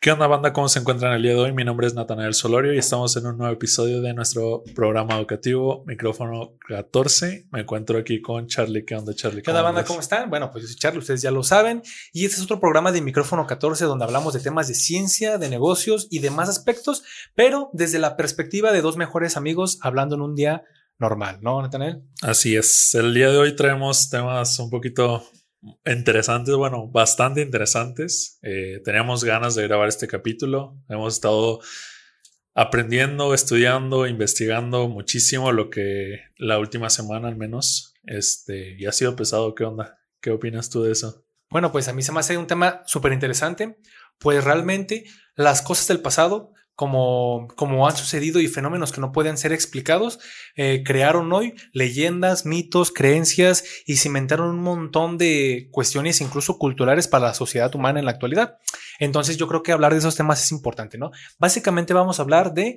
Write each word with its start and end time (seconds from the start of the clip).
¿Qué 0.00 0.12
onda 0.12 0.26
banda? 0.26 0.52
¿Cómo 0.52 0.68
se 0.68 0.78
encuentran 0.78 1.14
el 1.14 1.22
día 1.22 1.32
de 1.32 1.38
hoy? 1.40 1.52
Mi 1.52 1.64
nombre 1.64 1.86
es 1.86 1.94
Natanael 1.94 2.32
Solorio 2.32 2.72
y 2.72 2.78
estamos 2.78 3.16
en 3.16 3.26
un 3.26 3.36
nuevo 3.36 3.52
episodio 3.52 4.00
de 4.00 4.14
nuestro 4.14 4.62
programa 4.74 5.16
educativo 5.16 5.82
Micrófono 5.86 6.56
14. 6.68 7.48
Me 7.50 7.62
encuentro 7.62 7.98
aquí 7.98 8.22
con 8.22 8.46
Charlie. 8.46 8.84
¿Qué 8.84 8.94
onda 8.94 9.14
Charlie? 9.14 9.42
¿Qué 9.42 9.50
onda 9.50 9.62
banda? 9.62 9.84
¿Cómo 9.84 10.00
están? 10.00 10.30
Bueno, 10.30 10.50
pues 10.50 10.62
yo 10.62 10.68
soy 10.68 10.76
Charlie, 10.76 11.00
ustedes 11.00 11.22
ya 11.22 11.30
lo 11.30 11.42
saben. 11.42 11.82
Y 12.12 12.24
este 12.24 12.36
es 12.36 12.42
otro 12.44 12.60
programa 12.60 12.92
de 12.92 13.00
Micrófono 13.02 13.46
14 13.46 13.84
donde 13.86 14.04
hablamos 14.04 14.32
de 14.32 14.40
temas 14.40 14.68
de 14.68 14.74
ciencia, 14.74 15.38
de 15.38 15.48
negocios 15.48 16.06
y 16.10 16.20
demás 16.20 16.48
aspectos, 16.48 17.02
pero 17.34 17.70
desde 17.72 17.98
la 17.98 18.16
perspectiva 18.16 18.72
de 18.72 18.82
dos 18.82 18.96
mejores 18.96 19.36
amigos 19.36 19.78
hablando 19.82 20.14
en 20.14 20.20
un 20.20 20.34
día 20.34 20.62
normal, 20.98 21.38
¿no, 21.42 21.60
Natanael? 21.60 22.02
Así 22.22 22.56
es. 22.56 22.94
El 22.94 23.12
día 23.12 23.30
de 23.30 23.38
hoy 23.38 23.56
traemos 23.56 24.08
temas 24.08 24.58
un 24.60 24.70
poquito 24.70 25.24
interesantes, 25.84 26.54
bueno, 26.54 26.88
bastante 26.88 27.42
interesantes. 27.42 28.38
Eh, 28.42 28.80
teníamos 28.84 29.24
ganas 29.24 29.54
de 29.54 29.64
grabar 29.64 29.88
este 29.88 30.06
capítulo. 30.06 30.76
Hemos 30.88 31.14
estado 31.14 31.60
aprendiendo, 32.54 33.34
estudiando, 33.34 34.06
investigando 34.06 34.88
muchísimo 34.88 35.52
lo 35.52 35.70
que 35.70 36.20
la 36.36 36.58
última 36.58 36.90
semana 36.90 37.28
al 37.28 37.36
menos. 37.36 37.94
Este, 38.04 38.76
y 38.78 38.86
ha 38.86 38.92
sido 38.92 39.16
pesado. 39.16 39.54
¿Qué 39.54 39.64
onda? 39.64 39.98
¿Qué 40.20 40.30
opinas 40.30 40.70
tú 40.70 40.82
de 40.82 40.92
eso? 40.92 41.26
Bueno, 41.50 41.70
pues 41.70 41.88
a 41.88 41.92
mí 41.92 42.02
se 42.02 42.12
me 42.12 42.20
hace 42.20 42.36
un 42.36 42.46
tema 42.46 42.82
súper 42.86 43.12
interesante, 43.12 43.78
pues 44.18 44.42
realmente 44.42 45.04
las 45.36 45.62
cosas 45.62 45.86
del 45.88 46.00
pasado 46.00 46.52
como, 46.76 47.48
como 47.56 47.88
han 47.88 47.96
sucedido 47.96 48.38
y 48.38 48.48
fenómenos 48.48 48.92
que 48.92 49.00
no 49.00 49.10
pueden 49.10 49.38
ser 49.38 49.52
explicados, 49.52 50.20
eh, 50.56 50.82
crearon 50.84 51.32
hoy 51.32 51.54
leyendas, 51.72 52.44
mitos, 52.44 52.92
creencias 52.92 53.64
y 53.86 53.96
cimentaron 53.96 54.50
un 54.50 54.62
montón 54.62 55.16
de 55.16 55.68
cuestiones 55.72 56.20
incluso 56.20 56.58
culturales 56.58 57.08
para 57.08 57.28
la 57.28 57.34
sociedad 57.34 57.74
humana 57.74 57.98
en 57.98 58.04
la 58.04 58.10
actualidad. 58.12 58.58
Entonces 58.98 59.38
yo 59.38 59.48
creo 59.48 59.62
que 59.62 59.72
hablar 59.72 59.92
de 59.92 59.98
esos 59.98 60.16
temas 60.16 60.44
es 60.44 60.52
importante, 60.52 60.98
¿no? 60.98 61.10
Básicamente 61.38 61.94
vamos 61.94 62.18
a 62.18 62.22
hablar 62.22 62.52
de 62.52 62.76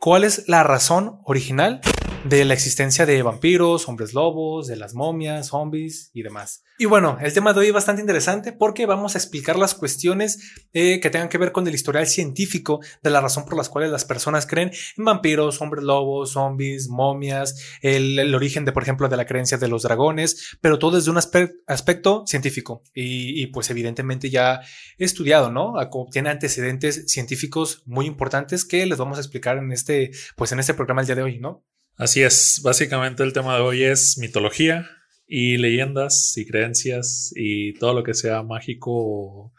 cuál 0.00 0.24
es 0.24 0.48
la 0.48 0.62
razón 0.62 1.20
original 1.24 1.82
de 2.24 2.44
la 2.44 2.54
existencia 2.54 3.06
de 3.06 3.22
vampiros, 3.22 3.88
hombres 3.88 4.12
lobos, 4.12 4.66
de 4.66 4.76
las 4.76 4.94
momias, 4.94 5.48
zombies 5.48 6.10
y 6.12 6.22
demás. 6.22 6.64
Y 6.80 6.84
bueno, 6.84 7.18
el 7.20 7.32
tema 7.32 7.52
de 7.52 7.60
hoy 7.60 7.66
es 7.68 7.72
bastante 7.72 8.00
interesante 8.00 8.52
porque 8.52 8.86
vamos 8.86 9.14
a 9.14 9.18
explicar 9.18 9.56
las 9.56 9.74
cuestiones 9.74 10.54
eh, 10.72 11.00
que 11.00 11.10
tengan 11.10 11.28
que 11.28 11.38
ver 11.38 11.50
con 11.50 11.66
el 11.66 11.74
historial 11.74 12.06
científico 12.06 12.80
de 13.02 13.10
la 13.10 13.20
razón 13.20 13.44
por 13.44 13.56
las 13.56 13.68
cuales 13.68 13.90
las 13.90 14.04
personas 14.04 14.46
creen 14.46 14.70
en 14.96 15.04
vampiros, 15.04 15.60
hombres 15.60 15.84
lobos, 15.84 16.32
zombies, 16.32 16.88
momias, 16.88 17.60
el, 17.82 18.34
origen 18.34 18.64
de, 18.64 18.72
por 18.72 18.84
ejemplo, 18.84 19.08
de 19.08 19.16
la 19.16 19.26
creencia 19.26 19.58
de 19.58 19.68
los 19.68 19.82
dragones, 19.82 20.56
pero 20.60 20.78
todo 20.78 20.96
desde 20.96 21.10
un 21.10 21.18
aspecto 21.18 22.24
científico 22.26 22.82
y, 22.94 23.46
pues 23.48 23.70
evidentemente 23.70 24.30
ya 24.30 24.60
estudiado, 24.98 25.50
¿no? 25.50 25.74
Tiene 26.12 26.30
antecedentes 26.30 27.06
científicos 27.08 27.82
muy 27.86 28.06
importantes 28.06 28.64
que 28.64 28.86
les 28.86 28.98
vamos 28.98 29.18
a 29.18 29.20
explicar 29.20 29.58
en 29.58 29.72
este, 29.72 30.10
pues 30.36 30.52
en 30.52 30.60
este 30.60 30.74
programa 30.74 31.00
el 31.00 31.06
día 31.06 31.16
de 31.16 31.22
hoy, 31.22 31.38
¿no? 31.38 31.64
Así 31.98 32.22
es, 32.22 32.60
básicamente 32.62 33.24
el 33.24 33.32
tema 33.32 33.56
de 33.56 33.62
hoy 33.62 33.82
es 33.82 34.18
mitología 34.18 34.88
y 35.26 35.56
leyendas 35.56 36.32
y 36.36 36.46
creencias 36.46 37.32
y 37.34 37.74
todo 37.74 37.92
lo 37.92 38.04
que 38.04 38.14
sea 38.14 38.44
mágico 38.44 38.92
o 38.92 39.52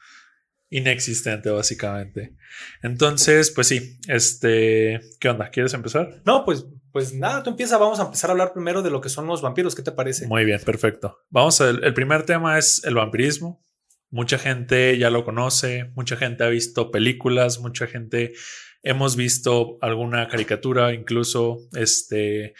inexistente 0.69 1.49
básicamente. 1.49 2.35
Entonces, 2.81 3.51
pues 3.51 3.67
sí, 3.67 3.99
este, 4.07 5.01
¿qué 5.19 5.29
onda? 5.29 5.49
¿Quieres 5.49 5.73
empezar? 5.73 6.21
No, 6.25 6.45
pues 6.45 6.65
pues 6.91 7.13
nada, 7.13 7.43
tú 7.43 7.51
empieza, 7.51 7.77
vamos 7.77 7.99
a 7.99 8.03
empezar 8.03 8.29
a 8.29 8.33
hablar 8.33 8.53
primero 8.53 8.81
de 8.81 8.89
lo 8.89 9.01
que 9.01 9.09
son 9.09 9.27
los 9.27 9.41
vampiros, 9.41 9.75
¿qué 9.75 9.83
te 9.83 9.91
parece? 9.91 10.27
Muy 10.27 10.45
bien, 10.45 10.59
perfecto. 10.65 11.19
Vamos 11.29 11.61
a, 11.61 11.69
el 11.69 11.93
primer 11.93 12.23
tema 12.23 12.57
es 12.57 12.83
el 12.83 12.95
vampirismo. 12.95 13.63
Mucha 14.09 14.39
gente 14.39 14.97
ya 14.97 15.11
lo 15.11 15.23
conoce, 15.23 15.91
mucha 15.95 16.15
gente 16.15 16.43
ha 16.43 16.49
visto 16.49 16.89
películas, 16.89 17.59
mucha 17.59 17.85
gente 17.85 18.33
hemos 18.83 19.15
visto 19.15 19.77
alguna 19.81 20.27
caricatura, 20.27 20.93
incluso 20.93 21.67
este, 21.73 22.53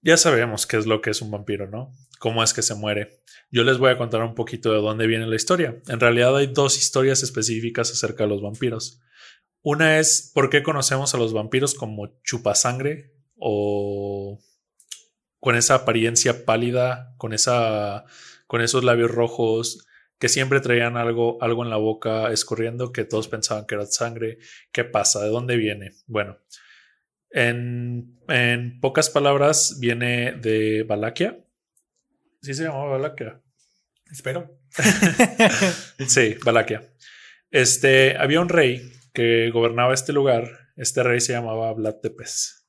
ya 0.00 0.16
sabemos 0.16 0.66
qué 0.66 0.76
es 0.76 0.86
lo 0.86 1.00
que 1.00 1.10
es 1.10 1.22
un 1.22 1.30
vampiro, 1.30 1.68
¿no? 1.68 1.92
Cómo 2.18 2.42
es 2.42 2.52
que 2.52 2.62
se 2.62 2.74
muere. 2.74 3.20
Yo 3.50 3.64
les 3.64 3.78
voy 3.78 3.90
a 3.90 3.98
contar 3.98 4.22
un 4.22 4.34
poquito 4.34 4.72
de 4.72 4.80
dónde 4.80 5.06
viene 5.06 5.26
la 5.26 5.36
historia. 5.36 5.80
En 5.88 6.00
realidad 6.00 6.36
hay 6.36 6.48
dos 6.48 6.76
historias 6.76 7.22
específicas 7.22 7.90
acerca 7.90 8.24
de 8.24 8.30
los 8.30 8.42
vampiros. 8.42 9.00
Una 9.62 9.98
es 9.98 10.30
por 10.34 10.50
qué 10.50 10.62
conocemos 10.62 11.14
a 11.14 11.18
los 11.18 11.32
vampiros 11.32 11.74
como 11.74 12.20
chupasangre 12.22 13.12
o 13.36 14.38
con 15.40 15.56
esa 15.56 15.76
apariencia 15.76 16.44
pálida, 16.44 17.14
con 17.16 17.32
esa 17.32 18.04
con 18.46 18.62
esos 18.62 18.82
labios 18.82 19.10
rojos, 19.10 19.86
que 20.18 20.28
siempre 20.28 20.60
traían 20.60 20.96
algo, 20.96 21.42
algo 21.42 21.64
en 21.64 21.70
la 21.70 21.76
boca 21.76 22.32
escurriendo, 22.32 22.92
que 22.92 23.04
todos 23.04 23.28
pensaban 23.28 23.66
que 23.66 23.76
era 23.76 23.86
sangre. 23.86 24.38
¿Qué 24.72 24.84
pasa? 24.84 25.22
¿De 25.22 25.28
dónde 25.28 25.56
viene? 25.56 25.92
Bueno, 26.06 26.38
en, 27.30 28.18
en 28.28 28.80
pocas 28.80 29.10
palabras, 29.10 29.78
viene 29.80 30.32
de 30.32 30.82
Valaquia. 30.82 31.38
Sí 32.42 32.54
se 32.54 32.64
llamaba 32.64 32.98
Valaquia. 32.98 33.40
Espero. 34.10 34.58
sí, 36.06 36.36
Valaquia. 36.44 36.82
Este, 37.50 38.16
había 38.16 38.40
un 38.40 38.48
rey 38.48 38.92
que 39.12 39.50
gobernaba 39.50 39.94
este 39.94 40.12
lugar. 40.12 40.48
Este 40.76 41.02
rey 41.02 41.20
se 41.20 41.32
llamaba 41.32 41.72
Vlad 41.72 41.96
Tepes. 41.96 42.68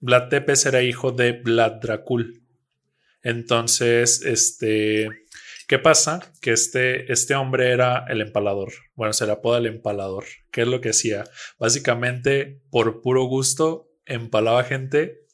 Vlad 0.00 0.28
Tepes 0.28 0.66
era 0.66 0.82
hijo 0.82 1.12
de 1.12 1.32
Vlad 1.32 1.80
Dracul. 1.80 2.42
Entonces, 3.22 4.22
este, 4.24 5.08
¿Qué 5.72 5.78
pasa? 5.78 6.20
Que 6.42 6.52
este, 6.52 7.10
este 7.10 7.34
hombre 7.34 7.70
era 7.70 8.04
el 8.10 8.20
empalador. 8.20 8.74
Bueno, 8.94 9.14
se 9.14 9.24
le 9.24 9.32
apoda 9.32 9.56
el 9.56 9.64
empalador. 9.64 10.24
¿Qué 10.50 10.60
es 10.60 10.68
lo 10.68 10.82
que 10.82 10.90
hacía? 10.90 11.24
Básicamente, 11.58 12.60
por 12.70 13.00
puro 13.00 13.24
gusto, 13.24 13.88
empalaba 14.04 14.64
gente, 14.64 15.24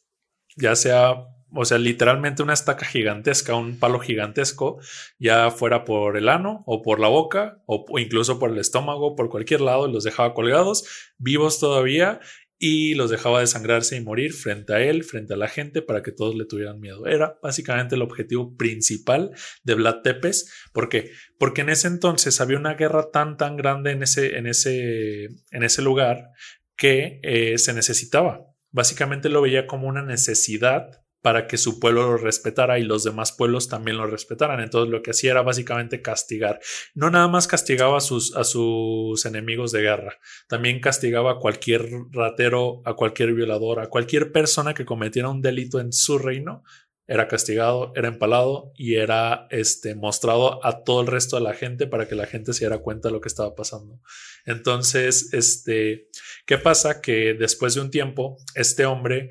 ya 0.57 0.77
sea, 0.77 1.27
o 1.53 1.65
sea, 1.65 1.79
literalmente 1.79 2.45
una 2.45 2.53
estaca 2.53 2.87
gigantesca, 2.87 3.57
un 3.57 3.81
palo 3.81 3.99
gigantesco, 3.99 4.79
ya 5.19 5.51
fuera 5.51 5.85
por 5.85 6.17
el 6.17 6.29
ano 6.29 6.63
o 6.67 6.83
por 6.83 7.01
la 7.01 7.09
boca 7.09 7.61
o 7.67 7.99
incluso 7.99 8.39
por 8.39 8.53
el 8.53 8.59
estómago, 8.59 9.17
por 9.17 9.31
cualquier 9.31 9.61
lado, 9.61 9.89
los 9.89 10.05
dejaba 10.05 10.35
colgados, 10.35 10.85
vivos 11.19 11.59
todavía 11.59 12.21
y 12.59 12.95
los 12.95 13.11
dejaba 13.11 13.41
desangrarse 13.41 13.97
y 13.97 14.01
morir 14.01 14.33
frente 14.33 14.75
a 14.75 14.81
él, 14.81 15.05
frente 15.05 15.35
a 15.35 15.37
la 15.37 15.49
gente, 15.49 15.81
para 15.81 16.03
que 16.03 16.11
todos 16.11 16.35
le 16.35 16.45
tuvieran 16.45 16.81
miedo. 16.81 17.07
Era 17.07 17.39
básicamente 17.43 17.95
el 17.95 18.03
objetivo 18.03 18.57
principal 18.57 19.31
de 19.63 19.75
Vlad 19.75 20.03
Tepes. 20.03 20.53
¿Por 20.73 20.89
qué? 20.89 21.13
Porque 21.39 21.61
en 21.61 21.69
ese 21.69 21.87
entonces 21.87 22.41
había 22.41 22.59
una 22.59 22.75
guerra 22.75 23.11
tan, 23.13 23.37
tan 23.37 23.57
grande 23.57 23.93
en 23.93 24.03
ese, 24.03 24.37
en 24.37 24.47
ese, 24.47 25.29
en 25.51 25.63
ese 25.63 25.83
lugar 25.83 26.31
que 26.77 27.21
eh, 27.23 27.59
se 27.59 27.73
necesitaba. 27.73 28.45
Básicamente 28.71 29.29
lo 29.29 29.41
veía 29.41 29.67
como 29.67 29.87
una 29.87 30.03
necesidad 30.03 31.03
para 31.29 31.47
que 31.47 31.59
su 31.59 31.79
pueblo 31.79 32.07
lo 32.07 32.17
respetara 32.17 32.79
y 32.79 32.85
los 32.85 33.05
demás 33.05 33.33
pueblos 33.33 33.69
también 33.69 33.99
lo 33.99 34.07
respetaran. 34.07 34.61
Entonces 34.61 34.91
lo 34.91 35.03
que 35.03 35.11
hacía 35.11 35.33
era 35.33 35.43
básicamente 35.43 36.01
castigar. 36.01 36.59
No 36.95 37.11
nada 37.11 37.29
más 37.29 37.47
castigaba 37.47 37.99
a 37.99 38.01
sus, 38.01 38.35
a 38.35 38.45
sus 38.45 39.27
enemigos 39.27 39.71
de 39.71 39.83
guerra, 39.83 40.17
también 40.49 40.81
castigaba 40.81 41.33
a 41.33 41.37
cualquier 41.37 41.87
ratero, 42.13 42.81
a 42.87 42.95
cualquier 42.95 43.35
violador, 43.35 43.81
a 43.81 43.89
cualquier 43.89 44.33
persona 44.33 44.73
que 44.73 44.87
cometiera 44.87 45.29
un 45.29 45.43
delito 45.43 45.81
en 45.81 45.93
su 45.93 46.17
reino. 46.17 46.63
Era 47.07 47.29
castigado, 47.29 47.93
era 47.95 48.09
empalado 48.09 48.73
y 48.75 48.95
era 48.95 49.49
este, 49.51 49.95
mostrado 49.95 50.65
a 50.65 50.83
todo 50.83 51.03
el 51.03 51.09
resto 51.09 51.37
de 51.37 51.43
la 51.43 51.53
gente 51.53 51.87
para 51.87 52.09
que 52.09 52.15
la 52.15 52.25
gente 52.25 52.55
se 52.55 52.61
diera 52.61 52.79
cuenta 52.79 53.09
de 53.09 53.13
lo 53.13 53.21
que 53.21 53.29
estaba 53.29 53.55
pasando. 53.55 54.01
Entonces, 54.47 55.29
este, 55.35 56.09
¿qué 56.47 56.57
pasa? 56.57 57.03
Que 57.03 57.35
después 57.35 57.75
de 57.75 57.83
un 57.83 57.91
tiempo, 57.91 58.39
este 58.55 58.87
hombre 58.87 59.29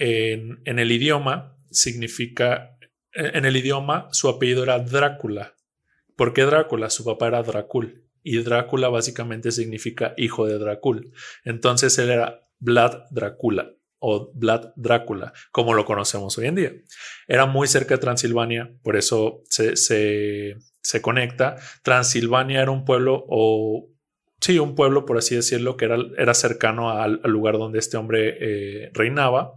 en, 0.00 0.78
el 0.78 0.90
idioma 0.90 1.56
significa, 1.70 2.76
en 3.12 3.44
el 3.44 3.56
idioma 3.56 4.08
su 4.12 4.28
apellido 4.28 4.62
era 4.62 4.78
Drácula. 4.78 5.54
¿Por 6.16 6.32
qué 6.32 6.42
Drácula? 6.42 6.90
Su 6.90 7.04
papá 7.04 7.28
era 7.28 7.42
Dracul 7.42 8.08
y 8.22 8.38
Drácula 8.38 8.88
básicamente 8.88 9.52
significa 9.52 10.14
hijo 10.16 10.46
de 10.46 10.58
Dracul. 10.58 11.12
Entonces 11.44 11.98
él 11.98 12.10
era 12.10 12.40
Vlad 12.58 13.04
Drácula 13.10 13.72
o 13.98 14.32
Vlad 14.34 14.72
Drácula, 14.76 15.32
como 15.52 15.74
lo 15.74 15.84
conocemos 15.84 16.36
hoy 16.38 16.46
en 16.46 16.54
día. 16.54 16.72
Era 17.28 17.44
muy 17.44 17.68
cerca 17.68 17.94
de 17.94 18.00
Transilvania, 18.00 18.72
por 18.82 18.96
eso 18.96 19.42
se, 19.48 19.76
se, 19.76 21.02
conecta. 21.02 21.56
Transilvania 21.82 22.62
era 22.62 22.70
un 22.70 22.86
pueblo 22.86 23.24
o 23.28 23.86
sí, 24.40 24.58
un 24.58 24.74
pueblo, 24.74 25.04
por 25.04 25.18
así 25.18 25.34
decirlo, 25.34 25.76
que 25.76 25.86
era, 25.86 25.96
era 26.16 26.34
cercano 26.34 26.90
al, 26.90 27.20
lugar 27.24 27.58
donde 27.58 27.78
este 27.78 27.96
hombre 27.96 28.36
eh, 28.40 28.90
reinaba. 28.94 29.54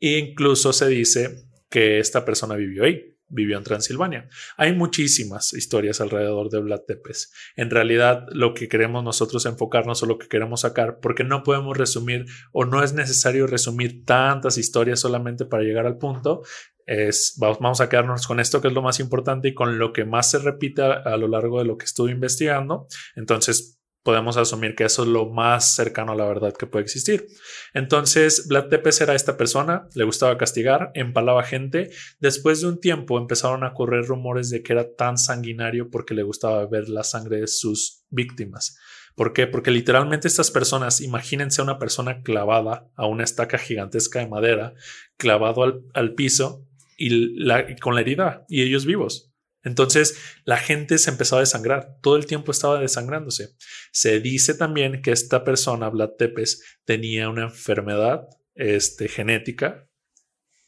E 0.00 0.18
incluso 0.18 0.72
se 0.72 0.88
dice 0.88 1.48
que 1.70 1.98
esta 1.98 2.24
persona 2.24 2.54
vivió 2.54 2.84
ahí, 2.84 3.16
vivió 3.28 3.58
en 3.58 3.64
Transilvania. 3.64 4.28
Hay 4.56 4.74
muchísimas 4.74 5.52
historias 5.52 6.00
alrededor 6.00 6.50
de 6.50 6.60
Vlad 6.60 6.80
Tepes. 6.86 7.32
En 7.56 7.70
realidad, 7.70 8.26
lo 8.32 8.54
que 8.54 8.68
queremos 8.68 9.04
nosotros 9.04 9.44
enfocarnos 9.46 10.02
o 10.02 10.06
lo 10.06 10.18
que 10.18 10.28
queremos 10.28 10.62
sacar, 10.62 10.98
porque 11.00 11.24
no 11.24 11.42
podemos 11.42 11.76
resumir 11.76 12.26
o 12.52 12.64
no 12.64 12.82
es 12.82 12.94
necesario 12.94 13.46
resumir 13.46 14.04
tantas 14.04 14.58
historias 14.58 15.00
solamente 15.00 15.44
para 15.44 15.62
llegar 15.62 15.86
al 15.86 15.98
punto, 15.98 16.42
es, 16.88 17.34
vamos 17.36 17.82
a 17.82 17.88
quedarnos 17.90 18.26
con 18.26 18.40
esto 18.40 18.62
que 18.62 18.68
es 18.68 18.74
lo 18.74 18.80
más 18.80 18.98
importante 18.98 19.48
y 19.48 19.54
con 19.54 19.78
lo 19.78 19.92
que 19.92 20.06
más 20.06 20.30
se 20.30 20.38
repite 20.38 20.80
a, 20.82 21.16
lo 21.18 21.28
largo 21.28 21.58
de 21.58 21.66
lo 21.66 21.76
que 21.76 21.84
estuve 21.84 22.12
investigando. 22.12 22.86
Entonces, 23.14 23.77
podemos 24.08 24.38
asumir 24.38 24.74
que 24.74 24.84
eso 24.84 25.02
es 25.02 25.08
lo 25.10 25.26
más 25.28 25.74
cercano 25.74 26.12
a 26.12 26.16
la 26.16 26.24
verdad 26.24 26.54
que 26.56 26.66
puede 26.66 26.82
existir. 26.82 27.26
Entonces, 27.74 28.48
Vlad 28.48 28.68
Tepes 28.68 29.02
era 29.02 29.14
esta 29.14 29.36
persona, 29.36 29.86
le 29.94 30.04
gustaba 30.04 30.38
castigar, 30.38 30.92
empalaba 30.94 31.42
gente. 31.42 31.90
Después 32.18 32.62
de 32.62 32.68
un 32.68 32.80
tiempo 32.80 33.18
empezaron 33.18 33.64
a 33.64 33.74
correr 33.74 34.06
rumores 34.06 34.48
de 34.48 34.62
que 34.62 34.72
era 34.72 34.94
tan 34.96 35.18
sanguinario 35.18 35.90
porque 35.90 36.14
le 36.14 36.22
gustaba 36.22 36.66
ver 36.66 36.88
la 36.88 37.04
sangre 37.04 37.40
de 37.40 37.48
sus 37.48 38.06
víctimas. 38.08 38.78
¿Por 39.14 39.34
qué? 39.34 39.46
Porque 39.46 39.70
literalmente 39.70 40.26
estas 40.26 40.50
personas, 40.50 41.02
imagínense 41.02 41.60
una 41.60 41.78
persona 41.78 42.22
clavada 42.22 42.88
a 42.96 43.06
una 43.06 43.24
estaca 43.24 43.58
gigantesca 43.58 44.20
de 44.20 44.28
madera, 44.28 44.72
clavado 45.18 45.82
al, 45.92 46.14
piso 46.14 46.66
y, 46.96 47.76
con 47.76 47.94
la 47.94 48.00
herida 48.00 48.46
y 48.48 48.62
ellos 48.62 48.86
vivos. 48.86 49.27
Entonces 49.62 50.18
la 50.44 50.56
gente 50.56 50.98
se 50.98 51.10
empezó 51.10 51.36
a 51.36 51.40
desangrar, 51.40 51.98
todo 52.00 52.16
el 52.16 52.26
tiempo 52.26 52.52
estaba 52.52 52.80
desangrándose. 52.80 53.50
Se 53.92 54.20
dice 54.20 54.54
también 54.54 55.02
que 55.02 55.12
esta 55.12 55.44
persona, 55.44 55.88
Vlad 55.88 56.10
Tepes, 56.18 56.78
tenía 56.84 57.28
una 57.28 57.44
enfermedad 57.44 58.28
este, 58.54 59.08
genética 59.08 59.88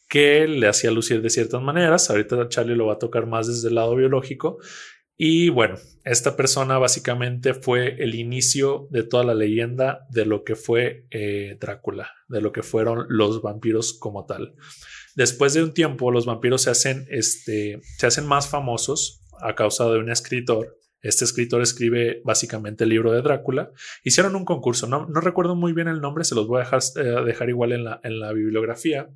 que 0.09 0.49
le 0.49 0.67
hacía 0.67 0.91
lucir 0.91 1.23
de 1.23 1.31
ciertas 1.31 1.63
maneras. 1.63 2.11
Ahorita 2.11 2.49
Charlie 2.49 2.75
lo 2.75 2.87
va 2.87 2.95
a 2.95 2.99
tocar 2.99 3.27
más 3.27 3.47
desde 3.47 3.69
el 3.69 3.77
lado 3.77 3.95
biológico, 3.95 4.59
y 5.23 5.51
bueno, 5.51 5.75
esta 6.03 6.35
persona 6.35 6.79
básicamente 6.79 7.53
fue 7.53 8.03
el 8.03 8.15
inicio 8.15 8.89
de 8.91 9.03
toda 9.03 9.23
la 9.23 9.35
leyenda 9.35 10.07
de 10.09 10.25
lo 10.25 10.45
que 10.45 10.57
fue 10.57 11.05
eh, 11.11 11.59
Drácula, 11.61 12.11
de 12.29 12.41
lo 12.41 12.53
que 12.53 12.63
fueron 12.63 13.05
los 13.11 13.43
vampiros 13.43 13.93
como 13.93 14.25
tal. 14.25 14.55
Después 15.17 15.55
de 15.55 15.63
un 15.63 15.75
tiempo, 15.75 16.11
los 16.11 16.27
vampiros 16.27 16.63
se 16.63 16.71
hacen, 16.71 17.07
este, 17.11 17.81
se 17.99 18.07
hacen 18.07 18.27
más 18.27 18.49
famosos 18.49 19.23
a 19.41 19.55
causa 19.55 19.87
de 19.87 19.99
un 19.99 20.11
escritor 20.11 20.81
este 21.03 21.25
escritor 21.25 21.63
escribe 21.63 22.21
básicamente 22.25 22.85
el 22.85 22.91
libro 22.91 23.13
de 23.13 23.23
Drácula. 23.23 23.71
Hicieron 24.05 24.37
un 24.37 24.45
concurso, 24.45 24.87
no, 24.87 25.07
recuerdo 25.07 25.57
muy 25.57 25.73
bien 25.73 25.89
el 25.89 26.01
nombre, 26.01 26.25
se 26.25 26.35
los 26.35 26.47
voy 26.47 26.61
a 26.61 26.65
dejar, 26.65 26.81
eh, 26.97 27.25
dejar 27.25 27.49
igual 27.49 27.73
en 27.73 27.85
la, 27.85 28.01
en 28.03 28.21
la, 28.21 28.33
bibliografía, 28.33 29.09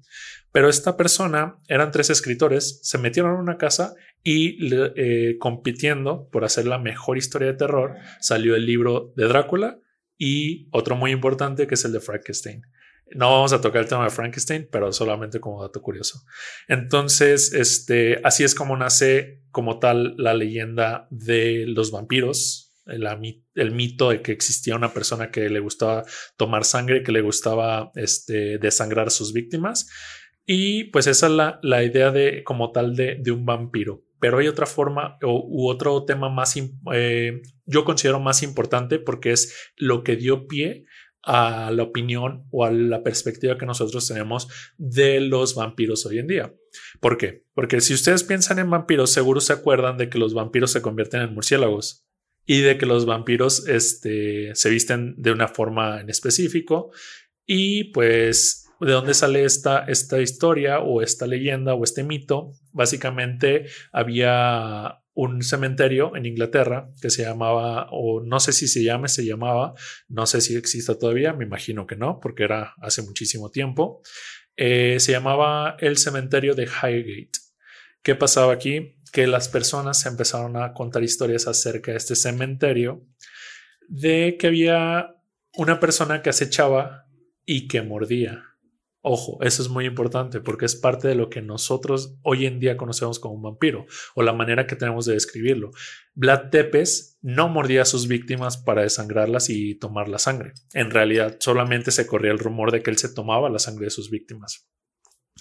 pero 0.50 0.69
esta 0.69 0.96
persona, 0.96 1.58
eran 1.69 1.91
tres 1.91 2.11
escritores, 2.11 2.81
se 2.82 2.99
metieron 2.99 3.35
en 3.35 3.41
una 3.41 3.58
casa 3.58 3.94
y 4.23 4.58
eh, 4.73 5.37
compitiendo 5.38 6.29
por 6.31 6.44
hacer 6.44 6.67
la 6.67 6.79
mejor 6.79 7.19
historia 7.19 7.49
de 7.49 7.58
terror, 7.58 7.96
salió 8.20 8.56
el 8.56 8.64
libro 8.64 9.12
de 9.17 9.29
Drácula 9.29 9.79
y 10.17 10.69
otro 10.73 10.96
muy 10.96 11.11
importante 11.11 11.67
que 11.67 11.75
es 11.75 11.85
el 11.85 11.93
de 11.93 12.00
Frankenstein. 12.00 12.62
No 13.12 13.30
vamos 13.30 13.52
a 13.52 13.60
tocar 13.60 13.82
el 13.82 13.88
tema 13.88 14.04
de 14.04 14.10
Frankenstein, 14.10 14.68
pero 14.70 14.92
solamente 14.92 15.40
como 15.40 15.62
dato 15.62 15.82
curioso. 15.82 16.22
Entonces, 16.68 17.52
este, 17.52 18.20
así 18.24 18.44
es 18.44 18.54
como 18.54 18.76
nace 18.76 19.42
como 19.50 19.78
tal 19.78 20.14
la 20.16 20.34
leyenda 20.34 21.06
de 21.10 21.64
los 21.66 21.90
vampiros, 21.90 22.64
el, 22.86 23.72
mito 23.72 24.10
de 24.10 24.20
que 24.20 24.32
existía 24.32 24.76
una 24.76 24.92
persona 24.92 25.30
que 25.30 25.48
le 25.48 25.60
gustaba 25.60 26.04
tomar 26.36 26.64
sangre, 26.64 27.02
que 27.02 27.12
le 27.12 27.20
gustaba 27.20 27.90
este, 27.94 28.58
desangrar 28.58 29.08
a 29.08 29.10
sus 29.10 29.32
víctimas. 29.32 29.88
Y 30.46 30.84
pues 30.84 31.06
esa 31.06 31.26
es 31.26 31.32
la, 31.32 31.58
la 31.62 31.82
idea 31.82 32.10
de 32.10 32.44
como 32.44 32.72
tal 32.72 32.96
de, 32.96 33.16
de, 33.20 33.30
un 33.30 33.46
vampiro. 33.46 34.02
Pero 34.20 34.38
hay 34.38 34.48
otra 34.48 34.66
forma 34.66 35.16
o, 35.22 35.46
u 35.46 35.68
otro 35.68 36.04
tema 36.04 36.28
más, 36.28 36.54
eh, 36.92 37.40
yo 37.64 37.84
considero 37.84 38.20
más 38.20 38.42
importante 38.42 38.98
porque 38.98 39.32
es 39.32 39.72
lo 39.76 40.02
que 40.02 40.16
dio 40.16 40.46
pie 40.46 40.84
a 41.26 41.70
la 41.70 41.82
opinión 41.82 42.46
o 42.50 42.64
a 42.64 42.70
la 42.70 43.02
perspectiva 43.02 43.58
que 43.58 43.66
nosotros 43.66 44.06
tenemos 44.06 44.48
de 44.76 45.20
los 45.20 45.54
vampiros 45.54 46.04
hoy 46.06 46.18
en 46.18 46.26
día. 46.26 46.54
¿Por 47.00 47.16
qué? 47.16 47.44
Porque 47.54 47.80
si 47.80 47.94
ustedes 47.94 48.24
piensan 48.24 48.58
en 48.58 48.70
vampiros, 48.70 49.10
seguro 49.10 49.40
se 49.40 49.52
acuerdan 49.52 49.96
de 49.96 50.08
que 50.08 50.18
los 50.18 50.34
vampiros 50.34 50.72
se 50.72 50.82
convierten 50.82 51.22
en 51.22 51.34
murciélagos 51.34 52.06
y 52.46 52.60
de 52.60 52.76
que 52.76 52.86
los 52.86 53.06
vampiros 53.06 53.66
este, 53.68 54.54
se 54.54 54.70
visten 54.70 55.14
de 55.16 55.32
una 55.32 55.48
forma 55.48 56.00
en 56.00 56.10
específico 56.10 56.90
y 57.46 57.84
pues 57.92 58.64
de 58.80 58.92
dónde 58.92 59.14
sale 59.14 59.44
esta, 59.44 59.84
esta 59.86 60.20
historia 60.20 60.80
o 60.80 61.00
esta 61.00 61.26
leyenda 61.26 61.74
o 61.74 61.84
este 61.84 62.02
mito. 62.02 62.52
Básicamente 62.72 63.66
había 63.92 65.03
un 65.14 65.43
cementerio 65.43 66.16
en 66.16 66.26
Inglaterra 66.26 66.90
que 67.00 67.08
se 67.08 67.22
llamaba, 67.22 67.88
o 67.90 68.20
no 68.20 68.40
sé 68.40 68.52
si 68.52 68.66
se 68.66 68.82
llame, 68.82 69.08
se 69.08 69.25
llamaba, 69.25 69.75
no 70.08 70.26
sé 70.26 70.40
si 70.40 70.56
existe 70.56 70.94
todavía, 70.96 71.32
me 71.32 71.44
imagino 71.44 71.87
que 71.87 71.96
no, 71.96 72.19
porque 72.20 72.44
era 72.44 72.75
hace 72.81 73.02
muchísimo 73.02 73.50
tiempo. 73.50 74.02
Eh, 74.56 74.99
se 74.99 75.12
llamaba 75.12 75.76
el 75.78 75.99
cementerio 75.99 76.55
de 76.55 76.64
Highgate. 76.64 77.31
¿Qué 78.02 78.14
pasaba 78.14 78.52
aquí? 78.52 78.96
Que 79.12 79.26
las 79.26 79.49
personas 79.49 80.05
empezaron 80.06 80.56
a 80.56 80.72
contar 80.75 81.05
historias 81.05 81.46
acerca 81.46 81.93
de 81.93 81.99
este 81.99 82.17
cementerio, 82.17 83.06
de 83.88 84.37
que 84.38 84.49
había 84.49 85.14
una 85.56 85.78
persona 85.78 86.22
que 86.22 86.31
acechaba 86.31 87.06
y 87.46 87.69
que 87.69 87.82
mordía. 87.82 88.53
Ojo, 89.06 89.36
eso 89.42 89.60
es 89.60 89.68
muy 89.68 89.84
importante 89.84 90.40
porque 90.40 90.64
es 90.64 90.76
parte 90.76 91.08
de 91.08 91.14
lo 91.14 91.28
que 91.28 91.42
nosotros 91.42 92.16
hoy 92.22 92.46
en 92.46 92.58
día 92.58 92.78
conocemos 92.78 93.18
como 93.18 93.34
un 93.34 93.42
vampiro 93.42 93.84
o 94.14 94.22
la 94.22 94.32
manera 94.32 94.66
que 94.66 94.76
tenemos 94.76 95.04
de 95.04 95.12
describirlo. 95.12 95.72
Vlad 96.14 96.48
Tepes 96.48 97.18
no 97.20 97.50
mordía 97.50 97.82
a 97.82 97.84
sus 97.84 98.08
víctimas 98.08 98.56
para 98.56 98.80
desangrarlas 98.80 99.50
y 99.50 99.74
tomar 99.74 100.08
la 100.08 100.18
sangre. 100.18 100.54
En 100.72 100.90
realidad, 100.90 101.36
solamente 101.38 101.90
se 101.90 102.06
corría 102.06 102.32
el 102.32 102.38
rumor 102.38 102.72
de 102.72 102.82
que 102.82 102.90
él 102.90 102.96
se 102.96 103.12
tomaba 103.12 103.50
la 103.50 103.58
sangre 103.58 103.84
de 103.84 103.90
sus 103.90 104.08
víctimas. 104.08 104.70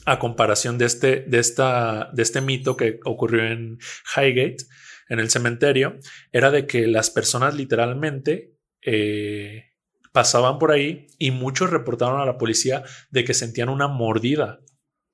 A 0.05 0.19
comparación 0.19 0.77
de 0.77 0.83
este, 0.83 1.21
de 1.21 1.39
esta, 1.39 2.09
de 2.11 2.21
este 2.21 2.41
mito 2.41 2.75
que 2.75 2.99
ocurrió 3.05 3.45
en 3.45 3.77
Highgate, 4.13 4.65
en 5.07 5.19
el 5.21 5.29
cementerio, 5.29 5.99
era 6.33 6.51
de 6.51 6.67
que 6.67 6.85
las 6.85 7.11
personas 7.11 7.55
literalmente 7.55 8.57
eh, 8.81 9.72
pasaban 10.13 10.59
por 10.59 10.71
ahí 10.71 11.07
y 11.17 11.31
muchos 11.31 11.71
reportaron 11.71 12.21
a 12.21 12.25
la 12.25 12.37
policía 12.37 12.83
de 13.09 13.25
que 13.25 13.33
sentían 13.33 13.67
una 13.67 13.89
mordida, 13.89 14.61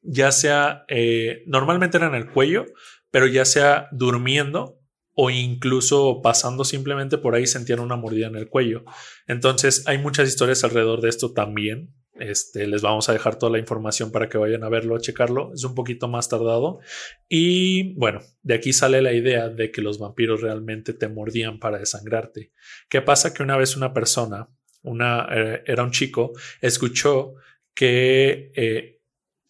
ya 0.01 0.31
sea, 0.31 0.85
eh, 0.87 1.43
normalmente 1.47 1.97
era 1.97 2.07
en 2.07 2.15
el 2.15 2.29
cuello, 2.29 2.65
pero 3.11 3.27
ya 3.27 3.45
sea 3.45 3.87
durmiendo 3.91 4.79
o 5.15 5.29
incluso 5.29 6.21
pasando 6.21 6.63
simplemente 6.63 7.17
por 7.17 7.35
ahí 7.35 7.45
sentían 7.45 7.79
una 7.79 7.95
mordida 7.95 8.27
en 8.27 8.35
el 8.35 8.47
cuello. 8.47 8.85
Entonces 9.27 9.83
hay 9.87 9.97
muchas 9.97 10.29
historias 10.29 10.63
alrededor 10.63 11.01
de 11.01 11.09
esto 11.09 11.33
también. 11.33 11.93
Este, 12.19 12.67
les 12.67 12.81
vamos 12.81 13.07
a 13.07 13.13
dejar 13.13 13.37
toda 13.37 13.51
la 13.51 13.59
información 13.59 14.11
para 14.11 14.29
que 14.29 14.37
vayan 14.37 14.63
a 14.63 14.69
verlo, 14.69 14.95
a 14.95 14.99
checarlo. 14.99 15.51
Es 15.53 15.63
un 15.63 15.75
poquito 15.75 16.07
más 16.07 16.29
tardado. 16.29 16.79
Y 17.27 17.93
bueno, 17.95 18.21
de 18.43 18.53
aquí 18.53 18.71
sale 18.71 19.01
la 19.01 19.13
idea 19.13 19.49
de 19.49 19.71
que 19.71 19.81
los 19.81 19.99
vampiros 19.99 20.41
realmente 20.41 20.93
te 20.93 21.09
mordían 21.09 21.59
para 21.59 21.79
desangrarte. 21.79 22.53
¿Qué 22.89 23.01
pasa? 23.01 23.33
Que 23.33 23.43
una 23.43 23.57
vez 23.57 23.75
una 23.75 23.93
persona 23.93 24.49
una, 24.83 25.27
eh, 25.31 25.63
era 25.65 25.83
un 25.83 25.91
chico, 25.91 26.33
escuchó 26.61 27.35
que 27.73 28.51
eh, 28.55 29.01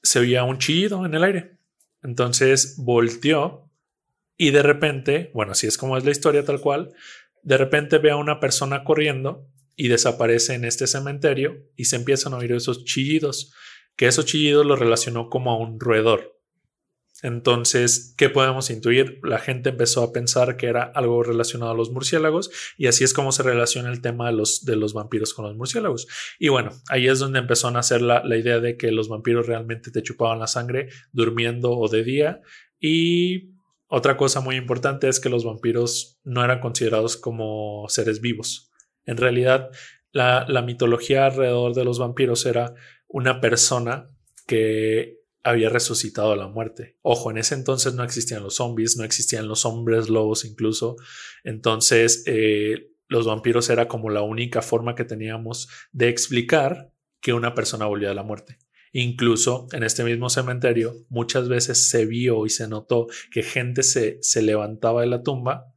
se 0.02 0.20
oía 0.20 0.44
un 0.44 0.58
chillido 0.58 1.06
en 1.06 1.14
el 1.14 1.24
aire. 1.24 1.58
Entonces 2.02 2.76
volteó 2.78 3.70
y 4.38 4.52
de 4.52 4.64
repente, 4.64 5.32
bueno, 5.34 5.52
así 5.52 5.68
es 5.68 5.78
como 5.78 5.98
es 5.98 6.06
la 6.06 6.12
historia 6.12 6.46
tal 6.46 6.62
cual, 6.62 6.94
de 7.44 7.58
repente 7.58 7.98
ve 7.98 8.12
a 8.12 8.16
una 8.16 8.40
persona 8.40 8.84
corriendo 8.84 9.48
y 9.76 9.88
desaparece 9.88 10.54
en 10.56 10.66
este 10.66 10.88
cementerio 10.88 11.58
y 11.76 11.86
se 11.86 11.96
empiezan 11.96 12.34
a 12.34 12.38
oír 12.38 12.52
esos 12.54 12.86
chillidos, 12.86 13.54
que 13.96 14.08
esos 14.08 14.26
chillidos 14.26 14.66
lo 14.66 14.76
relacionó 14.76 15.30
como 15.30 15.52
a 15.52 15.58
un 15.58 15.80
roedor. 15.80 16.39
Entonces, 17.22 18.14
¿qué 18.18 18.30
podemos 18.30 18.70
intuir? 18.70 19.20
La 19.24 19.40
gente 19.40 19.70
empezó 19.70 20.04
a 20.04 20.14
pensar 20.14 20.56
que 20.56 20.68
era 20.68 20.84
algo 20.84 21.22
relacionado 21.22 21.72
a 21.72 21.76
los 21.76 21.92
murciélagos 21.92 22.50
y 22.78 22.88
así 22.88 23.04
es 23.04 23.14
como 23.14 23.32
se 23.32 23.44
relaciona 23.44 23.92
el 23.92 24.02
tema 24.02 24.28
de 24.28 24.34
los, 24.34 24.64
de 24.64 24.76
los 24.76 24.94
vampiros 24.94 25.34
con 25.34 25.46
los 25.46 25.56
murciélagos. 25.56 26.08
Y 26.40 26.48
bueno, 26.48 26.72
ahí 26.88 27.08
es 27.08 27.20
donde 27.20 27.40
empezó 27.40 27.68
a 27.68 27.72
nacer 27.72 28.02
la, 28.02 28.24
la 28.24 28.38
idea 28.38 28.60
de 28.60 28.78
que 28.78 28.92
los 28.92 29.10
vampiros 29.10 29.48
realmente 29.48 29.92
te 29.92 30.02
chupaban 30.02 30.40
la 30.40 30.48
sangre 30.48 30.90
durmiendo 31.12 31.72
o 31.72 31.90
de 31.90 32.04
día. 32.04 32.42
Y 32.80 33.52
otra 33.88 34.16
cosa 34.16 34.40
muy 34.40 34.56
importante 34.56 35.10
es 35.10 35.20
que 35.20 35.30
los 35.30 35.44
vampiros 35.44 36.20
no 36.24 36.44
eran 36.44 36.62
considerados 36.62 37.18
como 37.18 37.86
seres 37.90 38.22
vivos. 38.22 38.72
En 39.06 39.18
realidad, 39.18 39.72
la, 40.12 40.46
la 40.48 40.62
mitología 40.62 41.26
alrededor 41.26 41.74
de 41.74 41.84
los 41.84 42.00
vampiros 42.00 42.46
era 42.46 42.76
una 43.08 43.42
persona 43.42 44.10
que 44.48 45.19
había 45.44 45.70
resucitado 45.70 46.32
a 46.32 46.36
la 46.36 46.48
muerte. 46.48 46.98
Ojo, 47.02 47.32
en 47.32 47.38
ese 47.38 47.56
entonces 47.56 47.94
no 47.94 48.04
existían 48.04 48.44
los 48.44 48.56
zombies, 48.56 48.98
no 48.98 49.04
existían 49.04 49.48
los 49.48 49.66
hombres 49.66 50.10
lobos 50.10 50.46
incluso. 50.46 50.96
Entonces, 51.44 52.24
eh, 52.26 52.92
los 53.08 53.26
vampiros 53.26 53.70
era 53.70 53.88
como 53.88 54.10
la 54.10 54.22
única 54.22 54.62
forma 54.62 54.96
que 54.96 55.06
teníamos 55.06 55.70
de 55.92 56.10
explicar 56.10 56.92
que 57.22 57.34
una 57.34 57.56
persona 57.56 57.86
volvía 57.86 58.12
a 58.12 58.16
la 58.16 58.24
muerte. 58.24 58.58
Incluso 58.92 59.68
en 59.72 59.84
este 59.84 60.04
mismo 60.04 60.30
cementerio 60.30 60.96
muchas 61.10 61.48
veces 61.48 61.90
se 61.90 62.06
vio 62.06 62.46
y 62.46 62.50
se 62.50 62.68
notó 62.68 63.08
que 63.32 63.44
gente 63.44 63.84
se, 63.84 64.18
se 64.22 64.42
levantaba 64.42 65.02
de 65.02 65.08
la 65.08 65.22
tumba 65.22 65.74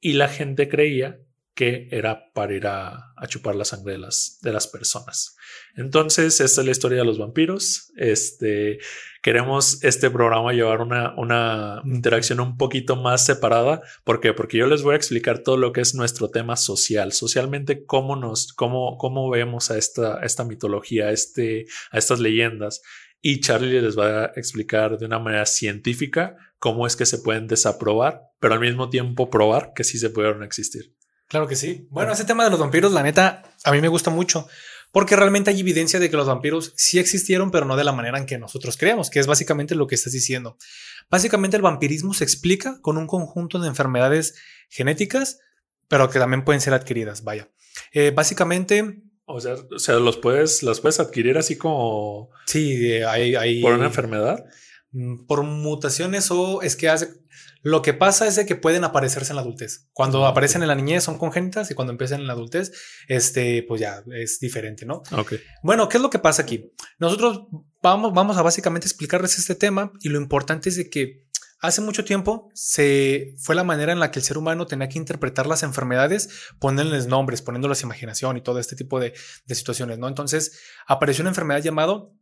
y 0.00 0.14
la 0.14 0.28
gente 0.28 0.68
creía 0.68 1.20
que 1.58 1.88
era 1.90 2.30
para 2.34 2.54
ir 2.54 2.68
a, 2.68 3.12
chupar 3.26 3.56
la 3.56 3.64
sangre 3.64 3.94
de 3.94 3.98
las, 3.98 4.38
de 4.42 4.52
las 4.52 4.68
personas. 4.68 5.36
Entonces, 5.74 6.40
esta 6.40 6.60
es 6.60 6.64
la 6.64 6.70
historia 6.70 6.98
de 6.98 7.04
los 7.04 7.18
vampiros. 7.18 7.90
Este, 7.96 8.78
queremos 9.22 9.82
este 9.82 10.08
programa 10.08 10.52
llevar 10.52 10.82
una, 10.82 11.16
una 11.16 11.82
interacción 11.84 12.38
un 12.38 12.56
poquito 12.56 12.94
más 12.94 13.24
separada. 13.24 13.82
¿Por 14.04 14.20
qué? 14.20 14.32
Porque 14.34 14.56
yo 14.56 14.68
les 14.68 14.84
voy 14.84 14.92
a 14.92 14.98
explicar 14.98 15.40
todo 15.40 15.56
lo 15.56 15.72
que 15.72 15.80
es 15.80 15.96
nuestro 15.96 16.30
tema 16.30 16.54
social. 16.54 17.10
Socialmente, 17.10 17.84
cómo 17.84 18.14
nos, 18.14 18.52
cómo, 18.52 18.96
cómo 18.96 19.28
vemos 19.28 19.72
a 19.72 19.78
esta, 19.78 20.20
esta 20.22 20.44
mitología, 20.44 21.06
a, 21.06 21.10
este, 21.10 21.66
a 21.90 21.98
estas 21.98 22.20
leyendas. 22.20 22.82
Y 23.20 23.40
Charlie 23.40 23.82
les 23.82 23.98
va 23.98 24.26
a 24.26 24.32
explicar 24.36 24.96
de 24.96 25.06
una 25.06 25.18
manera 25.18 25.44
científica 25.44 26.36
cómo 26.60 26.86
es 26.86 26.94
que 26.94 27.04
se 27.04 27.18
pueden 27.18 27.48
desaprobar, 27.48 28.20
pero 28.38 28.54
al 28.54 28.60
mismo 28.60 28.90
tiempo 28.90 29.28
probar 29.28 29.72
que 29.74 29.82
sí 29.82 29.98
se 29.98 30.10
pudieron 30.10 30.44
existir. 30.44 30.96
Claro 31.28 31.46
que 31.46 31.56
sí. 31.56 31.86
Bueno, 31.90 32.12
ese 32.12 32.24
tema 32.24 32.44
de 32.44 32.50
los 32.50 32.58
vampiros, 32.58 32.92
la 32.92 33.02
neta, 33.02 33.42
a 33.64 33.72
mí 33.72 33.80
me 33.80 33.88
gusta 33.88 34.10
mucho 34.10 34.48
porque 34.92 35.16
realmente 35.16 35.50
hay 35.50 35.60
evidencia 35.60 36.00
de 36.00 36.10
que 36.10 36.16
los 36.16 36.26
vampiros 36.26 36.72
sí 36.76 36.98
existieron, 36.98 37.50
pero 37.50 37.66
no 37.66 37.76
de 37.76 37.84
la 37.84 37.92
manera 37.92 38.18
en 38.18 38.26
que 38.26 38.38
nosotros 38.38 38.76
creemos, 38.76 39.10
que 39.10 39.20
es 39.20 39.26
básicamente 39.26 39.74
lo 39.74 39.86
que 39.86 39.94
estás 39.94 40.12
diciendo. 40.12 40.56
Básicamente 41.10 41.56
el 41.56 41.62
vampirismo 41.62 42.14
se 42.14 42.24
explica 42.24 42.80
con 42.80 42.96
un 42.96 43.06
conjunto 43.06 43.58
de 43.58 43.68
enfermedades 43.68 44.34
genéticas, 44.70 45.40
pero 45.88 46.08
que 46.10 46.18
también 46.18 46.44
pueden 46.44 46.60
ser 46.60 46.74
adquiridas. 46.74 47.22
Vaya. 47.22 47.50
Eh, 47.92 48.12
básicamente. 48.14 49.02
O 49.26 49.40
sea, 49.40 49.56
o 49.70 49.78
sea, 49.78 49.96
los 49.96 50.16
puedes, 50.16 50.62
las 50.62 50.80
puedes 50.80 51.00
adquirir 51.00 51.36
así 51.36 51.56
como. 51.56 52.30
Sí, 52.46 53.02
hay, 53.02 53.36
hay. 53.36 53.60
Por 53.60 53.74
una 53.74 53.86
enfermedad. 53.86 54.44
Mm, 54.92 55.26
por 55.26 55.42
mutaciones 55.42 56.30
o 56.30 56.62
es 56.62 56.74
que 56.74 56.88
hace 56.88 57.10
lo 57.62 57.82
que 57.82 57.92
pasa 57.92 58.26
es 58.26 58.36
de 58.36 58.46
que 58.46 58.56
pueden 58.56 58.84
aparecerse 58.84 59.32
en 59.32 59.36
la 59.36 59.42
adultez. 59.42 59.88
Cuando 59.92 60.24
aparecen 60.26 60.62
en 60.62 60.68
la 60.68 60.74
niñez 60.74 61.04
son 61.04 61.18
congénitas 61.18 61.70
y 61.70 61.74
cuando 61.74 61.92
empiezan 61.92 62.20
en 62.20 62.26
la 62.26 62.32
adultez, 62.32 62.72
este, 63.08 63.64
pues 63.68 63.80
ya 63.80 64.02
es 64.12 64.38
diferente, 64.40 64.86
¿no? 64.86 65.02
Ok. 65.12 65.34
Bueno, 65.62 65.88
¿qué 65.88 65.98
es 65.98 66.02
lo 66.02 66.08
que 66.08 66.18
pasa 66.18 66.42
aquí? 66.42 66.72
Nosotros 66.98 67.42
vamos, 67.82 68.14
vamos 68.14 68.38
a 68.38 68.42
básicamente 68.42 68.86
explicarles 68.86 69.38
este 69.38 69.54
tema 69.54 69.92
y 70.00 70.08
lo 70.08 70.20
importante 70.20 70.68
es 70.68 70.76
de 70.76 70.88
que 70.88 71.28
Hace 71.60 71.80
mucho 71.80 72.04
tiempo 72.04 72.52
se 72.54 73.34
fue 73.36 73.56
la 73.56 73.64
manera 73.64 73.90
en 73.90 73.98
la 73.98 74.12
que 74.12 74.20
el 74.20 74.24
ser 74.24 74.38
humano 74.38 74.68
tenía 74.68 74.88
que 74.88 74.96
interpretar 74.96 75.48
las 75.48 75.64
enfermedades, 75.64 76.28
ponerles 76.60 77.08
nombres, 77.08 77.42
poniéndoles 77.42 77.82
imaginación 77.82 78.36
y 78.36 78.42
todo 78.42 78.60
este 78.60 78.76
tipo 78.76 79.00
de, 79.00 79.12
de 79.44 79.54
situaciones, 79.56 79.98
¿no? 79.98 80.06
Entonces 80.06 80.60
apareció 80.86 81.22
una 81.22 81.30
enfermedad 81.30 81.60
llamado 81.60 82.14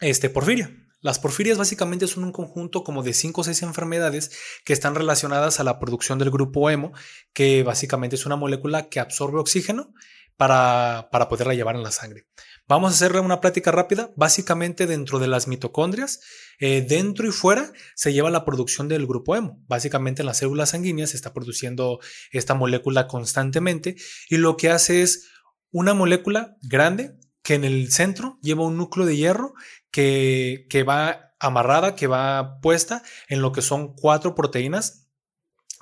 este, 0.00 0.30
porfiria. 0.30 0.68
Las 1.00 1.18
porfirias 1.18 1.58
básicamente 1.58 2.06
son 2.06 2.24
un 2.24 2.32
conjunto 2.32 2.82
como 2.82 3.02
de 3.02 3.12
5 3.12 3.40
o 3.40 3.44
6 3.44 3.62
enfermedades 3.62 4.30
que 4.64 4.72
están 4.72 4.94
relacionadas 4.94 5.60
a 5.60 5.64
la 5.64 5.78
producción 5.78 6.18
del 6.18 6.30
grupo 6.30 6.70
hemo, 6.70 6.92
que 7.32 7.62
básicamente 7.62 8.16
es 8.16 8.26
una 8.26 8.36
molécula 8.36 8.88
que 8.88 9.00
absorbe 9.00 9.38
oxígeno 9.38 9.92
para, 10.36 11.08
para 11.12 11.28
poderla 11.28 11.54
llevar 11.54 11.76
en 11.76 11.82
la 11.82 11.90
sangre. 11.90 12.26
Vamos 12.68 12.90
a 12.90 12.94
hacerle 12.96 13.20
una 13.20 13.40
plática 13.40 13.70
rápida. 13.70 14.10
Básicamente 14.16 14.86
dentro 14.86 15.18
de 15.18 15.28
las 15.28 15.46
mitocondrias, 15.46 16.20
eh, 16.58 16.84
dentro 16.86 17.28
y 17.28 17.30
fuera, 17.30 17.72
se 17.94 18.12
lleva 18.12 18.30
la 18.30 18.44
producción 18.44 18.88
del 18.88 19.06
grupo 19.06 19.36
hemo. 19.36 19.62
Básicamente 19.68 20.22
en 20.22 20.26
las 20.26 20.38
células 20.38 20.70
sanguíneas 20.70 21.10
se 21.10 21.16
está 21.16 21.32
produciendo 21.32 22.00
esta 22.32 22.54
molécula 22.54 23.06
constantemente 23.06 23.96
y 24.28 24.38
lo 24.38 24.56
que 24.56 24.70
hace 24.70 25.02
es 25.02 25.28
una 25.70 25.94
molécula 25.94 26.56
grande 26.62 27.16
que 27.46 27.54
en 27.54 27.62
el 27.62 27.92
centro 27.92 28.40
lleva 28.42 28.64
un 28.64 28.76
núcleo 28.76 29.06
de 29.06 29.16
hierro 29.16 29.54
que, 29.92 30.66
que 30.68 30.82
va 30.82 31.30
amarrada, 31.38 31.94
que 31.94 32.08
va 32.08 32.58
puesta 32.60 33.04
en 33.28 33.40
lo 33.40 33.52
que 33.52 33.62
son 33.62 33.94
cuatro 33.94 34.34
proteínas, 34.34 35.06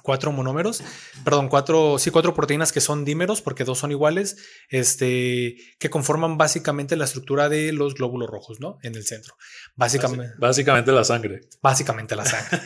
cuatro 0.03 0.31
monómeros, 0.31 0.83
perdón, 1.25 1.49
cuatro, 1.49 1.99
sí, 1.99 2.11
cuatro 2.11 2.35
proteínas 2.35 2.71
que 2.71 2.83
son 2.83 3.07
dímeros, 3.07 3.41
porque 3.41 3.65
dos 3.65 3.79
son 3.79 3.93
iguales, 3.93 4.37
este, 4.69 5.57
que 5.79 5.89
conforman 5.89 6.37
básicamente 6.37 6.97
la 6.97 7.07
estructura 7.07 7.49
de 7.49 7.73
los 7.73 7.95
glóbulos 7.95 8.29
rojos, 8.29 8.61
¿no? 8.61 8.77
En 8.83 8.95
el 8.95 9.07
centro. 9.07 9.35
Básicamente. 9.75 10.35
Básicamente 10.37 10.93
la 10.93 11.05
sangre. 11.05 11.41
Básicamente 11.63 12.15
la 12.15 12.27
sangre. 12.27 12.61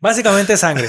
básicamente 0.00 0.56
sangre. 0.56 0.88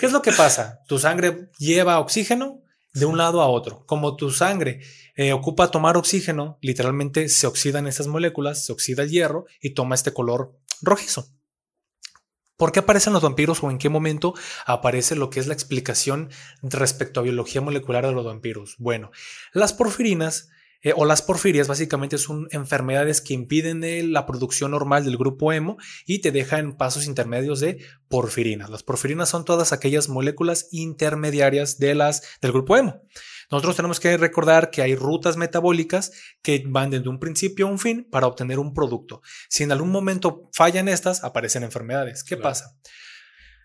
¿Qué 0.00 0.06
es 0.06 0.10
lo 0.10 0.20
que 0.20 0.32
pasa? 0.32 0.80
Tu 0.88 0.98
sangre 0.98 1.52
lleva 1.58 2.00
oxígeno 2.00 2.63
de 2.94 3.06
un 3.06 3.18
lado 3.18 3.42
a 3.42 3.48
otro. 3.48 3.84
Como 3.86 4.16
tu 4.16 4.30
sangre 4.30 4.80
eh, 5.16 5.32
ocupa 5.32 5.70
tomar 5.70 5.96
oxígeno, 5.96 6.58
literalmente 6.62 7.28
se 7.28 7.46
oxidan 7.46 7.86
estas 7.86 8.06
moléculas, 8.06 8.64
se 8.64 8.72
oxida 8.72 9.02
el 9.02 9.10
hierro 9.10 9.46
y 9.60 9.70
toma 9.70 9.94
este 9.94 10.12
color 10.12 10.56
rojizo. 10.80 11.28
¿Por 12.56 12.70
qué 12.70 12.78
aparecen 12.78 13.12
los 13.12 13.22
vampiros 13.22 13.62
o 13.64 13.70
en 13.70 13.78
qué 13.78 13.88
momento 13.88 14.32
aparece 14.64 15.16
lo 15.16 15.28
que 15.28 15.40
es 15.40 15.48
la 15.48 15.54
explicación 15.54 16.30
respecto 16.62 17.18
a 17.18 17.24
biología 17.24 17.60
molecular 17.60 18.06
de 18.06 18.12
los 18.12 18.24
vampiros? 18.24 18.76
Bueno, 18.78 19.10
las 19.52 19.72
porfirinas 19.72 20.50
eh, 20.84 20.92
o 20.94 21.06
las 21.06 21.22
porfirias 21.22 21.66
básicamente 21.66 22.18
son 22.18 22.46
enfermedades 22.50 23.22
que 23.22 23.32
impiden 23.32 24.12
la 24.12 24.26
producción 24.26 24.70
normal 24.70 25.04
del 25.04 25.16
grupo 25.16 25.50
hemo 25.52 25.78
y 26.06 26.20
te 26.20 26.30
dejan 26.30 26.76
pasos 26.76 27.06
intermedios 27.06 27.58
de 27.58 27.78
porfirinas. 28.08 28.68
Las 28.68 28.82
porfirinas 28.82 29.30
son 29.30 29.46
todas 29.46 29.72
aquellas 29.72 30.10
moléculas 30.10 30.68
intermediarias 30.70 31.78
de 31.78 31.94
las, 31.94 32.22
del 32.42 32.52
grupo 32.52 32.76
hemo. 32.76 33.00
Nosotros 33.50 33.76
tenemos 33.76 33.98
que 33.98 34.16
recordar 34.18 34.70
que 34.70 34.82
hay 34.82 34.94
rutas 34.94 35.38
metabólicas 35.38 36.12
que 36.42 36.62
van 36.66 36.90
desde 36.90 37.08
un 37.08 37.18
principio 37.18 37.66
a 37.66 37.70
un 37.70 37.78
fin 37.78 38.06
para 38.10 38.26
obtener 38.26 38.58
un 38.58 38.74
producto. 38.74 39.22
Si 39.48 39.64
en 39.64 39.72
algún 39.72 39.90
momento 39.90 40.50
fallan 40.52 40.88
estas, 40.88 41.24
aparecen 41.24 41.62
enfermedades. 41.62 42.24
¿Qué 42.24 42.36
pasa? 42.36 42.76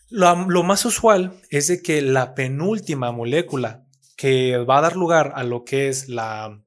Lo, 0.09 0.47
lo, 0.47 0.63
más 0.63 0.85
usual 0.85 1.41
es 1.49 1.67
de 1.67 1.81
que 1.81 2.01
la 2.01 2.33
penúltima 2.33 3.11
molécula 3.11 3.83
que 4.15 4.57
va 4.57 4.77
a 4.77 4.81
dar 4.81 4.95
lugar 4.95 5.33
a 5.35 5.43
lo 5.43 5.63
que 5.65 5.89
es 5.89 6.07
la 6.07 6.61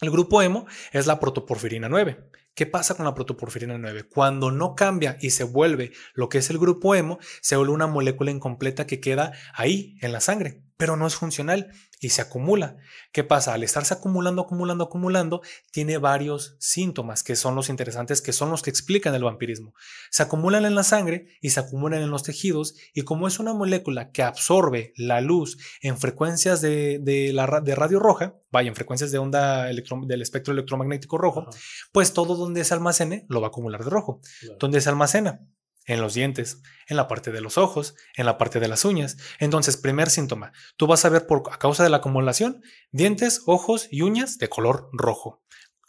el 0.00 0.10
grupo 0.10 0.42
hemo 0.42 0.66
es 0.92 1.06
la 1.06 1.20
protoporfirina 1.20 1.88
9. 1.88 2.30
¿Qué 2.54 2.66
pasa 2.66 2.94
con 2.94 3.04
la 3.04 3.14
protoporfirina 3.14 3.78
9? 3.78 4.04
Cuando 4.04 4.50
no 4.50 4.74
cambia 4.74 5.16
y 5.20 5.30
se 5.30 5.44
vuelve 5.44 5.92
lo 6.14 6.28
que 6.28 6.38
es 6.38 6.50
el 6.50 6.58
grupo 6.58 6.94
hemo, 6.94 7.18
se 7.40 7.56
vuelve 7.56 7.72
una 7.72 7.86
molécula 7.86 8.30
incompleta 8.30 8.86
que 8.86 9.00
queda 9.00 9.32
ahí 9.54 9.96
en 10.00 10.12
la 10.12 10.20
sangre, 10.20 10.62
pero 10.76 10.96
no 10.96 11.06
es 11.06 11.14
funcional 11.14 11.70
y 12.00 12.10
se 12.10 12.22
acumula. 12.22 12.76
¿Qué 13.12 13.24
pasa? 13.24 13.54
Al 13.54 13.62
estarse 13.62 13.94
acumulando, 13.94 14.42
acumulando, 14.42 14.84
acumulando, 14.84 15.40
tiene 15.70 15.98
varios 15.98 16.56
síntomas 16.58 17.22
que 17.22 17.36
son 17.36 17.54
los 17.54 17.68
interesantes, 17.68 18.20
que 18.20 18.32
son 18.32 18.50
los 18.50 18.62
que 18.62 18.70
explican 18.70 19.14
el 19.14 19.24
vampirismo. 19.24 19.74
Se 20.10 20.22
acumulan 20.22 20.64
en 20.64 20.74
la 20.74 20.82
sangre 20.82 21.28
y 21.40 21.50
se 21.50 21.60
acumulan 21.60 22.02
en 22.02 22.10
los 22.10 22.22
tejidos 22.22 22.74
y 22.92 23.02
como 23.02 23.26
es 23.26 23.38
una 23.38 23.54
molécula 23.54 24.10
que 24.10 24.22
absorbe 24.22 24.92
la 24.96 25.20
luz 25.20 25.58
en 25.80 25.98
frecuencias 25.98 26.60
de, 26.60 27.30
la, 27.32 27.60
de 27.60 27.74
radio 27.74 28.00
roja, 28.00 28.34
vaya, 28.50 28.68
en 28.68 28.76
frecuencias 28.76 29.10
de 29.10 29.18
onda 29.18 29.64
del 29.64 30.22
espectro 30.22 30.52
electromagnético 30.52 31.18
rojo, 31.18 31.46
pues 31.92 32.12
todo 32.12 32.36
donde 32.36 32.64
se 32.64 32.74
almacene 32.74 33.24
lo 33.28 33.40
va 33.40 33.46
a 33.46 33.48
acumular 33.48 33.82
de 33.84 33.90
rojo. 33.90 34.20
¿Dónde 34.58 34.80
se 34.80 34.88
almacena? 34.88 35.40
En 35.86 36.00
los 36.00 36.14
dientes, 36.14 36.62
en 36.86 36.96
la 36.96 37.08
parte 37.08 37.32
de 37.32 37.40
los 37.40 37.58
ojos, 37.58 37.94
en 38.16 38.26
la 38.26 38.38
parte 38.38 38.60
de 38.60 38.68
las 38.68 38.84
uñas. 38.84 39.16
Entonces, 39.38 39.76
primer 39.76 40.10
síntoma, 40.10 40.52
tú 40.76 40.86
vas 40.86 41.04
a 41.04 41.08
ver 41.08 41.26
por 41.26 41.42
a 41.50 41.58
causa 41.58 41.82
de 41.82 41.90
la 41.90 41.98
acumulación 41.98 42.62
dientes, 42.90 43.42
ojos 43.46 43.88
y 43.90 44.02
uñas 44.02 44.38
de 44.38 44.48
color 44.48 44.88
rojo. 44.92 45.42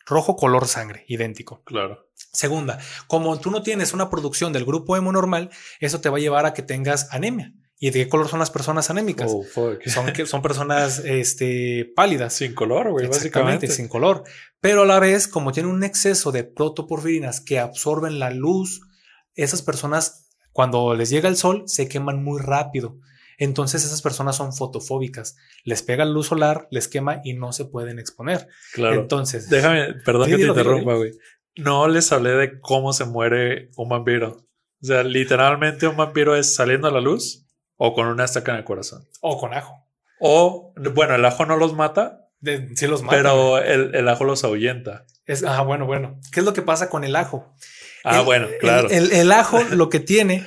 Rojo 0.06 0.36
color 0.36 0.68
sangre, 0.68 1.04
idéntico. 1.08 1.64
Claro. 1.64 2.08
Segunda, 2.14 2.80
como 3.08 3.40
tú 3.40 3.50
no 3.50 3.64
tienes 3.64 3.94
una 3.94 4.10
producción 4.10 4.54
del 4.54 4.66
grupo 4.66 4.96
hemo 4.96 5.12
normal, 5.12 5.50
eso 5.80 6.00
te 6.00 6.10
va 6.10 6.18
a 6.18 6.22
llevar 6.22 6.46
a 6.46 6.54
que 6.54 6.62
tengas 6.62 7.12
anemia. 7.12 7.54
¿Y 7.78 7.90
de 7.90 8.06
qué 8.06 8.10
color 8.10 8.30
son 8.30 8.40
las 8.40 8.52
personas 8.52 8.90
anémicas? 8.90 9.32
Oh, 9.34 9.44
son, 9.86 10.14
son 10.26 10.42
personas 10.42 11.00
este, 11.00 11.92
pálidas. 11.96 12.34
Sin 12.34 12.54
color, 12.54 12.92
güey, 12.92 13.08
básicamente. 13.08 13.68
sin 13.68 13.90
color. 13.90 14.24
Pero 14.62 14.84
a 14.84 14.86
la 14.86 15.00
vez, 15.00 15.28
como 15.28 15.52
tienen 15.52 15.72
un 15.72 15.84
exceso 15.84 16.32
de 16.32 16.46
protoporfirinas 16.46 17.42
que 17.42 17.60
absorben 17.60 18.18
la 18.18 18.30
luz, 18.30 18.82
esas 19.36 19.62
personas, 19.62 20.30
cuando 20.52 20.94
les 20.96 21.10
llega 21.10 21.30
el 21.30 21.38
sol, 21.38 21.64
se 21.68 21.88
queman 21.88 22.24
muy 22.24 22.42
rápido. 22.42 22.98
Entonces 23.38 23.84
esas 23.84 24.02
personas 24.02 24.38
son 24.38 24.54
fotofóbicas. 24.54 25.36
Les 25.64 25.84
pega 25.84 26.06
la 26.06 26.12
luz 26.12 26.28
solar, 26.28 26.68
les 26.72 26.88
quema 26.88 27.22
y 27.24 27.34
no 27.34 27.52
se 27.52 27.66
pueden 27.66 28.00
exponer. 28.00 28.48
Claro. 28.74 29.02
Entonces, 29.02 29.50
déjame, 29.50 29.94
perdón 30.06 30.30
que 30.30 30.38
te 30.38 30.48
interrumpa, 30.48 30.96
güey. 30.96 31.12
No 31.58 31.88
les 31.88 32.12
hablé 32.12 32.32
de 32.32 32.60
cómo 32.60 32.94
se 32.94 33.06
muere 33.06 33.70
un 33.76 33.90
vampiro. 33.90 34.46
O 34.82 34.86
sea, 34.86 35.04
literalmente 35.04 35.88
un 35.88 35.98
vampiro 35.98 36.36
es 36.36 36.56
saliendo 36.56 36.88
a 36.88 36.92
la 36.92 37.02
luz 37.02 37.46
o 37.78 37.94
con 37.94 38.08
una 38.08 38.26
estaca 38.26 38.52
en 38.52 38.60
el 38.60 38.64
corazón. 38.64 39.08
O 39.22 39.40
con 39.40 39.54
ajo. 39.54 39.86
O, 40.20 40.74
bueno, 40.94 41.16
el 41.16 41.26
ajo 41.26 41.46
no 41.46 41.58
los 41.58 41.74
mata. 41.74 42.30
sí 42.76 42.88
los 42.88 43.04
mata. 43.04 43.18
Pero 43.18 43.58
el, 43.60 44.08
ajo 44.08 44.24
los 44.24 44.44
ahuyenta. 44.44 45.06
Es, 45.26 45.44
ah, 45.44 45.62
bueno, 45.62 45.86
bueno. 45.86 46.20
¿Qué 46.32 46.42
es 46.42 46.46
lo 46.46 46.54
que 46.54 46.62
pasa 46.62 46.90
con 46.90 47.04
el 47.04 47.16
ajo? 47.16 47.54
Ah, 48.06 48.22
bueno, 48.22 48.48
claro. 48.60 48.90
El, 48.90 49.32
ajo 49.32 49.62
lo 49.72 49.90
que 49.90 50.00
tiene 50.00 50.46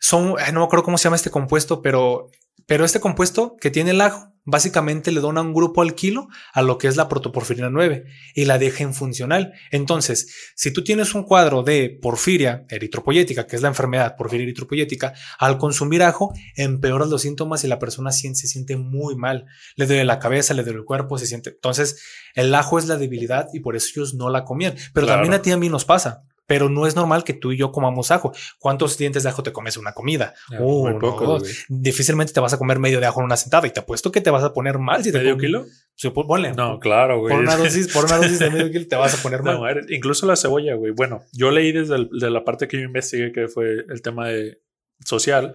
son, 0.00 0.34
no 0.52 0.60
me 0.60 0.64
acuerdo 0.64 0.84
cómo 0.84 0.96
se 0.96 1.04
llama 1.04 1.16
este 1.16 1.30
compuesto, 1.30 1.82
pero, 1.82 2.30
pero 2.66 2.84
este 2.84 3.00
compuesto 3.00 3.56
que 3.60 3.70
tiene 3.70 3.90
el 3.90 4.00
ajo 4.00 4.30
básicamente 4.44 5.12
le 5.12 5.20
dona 5.20 5.42
un 5.42 5.52
grupo 5.52 5.82
al 5.82 5.94
kilo 5.94 6.28
a 6.52 6.62
lo 6.62 6.78
que 6.78 6.88
es 6.88 6.96
la 6.96 7.08
protoporfirina 7.08 7.70
9 7.70 8.04
y 8.34 8.44
la 8.46 8.58
deja 8.58 8.82
infuncional. 8.82 9.52
Entonces, 9.70 10.34
si 10.54 10.72
tú 10.72 10.82
tienes 10.82 11.14
un 11.14 11.24
cuadro 11.24 11.62
de 11.62 11.98
porfiria 12.00 12.64
eritropoyética, 12.68 13.46
que 13.46 13.56
es 13.56 13.62
la 13.62 13.68
enfermedad 13.68 14.16
porfiria 14.16 14.44
eritropoyética, 14.44 15.14
al 15.38 15.58
consumir 15.58 16.02
ajo 16.02 16.32
empeoras 16.56 17.08
los 17.08 17.22
síntomas 17.22 17.64
y 17.64 17.68
la 17.68 17.78
persona 17.78 18.12
se 18.12 18.34
siente 18.34 18.76
muy 18.76 19.14
mal. 19.14 19.46
Le 19.76 19.86
duele 19.86 20.04
la 20.04 20.18
cabeza, 20.18 20.54
le 20.54 20.62
duele 20.62 20.80
el 20.80 20.84
cuerpo, 20.84 21.18
se 21.18 21.26
siente. 21.26 21.50
Entonces, 21.50 22.02
el 22.34 22.54
ajo 22.54 22.78
es 22.78 22.86
la 22.86 22.96
debilidad 22.96 23.48
y 23.52 23.60
por 23.60 23.76
eso 23.76 23.88
ellos 23.94 24.14
no 24.14 24.30
la 24.30 24.44
comían. 24.44 24.74
Pero 24.94 25.06
también 25.06 25.34
a 25.34 25.42
ti 25.42 25.50
a 25.50 25.56
mí 25.56 25.68
nos 25.68 25.84
pasa 25.84 26.24
pero 26.50 26.68
no 26.68 26.84
es 26.84 26.96
normal 26.96 27.22
que 27.22 27.32
tú 27.32 27.52
y 27.52 27.56
yo 27.56 27.70
comamos 27.70 28.10
ajo. 28.10 28.32
¿Cuántos 28.58 28.98
dientes 28.98 29.22
de 29.22 29.28
ajo 29.28 29.44
te 29.44 29.52
comes 29.52 29.76
una 29.76 29.92
comida? 29.92 30.34
Muy 30.58 30.94
poco, 30.94 31.38
Difícilmente 31.68 32.32
te 32.32 32.40
vas 32.40 32.52
a 32.52 32.58
comer 32.58 32.80
medio 32.80 32.98
de 32.98 33.06
ajo 33.06 33.20
en 33.20 33.26
una 33.26 33.36
sentada 33.36 33.68
y 33.68 33.70
te 33.70 33.78
apuesto 33.78 34.10
que 34.10 34.20
te 34.20 34.30
vas 34.30 34.42
a 34.42 34.52
poner 34.52 34.80
mal 34.80 35.04
si 35.04 35.12
te 35.12 35.18
¿Medio 35.18 35.38
kilo? 35.38 35.64
Sí, 35.94 36.10
pues, 36.10 36.26
ponle. 36.26 36.52
No, 36.54 36.80
claro, 36.80 37.20
güey. 37.20 37.32
Por 37.32 37.44
una 37.44 37.54
dosis, 37.54 37.86
por 37.92 38.06
una 38.06 38.16
dosis 38.16 38.40
de 38.40 38.50
medio 38.50 38.68
kilo 38.68 38.84
te 38.88 38.96
vas 38.96 39.16
a 39.16 39.22
poner 39.22 39.42
mal. 39.44 39.60
No, 39.60 39.94
incluso 39.94 40.26
la 40.26 40.34
cebolla, 40.34 40.74
güey. 40.74 40.90
Bueno, 40.90 41.22
yo 41.32 41.52
leí 41.52 41.70
desde 41.70 42.08
la 42.10 42.42
parte 42.42 42.66
que 42.66 42.78
yo 42.78 42.82
investigué 42.82 43.30
que 43.30 43.46
fue 43.46 43.84
el 43.88 44.02
tema 44.02 44.26
de 44.26 44.60
social, 45.04 45.54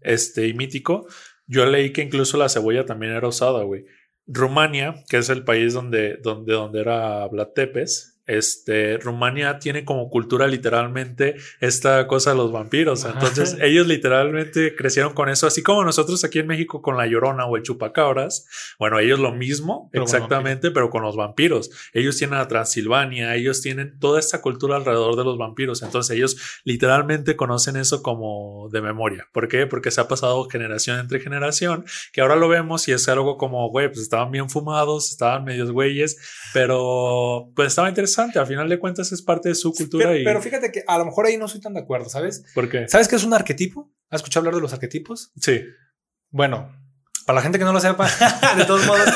este 0.00 0.46
y 0.46 0.54
mítico. 0.54 1.08
Yo 1.48 1.66
leí 1.66 1.92
que 1.92 2.02
incluso 2.02 2.36
la 2.36 2.48
cebolla 2.48 2.86
también 2.86 3.14
era 3.14 3.26
usada, 3.26 3.64
güey. 3.64 3.84
Rumania, 4.28 4.94
que 5.08 5.16
es 5.16 5.28
el 5.28 5.42
país 5.42 5.74
donde, 5.74 6.18
donde, 6.22 6.52
donde 6.52 6.80
era 6.82 7.26
Vlad 7.26 7.48
Tepes, 7.48 8.15
este, 8.26 8.98
Rumania 8.98 9.58
tiene 9.58 9.84
como 9.84 10.10
cultura 10.10 10.46
literalmente 10.46 11.36
esta 11.60 12.06
cosa 12.06 12.30
de 12.30 12.36
los 12.36 12.52
vampiros. 12.52 13.04
Entonces, 13.04 13.56
ellos 13.60 13.86
literalmente 13.86 14.74
crecieron 14.74 15.14
con 15.14 15.28
eso, 15.28 15.46
así 15.46 15.62
como 15.62 15.84
nosotros 15.84 16.24
aquí 16.24 16.40
en 16.40 16.48
México 16.48 16.82
con 16.82 16.96
la 16.96 17.06
llorona 17.06 17.46
o 17.46 17.56
el 17.56 17.62
chupacabras. 17.62 18.46
Bueno, 18.78 18.98
ellos 18.98 19.20
lo 19.20 19.32
mismo, 19.32 19.90
exactamente, 19.92 20.70
pero 20.70 20.90
con 20.90 21.02
los 21.02 21.16
vampiros. 21.16 21.70
Ellos 21.92 22.16
tienen 22.16 22.38
a 22.38 22.48
Transilvania, 22.48 23.34
ellos 23.36 23.62
tienen 23.62 23.98
toda 24.00 24.18
esta 24.18 24.42
cultura 24.42 24.76
alrededor 24.76 25.16
de 25.16 25.24
los 25.24 25.38
vampiros. 25.38 25.82
Entonces, 25.82 26.16
ellos 26.16 26.60
literalmente 26.64 27.36
conocen 27.36 27.76
eso 27.76 28.02
como 28.02 28.68
de 28.72 28.80
memoria. 28.80 29.28
¿Por 29.32 29.46
qué? 29.48 29.66
Porque 29.66 29.90
se 29.90 30.00
ha 30.00 30.08
pasado 30.08 30.48
generación 30.48 30.98
entre 30.98 31.20
generación, 31.20 31.84
que 32.12 32.22
ahora 32.22 32.34
lo 32.34 32.48
vemos 32.48 32.88
y 32.88 32.92
es 32.92 33.08
algo 33.08 33.36
como, 33.36 33.68
güey, 33.70 33.88
pues 33.88 34.00
estaban 34.00 34.32
bien 34.32 34.50
fumados, 34.50 35.10
estaban 35.10 35.44
medios 35.44 35.70
güeyes, 35.70 36.18
pero 36.52 37.50
pues 37.54 37.68
estaba 37.68 37.88
interesante 37.88 38.15
a 38.18 38.46
final 38.46 38.68
de 38.68 38.78
cuentas 38.78 39.12
es 39.12 39.22
parte 39.22 39.48
de 39.48 39.54
su 39.54 39.72
cultura. 39.72 40.08
Pero, 40.08 40.24
pero, 40.24 40.42
fíjate 40.42 40.72
que 40.72 40.84
a 40.86 40.98
lo 40.98 41.06
mejor 41.06 41.26
ahí 41.26 41.36
no 41.36 41.48
soy 41.48 41.60
tan 41.60 41.74
de 41.74 41.80
acuerdo, 41.80 42.08
¿sabes? 42.08 42.44
¿Por 42.54 42.68
qué? 42.68 42.88
¿Sabes 42.88 43.08
qué 43.08 43.16
es 43.16 43.24
un 43.24 43.34
arquetipo? 43.34 43.92
¿Has 44.10 44.20
escuchado 44.20 44.40
hablar 44.40 44.54
de 44.54 44.60
los 44.60 44.72
arquetipos? 44.72 45.32
Sí. 45.40 45.62
Bueno, 46.30 46.74
para 47.26 47.36
la 47.36 47.42
gente 47.42 47.58
que 47.58 47.64
no 47.64 47.72
lo 47.72 47.80
sepa, 47.80 48.08
de 48.56 48.64
todos 48.64 48.86
modos, 48.86 49.08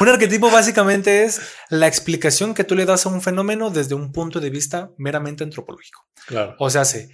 un 0.00 0.08
arquetipo 0.08 0.50
básicamente 0.50 1.24
es 1.24 1.40
la 1.70 1.86
explicación 1.86 2.54
que 2.54 2.64
tú 2.64 2.74
le 2.74 2.84
das 2.86 3.06
a 3.06 3.08
un 3.08 3.22
fenómeno 3.22 3.70
desde 3.70 3.94
un 3.94 4.12
punto 4.12 4.40
de 4.40 4.50
vista 4.50 4.90
meramente 4.98 5.44
antropológico. 5.44 6.06
Claro. 6.26 6.56
O 6.58 6.70
sea, 6.70 6.84
sí 6.84 7.08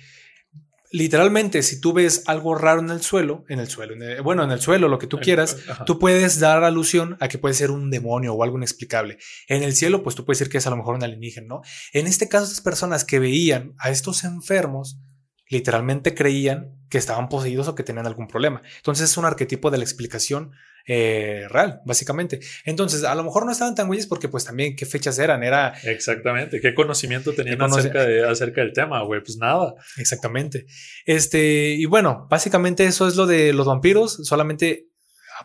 literalmente, 0.90 1.62
si 1.62 1.80
tú 1.80 1.92
ves 1.92 2.24
algo 2.26 2.54
raro 2.54 2.80
en 2.80 2.90
el 2.90 3.00
suelo, 3.00 3.44
en 3.48 3.60
el 3.60 3.68
suelo, 3.68 3.94
bueno, 4.22 4.42
en 4.44 4.50
el 4.50 4.60
suelo, 4.60 4.88
lo 4.88 4.98
que 4.98 5.06
tú 5.06 5.18
quieras, 5.18 5.56
tú 5.86 5.98
puedes 5.98 6.40
dar 6.40 6.64
alusión 6.64 7.16
a 7.20 7.28
que 7.28 7.38
puede 7.38 7.54
ser 7.54 7.70
un 7.70 7.90
demonio 7.90 8.34
o 8.34 8.42
algo 8.42 8.56
inexplicable. 8.56 9.18
En 9.48 9.62
el 9.62 9.74
cielo, 9.74 10.02
pues 10.02 10.16
tú 10.16 10.24
puedes 10.24 10.40
decir 10.40 10.50
que 10.50 10.58
es 10.58 10.66
a 10.66 10.70
lo 10.70 10.76
mejor 10.76 10.96
un 10.96 11.04
alienígena, 11.04 11.46
¿no? 11.46 11.62
En 11.92 12.06
este 12.06 12.28
caso, 12.28 12.44
estas 12.44 12.60
personas 12.60 13.04
que 13.04 13.18
veían 13.18 13.74
a 13.78 13.90
estos 13.90 14.24
enfermos, 14.24 14.98
literalmente 15.48 16.14
creían 16.14 16.76
que 16.88 16.98
estaban 16.98 17.28
poseídos 17.28 17.68
o 17.68 17.74
que 17.74 17.82
tenían 17.82 18.06
algún 18.06 18.26
problema. 18.26 18.62
Entonces 18.76 19.10
es 19.10 19.16
un 19.16 19.24
arquetipo 19.24 19.70
de 19.70 19.78
la 19.78 19.84
explicación 19.84 20.52
eh, 20.86 21.46
real, 21.48 21.80
básicamente. 21.84 22.40
Entonces, 22.64 23.04
a 23.04 23.14
lo 23.14 23.24
mejor 23.24 23.46
no 23.46 23.52
estaban 23.52 23.74
tan 23.74 23.86
güeyes 23.86 24.06
porque 24.06 24.28
pues 24.28 24.44
también 24.44 24.76
qué 24.76 24.86
fechas 24.86 25.18
eran, 25.18 25.42
era... 25.42 25.74
Exactamente, 25.84 26.60
qué 26.60 26.74
conocimiento 26.74 27.32
tenían 27.32 27.62
acerca, 27.62 28.04
de, 28.04 28.28
acerca 28.28 28.60
del 28.60 28.72
tema, 28.72 29.02
güey, 29.02 29.20
pues 29.22 29.36
nada. 29.36 29.74
Exactamente. 29.98 30.66
Este, 31.06 31.74
y 31.74 31.84
bueno, 31.86 32.26
básicamente 32.30 32.84
eso 32.84 33.06
es 33.08 33.16
lo 33.16 33.26
de 33.26 33.52
los 33.52 33.66
vampiros, 33.66 34.20
solamente 34.24 34.90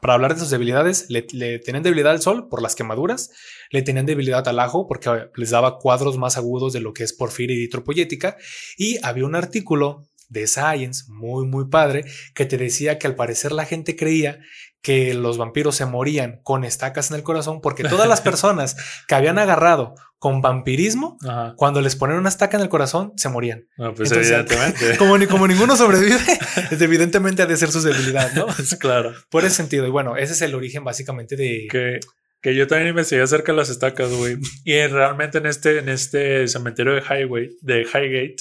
para 0.02 0.14
hablar 0.14 0.34
de 0.34 0.42
sus 0.42 0.50
debilidades, 0.50 1.06
le, 1.10 1.26
le, 1.32 1.60
tenían 1.60 1.84
debilidad 1.84 2.12
al 2.12 2.22
sol 2.22 2.48
por 2.50 2.62
las 2.62 2.76
quemaduras, 2.76 3.32
le 3.70 3.82
tenían 3.82 4.06
debilidad 4.06 4.48
al 4.48 4.60
ajo 4.60 4.88
porque 4.88 5.30
les 5.36 5.50
daba 5.52 5.78
cuadros 5.78 6.18
más 6.18 6.38
agudos 6.38 6.74
de 6.74 6.82
lo 6.82 6.94
que 6.94 7.04
es 7.04 7.14
porfiria 7.14 7.56
y 7.56 7.64
hitropoyética, 7.64 8.38
y 8.78 8.98
había 9.04 9.26
un 9.26 9.36
artículo 9.36 10.08
de 10.30 10.48
Science, 10.48 11.06
muy, 11.08 11.46
muy 11.46 11.70
padre, 11.70 12.06
que 12.34 12.46
te 12.46 12.58
decía 12.58 12.98
que 13.00 13.08
al 13.08 13.16
parecer 13.16 13.52
la 13.52 13.66
gente 13.66 13.96
creía 13.96 14.40
que 14.86 15.16
los 15.16 15.40
vampiros 15.40 15.76
se 15.76 15.88
morían 15.88 16.42
con 16.44 16.64
estacas 16.64 17.10
en 17.10 17.18
el 17.18 17.24
corazón 17.24 17.60
porque 17.60 17.84
todas 17.84 18.08
las 18.08 18.22
personas 18.30 18.76
que 19.08 19.16
habían 19.16 19.40
agarrado 19.40 19.96
con 20.20 20.42
vampirismo, 20.42 21.18
cuando 21.56 21.82
les 21.82 21.96
ponen 21.96 22.18
una 22.18 22.30
estaca 22.30 22.58
en 22.58 22.64
el 22.64 22.70
corazón, 22.70 23.14
se 23.16 23.30
morían. 23.30 23.68
pues 23.96 24.12
evidentemente. 24.12 24.96
Como, 24.98 25.16
como 25.28 25.48
ninguno 25.48 25.76
sobrevive, 25.76 26.18
evidentemente 26.80 27.44
ha 27.44 27.46
de 27.46 27.58
ser 27.58 27.72
su 27.72 27.82
debilidad, 27.82 28.32
¿no? 28.34 28.48
claro. 28.80 29.14
Por 29.30 29.46
ese 29.46 29.56
sentido. 29.56 29.86
Y 29.86 29.92
bueno, 29.92 30.18
ese 30.18 30.34
es 30.34 30.42
el 30.42 30.56
origen 30.56 30.84
básicamente 30.84 31.36
de... 31.36 31.68
Que, 31.70 32.00
que 32.46 32.54
yo 32.54 32.68
también 32.68 32.90
investigué 32.90 33.24
acerca 33.24 33.54
de 33.54 33.58
las 33.58 33.72
estacas, 33.72 34.12
güey. 34.12 34.38
Y 34.64 34.86
realmente 34.86 35.40
en 35.40 35.48
este, 35.48 35.80
en 35.80 35.90
este 35.90 36.48
cementerio 36.48 36.94
de 36.94 37.02
Highway, 37.02 37.58
de 37.62 37.82
Highgate, 37.82 38.36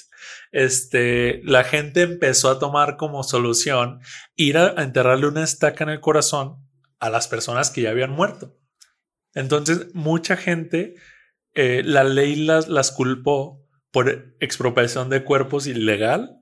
este, 0.52 1.40
la 1.42 1.64
gente 1.64 2.02
empezó 2.02 2.50
a 2.50 2.58
tomar 2.58 2.98
como 2.98 3.22
solución 3.22 4.00
ir 4.36 4.58
a 4.58 4.74
enterrarle 4.82 5.26
una 5.26 5.42
estaca 5.42 5.84
en 5.84 5.88
el 5.88 6.00
corazón 6.00 6.56
a 6.98 7.08
las 7.08 7.28
personas 7.28 7.70
que 7.70 7.80
ya 7.80 7.92
habían 7.92 8.10
muerto. 8.10 8.54
Entonces, 9.32 9.86
mucha 9.94 10.36
gente, 10.36 10.96
eh, 11.54 11.80
la 11.82 12.04
ley 12.04 12.36
las, 12.36 12.68
las 12.68 12.92
culpó 12.92 13.66
por 13.90 14.36
expropiación 14.38 15.08
de 15.08 15.24
cuerpos 15.24 15.66
ilegal, 15.66 16.36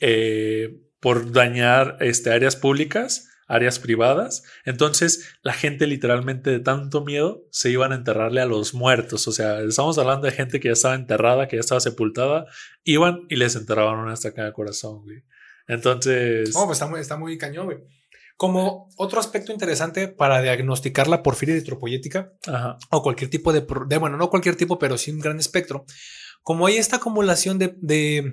eh, 0.00 0.80
por 0.98 1.30
dañar 1.30 1.98
este, 2.00 2.32
áreas 2.32 2.56
públicas 2.56 3.28
áreas 3.52 3.78
privadas. 3.78 4.42
Entonces 4.64 5.36
la 5.42 5.52
gente 5.52 5.86
literalmente 5.86 6.50
de 6.50 6.58
tanto 6.58 7.04
miedo 7.04 7.44
se 7.50 7.70
iban 7.70 7.92
a 7.92 7.96
enterrarle 7.96 8.40
a 8.40 8.46
los 8.46 8.72
muertos. 8.72 9.28
O 9.28 9.32
sea, 9.32 9.60
estamos 9.60 9.98
hablando 9.98 10.26
de 10.26 10.32
gente 10.32 10.58
que 10.58 10.68
ya 10.68 10.72
estaba 10.72 10.94
enterrada, 10.94 11.46
que 11.48 11.56
ya 11.56 11.60
estaba 11.60 11.80
sepultada. 11.80 12.46
Iban 12.82 13.26
y 13.28 13.36
les 13.36 13.54
enterraban 13.54 13.98
una 13.98 14.14
estaca 14.14 14.44
de 14.44 14.52
corazón, 14.52 15.02
güey. 15.02 15.22
Entonces... 15.68 16.50
Oh, 16.56 16.64
pues 16.64 16.76
está 16.76 16.86
muy, 16.86 17.00
está 17.00 17.16
muy 17.18 17.36
cañón, 17.36 17.66
güey. 17.66 17.78
Como 18.38 18.88
otro 18.96 19.20
aspecto 19.20 19.52
interesante 19.52 20.08
para 20.08 20.40
diagnosticar 20.40 21.06
la 21.06 21.22
porfiria 21.22 21.54
eritropoyética 21.54 22.32
o 22.90 23.02
cualquier 23.02 23.30
tipo 23.30 23.52
de, 23.52 23.66
de, 23.86 23.98
bueno, 23.98 24.16
no 24.16 24.30
cualquier 24.30 24.56
tipo, 24.56 24.78
pero 24.78 24.96
sí 24.96 25.10
un 25.12 25.20
gran 25.20 25.38
espectro, 25.38 25.84
como 26.42 26.66
hay 26.66 26.76
esta 26.76 26.96
acumulación 26.96 27.58
de, 27.58 27.76
de 27.80 28.32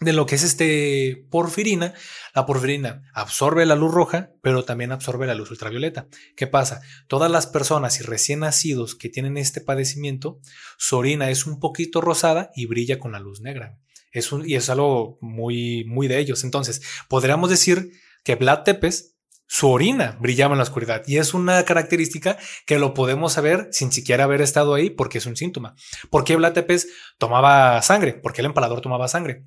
de 0.00 0.12
lo 0.12 0.26
que 0.26 0.36
es 0.36 0.42
este 0.42 1.26
porfirina. 1.30 1.94
La 2.34 2.46
porfirina 2.46 3.02
absorbe 3.12 3.66
la 3.66 3.74
luz 3.74 3.92
roja, 3.92 4.30
pero 4.42 4.64
también 4.64 4.92
absorbe 4.92 5.26
la 5.26 5.34
luz 5.34 5.50
ultravioleta. 5.50 6.06
¿Qué 6.36 6.46
pasa? 6.46 6.80
Todas 7.08 7.30
las 7.30 7.46
personas 7.46 8.00
y 8.00 8.04
recién 8.04 8.40
nacidos 8.40 8.94
que 8.94 9.08
tienen 9.08 9.36
este 9.36 9.60
padecimiento, 9.60 10.40
su 10.76 10.96
orina 10.96 11.30
es 11.30 11.46
un 11.46 11.58
poquito 11.58 12.00
rosada 12.00 12.50
y 12.54 12.66
brilla 12.66 12.98
con 12.98 13.12
la 13.12 13.20
luz 13.20 13.40
negra. 13.40 13.78
Es 14.12 14.32
un, 14.32 14.48
y 14.48 14.54
es 14.54 14.70
algo 14.70 15.18
muy, 15.20 15.84
muy 15.84 16.08
de 16.08 16.18
ellos. 16.18 16.44
Entonces, 16.44 16.80
podríamos 17.08 17.50
decir 17.50 17.90
que 18.24 18.36
Vlad 18.36 18.62
Tepes, 18.62 19.16
su 19.50 19.70
orina 19.70 20.18
brillaba 20.20 20.52
en 20.52 20.58
la 20.58 20.64
oscuridad 20.64 21.02
y 21.06 21.16
es 21.16 21.32
una 21.32 21.64
característica 21.64 22.36
que 22.66 22.78
lo 22.78 22.92
podemos 22.92 23.32
saber 23.32 23.68
sin 23.72 23.90
siquiera 23.90 24.24
haber 24.24 24.42
estado 24.42 24.74
ahí 24.74 24.90
porque 24.90 25.18
es 25.18 25.26
un 25.26 25.36
síntoma. 25.36 25.74
¿Por 26.10 26.24
qué 26.24 26.36
Vlad 26.36 26.52
Tepes 26.52 26.88
tomaba 27.16 27.80
sangre? 27.80 28.12
Porque 28.12 28.42
el 28.42 28.46
empalador 28.46 28.82
tomaba 28.82 29.08
sangre 29.08 29.46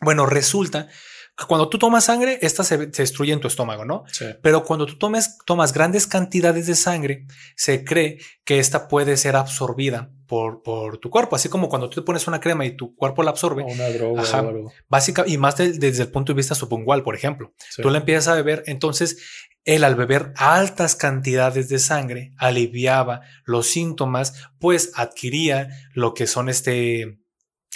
bueno, 0.00 0.26
resulta 0.26 0.88
que 1.36 1.46
cuando 1.46 1.68
tú 1.68 1.78
tomas 1.78 2.04
sangre, 2.04 2.38
esta 2.42 2.62
se, 2.62 2.86
destruye 2.86 3.32
en 3.32 3.40
tu 3.40 3.48
estómago, 3.48 3.84
¿no? 3.84 4.04
Sí. 4.12 4.26
Pero 4.40 4.64
cuando 4.64 4.86
tú 4.86 4.96
tomes, 4.98 5.38
tomas 5.44 5.72
grandes 5.72 6.06
cantidades 6.06 6.66
de 6.66 6.76
sangre, 6.76 7.26
se 7.56 7.84
cree 7.84 8.18
que 8.44 8.60
esta 8.60 8.86
puede 8.86 9.16
ser 9.16 9.34
absorbida 9.34 10.12
por, 10.28 10.62
por 10.62 10.98
tu 10.98 11.10
cuerpo, 11.10 11.34
así 11.34 11.48
como 11.48 11.68
cuando 11.68 11.90
tú 11.90 12.00
te 12.00 12.06
pones 12.06 12.28
una 12.28 12.40
crema 12.40 12.64
y 12.64 12.76
tu 12.76 12.94
cuerpo 12.94 13.24
la 13.24 13.30
absorbe. 13.30 13.64
una 13.64 13.88
droga. 13.88 14.22
Ajá, 14.22 14.44
básica, 14.88 15.24
y 15.26 15.36
más 15.36 15.56
desde 15.56 16.02
el 16.02 16.10
punto 16.10 16.32
de 16.32 16.36
vista 16.36 16.54
subungual, 16.54 17.02
por 17.02 17.16
ejemplo. 17.16 17.52
Tú 17.82 17.90
la 17.90 17.98
empiezas 17.98 18.28
a 18.28 18.34
beber, 18.34 18.62
entonces 18.66 19.16
él 19.64 19.82
al 19.82 19.96
beber 19.96 20.32
altas 20.36 20.94
cantidades 20.94 21.68
de 21.68 21.78
sangre 21.78 22.32
aliviaba 22.36 23.22
los 23.44 23.66
síntomas, 23.66 24.34
pues 24.60 24.92
adquiría 24.94 25.68
lo 25.94 26.14
que 26.14 26.26
son 26.26 26.48
este 26.48 27.18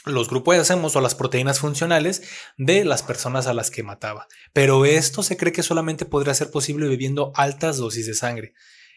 los 0.04 0.28
grupos 0.28 0.54
de 0.54 0.60
hacemos 0.60 0.96
o 0.96 1.00
las 1.00 1.14
proteínas 1.14 1.60
funcionales 1.60 2.22
de 2.56 2.84
las 2.84 3.02
personas 3.02 3.46
a 3.46 3.54
las 3.54 3.70
que 3.70 3.82
mataba. 3.82 4.28
Pero 4.52 4.84
esto 4.84 5.22
se 5.22 5.36
cree 5.36 5.52
que 5.52 5.62
solamente 5.62 6.04
podría 6.04 6.34
ser 6.34 6.50
posible 6.50 6.88
bebiendo 6.88 7.32
altas 7.34 7.76
dosis 7.76 8.06
de 8.06 8.14
sangre. 8.14 8.54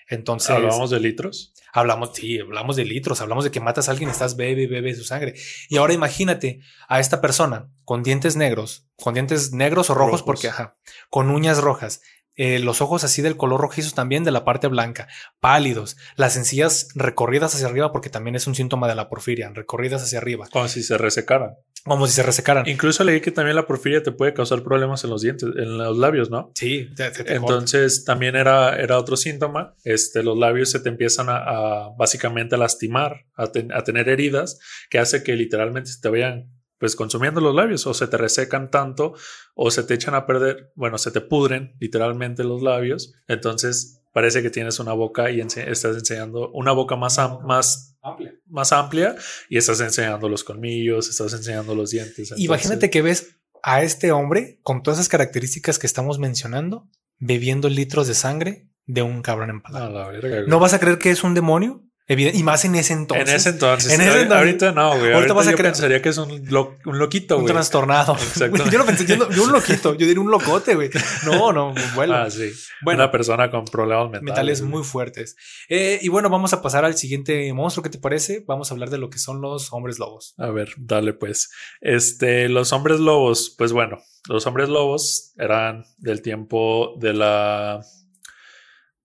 Entonces. 0.08 0.50
¿Hablamos 0.52 0.90
de 0.90 1.00
litros? 1.00 1.54
Hablamos, 1.74 2.12
sí, 2.14 2.38
hablamos 2.40 2.76
de 2.76 2.84
litros, 2.84 3.22
hablamos 3.22 3.46
de 3.46 3.52
que 3.52 3.62
matas 3.62 3.88
a 3.88 3.92
alguien, 3.92 4.10
estás 4.10 4.36
bebe, 4.36 4.68
bebe 4.68 4.94
su 4.94 5.06
sangre. 5.06 5.36
Y 5.70 5.78
ahora 5.78 5.94
imagínate 5.94 6.60
a 6.90 7.00
esta 7.00 7.22
persona 7.22 7.72
con 7.86 8.04
dientes 8.04 8.36
negros, 8.36 8.88
con 8.98 9.14
dientes 9.14 9.54
negros 9.54 9.90
o 9.90 9.94
rojos, 9.94 10.22
porque, 10.22 10.50
ajá, 10.50 10.78
con 11.10 11.30
uñas 11.30 11.60
rojas, 11.60 12.02
eh, 12.44 12.58
los 12.58 12.82
ojos 12.82 13.04
así 13.04 13.22
del 13.22 13.38
color 13.38 13.62
rojizo 13.62 13.94
también 13.94 14.24
de 14.24 14.32
la 14.32 14.44
parte 14.44 14.66
blanca, 14.66 15.08
pálidos, 15.40 15.96
las 16.16 16.38
encías 16.38 16.88
recorridas 16.96 17.54
hacia 17.54 17.68
arriba 17.68 17.92
porque 17.92 18.10
también 18.10 18.36
es 18.36 18.48
un 18.48 18.56
síntoma 18.56 18.88
de 18.88 18.96
la 18.96 19.10
porfiria, 19.10 19.52
recorridas 19.54 20.02
hacia 20.02 20.18
arriba. 20.18 20.48
Como 20.52 20.68
si 20.68 20.82
se 20.82 20.98
resecaran. 20.98 21.54
Como 21.86 22.08
si 22.08 22.14
se 22.14 22.24
resecaran. 22.24 22.68
Incluso 22.68 23.04
leí 23.04 23.22
que 23.22 23.30
también 23.30 23.56
la 23.56 23.68
porfiria 23.68 24.02
te 24.02 24.12
puede 24.12 24.34
causar 24.34 24.64
problemas 24.64 25.04
en 25.04 25.12
los 25.12 25.22
dientes, 25.22 25.50
en 25.56 25.78
los 25.78 26.00
labios, 26.00 26.32
¿no? 26.32 26.52
Sí, 26.56 26.90
entonces 27.28 28.06
también 28.06 28.36
era, 28.36 28.76
era 28.76 28.98
otro 28.98 29.18
síntoma. 29.18 29.76
Este, 29.84 30.24
los 30.24 30.36
labios 30.36 30.72
se 30.72 30.80
te 30.80 30.90
empiezan 30.90 31.28
a, 31.30 31.90
básicamente 31.96 32.56
a 32.56 32.58
lastimar, 32.58 33.26
a, 33.36 33.44
a, 33.44 33.84
tener 33.84 34.10
heridas, 34.10 34.58
que 34.90 34.98
hace 34.98 35.22
que 35.22 35.36
literalmente 35.36 35.92
se 35.92 36.02
te 36.02 36.10
vayan 36.10 36.50
pues 36.82 36.96
consumiendo 36.96 37.39
los 37.39 37.54
labios 37.54 37.86
o 37.86 37.94
se 37.94 38.08
te 38.08 38.17
resecan 38.17 38.72
tanto 38.72 39.13
o 39.54 39.70
se 39.70 39.84
te 39.84 39.94
echan 39.94 40.15
a 40.15 40.26
perder, 40.26 40.74
bueno, 40.76 40.98
se 40.98 41.12
te 41.12 41.22
pudren 41.22 41.76
literalmente 41.80 42.44
los 42.44 42.63
labios. 42.63 43.13
Entonces 43.28 44.02
parece 44.12 44.41
que 44.41 44.50
tienes 44.50 44.80
una 44.80 44.94
boca 44.94 45.30
y 45.30 45.39
estás 45.39 45.96
enseñando 45.96 46.50
una 46.54 46.72
boca 46.72 46.96
más, 46.96 47.20
más, 47.46 47.96
amplia. 48.02 48.34
más 48.48 48.74
amplia 48.74 49.15
y 49.48 49.58
estás 49.58 49.80
enseñando 49.80 50.28
los 50.28 50.44
colmillos, 50.44 51.08
estás 51.08 51.32
enseñando 51.34 51.76
los 51.76 51.91
dientes. 51.91 52.34
Imagínate 52.36 52.89
que 52.89 53.04
ves 53.04 53.38
a 53.62 53.84
este 53.84 54.12
hombre 54.12 54.60
con 54.63 54.82
todas 54.82 54.98
esas 54.98 55.10
características 55.10 55.78
que 55.78 55.86
estamos 55.86 56.17
mencionando 56.17 56.89
bebiendo 57.20 57.70
litros 57.70 58.08
de 58.08 58.15
sangre 58.15 58.67
de 58.88 59.04
un 59.04 59.22
cabrón 59.22 59.52
empalado. 59.52 60.12
¿No 60.48 60.60
vas 60.60 60.74
a 60.74 60.80
creer 60.80 60.98
que 60.98 61.12
es 61.12 61.24
un 61.24 61.36
demonio? 61.36 61.84
Y 62.19 62.43
más 62.43 62.65
en 62.65 62.76
ese 62.76 62.93
entonces. 62.93 63.30
En 63.30 63.36
ese 63.36 63.50
entonces. 63.50 63.93
En 63.93 64.02
ese 64.02 64.34
Ahorita 64.34 64.71
no, 64.71 64.97
güey. 64.97 65.13
Ahorita, 65.13 65.34
vas 65.34 65.47
a 65.47 65.52
yo 65.52 65.58
pensaría 65.58 66.02
que 66.02 66.10
es 66.10 66.17
un, 66.17 66.32
un 66.32 67.00
loquito, 67.00 67.36
güey. 67.36 67.47
Un 67.47 67.54
trastornado. 67.54 68.15
Exacto. 68.17 68.69
yo 68.69 68.80
no 68.80 68.86
pensé, 68.86 69.06
yo, 69.06 69.15
un 69.43 69.52
loquito. 69.52 69.93
Yo 69.93 70.06
diría 70.06 70.21
un 70.21 70.32
locote, 70.32 70.76
güey. 70.76 70.89
No, 71.26 71.52
no, 71.54 71.74
bueno. 71.95 72.15
Ah, 72.15 72.30
sí. 72.30 72.52
Bueno, 72.82 73.04
Una 73.04 73.12
persona 73.12 73.50
con 73.50 73.65
problemas 73.65 74.06
mentales. 74.06 74.24
Mentales 74.24 74.62
muy 74.62 74.84
fuertes. 74.84 75.36
Eh, 75.69 76.00
y 76.02 76.10
bueno, 76.10 76.30
vamos 76.30 76.54
a 76.54 76.62
pasar 76.62 76.86
al 76.86 76.97
siguiente 76.97 77.52
monstruo. 77.54 77.84
¿Qué 77.84 77.89
te 77.89 78.00
parece? 78.00 78.43
Vamos 78.47 78.71
a 78.71 78.74
hablar 78.74 78.89
de 78.89 78.97
lo 78.97 79.10
que 79.10 79.19
son 79.19 79.41
los 79.41 79.71
hombres 79.71 80.00
lobos. 80.00 80.34
A 80.38 80.50
ver, 80.50 80.74
dale 80.78 81.13
pues. 81.13 81.50
Este, 81.80 82.50
los 82.50 82.74
hombres 82.74 83.00
lobos, 83.00 83.56
pues 83.58 83.71
bueno, 83.74 84.00
los 84.28 84.45
hombres 84.47 84.69
lobos 84.69 85.34
eran 85.38 85.86
del 85.97 86.21
tiempo 86.21 86.95
de 87.00 87.13
la 87.13 87.82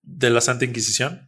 de 0.03 0.29
la 0.29 0.39
Santa 0.39 0.63
Inquisición 0.63 1.26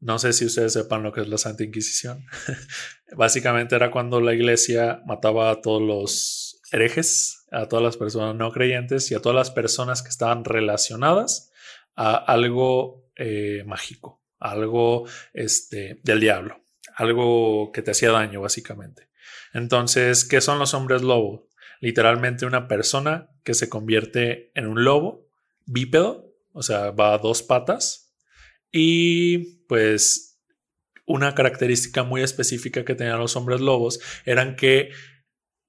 no 0.00 0.18
sé 0.18 0.32
si 0.32 0.44
ustedes 0.44 0.72
sepan 0.72 1.02
lo 1.02 1.12
que 1.12 1.22
es 1.22 1.28
la 1.28 1.38
Santa 1.38 1.64
Inquisición. 1.64 2.24
Básicamente 3.16 3.74
era 3.74 3.90
cuando 3.90 4.20
la 4.20 4.34
iglesia 4.34 5.02
mataba 5.06 5.50
a 5.50 5.60
todos 5.60 5.82
los 5.82 6.60
herejes, 6.70 7.46
a 7.50 7.66
todas 7.66 7.84
las 7.84 7.96
personas 7.96 8.34
no 8.36 8.52
creyentes 8.52 9.10
y 9.10 9.14
a 9.14 9.20
todas 9.20 9.36
las 9.36 9.50
personas 9.50 10.02
que 10.02 10.10
estaban 10.10 10.44
relacionadas 10.44 11.50
a 11.96 12.14
algo 12.14 13.10
eh, 13.16 13.64
mágico, 13.66 14.22
algo 14.38 15.08
este, 15.32 16.00
del 16.04 16.20
diablo, 16.20 16.64
algo 16.94 17.72
que 17.72 17.82
te 17.82 17.90
hacía 17.90 18.12
daño 18.12 18.40
básicamente. 18.40 19.08
Entonces, 19.52 20.24
¿qué 20.24 20.40
son 20.40 20.58
los 20.58 20.74
hombres 20.74 21.02
lobo? 21.02 21.48
Literalmente 21.80 22.46
una 22.46 22.68
persona 22.68 23.30
que 23.42 23.54
se 23.54 23.68
convierte 23.68 24.52
en 24.54 24.66
un 24.66 24.84
lobo 24.84 25.26
bípedo, 25.64 26.32
o 26.52 26.62
sea, 26.62 26.90
va 26.90 27.14
a 27.14 27.18
dos 27.18 27.42
patas, 27.42 28.07
y 28.72 29.64
pues 29.66 30.28
una 31.06 31.34
característica 31.34 32.04
muy 32.04 32.22
específica 32.22 32.84
que 32.84 32.94
tenían 32.94 33.18
los 33.18 33.34
hombres 33.34 33.60
lobos 33.60 33.98
eran 34.26 34.56
que 34.56 34.90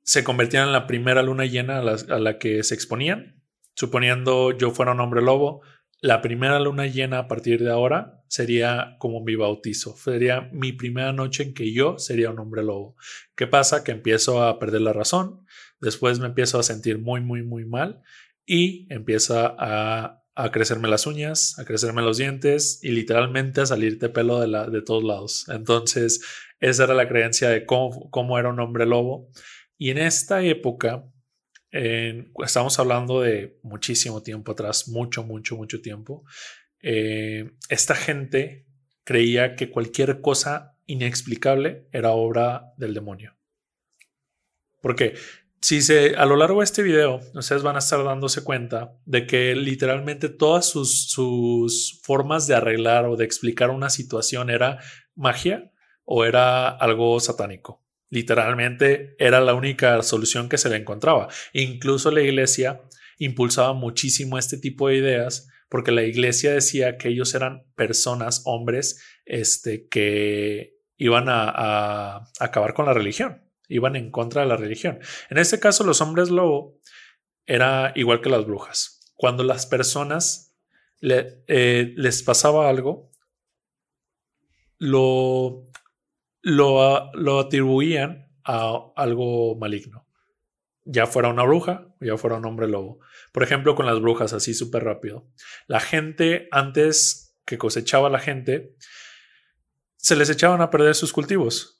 se 0.03 0.23
convertían 0.23 0.67
en 0.67 0.73
la 0.73 0.87
primera 0.87 1.21
luna 1.23 1.45
llena 1.45 1.79
a 1.79 2.19
la, 2.19 2.39
que 2.39 2.63
se 2.63 2.73
exponían. 2.73 3.41
Suponiendo 3.75 4.57
yo 4.57 4.71
fuera 4.71 4.91
un 4.91 4.99
hombre 4.99 5.21
lobo, 5.21 5.61
la 6.01 6.21
primera 6.21 6.59
luna 6.59 6.87
llena 6.87 7.19
a 7.19 7.27
partir 7.27 7.63
de 7.63 7.71
ahora 7.71 8.23
sería 8.27 8.95
como 8.99 9.23
mi 9.23 9.35
bautizo. 9.35 9.95
Sería 9.95 10.49
mi 10.51 10.73
primera 10.73 11.13
noche 11.13 11.43
en 11.43 11.53
que 11.53 11.71
yo 11.71 11.99
sería 11.99 12.31
un 12.31 12.39
hombre 12.39 12.63
lobo. 12.63 12.95
¿Qué 13.35 13.47
pasa? 13.47 13.83
Que 13.83 13.91
empiezo 13.91 14.43
a 14.43 14.59
perder 14.59 14.81
la 14.81 14.93
razón. 14.93 15.45
Después 15.79 16.19
me 16.19 16.27
empiezo 16.27 16.59
a 16.59 16.63
sentir 16.63 16.99
muy, 16.99 17.21
muy, 17.21 17.43
muy 17.43 17.65
mal 17.65 18.01
y 18.45 18.91
empieza 18.91 19.55
a 19.57 20.18
a 20.39 20.51
crecerme 20.51 20.87
las 20.87 21.05
uñas, 21.05 21.59
a 21.59 21.65
crecerme 21.65 22.01
los 22.01 22.17
dientes 22.17 22.79
y 22.81 22.91
literalmente 22.91 23.59
a 23.59 23.65
salirte 23.65 24.07
pelo 24.07 24.39
de, 24.39 24.47
la, 24.47 24.69
de 24.69 24.81
todos 24.81 25.03
lados. 25.03 25.45
Entonces, 25.49 26.21
esa 26.61 26.85
era 26.85 26.93
la 26.93 27.09
creencia 27.09 27.49
de 27.49 27.65
cómo, 27.65 28.39
era 28.39 28.49
un 28.49 28.59
hombre 28.61 28.85
lobo. 28.85 29.29
Y 29.77 29.89
en 29.89 29.97
esta 29.97 30.41
época, 30.41 31.03
estamos 31.71 32.79
hablando 32.79 33.21
de 33.21 33.59
muchísimo 33.63 34.23
tiempo 34.23 34.53
atrás, 34.53 34.87
mucho, 34.87 35.23
mucho, 35.23 35.57
mucho 35.57 35.81
tiempo, 35.81 36.23
eh, 36.81 37.51
esta 37.67 37.95
gente 37.95 38.65
creía 39.03 39.57
que 39.57 39.69
cualquier 39.69 40.21
cosa 40.21 40.77
inexplicable 40.85 41.89
era 41.91 42.11
obra 42.11 42.73
del 42.77 42.93
demonio. 42.93 43.35
Porque 44.81 45.15
si 45.61 45.81
se, 45.81 46.15
a 46.15 46.25
lo 46.25 46.37
largo 46.37 46.59
de 46.59 46.65
este 46.65 46.83
video, 46.83 47.19
ustedes 47.33 47.63
van 47.63 47.75
a 47.75 47.79
estar 47.79 48.03
dándose 48.03 48.43
cuenta 48.43 48.95
de 49.05 49.27
que 49.27 49.55
literalmente 49.55 50.29
todas 50.29 50.69
sus, 50.69 51.09
sus 51.09 51.99
formas 52.03 52.47
de 52.47 52.55
arreglar 52.55 53.05
o 53.05 53.17
de 53.17 53.25
explicar 53.25 53.69
una 53.69 53.89
situación 53.89 54.49
era 54.49 54.79
magia 55.15 55.71
o 56.05 56.23
era 56.23 56.69
algo 56.69 57.19
satánico. 57.19 57.83
Literalmente 58.09 59.15
era 59.19 59.41
la 59.41 59.53
única 59.53 60.01
solución 60.01 60.47
que 60.47 60.57
se 60.57 60.69
le 60.69 60.77
encontraba. 60.77 61.27
Incluso 61.53 62.09
la 62.09 62.21
iglesia 62.21 62.81
impulsaba 63.17 63.73
muchísimo 63.73 64.37
este 64.37 64.57
tipo 64.57 64.87
de 64.87 64.95
ideas 64.95 65.49
porque 65.67 65.91
la 65.91 66.03
iglesia 66.03 66.53
decía 66.53 66.97
que 66.97 67.09
ellos 67.09 67.35
eran 67.35 67.63
personas, 67.75 68.41
hombres, 68.45 69.03
este, 69.25 69.87
que 69.87 70.77
iban 70.97 71.25
a 71.27 72.23
acabar 72.39 72.73
con 72.73 72.85
la 72.85 72.93
religión 72.93 73.48
iban 73.69 73.95
en 73.95 74.11
contra 74.11 74.41
de 74.41 74.47
la 74.47 74.57
religión. 74.57 74.99
En 75.29 75.37
este 75.37 75.59
caso, 75.59 75.85
los 75.85 76.01
hombres 76.01 76.29
lobo 76.29 76.79
era 77.45 77.93
igual 77.95 78.19
que 78.19 78.29
las 78.29 78.45
brujas. 78.45 79.13
Cuando 79.15 79.43
las 79.43 79.65
personas 79.65 80.57
eh, 81.01 81.93
les 81.95 82.23
pasaba 82.23 82.67
algo, 82.67 83.11
lo, 84.77 85.65
lo, 86.41 87.11
lo 87.13 87.39
atribuían 87.39 88.29
a 88.43 88.91
algo 88.95 89.55
maligno. 89.55 90.07
Ya 90.85 91.05
fuera 91.05 91.29
una 91.29 91.43
bruja 91.43 91.93
o 92.01 92.05
ya 92.05 92.17
fuera 92.17 92.37
un 92.37 92.45
hombre 92.45 92.67
lobo. 92.67 92.99
Por 93.31 93.43
ejemplo, 93.43 93.75
con 93.75 93.85
las 93.85 93.99
brujas, 94.01 94.33
así 94.33 94.53
súper 94.53 94.83
rápido. 94.83 95.29
La 95.67 95.79
gente, 95.79 96.47
antes 96.51 97.37
que 97.45 97.59
cosechaba 97.59 98.09
la 98.09 98.19
gente, 98.19 98.75
se 99.97 100.15
les 100.15 100.29
echaban 100.29 100.61
a 100.61 100.71
perder 100.71 100.95
sus 100.95 101.13
cultivos 101.13 101.78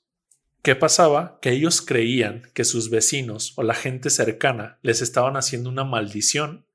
¿Qué 0.62 0.76
pasaba? 0.76 1.38
Que 1.40 1.50
ellos 1.50 1.80
creían 1.80 2.42
que 2.54 2.64
sus 2.64 2.90
vecinos 2.90 3.54
o 3.56 3.62
la 3.62 3.74
gente 3.74 4.10
cercana 4.10 4.78
les 4.82 5.00
estaban 5.00 5.36
haciendo 5.36 5.70
una 5.70 5.84
maldición 5.84 6.66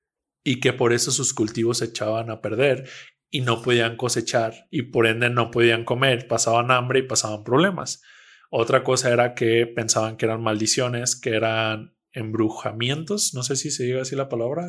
y 0.44 0.60
que 0.60 0.74
por 0.74 0.92
eso 0.92 1.12
sus 1.12 1.34
cultivos 1.34 1.80
se 1.80 1.86
echaban 1.86 2.32
a 2.32 2.42
perder 2.42 2.90
y 3.30 3.42
no 3.42 3.62
podían 3.62 3.96
cosechar 3.96 4.68
y 4.72 4.84
por 4.84 5.06
ende 5.06 5.30
no 5.30 5.52
podían 5.52 5.86
comer, 5.86 6.28
pasaban 6.28 6.72
hambre 6.72 7.00
y 7.00 7.04
pasaban 7.04 7.44
problemas. 7.44 8.02
Otra 8.50 8.84
cosa 8.84 9.12
era 9.12 9.36
que 9.36 9.68
pensaban 9.68 10.18
que 10.18 10.26
eran 10.26 10.42
maldiciones, 10.42 11.16
que 11.16 11.32
eran 11.32 11.96
embrujamientos, 12.12 13.34
no 13.34 13.44
sé 13.44 13.56
si 13.56 13.70
se 13.70 13.84
diga 13.84 14.02
así 14.02 14.16
la 14.16 14.30
palabra. 14.30 14.68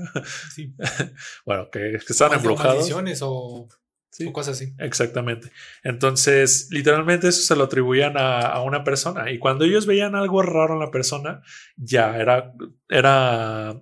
Sí. 0.52 0.74
bueno, 1.46 1.70
que, 1.70 1.98
que 2.04 2.12
estaban 2.12 2.38
embrujados. 2.38 2.76
Maldiciones 2.76 3.20
o 3.22 3.68
Sí, 4.16 4.32
cosas 4.32 4.56
así. 4.56 4.72
Exactamente. 4.78 5.52
Entonces, 5.82 6.68
literalmente 6.70 7.28
eso 7.28 7.42
se 7.42 7.54
lo 7.54 7.64
atribuían 7.64 8.14
a, 8.16 8.62
una 8.62 8.82
persona. 8.82 9.30
Y 9.30 9.38
cuando 9.38 9.66
ellos 9.66 9.84
veían 9.84 10.14
algo 10.14 10.40
raro 10.40 10.72
en 10.72 10.80
la 10.80 10.90
persona, 10.90 11.42
ya 11.76 12.16
era, 12.16 12.54
era 12.88 13.78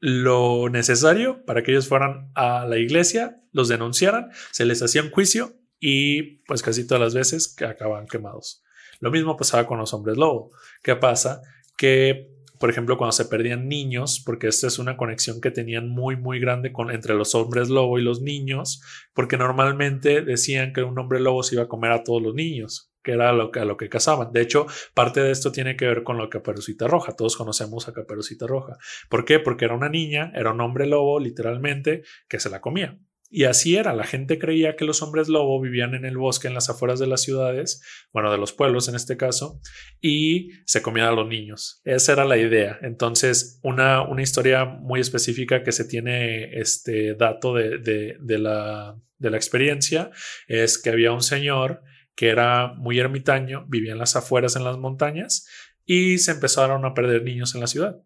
lo 0.00 0.70
necesario 0.70 1.44
para 1.44 1.62
que 1.62 1.72
ellos 1.72 1.86
fueran 1.86 2.30
a 2.34 2.64
la 2.64 2.78
iglesia, 2.78 3.42
los 3.52 3.68
denunciaran, 3.68 4.30
se 4.52 4.64
les 4.64 4.82
hacía 4.82 5.02
un 5.02 5.10
juicio 5.10 5.58
y 5.78 6.38
pues 6.46 6.62
casi 6.62 6.86
todas 6.86 7.02
las 7.02 7.14
veces 7.14 7.54
que 7.54 7.66
acaban 7.66 8.06
quemados. 8.06 8.64
Lo 9.00 9.10
mismo 9.10 9.36
pasaba 9.36 9.66
con 9.66 9.78
los 9.78 9.92
hombres 9.92 10.16
lobo. 10.16 10.50
¿Qué 10.82 10.96
pasa? 10.96 11.42
Que 11.76 12.37
por 12.58 12.70
ejemplo, 12.70 12.96
cuando 12.96 13.12
se 13.12 13.26
perdían 13.26 13.68
niños, 13.68 14.22
porque 14.24 14.48
esta 14.48 14.66
es 14.66 14.78
una 14.78 14.96
conexión 14.96 15.40
que 15.40 15.50
tenían 15.50 15.88
muy, 15.88 16.16
muy 16.16 16.40
grande 16.40 16.72
entre 16.90 17.14
los 17.14 17.34
hombres 17.34 17.68
lobo 17.68 17.98
y 17.98 18.02
los 18.02 18.20
niños, 18.20 18.82
porque 19.14 19.36
normalmente 19.36 20.22
decían 20.22 20.72
que 20.72 20.82
un 20.82 20.98
hombre 20.98 21.20
lobo 21.20 21.42
se 21.42 21.54
iba 21.54 21.64
a 21.64 21.68
comer 21.68 21.92
a 21.92 22.02
todos 22.02 22.22
los 22.22 22.34
niños, 22.34 22.92
que 23.02 23.12
era 23.12 23.32
lo 23.32 23.50
a 23.54 23.64
lo 23.64 23.76
que 23.76 23.88
cazaban. 23.88 24.32
De 24.32 24.42
hecho, 24.42 24.66
parte 24.94 25.20
de 25.20 25.30
esto 25.30 25.52
tiene 25.52 25.76
que 25.76 25.86
ver 25.86 26.02
con 26.02 26.18
la 26.18 26.28
caperucita 26.28 26.86
roja. 26.88 27.14
Todos 27.16 27.36
conocemos 27.36 27.88
a 27.88 27.92
caperucita 27.92 28.46
roja. 28.46 28.76
¿Por 29.08 29.24
qué? 29.24 29.38
Porque 29.38 29.64
era 29.64 29.74
una 29.74 29.88
niña, 29.88 30.32
era 30.34 30.52
un 30.52 30.60
hombre 30.60 30.86
lobo, 30.86 31.20
literalmente, 31.20 32.02
que 32.28 32.40
se 32.40 32.50
la 32.50 32.60
comía. 32.60 32.98
Y 33.30 33.44
así 33.44 33.76
era, 33.76 33.94
la 33.94 34.04
gente 34.04 34.38
creía 34.38 34.74
que 34.74 34.86
los 34.86 35.02
hombres 35.02 35.28
lobo 35.28 35.60
vivían 35.60 35.94
en 35.94 36.06
el 36.06 36.16
bosque, 36.16 36.48
en 36.48 36.54
las 36.54 36.70
afueras 36.70 36.98
de 36.98 37.06
las 37.06 37.20
ciudades, 37.20 37.82
bueno, 38.10 38.32
de 38.32 38.38
los 38.38 38.54
pueblos 38.54 38.88
en 38.88 38.94
este 38.94 39.18
caso, 39.18 39.60
y 40.00 40.50
se 40.64 40.80
comían 40.80 41.08
a 41.08 41.12
los 41.12 41.28
niños. 41.28 41.82
Esa 41.84 42.12
era 42.12 42.24
la 42.24 42.38
idea. 42.38 42.78
Entonces, 42.80 43.60
una, 43.62 44.02
una 44.02 44.22
historia 44.22 44.64
muy 44.64 45.00
específica 45.00 45.62
que 45.62 45.72
se 45.72 45.84
tiene 45.84 46.58
este 46.58 47.14
dato 47.14 47.54
de, 47.54 47.78
de, 47.78 48.38
la, 48.38 48.96
de 49.18 49.30
la 49.30 49.36
experiencia 49.36 50.10
es 50.46 50.78
que 50.78 50.88
había 50.88 51.12
un 51.12 51.22
señor 51.22 51.82
que 52.16 52.28
era 52.30 52.72
muy 52.74 52.98
ermitaño, 52.98 53.66
vivía 53.68 53.92
en 53.92 53.98
las 53.98 54.16
afueras, 54.16 54.56
en 54.56 54.64
las 54.64 54.78
montañas, 54.78 55.46
y 55.84 56.18
se 56.18 56.32
empezaron 56.32 56.84
a 56.86 56.94
perder 56.94 57.22
niños 57.24 57.54
en 57.54 57.60
la 57.60 57.66
ciudad. 57.66 58.02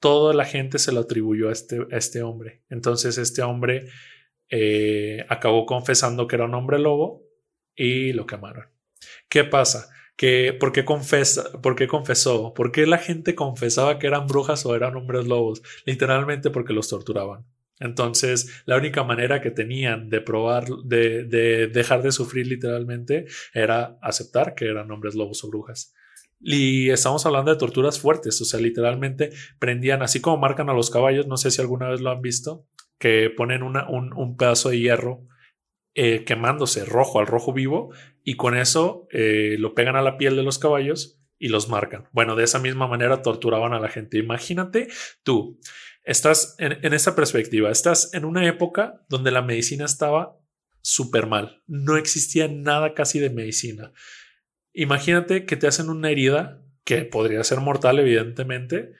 Toda 0.00 0.32
la 0.32 0.46
gente 0.46 0.78
se 0.78 0.92
lo 0.92 1.00
atribuyó 1.00 1.50
a 1.50 1.52
este, 1.52 1.78
a 1.92 1.96
este 1.98 2.22
hombre. 2.22 2.64
Entonces, 2.70 3.18
este 3.18 3.42
hombre 3.42 3.86
eh, 4.50 5.24
acabó 5.28 5.64
confesando 5.64 6.26
que 6.26 6.36
era 6.36 6.44
un 6.44 6.54
hombre 6.54 6.78
lobo 6.78 7.22
y 7.76 8.12
lo 8.12 8.26
quemaron. 8.26 8.66
¿Qué 9.28 9.44
pasa? 9.44 9.88
Que, 10.16 10.52
¿por, 10.52 10.72
qué 10.72 10.84
confesa, 10.84 11.50
¿Por 11.62 11.76
qué 11.76 11.86
confesó? 11.86 12.52
¿Por 12.52 12.72
qué 12.72 12.86
la 12.86 12.98
gente 12.98 13.34
confesaba 13.34 13.98
que 13.98 14.06
eran 14.06 14.26
brujas 14.26 14.66
o 14.66 14.74
eran 14.74 14.96
hombres 14.96 15.26
lobos? 15.26 15.62
Literalmente 15.86 16.50
porque 16.50 16.74
los 16.74 16.88
torturaban. 16.88 17.46
Entonces, 17.78 18.62
la 18.66 18.76
única 18.76 19.02
manera 19.04 19.40
que 19.40 19.50
tenían 19.50 20.10
de 20.10 20.20
probar, 20.20 20.66
de, 20.84 21.24
de, 21.24 21.68
dejar 21.68 22.02
de 22.02 22.12
sufrir 22.12 22.46
literalmente, 22.46 23.24
era 23.54 23.98
aceptar 24.02 24.54
que 24.54 24.66
eran 24.66 24.90
hombres 24.90 25.14
lobos 25.14 25.42
o 25.44 25.48
brujas. 25.48 25.94
Y 26.40 26.90
estamos 26.90 27.24
hablando 27.24 27.50
de 27.50 27.58
torturas 27.58 27.98
fuertes, 27.98 28.40
o 28.40 28.44
sea, 28.44 28.60
literalmente 28.60 29.30
prendían, 29.58 30.02
así 30.02 30.20
como 30.20 30.38
marcan 30.38 30.68
a 30.70 30.74
los 30.74 30.90
caballos, 30.90 31.26
no 31.26 31.36
sé 31.36 31.50
si 31.50 31.60
alguna 31.60 31.88
vez 31.88 32.00
lo 32.00 32.10
han 32.10 32.22
visto, 32.22 32.66
que 33.00 33.30
ponen 33.34 33.62
un, 33.62 34.36
pedazo 34.36 34.68
de 34.68 34.78
hierro 34.78 35.26
eh, 35.94 36.22
quemándose 36.24 36.84
rojo 36.84 37.18
al 37.18 37.26
rojo 37.26 37.52
vivo 37.52 37.92
y 38.22 38.36
con 38.36 38.56
eso 38.56 39.08
eh, 39.10 39.56
lo 39.58 39.74
pegan 39.74 39.96
a 39.96 40.02
la 40.02 40.18
piel 40.18 40.36
de 40.36 40.42
los 40.42 40.58
caballos 40.58 41.20
y 41.38 41.48
los 41.48 41.70
marcan. 41.70 42.08
Bueno, 42.12 42.36
de 42.36 42.44
esa 42.44 42.58
misma 42.58 42.86
manera 42.86 43.22
torturaban 43.22 43.72
a 43.72 43.80
la 43.80 43.88
gente. 43.88 44.18
Imagínate 44.18 44.88
tú, 45.22 45.58
estás 46.04 46.54
en, 46.58 46.84
en 46.84 46.92
esta 46.92 47.16
perspectiva, 47.16 47.70
estás 47.70 48.12
en 48.12 48.26
una 48.26 48.46
época 48.46 49.02
donde 49.08 49.30
la 49.30 49.42
medicina 49.42 49.86
estaba 49.86 50.36
súper 50.82 51.26
mal, 51.26 51.62
no 51.66 51.96
existía 51.96 52.48
nada 52.48 52.92
casi 52.92 53.18
de 53.18 53.30
medicina. 53.30 53.92
Imagínate 54.74 55.46
que 55.46 55.56
te 55.56 55.66
hacen 55.66 55.88
una 55.88 56.10
herida 56.10 56.62
que 56.84 57.04
podría 57.04 57.42
ser 57.44 57.60
mortal, 57.60 57.98
evidentemente, 57.98 58.92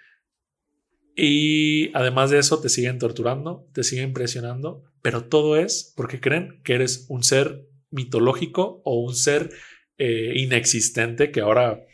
y 1.16 1.94
además 1.96 2.30
de 2.30 2.38
eso, 2.38 2.60
te 2.60 2.68
siguen 2.68 2.98
torturando, 2.98 3.68
te 3.72 3.84
siguen 3.84 4.12
presionando, 4.12 4.84
pero 5.02 5.24
todo 5.24 5.56
es 5.56 5.92
porque 5.96 6.20
creen 6.20 6.60
que 6.64 6.74
eres 6.74 7.06
un 7.08 7.22
ser 7.22 7.66
mitológico 7.90 8.82
o 8.84 9.00
un 9.00 9.14
ser 9.14 9.50
eh, 9.98 10.32
inexistente 10.36 11.30
que 11.30 11.40
ahora 11.40 11.84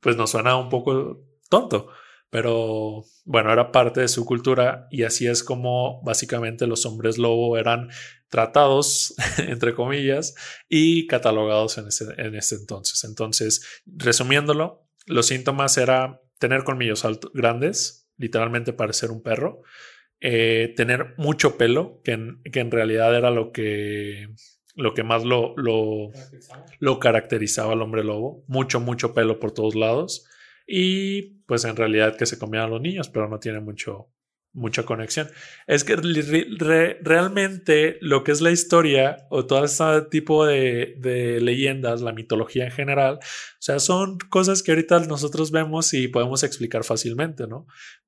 pues 0.00 0.16
nos 0.16 0.30
suena 0.30 0.56
un 0.56 0.68
poco 0.68 1.24
tonto, 1.48 1.88
pero 2.28 3.04
bueno, 3.24 3.52
era 3.52 3.72
parte 3.72 4.00
de 4.00 4.08
su 4.08 4.26
cultura 4.26 4.88
y 4.90 5.04
así 5.04 5.26
es 5.26 5.42
como 5.42 6.02
básicamente 6.02 6.66
los 6.66 6.84
hombres 6.84 7.16
lobo 7.16 7.56
eran 7.56 7.88
tratados, 8.28 9.14
entre 9.38 9.74
comillas, 9.74 10.34
y 10.68 11.06
catalogados 11.06 11.78
en 11.78 11.88
ese, 11.88 12.06
en 12.18 12.34
ese 12.34 12.56
entonces. 12.56 13.04
Entonces, 13.04 13.82
resumiéndolo, 13.86 14.86
los 15.06 15.26
síntomas 15.26 15.78
era 15.78 16.20
tener 16.38 16.64
colmillos 16.64 17.04
altos, 17.04 17.30
grandes, 17.32 18.03
literalmente 18.16 18.72
parecer 18.72 19.10
un 19.10 19.22
perro, 19.22 19.62
eh, 20.20 20.72
tener 20.76 21.14
mucho 21.16 21.58
pelo, 21.58 22.00
que 22.02 22.12
en, 22.12 22.42
que 22.44 22.60
en, 22.60 22.70
realidad 22.70 23.14
era 23.16 23.30
lo 23.30 23.52
que, 23.52 24.28
lo 24.74 24.94
que 24.94 25.02
más 25.02 25.24
lo, 25.24 25.54
lo, 25.56 26.10
lo 26.78 26.98
caracterizaba 26.98 27.72
al 27.72 27.82
hombre 27.82 28.04
lobo, 28.04 28.44
mucho, 28.46 28.80
mucho 28.80 29.14
pelo 29.14 29.38
por 29.38 29.52
todos 29.52 29.74
lados. 29.74 30.28
Y 30.66 31.42
pues 31.46 31.64
en 31.64 31.76
realidad 31.76 32.16
que 32.16 32.26
se 32.26 32.38
comían 32.38 32.64
a 32.64 32.68
los 32.68 32.80
niños, 32.80 33.10
pero 33.10 33.28
no 33.28 33.38
tiene 33.38 33.60
mucho, 33.60 34.08
mucha 34.54 34.84
conexión. 34.84 35.28
Es 35.66 35.84
que 35.84 35.96
realmente 37.02 37.98
lo 38.00 38.24
que 38.24 38.32
es 38.32 38.40
la 38.40 38.50
historia 38.50 39.26
o 39.28 39.44
todo 39.46 39.64
este 39.64 40.02
tipo 40.10 40.46
de, 40.46 40.94
de, 40.98 41.40
leyendas, 41.40 42.00
la 42.00 42.12
mitología 42.12 42.64
en 42.64 42.70
general, 42.70 43.16
o 43.16 43.58
sea, 43.58 43.78
son 43.78 44.18
cosas 44.30 44.62
que 44.62 44.72
ahorita 44.72 45.00
nosotros 45.00 45.50
vemos 45.50 45.92
y 45.92 46.08
podemos 46.08 46.42
explicar 46.44 46.84
fácilmente, 46.84 47.46
¿no? 47.46 47.66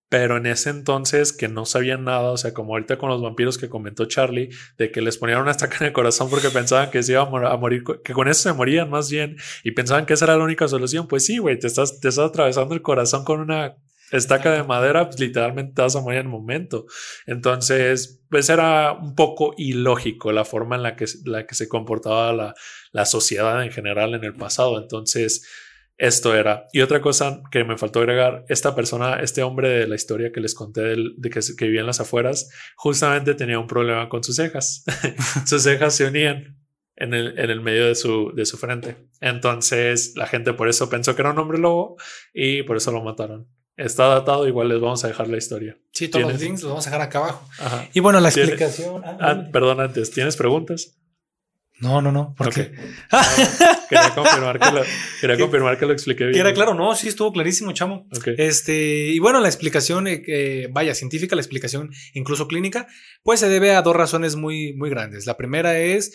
Pero 0.08 0.36
en 0.36 0.46
ese 0.46 0.70
entonces 0.70 1.32
que 1.32 1.48
no 1.48 1.66
sabían 1.66 2.04
nada, 2.04 2.30
o 2.30 2.36
sea, 2.36 2.54
como 2.54 2.74
ahorita 2.74 2.98
con 2.98 3.10
los 3.10 3.20
vampiros 3.20 3.58
que 3.58 3.68
comentó 3.68 4.06
Charlie, 4.06 4.50
de 4.78 4.90
que 4.90 5.00
les 5.00 5.18
ponían 5.18 5.40
una 5.40 5.50
estaca 5.50 5.78
en 5.80 5.86
el 5.86 5.92
corazón 5.92 6.30
porque 6.30 6.50
pensaban 6.50 6.90
que 6.90 7.02
se 7.02 7.12
iba 7.12 7.22
a, 7.22 7.56
morir, 7.56 7.82
que 8.04 8.12
con 8.12 8.28
eso 8.28 8.42
se 8.42 8.52
morían 8.52 8.88
más 8.88 9.10
bien 9.10 9.36
y 9.64 9.72
pensaban 9.72 10.06
que 10.06 10.14
esa 10.14 10.26
era 10.26 10.36
la 10.36 10.44
única 10.44 10.68
solución, 10.68 11.08
pues 11.08 11.26
sí, 11.26 11.38
güey, 11.38 11.58
te 11.58 11.66
estás, 11.66 12.00
te 12.00 12.08
estás 12.08 12.26
atravesando 12.26 12.74
el 12.74 12.82
corazón 12.82 13.24
con 13.24 13.40
una 13.40 13.76
estaca 14.12 14.52
de 14.52 14.62
madera, 14.62 15.06
pues 15.06 15.18
literalmente 15.18 15.74
te 15.74 15.82
vas 15.82 15.96
a 15.96 16.00
morir 16.00 16.20
en 16.20 16.26
el 16.26 16.32
momento. 16.32 16.86
Entonces, 17.26 18.22
pues 18.30 18.48
era 18.48 18.92
un 18.92 19.14
poco 19.14 19.54
ilógico 19.56 20.30
la 20.30 20.44
forma 20.44 20.76
en 20.76 20.82
la 20.82 20.96
que, 20.96 21.06
la 21.24 21.46
que 21.46 21.54
se 21.54 21.68
comportaba 21.68 22.32
la, 22.32 22.54
la 22.92 23.04
sociedad 23.04 23.62
en 23.64 23.72
general 23.72 24.14
en 24.14 24.24
el 24.24 24.34
pasado. 24.34 24.78
Entonces, 24.80 25.44
esto 25.98 26.34
era. 26.34 26.66
Y 26.72 26.82
otra 26.82 27.00
cosa 27.00 27.42
que 27.50 27.64
me 27.64 27.78
faltó 27.78 28.00
agregar, 28.00 28.44
esta 28.48 28.74
persona, 28.74 29.20
este 29.20 29.42
hombre 29.42 29.68
de 29.68 29.86
la 29.86 29.94
historia 29.94 30.32
que 30.32 30.40
les 30.40 30.54
conté 30.54 30.82
de 30.82 31.30
que, 31.30 31.40
que 31.56 31.64
vivía 31.64 31.80
en 31.80 31.86
las 31.86 32.00
afueras, 32.00 32.50
justamente 32.76 33.34
tenía 33.34 33.58
un 33.58 33.66
problema 33.66 34.08
con 34.08 34.22
sus 34.22 34.36
cejas. 34.36 34.84
sus 35.46 35.62
cejas 35.62 35.94
se 35.94 36.06
unían 36.06 36.56
en 36.96 37.14
el, 37.14 37.38
en 37.38 37.50
el 37.50 37.60
medio 37.60 37.86
de 37.86 37.94
su, 37.94 38.32
de 38.34 38.44
su 38.46 38.56
frente. 38.56 38.96
Entonces 39.20 40.14
la 40.16 40.26
gente 40.26 40.52
por 40.52 40.68
eso 40.68 40.88
pensó 40.88 41.14
que 41.14 41.22
era 41.22 41.32
un 41.32 41.38
hombre 41.38 41.58
lobo 41.58 41.96
y 42.34 42.62
por 42.62 42.76
eso 42.76 42.92
lo 42.92 43.02
mataron. 43.02 43.48
Está 43.76 44.06
datado, 44.06 44.48
igual 44.48 44.68
les 44.68 44.80
vamos 44.80 45.04
a 45.04 45.08
dejar 45.08 45.28
la 45.28 45.36
historia. 45.36 45.78
Sí, 45.92 46.08
todos 46.08 46.32
los 46.32 46.40
links 46.40 46.62
los 46.62 46.70
vamos 46.70 46.86
a 46.86 46.90
dejar 46.90 47.06
acá 47.06 47.18
abajo. 47.18 47.46
Y 47.92 48.00
bueno, 48.00 48.20
la 48.20 48.30
explicación. 48.30 49.02
Ah, 49.04 49.18
ah, 49.20 49.48
perdón, 49.52 49.80
antes, 49.80 50.10
¿tienes 50.10 50.34
preguntas? 50.34 50.96
No, 51.78 52.00
no, 52.00 52.10
no. 52.10 52.34
¿Por 52.34 52.54
qué? 52.54 52.72
quería, 53.88 54.14
confirmar 54.14 54.58
que 54.58 54.70
lo, 54.72 54.82
quería 55.20 55.36
confirmar 55.40 55.78
que 55.78 55.86
lo 55.86 55.92
expliqué 55.92 56.24
bien. 56.26 56.40
Era 56.40 56.54
claro, 56.54 56.72
no, 56.74 56.94
sí, 56.94 57.08
estuvo 57.08 57.32
clarísimo, 57.32 57.72
chamo. 57.72 58.06
Este, 58.38 59.08
y 59.08 59.18
bueno, 59.18 59.40
la 59.40 59.48
explicación, 59.48 60.06
eh, 60.08 60.68
vaya, 60.72 60.94
científica, 60.94 61.36
la 61.36 61.42
explicación 61.42 61.90
incluso 62.14 62.48
clínica, 62.48 62.86
pues 63.22 63.40
se 63.40 63.48
debe 63.48 63.74
a 63.74 63.82
dos 63.82 63.94
razones 63.94 64.36
muy, 64.36 64.72
muy 64.74 64.88
grandes. 64.88 65.26
La 65.26 65.36
primera 65.36 65.78
es 65.78 66.12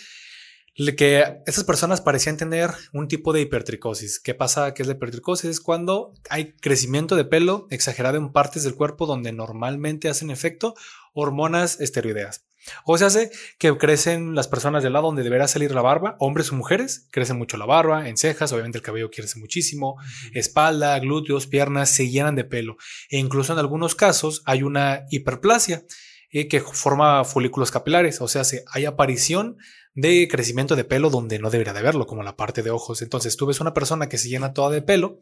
que 0.97 1.37
esas 1.45 1.63
personas 1.63 2.01
parecían 2.01 2.37
tener 2.37 2.71
un 2.91 3.07
tipo 3.07 3.33
de 3.33 3.41
hipertricosis. 3.41 4.19
¿Qué 4.19 4.33
pasa? 4.33 4.73
¿Qué 4.73 4.81
es 4.81 4.87
la 4.87 4.95
hipertricosis? 4.95 5.49
Es 5.49 5.59
cuando 5.59 6.13
hay 6.29 6.53
crecimiento 6.53 7.15
de 7.15 7.25
pelo 7.25 7.67
exagerado 7.69 8.17
en 8.17 8.31
partes 8.31 8.63
del 8.63 8.75
cuerpo 8.75 9.05
donde 9.05 9.31
normalmente 9.31 10.09
hacen 10.09 10.31
efecto 10.31 10.73
hormonas 11.13 11.79
esteroideas. 11.79 12.47
O 12.85 12.97
se 12.97 13.05
hace 13.05 13.31
que 13.57 13.75
crecen 13.77 14.35
las 14.35 14.47
personas 14.47 14.83
del 14.83 14.93
lado 14.93 15.07
donde 15.07 15.23
deberá 15.23 15.47
salir 15.47 15.71
la 15.71 15.81
barba, 15.81 16.15
hombres 16.19 16.51
o 16.51 16.55
mujeres, 16.55 17.07
crecen 17.11 17.37
mucho 17.37 17.57
la 17.57 17.65
barba, 17.65 18.07
en 18.07 18.17
cejas, 18.17 18.51
obviamente 18.53 18.77
el 18.77 18.83
cabello 18.83 19.09
crece 19.09 19.39
muchísimo, 19.39 19.97
espalda, 20.33 20.97
glúteos, 20.99 21.47
piernas 21.47 21.89
se 21.89 22.09
llenan 22.09 22.35
de 22.35 22.43
pelo. 22.43 22.77
E 23.09 23.17
incluso 23.17 23.53
en 23.53 23.59
algunos 23.59 23.95
casos 23.95 24.43
hay 24.45 24.63
una 24.63 25.05
hiperplasia 25.09 25.83
eh, 26.31 26.47
que 26.47 26.61
forma 26.61 27.23
folículos 27.25 27.71
capilares, 27.71 28.21
o 28.21 28.27
sea, 28.27 28.43
hay 28.71 28.85
aparición 28.85 29.57
de 29.93 30.27
crecimiento 30.29 30.75
de 30.75 30.85
pelo 30.85 31.09
donde 31.09 31.39
no 31.39 31.49
debería 31.49 31.73
de 31.73 31.79
haberlo, 31.79 32.07
como 32.07 32.23
la 32.23 32.37
parte 32.37 32.63
de 32.63 32.69
ojos. 32.69 33.01
Entonces 33.01 33.35
tú 33.35 33.45
ves 33.45 33.59
una 33.59 33.73
persona 33.73 34.07
que 34.07 34.17
se 34.17 34.29
llena 34.29 34.53
toda 34.53 34.69
de 34.69 34.81
pelo 34.81 35.19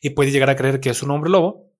y 0.00 0.10
puede 0.10 0.30
llegar 0.30 0.50
a 0.50 0.56
creer 0.56 0.80
que 0.80 0.90
es 0.90 1.02
un 1.02 1.10
hombre 1.10 1.30
lobo 1.30 1.72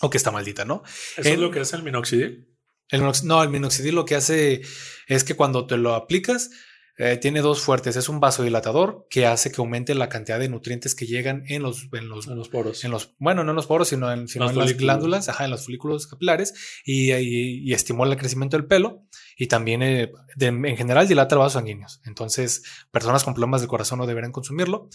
o 0.00 0.10
que 0.10 0.16
está 0.16 0.30
maldita, 0.30 0.64
¿no? 0.64 0.82
¿Eso 1.16 1.28
es 1.28 1.38
lo 1.38 1.50
que 1.50 1.60
es 1.60 1.72
el 1.72 1.82
minoxidil? 1.82 2.53
No, 2.98 3.42
el 3.42 3.48
minoxidil 3.48 3.94
lo 3.94 4.04
que 4.04 4.14
hace 4.14 4.62
es 5.06 5.24
que 5.24 5.34
cuando 5.34 5.66
te 5.66 5.76
lo 5.76 5.94
aplicas, 5.94 6.50
eh, 6.96 7.16
tiene 7.16 7.40
dos 7.40 7.60
fuertes. 7.60 7.96
Es 7.96 8.08
un 8.08 8.20
vasodilatador 8.20 9.06
que 9.10 9.26
hace 9.26 9.50
que 9.50 9.60
aumente 9.60 9.94
la 9.96 10.08
cantidad 10.08 10.38
de 10.38 10.48
nutrientes 10.48 10.94
que 10.94 11.06
llegan 11.06 11.42
en 11.48 11.62
los, 11.62 11.88
en 11.92 12.08
los, 12.08 12.28
en 12.28 12.36
los 12.36 12.48
poros. 12.48 12.84
En 12.84 12.92
los, 12.92 13.14
bueno, 13.18 13.42
no 13.42 13.50
en 13.50 13.56
los 13.56 13.66
poros, 13.66 13.88
sino 13.88 14.12
en, 14.12 14.26
las 14.36 14.76
glándulas, 14.76 15.28
ajá, 15.28 15.44
en 15.44 15.50
los 15.50 15.64
folículos 15.64 16.06
capilares 16.06 16.54
y, 16.84 17.12
y, 17.12 17.72
estimula 17.72 18.12
el 18.12 18.18
crecimiento 18.18 18.56
del 18.56 18.66
pelo 18.66 19.02
y 19.36 19.48
también 19.48 19.82
eh, 19.82 20.12
en 20.38 20.76
general 20.76 21.08
dilata 21.08 21.34
los 21.34 21.46
vasos 21.46 21.54
sanguíneos. 21.54 22.00
Entonces, 22.04 22.62
personas 22.92 23.24
con 23.24 23.34
problemas 23.34 23.60
del 23.60 23.68
corazón 23.68 23.98
no 23.98 24.06
deberán 24.06 24.30
consumirlo. 24.30 24.88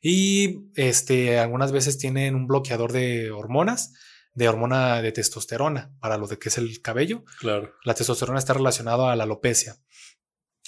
Y 0.00 0.70
este, 0.76 1.38
algunas 1.40 1.72
veces 1.72 1.98
tienen 1.98 2.36
un 2.36 2.46
bloqueador 2.46 2.92
de 2.92 3.32
hormonas 3.32 3.92
de 4.34 4.48
hormona 4.48 5.02
de 5.02 5.12
testosterona 5.12 5.92
para 6.00 6.18
lo 6.18 6.26
de 6.26 6.38
que 6.38 6.48
es 6.48 6.58
el 6.58 6.80
cabello. 6.82 7.24
Claro. 7.38 7.74
La 7.84 7.94
testosterona 7.94 8.38
está 8.38 8.54
relacionada 8.54 9.12
a 9.12 9.16
la 9.16 9.24
alopecia. 9.24 9.76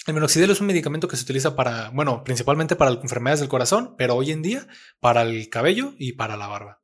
El 0.05 0.15
minoxidil 0.15 0.51
es 0.51 0.59
un 0.59 0.67
medicamento 0.67 1.07
que 1.07 1.15
se 1.15 1.23
utiliza 1.23 1.55
para, 1.55 1.89
bueno, 1.91 2.23
principalmente 2.23 2.75
para 2.75 2.91
enfermedades 2.91 3.39
del 3.39 3.49
corazón, 3.49 3.95
pero 3.97 4.15
hoy 4.15 4.31
en 4.31 4.41
día 4.41 4.67
para 4.99 5.21
el 5.21 5.49
cabello 5.49 5.93
y 5.97 6.13
para 6.13 6.35
la 6.35 6.47
barba. 6.47 6.81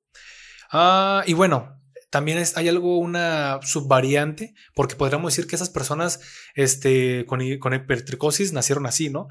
Ah, 0.71 1.23
y 1.27 1.33
bueno, 1.33 1.79
también 2.09 2.41
hay 2.55 2.67
algo, 2.69 2.97
una 2.97 3.59
subvariante, 3.61 4.53
porque 4.73 4.95
podríamos 4.95 5.33
decir 5.33 5.47
que 5.47 5.55
esas 5.55 5.69
personas 5.69 6.21
este, 6.55 7.25
con, 7.25 7.41
con 7.59 7.73
hipertricosis 7.73 8.53
nacieron 8.53 8.85
así, 8.85 9.09
¿no? 9.09 9.27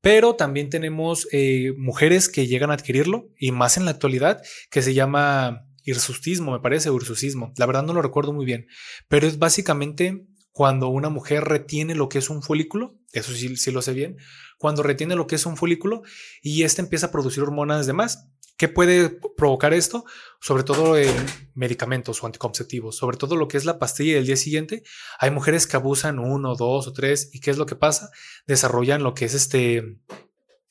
Pero 0.00 0.34
también 0.34 0.70
tenemos 0.70 1.28
eh, 1.32 1.74
mujeres 1.76 2.28
que 2.28 2.46
llegan 2.46 2.70
a 2.70 2.74
adquirirlo, 2.74 3.28
y 3.38 3.50
más 3.52 3.76
en 3.76 3.84
la 3.84 3.90
actualidad, 3.90 4.40
que 4.70 4.82
se 4.82 4.94
llama 4.94 5.66
hirsusismo, 5.84 6.52
me 6.52 6.60
parece, 6.60 6.90
hirsusismo. 6.90 7.52
La 7.56 7.66
verdad 7.66 7.82
no 7.82 7.92
lo 7.92 8.02
recuerdo 8.02 8.32
muy 8.32 8.44
bien, 8.44 8.66
pero 9.08 9.26
es 9.26 9.38
básicamente 9.38 10.26
cuando 10.52 10.88
una 10.88 11.08
mujer 11.08 11.44
retiene 11.44 11.94
lo 11.94 12.08
que 12.08 12.18
es 12.18 12.30
un 12.30 12.42
folículo, 12.42 12.98
eso 13.12 13.32
sí, 13.32 13.56
sí 13.56 13.70
lo 13.70 13.82
sé 13.82 13.92
bien, 13.94 14.18
cuando 14.58 14.82
retiene 14.82 15.16
lo 15.16 15.26
que 15.26 15.36
es 15.36 15.46
un 15.46 15.56
folículo 15.56 16.02
y 16.42 16.62
este 16.62 16.82
empieza 16.82 17.06
a 17.06 17.10
producir 17.10 17.42
hormonas 17.42 17.86
de 17.86 17.94
más. 17.94 18.28
¿Qué 18.58 18.68
puede 18.68 19.18
provocar 19.36 19.72
esto? 19.72 20.04
Sobre 20.40 20.62
todo 20.62 20.96
en 20.96 21.12
medicamentos 21.54 22.22
o 22.22 22.26
anticonceptivos, 22.26 22.96
sobre 22.96 23.16
todo 23.16 23.34
lo 23.34 23.48
que 23.48 23.56
es 23.56 23.64
la 23.64 23.78
pastilla 23.78 24.14
del 24.14 24.26
día 24.26 24.36
siguiente. 24.36 24.84
Hay 25.18 25.30
mujeres 25.30 25.66
que 25.66 25.76
abusan 25.76 26.18
uno, 26.18 26.54
dos 26.54 26.86
o 26.86 26.92
tres. 26.92 27.30
¿Y 27.32 27.40
qué 27.40 27.50
es 27.50 27.58
lo 27.58 27.66
que 27.66 27.74
pasa? 27.74 28.10
Desarrollan 28.46 29.02
lo 29.02 29.14
que 29.14 29.24
es 29.24 29.34
este, 29.34 29.98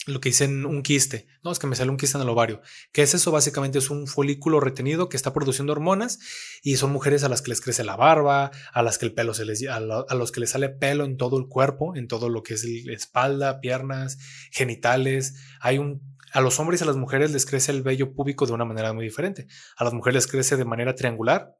lo 0.08 0.20
que 0.20 0.30
dicen 0.30 0.66
un 0.66 0.82
quiste. 0.82 1.28
No, 1.44 1.52
es 1.52 1.60
que 1.60 1.68
me 1.68 1.76
sale 1.76 1.92
un 1.92 1.98
quiste 1.98 2.18
en 2.18 2.24
el 2.24 2.30
ovario. 2.30 2.62
¿Qué 2.92 3.04
es 3.04 3.14
eso? 3.14 3.32
Básicamente 3.32 3.78
es 3.78 3.90
un 3.90 4.08
folículo 4.08 4.60
retenido 4.60 5.10
que 5.10 5.18
está 5.18 5.34
produciendo 5.34 5.74
hormonas 5.74 6.20
y 6.64 6.78
son 6.78 6.92
mujeres 6.92 7.24
a 7.24 7.30
las 7.30 7.42
que 7.42 7.50
les 7.50 7.62
crece 7.62 7.84
la 7.84 7.96
barba, 7.96 8.52
a 8.74 8.82
las 8.82 8.98
que 8.98 9.06
el 9.06 9.14
pelo 9.14 9.34
se 9.34 9.46
les, 9.46 9.68
a, 9.68 9.78
a 9.78 10.16
los 10.16 10.32
que 10.32 10.40
les 10.40 10.52
sale 10.52 10.70
pelo 10.70 11.06
en 11.06 11.18
todo 11.18 11.38
el 11.38 11.48
cuerpo, 11.48 11.96
en 11.96 12.08
todo 12.08 12.30
lo 12.30 12.44
que 12.44 12.56
es 12.56 12.66
la 12.86 12.94
espalda, 12.94 13.60
piernas, 13.62 14.18
genitales. 14.52 15.36
Hay 15.60 15.78
un 15.78 16.02
a 16.34 16.42
los 16.42 16.60
hombres 16.60 16.80
y 16.80 16.84
a 16.84 16.88
las 16.88 16.96
mujeres 16.96 17.32
les 17.32 17.46
crece 17.46 17.72
el 17.72 17.84
vello 17.84 18.14
púbico 18.14 18.46
de 18.46 18.54
una 18.54 18.66
manera 18.66 18.94
muy 18.94 19.04
diferente. 19.04 19.48
A 19.76 19.84
las 19.84 19.94
mujeres 19.94 20.16
les 20.16 20.32
crece 20.32 20.56
de 20.56 20.66
manera 20.66 20.96
triangular 20.96 21.58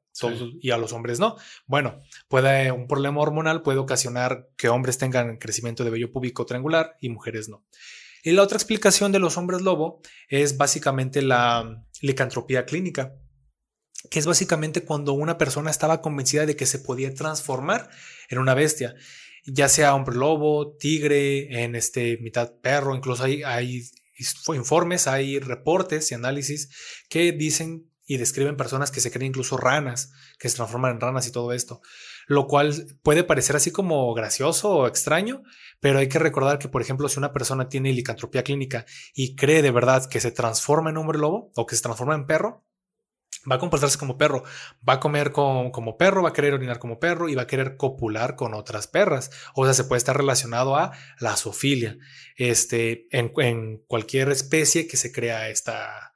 y 0.62 0.72
a 0.72 0.78
los 0.78 0.94
hombres 0.94 1.20
no. 1.20 1.36
Bueno, 1.66 2.02
puede 2.28 2.72
un 2.72 2.88
problema 2.88 3.22
hormonal 3.22 3.62
puede 3.62 3.80
ocasionar 3.80 4.48
que 4.58 4.70
hombres 4.70 4.98
tengan 4.98 5.38
crecimiento 5.38 5.84
de 5.84 5.90
vello 5.90 6.12
púbico 6.12 6.46
triangular 6.46 6.96
y 7.00 7.10
mujeres 7.10 7.50
no. 7.50 7.66
Y 8.24 8.32
la 8.32 8.44
otra 8.44 8.58
explicación 8.58 9.12
de 9.12 9.20
los 9.20 9.38
hombres 9.38 9.62
lobo 9.62 10.02
es 10.28 10.58
básicamente 10.58 11.22
la 11.22 11.86
licantropía 12.02 12.66
clínica, 12.66 13.16
que 14.10 14.20
es 14.20 14.26
básicamente 14.26 14.84
cuando 14.84 15.14
una 15.14 15.38
persona 15.38 15.72
estaba 15.72 16.02
convencida 16.02 16.46
de 16.46 16.56
que 16.56 16.66
se 16.66 16.80
podía 16.80 17.14
transformar 17.14 17.90
en 18.30 18.40
una 18.40 18.54
bestia, 18.54 18.96
ya 19.46 19.70
sea 19.70 19.96
hombre 19.96 20.16
lobo, 20.16 20.76
tigre, 20.78 21.64
en 21.64 21.76
este 21.76 22.18
mitad 22.22 22.54
perro, 22.62 22.96
incluso 22.96 23.24
hay, 23.24 23.44
hay 23.44 23.84
informes, 24.56 25.08
hay 25.08 25.40
reportes 25.40 26.12
y 26.12 26.16
análisis 26.16 26.70
que 27.10 27.32
dicen 27.32 27.90
y 28.06 28.18
describen 28.18 28.58
personas 28.58 28.92
que 28.92 29.00
se 29.00 29.12
creen 29.12 29.30
incluso 29.30 29.58
ranas, 29.58 30.12
que 30.38 30.50
se 30.50 30.58
transforman 30.58 30.92
en 30.92 31.02
ranas 31.02 31.28
y 31.28 31.32
todo 31.32 31.54
esto, 31.54 31.82
lo 32.32 32.48
cual 32.48 32.98
puede 33.04 33.26
parecer 33.26 33.58
así 33.58 33.72
como 33.72 34.14
gracioso 34.14 34.70
o 34.72 34.88
extraño, 34.88 35.44
pero 35.82 36.00
hay 36.00 36.08
que 36.08 36.18
recordar 36.18 36.60
que, 36.60 36.70
por 36.70 36.82
ejemplo, 36.82 37.10
si 37.10 37.20
una 37.20 37.34
persona 37.34 37.68
tiene 37.68 37.92
licantropía 37.92 38.44
clínica 38.44 38.86
y 39.14 39.36
cree 39.36 39.62
de 39.62 39.72
verdad 39.72 40.08
que 40.10 40.22
se 40.22 40.32
transforma 40.32 40.92
en 40.92 40.98
hombre 40.98 41.20
lobo 41.20 41.52
o 41.56 41.66
que 41.66 41.76
se 41.76 41.82
transforma 41.82 42.16
en 42.16 42.28
perro, 42.28 42.64
va 43.52 43.56
a 43.56 43.60
comportarse 43.60 43.98
como 43.98 44.18
perro, 44.18 44.46
va 44.88 44.94
a 44.94 45.00
comer 45.02 45.34
como 45.34 45.98
perro, 45.98 46.24
va 46.24 46.30
a 46.30 46.34
querer 46.34 46.54
orinar 46.54 46.80
como 46.80 47.02
perro 47.02 47.28
y 47.28 47.36
va 47.36 47.42
a 47.42 47.48
querer 47.48 47.76
copular 47.76 48.38
con 48.38 48.54
otras 48.54 48.88
perras. 48.88 49.30
O 49.54 49.66
sea, 49.66 49.74
se 49.74 49.84
puede 49.84 49.98
estar 49.98 50.16
relacionado 50.16 50.78
a 50.78 50.94
la 51.20 51.36
zoofilia. 51.36 51.98
Este, 52.38 53.08
en, 53.12 53.34
en 53.40 53.84
cualquier 53.88 54.30
especie 54.30 54.88
que 54.88 54.96
se 54.96 55.12
crea 55.12 55.50
esta, 55.50 56.11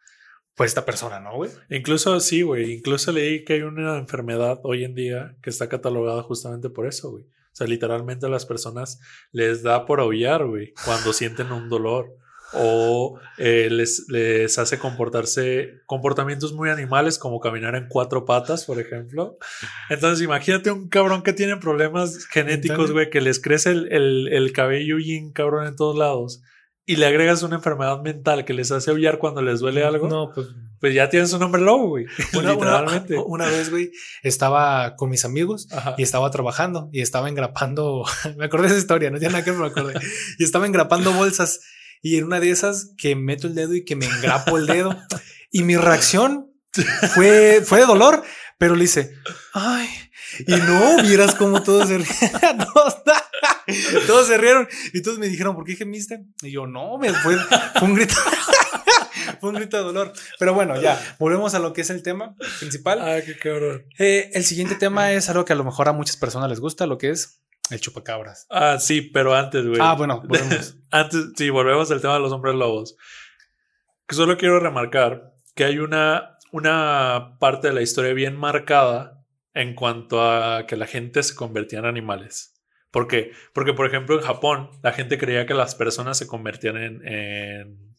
pues 0.56 0.72
esta 0.72 0.86
persona, 0.86 1.20
¿no, 1.20 1.36
güey? 1.36 1.52
Incluso 1.70 2.18
sí, 2.22 2.42
güey. 2.42 2.74
Incluso 2.74 3.12
leí 3.12 3.44
que 3.44 3.54
hay 3.54 3.62
una 3.62 3.98
enfermedad 3.98 4.62
hoy 4.64 4.86
en 4.86 4.96
día 4.96 5.36
que 5.42 5.50
está 5.50 5.68
catalogada 5.68 6.24
justamente 6.24 6.70
por 6.70 6.88
eso, 6.88 7.12
güey. 7.12 7.24
O 7.24 7.58
sea, 7.58 7.68
literalmente 7.68 8.26
a 8.26 8.30
las 8.30 8.46
personas 8.46 9.00
les 9.32 9.64
da 9.64 9.86
por 9.86 10.00
aullar, 10.00 10.46
güey, 10.46 10.74
cuando 10.86 11.14
sienten 11.14 11.52
un 11.52 11.70
dolor 11.70 12.18
o 12.54 13.20
eh, 13.38 13.70
les, 13.70 14.08
les, 14.08 14.58
hace 14.58 14.78
comportarse 14.78 15.82
comportamientos 15.86 16.54
muy 16.54 16.70
animales 16.70 17.18
como 17.18 17.40
caminar 17.40 17.76
en 17.76 17.88
cuatro 17.90 18.24
patas, 18.24 18.66
por 18.66 18.80
ejemplo. 18.80 19.38
Entonces 19.90 20.24
imagínate 20.24 20.72
un 20.72 20.88
cabrón 20.88 21.22
que 21.22 21.34
tiene 21.34 21.58
problemas 21.58 22.26
genéticos, 22.28 22.92
güey, 22.92 23.10
que 23.10 23.20
les 23.20 23.42
crece 23.42 23.72
el, 23.72 23.92
el, 23.92 24.30
el 24.32 24.54
cabello 24.54 25.00
y 25.00 25.32
cabrón 25.34 25.68
en 25.68 25.76
todos 25.76 25.98
lados 25.98 26.44
y 26.88 26.98
le 26.98 27.08
agregas 27.08 27.42
una 27.42 27.56
enfermedad 27.56 28.02
mental 28.02 28.46
que 28.46 28.54
les 28.54 28.72
hace 28.72 28.92
aullar 28.92 29.18
cuando 29.18 29.42
les 29.42 29.60
duele 29.60 29.84
algo, 29.84 30.08
no, 30.08 30.32
pues, 30.34 30.48
pues 30.80 30.94
ya 30.94 31.10
tienes 31.10 31.34
un 31.34 31.40
nombre 31.40 31.62
lobo, 31.62 31.88
güey. 31.88 32.06
Una, 32.34 32.54
Literalmente. 32.54 33.18
Una, 33.26 33.48
vez, 33.48 33.72
güey, 33.72 33.92
estaba 34.22 34.96
con 34.96 35.10
mis 35.10 35.26
amigos 35.26 35.68
y 35.98 36.04
estaba 36.04 36.30
trabajando 36.30 36.90
y 36.92 37.02
estaba 37.02 37.28
engrapando. 37.28 38.06
me 38.38 38.46
acordé 38.46 38.68
de 38.68 38.74
esa 38.74 38.80
historia, 38.80 39.10
no 39.10 39.18
tiene 39.18 39.34
nada 39.34 39.44
que 39.44 39.52
me 39.52 39.66
acordé. 39.66 40.00
y 40.38 40.44
estaba 40.44 40.68
engrapando 40.68 41.12
bolsas 41.12 41.62
y 42.04 42.18
en 42.18 42.26
una 42.26 42.40
de 42.40 42.52
esas 42.52 42.94
que 42.98 43.16
meto 43.16 43.48
el 43.48 43.56
dedo 43.56 43.74
y 43.74 43.84
que 43.84 43.96
me 43.96 44.06
engrapo 44.06 44.58
el 44.58 44.68
dedo. 44.68 44.96
y 45.52 45.64
mi 45.64 45.78
reacción 45.78 46.52
fue, 47.16 47.64
fue 47.66 47.80
de 47.80 47.86
dolor, 47.86 48.22
pero 48.60 48.76
le 48.76 48.84
hice, 48.84 49.12
ay, 49.54 49.88
y 50.40 50.52
no 50.52 51.02
vieras 51.04 51.36
cómo 51.36 51.64
todos 51.64 51.88
se 51.88 51.98
rieron. 51.98 52.68
todos 54.08 54.28
se 54.28 54.38
rieron 54.38 54.68
y 54.94 55.02
todos 55.02 55.18
me 55.18 55.28
dijeron, 55.28 55.56
¿por 55.56 55.66
qué 55.66 55.76
gemiste? 55.76 56.26
Y 56.42 56.52
yo, 56.52 56.68
no, 56.68 56.98
me 56.98 57.14
fue, 57.14 57.38
un 57.82 57.96
grito. 57.96 58.16
fue 59.40 59.50
un 59.50 59.56
grito 59.56 59.78
de 59.78 59.84
dolor. 59.84 60.14
Pero 60.40 60.54
bueno, 60.54 60.80
ya, 60.80 61.00
volvemos 61.20 61.54
a 61.56 61.60
lo 61.60 61.74
que 61.74 61.82
es 61.82 61.90
el 61.90 62.04
tema 62.04 62.36
principal. 62.60 63.02
Ay, 63.02 63.24
qué 63.26 63.38
cabrón. 63.38 63.86
Eh, 63.98 64.30
el 64.34 64.44
siguiente 64.44 64.76
tema 64.76 65.12
es 65.12 65.30
algo 65.30 65.46
que 65.46 65.54
a 65.54 65.56
lo 65.56 65.64
mejor 65.64 65.88
a 65.88 65.94
muchas 65.94 66.18
personas 66.18 66.50
les 66.50 66.60
gusta, 66.60 66.86
lo 66.86 66.98
que 66.98 67.10
es 67.10 67.42
el 67.70 67.80
chupacabras. 67.80 68.46
Ah, 68.50 68.78
sí, 68.80 69.02
pero 69.02 69.34
antes, 69.34 69.66
güey. 69.66 69.80
Ah, 69.82 69.94
bueno, 69.94 70.22
volvemos. 70.22 70.78
antes, 70.92 71.28
sí, 71.36 71.50
volvemos 71.50 71.90
al 71.92 72.02
tema 72.02 72.16
de 72.16 72.20
los 72.20 72.32
hombres 72.32 72.56
lobos. 72.56 72.96
Solo 74.10 74.38
quiero 74.38 74.60
remarcar 74.60 75.34
que 75.56 75.66
hay 75.66 75.80
una, 75.80 76.38
una 76.52 77.38
parte 77.40 77.70
de 77.70 77.74
la 77.74 77.82
historia 77.82 78.14
bien 78.14 78.36
marcada 78.36 79.15
en 79.56 79.74
cuanto 79.74 80.22
a 80.22 80.68
que 80.68 80.76
la 80.76 80.86
gente 80.86 81.24
se 81.24 81.34
convertía 81.34 81.80
en 81.80 81.86
animales. 81.86 82.54
¿Por 82.92 83.08
qué? 83.08 83.32
Porque, 83.54 83.74
por 83.74 83.88
ejemplo, 83.88 84.16
en 84.16 84.22
Japón 84.22 84.70
la 84.84 84.92
gente 84.92 85.18
creía 85.18 85.46
que 85.46 85.54
las 85.54 85.76
personas 85.76 86.18
se 86.18 86.28
convertían 86.28 86.78
en, 86.78 87.96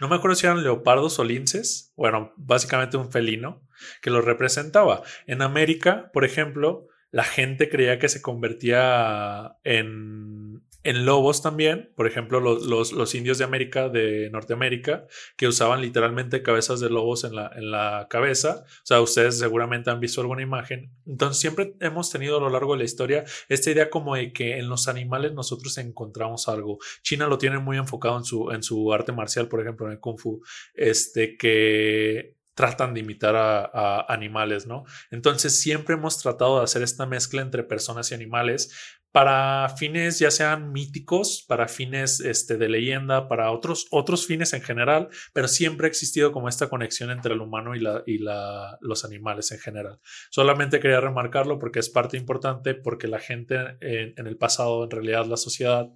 no 0.00 0.08
me 0.08 0.16
acuerdo 0.16 0.34
si 0.34 0.46
eran 0.46 0.62
leopardos 0.62 1.18
o 1.18 1.24
linces, 1.24 1.92
bueno, 1.96 2.32
básicamente 2.36 2.96
un 2.96 3.10
felino 3.10 3.62
que 4.02 4.10
los 4.10 4.24
representaba. 4.24 5.02
En 5.26 5.42
América, 5.42 6.10
por 6.12 6.24
ejemplo, 6.24 6.88
la 7.10 7.24
gente 7.24 7.68
creía 7.68 7.98
que 7.98 8.08
se 8.08 8.20
convertía 8.20 9.56
en, 9.64 10.45
en 10.86 11.04
lobos 11.04 11.42
también, 11.42 11.90
por 11.96 12.06
ejemplo, 12.06 12.38
los, 12.38 12.92
los, 12.92 13.14
indios 13.16 13.38
de 13.38 13.44
América, 13.44 13.88
de 13.88 14.30
Norteamérica, 14.30 15.06
que 15.36 15.48
usaban 15.48 15.80
literalmente 15.80 16.42
cabezas 16.42 16.78
de 16.78 16.90
lobos 16.90 17.24
en 17.24 17.34
la, 17.34 17.50
en 17.56 17.72
la 17.72 18.06
cabeza. 18.08 18.64
O 18.64 18.86
sea, 18.86 19.00
ustedes 19.00 19.36
seguramente 19.36 19.90
han 19.90 19.98
visto 19.98 20.20
alguna 20.20 20.42
imagen. 20.42 20.92
Entonces, 21.04 21.40
siempre 21.40 21.74
hemos 21.80 22.10
tenido 22.10 22.36
a 22.36 22.40
lo 22.40 22.50
largo 22.50 22.74
de 22.74 22.78
la 22.78 22.84
historia 22.84 23.24
esta 23.48 23.70
idea 23.72 23.90
como 23.90 24.14
de 24.14 24.32
que 24.32 24.58
en 24.58 24.68
los 24.68 24.86
animales 24.86 25.32
nosotros 25.32 25.76
encontramos 25.78 26.46
algo. 26.48 26.78
China 27.02 27.26
lo 27.26 27.36
tiene 27.36 27.58
muy 27.58 27.78
enfocado 27.78 28.16
en 28.18 28.24
su, 28.24 28.52
en 28.52 28.62
su 28.62 28.92
arte 28.92 29.10
marcial, 29.10 29.48
por 29.48 29.60
ejemplo, 29.60 29.86
en 29.86 29.92
el 29.92 30.00
Kung 30.00 30.18
Fu, 30.18 30.40
este, 30.74 31.36
que 31.36 32.36
tratan 32.56 32.94
de 32.94 33.00
imitar 33.00 33.36
a, 33.36 34.06
animales, 34.08 34.66
¿no? 34.66 34.84
Entonces 35.10 35.60
siempre 35.60 35.94
hemos 35.94 36.18
tratado 36.18 36.58
de 36.58 36.64
hacer 36.64 36.82
esta 36.82 37.04
mezcla 37.04 37.42
entre 37.42 37.62
personas 37.62 38.10
y 38.10 38.14
animales 38.14 38.95
para 39.16 39.70
fines 39.70 40.18
ya 40.18 40.30
sean 40.30 40.72
míticos, 40.72 41.42
para 41.48 41.68
fines 41.68 42.20
este, 42.20 42.58
de 42.58 42.68
leyenda, 42.68 43.28
para 43.28 43.50
otros, 43.50 43.86
otros 43.90 44.26
fines 44.26 44.52
en 44.52 44.60
general, 44.60 45.08
pero 45.32 45.48
siempre 45.48 45.86
ha 45.86 45.88
existido 45.88 46.32
como 46.32 46.50
esta 46.50 46.68
conexión 46.68 47.10
entre 47.10 47.32
el 47.32 47.40
humano 47.40 47.74
y, 47.74 47.80
la, 47.80 48.02
y 48.04 48.18
la, 48.18 48.76
los 48.82 49.06
animales 49.06 49.52
en 49.52 49.58
general. 49.58 50.00
Solamente 50.28 50.80
quería 50.80 51.00
remarcarlo 51.00 51.58
porque 51.58 51.78
es 51.78 51.88
parte 51.88 52.18
importante, 52.18 52.74
porque 52.74 53.08
la 53.08 53.18
gente 53.18 53.78
en, 53.80 54.12
en 54.18 54.26
el 54.26 54.36
pasado, 54.36 54.84
en 54.84 54.90
realidad 54.90 55.24
la 55.24 55.38
sociedad, 55.38 55.88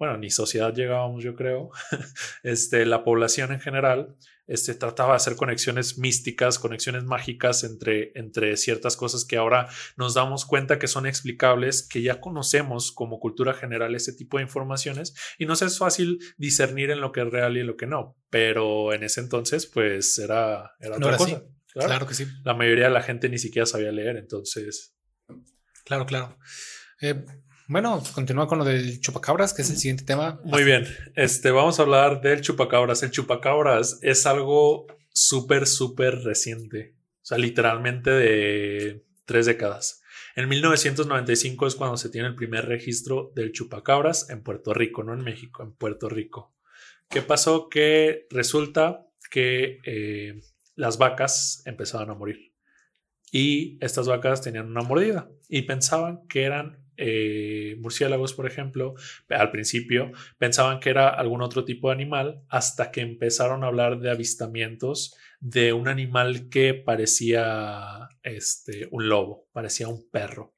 bueno, 0.00 0.16
ni 0.16 0.30
sociedad 0.30 0.72
llegábamos, 0.72 1.22
yo 1.22 1.36
creo, 1.36 1.70
este, 2.42 2.86
la 2.86 3.04
población 3.04 3.52
en 3.52 3.60
general 3.60 4.16
este, 4.46 4.74
trataba 4.74 5.10
de 5.10 5.16
hacer 5.16 5.36
conexiones 5.36 5.98
místicas, 5.98 6.58
conexiones 6.58 7.04
mágicas 7.04 7.64
entre, 7.64 8.10
entre 8.14 8.56
ciertas 8.56 8.96
cosas 8.96 9.26
que 9.26 9.36
ahora 9.36 9.68
nos 9.98 10.14
damos 10.14 10.46
cuenta 10.46 10.78
que 10.78 10.88
son 10.88 11.06
explicables, 11.06 11.86
que 11.86 12.00
ya 12.00 12.18
conocemos 12.18 12.92
como 12.92 13.20
cultura 13.20 13.52
general 13.52 13.94
ese 13.94 14.14
tipo 14.14 14.38
de 14.38 14.44
informaciones 14.44 15.14
y 15.38 15.44
nos 15.44 15.60
es 15.60 15.76
fácil 15.76 16.18
discernir 16.38 16.90
en 16.90 17.02
lo 17.02 17.12
que 17.12 17.20
es 17.20 17.28
real 17.28 17.58
y 17.58 17.60
en 17.60 17.66
lo 17.66 17.76
que 17.76 17.86
no. 17.86 18.16
Pero 18.30 18.94
en 18.94 19.02
ese 19.02 19.20
entonces, 19.20 19.66
pues 19.66 20.18
era, 20.18 20.72
era 20.80 20.96
otra 20.96 21.18
cosa. 21.18 21.44
Claro. 21.74 22.06
que 22.06 22.14
sí. 22.14 22.26
La 22.42 22.54
mayoría 22.54 22.84
de 22.84 22.94
la 22.94 23.02
gente 23.02 23.28
ni 23.28 23.36
siquiera 23.36 23.66
sabía 23.66 23.92
leer, 23.92 24.16
entonces. 24.16 24.96
Claro, 25.84 26.06
claro. 26.06 26.38
Eh, 27.02 27.22
bueno, 27.70 28.02
continúa 28.12 28.48
con 28.48 28.58
lo 28.58 28.64
del 28.64 29.00
chupacabras, 29.00 29.54
que 29.54 29.62
es 29.62 29.70
el 29.70 29.76
siguiente 29.76 30.02
tema. 30.02 30.40
Muy 30.42 30.64
bien. 30.64 30.88
Este, 31.14 31.52
vamos 31.52 31.78
a 31.78 31.82
hablar 31.82 32.20
del 32.20 32.40
chupacabras. 32.40 33.04
El 33.04 33.12
chupacabras 33.12 34.00
es 34.02 34.26
algo 34.26 34.88
súper, 35.12 35.68
súper 35.68 36.16
reciente. 36.24 36.96
O 37.22 37.24
sea, 37.24 37.38
literalmente 37.38 38.10
de 38.10 39.04
tres 39.24 39.46
décadas. 39.46 40.02
En 40.34 40.48
1995 40.48 41.68
es 41.68 41.76
cuando 41.76 41.96
se 41.96 42.08
tiene 42.08 42.26
el 42.26 42.34
primer 42.34 42.66
registro 42.66 43.30
del 43.36 43.52
chupacabras 43.52 44.30
en 44.30 44.42
Puerto 44.42 44.74
Rico, 44.74 45.04
no 45.04 45.14
en 45.14 45.22
México, 45.22 45.62
en 45.62 45.72
Puerto 45.72 46.08
Rico. 46.08 46.52
¿Qué 47.08 47.22
pasó? 47.22 47.68
Que 47.68 48.26
resulta 48.30 49.06
que 49.30 49.78
eh, 49.84 50.40
las 50.74 50.98
vacas 50.98 51.62
empezaban 51.66 52.10
a 52.10 52.14
morir 52.14 52.50
y 53.30 53.78
estas 53.80 54.08
vacas 54.08 54.42
tenían 54.42 54.66
una 54.66 54.82
mordida 54.82 55.30
y 55.48 55.62
pensaban 55.62 56.26
que 56.26 56.42
eran 56.42 56.79
eh, 57.02 57.76
murciélagos, 57.80 58.34
por 58.34 58.46
ejemplo, 58.46 58.94
al 59.30 59.50
principio 59.50 60.12
pensaban 60.36 60.80
que 60.80 60.90
era 60.90 61.08
algún 61.08 61.40
otro 61.40 61.64
tipo 61.64 61.88
de 61.88 61.94
animal 61.94 62.42
hasta 62.50 62.90
que 62.90 63.00
empezaron 63.00 63.64
a 63.64 63.68
hablar 63.68 64.00
de 64.00 64.10
avistamientos 64.10 65.16
de 65.40 65.72
un 65.72 65.88
animal 65.88 66.50
que 66.50 66.74
parecía 66.74 68.10
este, 68.22 68.86
un 68.90 69.08
lobo, 69.08 69.48
parecía 69.52 69.88
un 69.88 70.10
perro. 70.10 70.54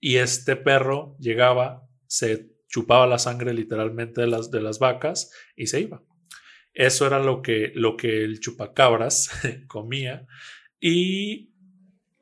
Y 0.00 0.16
este 0.16 0.56
perro 0.56 1.16
llegaba, 1.20 1.86
se 2.08 2.50
chupaba 2.68 3.06
la 3.06 3.20
sangre 3.20 3.54
literalmente 3.54 4.22
de 4.22 4.26
las, 4.26 4.50
de 4.50 4.62
las 4.62 4.80
vacas 4.80 5.32
y 5.54 5.68
se 5.68 5.80
iba. 5.80 6.02
Eso 6.74 7.06
era 7.06 7.20
lo 7.20 7.42
que, 7.42 7.70
lo 7.76 7.96
que 7.96 8.24
el 8.24 8.40
chupacabras 8.40 9.30
comía 9.68 10.26
y 10.80 11.52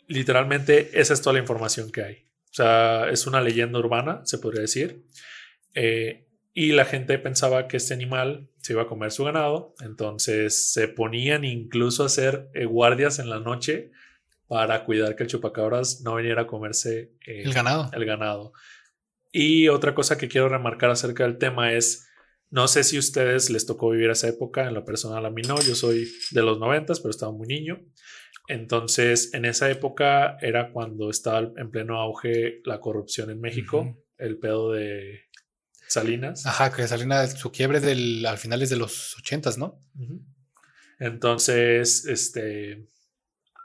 literalmente 0.07 1.01
esa 1.01 1.15
es 1.15 1.23
toda 1.23 1.35
la 1.35 1.41
información 1.41 1.91
que 1.91 2.03
hay. 2.03 2.28
O 2.59 2.61
sea, 2.61 3.09
es 3.09 3.29
una 3.29 3.41
leyenda 3.41 3.79
urbana, 3.79 4.23
se 4.25 4.39
podría 4.39 4.63
decir. 4.63 5.05
Eh, 5.75 6.27
y 6.53 6.73
la 6.73 6.85
gente 6.85 7.17
pensaba 7.21 7.69
que 7.69 7.77
este 7.77 7.95
animal 7.95 8.51
se 8.57 8.73
iba 8.73 8.83
a 8.83 8.89
comer 8.89 9.13
su 9.13 9.23
ganado, 9.23 9.77
entonces 9.81 10.73
se 10.73 10.89
ponían 10.89 11.45
incluso 11.45 12.03
a 12.03 12.07
hacer 12.07 12.51
eh, 12.55 12.65
guardias 12.65 13.21
en 13.21 13.31
la 13.31 13.39
noche 13.39 13.93
para 14.49 14.85
cuidar 14.85 15.15
que 15.15 15.23
el 15.23 15.29
chupacabras 15.29 16.01
no 16.01 16.17
viniera 16.17 16.43
a 16.43 16.47
comerse 16.49 17.13
eh, 17.25 17.43
el 17.45 17.55
ganado. 17.55 17.93
El 17.93 18.05
ganado. 18.05 18.53
Y 19.31 19.69
otra 19.69 19.95
cosa 19.95 20.19
que 20.19 20.27
quiero 20.27 20.49
remarcar 20.49 20.91
acerca 20.91 21.23
del 21.23 21.39
tema 21.39 21.75
es, 21.75 22.09
no 22.51 22.67
sé 22.67 22.83
si 22.83 22.97
a 22.97 22.99
ustedes 22.99 23.51
les 23.51 23.67
tocó 23.67 23.91
vivir 23.91 24.11
esa 24.11 24.27
época, 24.27 24.67
en 24.67 24.75
lo 24.75 24.85
personal 24.85 25.25
a 25.25 25.31
mí 25.31 25.43
no, 25.43 25.61
yo 25.61 25.77
soy 25.77 26.09
de 26.33 26.43
los 26.43 26.59
noventas, 26.59 26.99
pero 26.99 27.11
estaba 27.11 27.31
muy 27.31 27.47
niño. 27.47 27.79
Entonces, 28.49 29.35
en 29.35 29.45
esa 29.45 29.71
época 29.71 30.39
era 30.41 30.73
cuando 30.73 31.11
estaba 31.11 31.53
en 31.57 31.71
pleno 31.71 32.01
auge 32.01 32.61
la 32.65 32.81
corrupción 32.81 33.31
en 33.31 33.41
México, 33.41 34.03
el 34.17 34.39
pedo 34.39 34.73
de 34.73 35.21
Salinas. 35.87 36.47
Ajá, 36.47 36.73
que 36.73 36.89
Salinas, 36.89 37.39
su 37.39 37.53
quiebre 37.53 37.81
del, 37.81 38.25
al 38.25 38.39
finales 38.39 38.71
de 38.71 38.77
los 38.77 39.17
ochentas, 39.19 39.59
¿no? 39.59 39.85
Entonces, 40.99 42.07
este, 42.07 42.89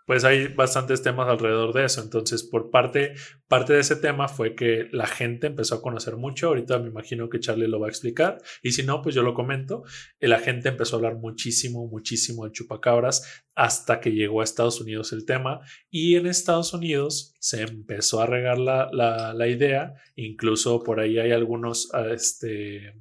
pues 0.06 0.24
hay 0.24 0.48
bastantes 0.48 1.02
temas 1.02 1.30
alrededor 1.30 1.74
de 1.74 1.86
eso. 1.86 2.02
Entonces, 2.02 2.44
por 2.44 2.70
parte, 2.70 3.14
parte 3.48 3.74
de 3.74 3.80
ese 3.80 3.96
tema 3.96 4.28
fue 4.28 4.56
que 4.56 4.88
la 4.92 5.08
gente 5.08 5.48
empezó 5.48 5.76
a 5.76 5.82
conocer 5.82 6.18
mucho. 6.18 6.48
Ahorita 6.48 6.80
me 6.80 6.90
imagino 6.90 7.30
que 7.30 7.40
Charlie 7.40 7.68
lo 7.68 7.80
va 7.80 7.88
a 7.88 7.90
explicar. 7.90 8.38
Y 8.62 8.72
si 8.72 8.84
no, 8.84 9.02
pues 9.02 9.16
yo 9.16 9.24
lo 9.24 9.34
comento. 9.34 9.84
La 10.20 10.40
gente 10.40 10.70
empezó 10.70 10.96
a 10.96 11.00
hablar 11.00 11.16
muchísimo, 11.16 11.88
muchísimo 11.88 12.46
de 12.46 12.52
chupacabras 12.52 13.44
hasta 13.56 14.00
que 14.00 14.12
llegó 14.12 14.42
a 14.42 14.44
Estados 14.44 14.82
Unidos 14.82 15.14
el 15.14 15.26
tema. 15.26 15.62
Y 15.90 16.16
en 16.16 16.28
Estados 16.28 16.74
Unidos 16.74 17.34
se 17.40 17.62
empezó 17.62 18.22
a 18.22 18.26
regar 18.26 18.58
la, 18.60 18.90
la, 18.92 19.34
la 19.34 19.48
idea. 19.48 19.94
Incluso 20.16 20.84
por 20.84 21.00
ahí 21.00 21.18
hay 21.20 21.32
algunos, 21.32 21.90
este, 22.12 22.94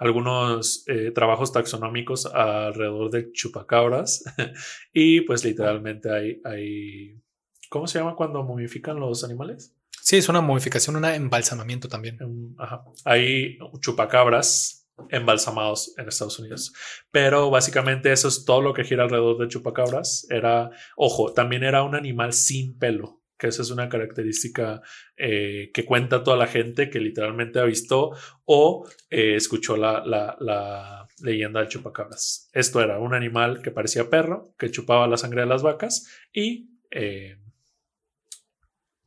algunos 0.00 0.82
eh, 0.88 1.12
trabajos 1.14 1.52
taxonómicos 1.52 2.24
alrededor 2.24 3.10
de 3.10 3.30
chupacabras 3.32 4.24
y 4.94 5.20
pues 5.20 5.44
literalmente 5.44 6.10
hay, 6.10 6.40
hay, 6.42 7.20
¿cómo 7.68 7.86
se 7.86 7.98
llama 7.98 8.16
cuando 8.16 8.42
momifican 8.42 8.98
los 8.98 9.24
animales? 9.24 9.76
Sí, 10.00 10.16
es 10.16 10.30
una 10.30 10.40
momificación, 10.40 10.96
un 10.96 11.04
embalsamamiento 11.04 11.86
también. 11.86 12.16
Em, 12.20 12.54
ajá. 12.58 12.82
Hay 13.04 13.58
chupacabras 13.80 14.88
embalsamados 15.10 15.92
en 15.98 16.08
Estados 16.08 16.38
Unidos. 16.38 16.72
Pero 17.10 17.50
básicamente 17.50 18.10
eso 18.10 18.28
es 18.28 18.46
todo 18.46 18.62
lo 18.62 18.72
que 18.72 18.84
gira 18.84 19.04
alrededor 19.04 19.36
de 19.38 19.48
chupacabras. 19.48 20.26
Era, 20.30 20.70
ojo, 20.96 21.34
también 21.34 21.62
era 21.62 21.82
un 21.82 21.94
animal 21.94 22.32
sin 22.32 22.78
pelo 22.78 23.19
que 23.40 23.48
esa 23.48 23.62
es 23.62 23.70
una 23.70 23.88
característica 23.88 24.82
eh, 25.16 25.70
que 25.72 25.84
cuenta 25.86 26.22
toda 26.22 26.36
la 26.36 26.46
gente 26.46 26.90
que 26.90 27.00
literalmente 27.00 27.58
ha 27.58 27.64
visto 27.64 28.10
o 28.44 28.86
eh, 29.08 29.34
escuchó 29.34 29.76
la, 29.76 30.04
la, 30.04 31.06
leyenda 31.22 31.60
del 31.60 31.68
chupacabras. 31.68 32.48
Esto 32.52 32.80
era 32.80 32.98
un 32.98 33.14
animal 33.14 33.60
que 33.62 33.70
parecía 33.70 34.08
perro, 34.08 34.54
que 34.58 34.70
chupaba 34.70 35.06
la 35.06 35.18
sangre 35.18 35.42
de 35.42 35.46
las 35.46 35.62
vacas 35.62 36.06
y 36.32 36.70
eh, 36.90 37.36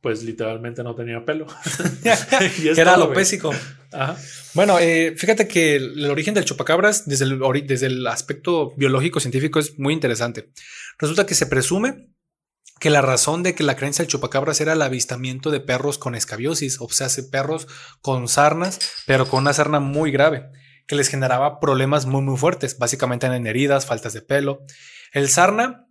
pues 0.00 0.22
literalmente 0.22 0.84
no 0.84 0.94
tenía 0.94 1.24
pelo. 1.24 1.46
era 2.76 2.94
alopésico. 2.94 3.52
Bueno, 4.54 4.76
fíjate 5.16 5.48
que 5.48 5.76
el 5.76 6.10
origen 6.10 6.34
del 6.34 6.44
chupacabras 6.44 7.06
desde 7.06 7.24
el, 7.24 7.40
desde 7.66 7.86
el 7.86 8.06
aspecto 8.06 8.74
biológico 8.76 9.20
científico 9.20 9.58
es 9.60 9.78
muy 9.78 9.94
interesante. 9.94 10.50
Resulta 10.98 11.26
que 11.26 11.34
se 11.34 11.46
presume 11.46 12.13
que 12.80 12.90
la 12.90 13.00
razón 13.00 13.42
de 13.42 13.54
que 13.54 13.62
la 13.62 13.76
creencia 13.76 14.02
del 14.02 14.10
chupacabras 14.10 14.60
era 14.60 14.72
el 14.72 14.82
avistamiento 14.82 15.50
de 15.50 15.60
perros 15.60 15.98
con 15.98 16.14
escabiosis, 16.14 16.80
o 16.80 16.88
sea, 16.90 17.08
perros 17.30 17.66
con 18.00 18.28
sarnas, 18.28 18.78
pero 19.06 19.26
con 19.26 19.42
una 19.42 19.52
sarna 19.52 19.80
muy 19.80 20.10
grave, 20.10 20.50
que 20.86 20.96
les 20.96 21.08
generaba 21.08 21.60
problemas 21.60 22.06
muy, 22.06 22.22
muy 22.22 22.36
fuertes, 22.36 22.78
básicamente 22.78 23.26
en 23.26 23.46
heridas, 23.46 23.86
faltas 23.86 24.12
de 24.12 24.22
pelo. 24.22 24.60
El 25.12 25.28
sarna, 25.28 25.86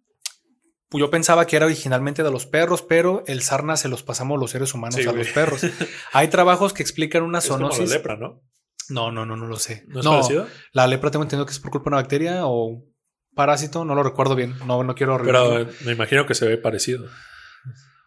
yo 0.92 1.10
pensaba 1.10 1.48
que 1.48 1.56
era 1.56 1.66
originalmente 1.66 2.22
de 2.22 2.32
los 2.32 2.46
perros, 2.46 2.82
pero 2.84 3.24
el 3.28 3.42
sarna 3.42 3.78
se 3.78 3.88
los 3.88 4.04
pasamos 4.04 4.40
los 4.40 4.52
seres 4.52 4.74
humanos 4.74 5.00
a 5.08 5.14
los 5.14 5.28
perros. 5.30 5.62
Hay 6.12 6.28
trabajos 6.28 6.74
que 6.74 6.84
explican 6.84 7.24
una 7.24 7.42
zoonosis. 7.42 7.78
Como 7.78 7.90
la 7.90 7.96
lepra, 7.96 8.18
¿no? 8.18 8.42
No, 8.90 9.12
no, 9.12 9.26
no, 9.26 9.36
no 9.36 9.48
lo 9.48 9.58
sé. 9.58 9.86
¿No, 9.88 10.20
es 10.20 10.28
la 10.74 10.88
lepra 10.88 11.10
tengo 11.10 11.24
entendido 11.24 11.46
que 11.46 11.54
es 11.54 11.60
por 11.60 11.72
culpa 11.72 11.86
de 11.86 11.96
una 11.96 12.02
bacteria 12.02 12.46
o 12.46 12.84
Parásito, 13.36 13.86
no 13.86 13.96
lo 13.96 14.04
recuerdo 14.04 14.36
bien. 14.36 14.56
No, 14.66 14.84
no 14.84 14.96
quiero. 14.96 15.22
Pero 15.24 15.68
me 15.86 15.92
imagino 15.92 16.26
que 16.26 16.36
se 16.36 16.48
ve 16.48 16.58
parecido. 16.58 17.08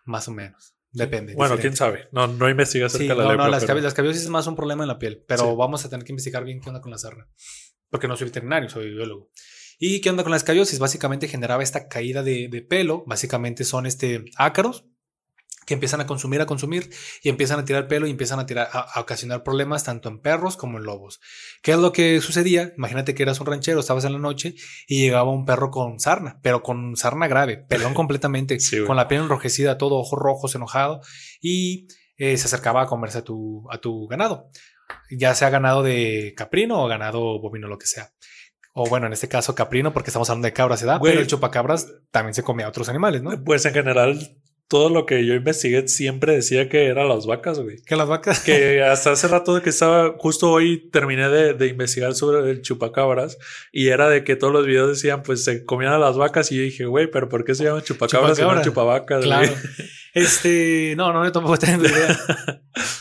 Más 0.04 0.28
o 0.28 0.32
menos. 0.32 0.74
Depende. 0.92 1.34
Bueno, 1.34 1.58
quién 1.58 1.76
sabe. 1.76 2.08
No, 2.12 2.26
no 2.26 2.48
investigas 2.48 2.94
acerca 2.94 3.14
de 3.14 3.20
la 3.20 3.36
no, 3.36 3.36
No, 3.36 3.48
las, 3.48 3.94
cabiosis 3.94 4.22
es 4.22 4.30
más 4.30 4.46
un 4.46 4.56
problema 4.56 4.84
en 4.84 4.88
la 4.88 4.98
piel, 4.98 5.24
pero 5.28 5.54
vamos 5.56 5.84
a 5.84 5.90
tener 5.90 6.04
que 6.04 6.12
investigar 6.12 6.44
bien 6.44 6.60
qué 6.60 6.70
onda 6.70 6.80
con 6.80 6.90
la 6.90 6.98
sarna. 6.98 7.28
Porque 7.90 8.08
no 8.08 8.16
soy 8.16 8.28
veterinario, 8.28 8.68
soy 8.68 8.90
biólogo. 8.90 9.30
¿Y 9.78 10.00
qué 10.00 10.08
onda 10.08 10.22
con 10.22 10.30
la 10.30 10.38
escabiosis? 10.38 10.78
Básicamente 10.78 11.28
generaba 11.28 11.62
esta 11.62 11.88
caída 11.88 12.22
de, 12.22 12.48
de 12.48 12.62
pelo. 12.62 13.04
Básicamente 13.06 13.64
son 13.64 13.84
este 13.84 14.24
ácaros 14.36 14.86
que 15.66 15.74
empiezan 15.74 16.00
a 16.00 16.06
consumir, 16.06 16.40
a 16.40 16.46
consumir 16.46 16.90
y 17.22 17.28
empiezan 17.28 17.58
a 17.58 17.64
tirar 17.64 17.88
pelo 17.88 18.06
y 18.06 18.10
empiezan 18.10 18.38
a, 18.38 18.46
tirar, 18.46 18.68
a, 18.72 19.00
ocasionar 19.00 19.42
problemas 19.42 19.84
tanto 19.84 20.08
en 20.08 20.20
perros 20.20 20.56
como 20.56 20.78
en 20.78 20.84
lobos. 20.84 21.20
¿Qué 21.60 21.72
es 21.72 21.78
lo 21.78 21.92
que 21.92 22.20
sucedía? 22.20 22.72
Imagínate 22.78 23.14
que 23.14 23.24
eras 23.24 23.40
un 23.40 23.46
ranchero, 23.46 23.80
estabas 23.80 24.04
en 24.04 24.12
la 24.12 24.18
noche 24.20 24.54
y 24.86 25.02
llegaba 25.02 25.30
un 25.30 25.44
perro 25.44 25.70
con 25.70 25.98
sarna, 25.98 26.38
pero 26.40 26.62
con 26.62 26.96
sarna 26.96 27.26
grave, 27.26 27.58
pelón 27.58 27.94
completamente, 27.94 28.58
con 28.86 28.96
la 28.96 29.08
piel 29.08 29.22
enrojecida, 29.22 29.76
todo 29.76 29.96
ojos 29.96 30.18
rojos, 30.18 30.54
enojado 30.54 31.00
y 31.42 31.88
eh, 32.16 32.36
se 32.36 32.46
acercaba 32.46 32.82
a 32.82 32.86
comerse 32.86 33.18
a 33.18 33.24
tu, 33.24 33.66
a 33.70 33.78
tu 33.78 34.06
ganado, 34.06 34.48
ya 35.10 35.34
sea 35.34 35.50
ganado 35.50 35.82
de 35.82 36.32
caprino 36.36 36.82
o 36.82 36.86
ganado 36.86 37.40
bovino, 37.40 37.66
lo 37.66 37.76
que 37.76 37.86
sea. 37.86 38.12
O 38.72 38.86
bueno, 38.88 39.06
en 39.06 39.14
este 39.14 39.26
caso 39.26 39.54
caprino, 39.54 39.92
porque 39.92 40.10
estamos 40.10 40.28
hablando 40.30 40.46
de 40.46 40.52
cabras, 40.52 40.82
¿verdad? 40.82 41.00
Pero 41.02 41.18
el 41.18 41.26
chupacabras 41.26 41.92
también 42.10 42.34
se 42.34 42.42
come 42.42 42.62
a 42.62 42.68
otros 42.68 42.88
animales, 42.90 43.22
¿no? 43.22 43.30
Pues 43.42 43.64
en 43.64 43.72
general 43.72 44.38
todo 44.68 44.90
lo 44.90 45.06
que 45.06 45.24
yo 45.24 45.34
investigué 45.34 45.86
siempre 45.86 46.34
decía 46.34 46.68
que 46.68 46.86
eran 46.86 47.08
las 47.08 47.26
vacas, 47.26 47.60
güey. 47.60 47.80
Que 47.82 47.94
las 47.94 48.08
vacas. 48.08 48.40
Que 48.40 48.82
hasta 48.84 49.12
hace 49.12 49.28
rato 49.28 49.62
que 49.62 49.70
estaba, 49.70 50.14
justo 50.18 50.50
hoy 50.50 50.90
terminé 50.90 51.28
de, 51.28 51.66
investigar 51.68 52.14
sobre 52.14 52.50
el 52.50 52.62
chupacabras 52.62 53.38
y 53.70 53.88
era 53.88 54.08
de 54.08 54.24
que 54.24 54.34
todos 54.34 54.52
los 54.52 54.66
videos 54.66 54.88
decían, 54.88 55.22
pues 55.22 55.44
se 55.44 55.64
comían 55.64 55.92
a 55.92 55.98
las 55.98 56.16
vacas 56.16 56.50
y 56.50 56.56
yo 56.56 56.62
dije, 56.62 56.86
güey, 56.86 57.08
pero 57.08 57.28
¿por 57.28 57.44
qué 57.44 57.54
se 57.54 57.64
llama 57.64 57.82
chupacabras 57.82 58.38
y 58.38 58.42
no 58.42 58.62
chupavacas? 58.62 59.24
Claro. 59.24 59.52
este, 60.14 60.94
no, 60.96 61.12
no, 61.12 61.24
yo 61.24 61.30
tampoco 61.30 61.58
tengo 61.58 61.84
idea. 61.84 62.18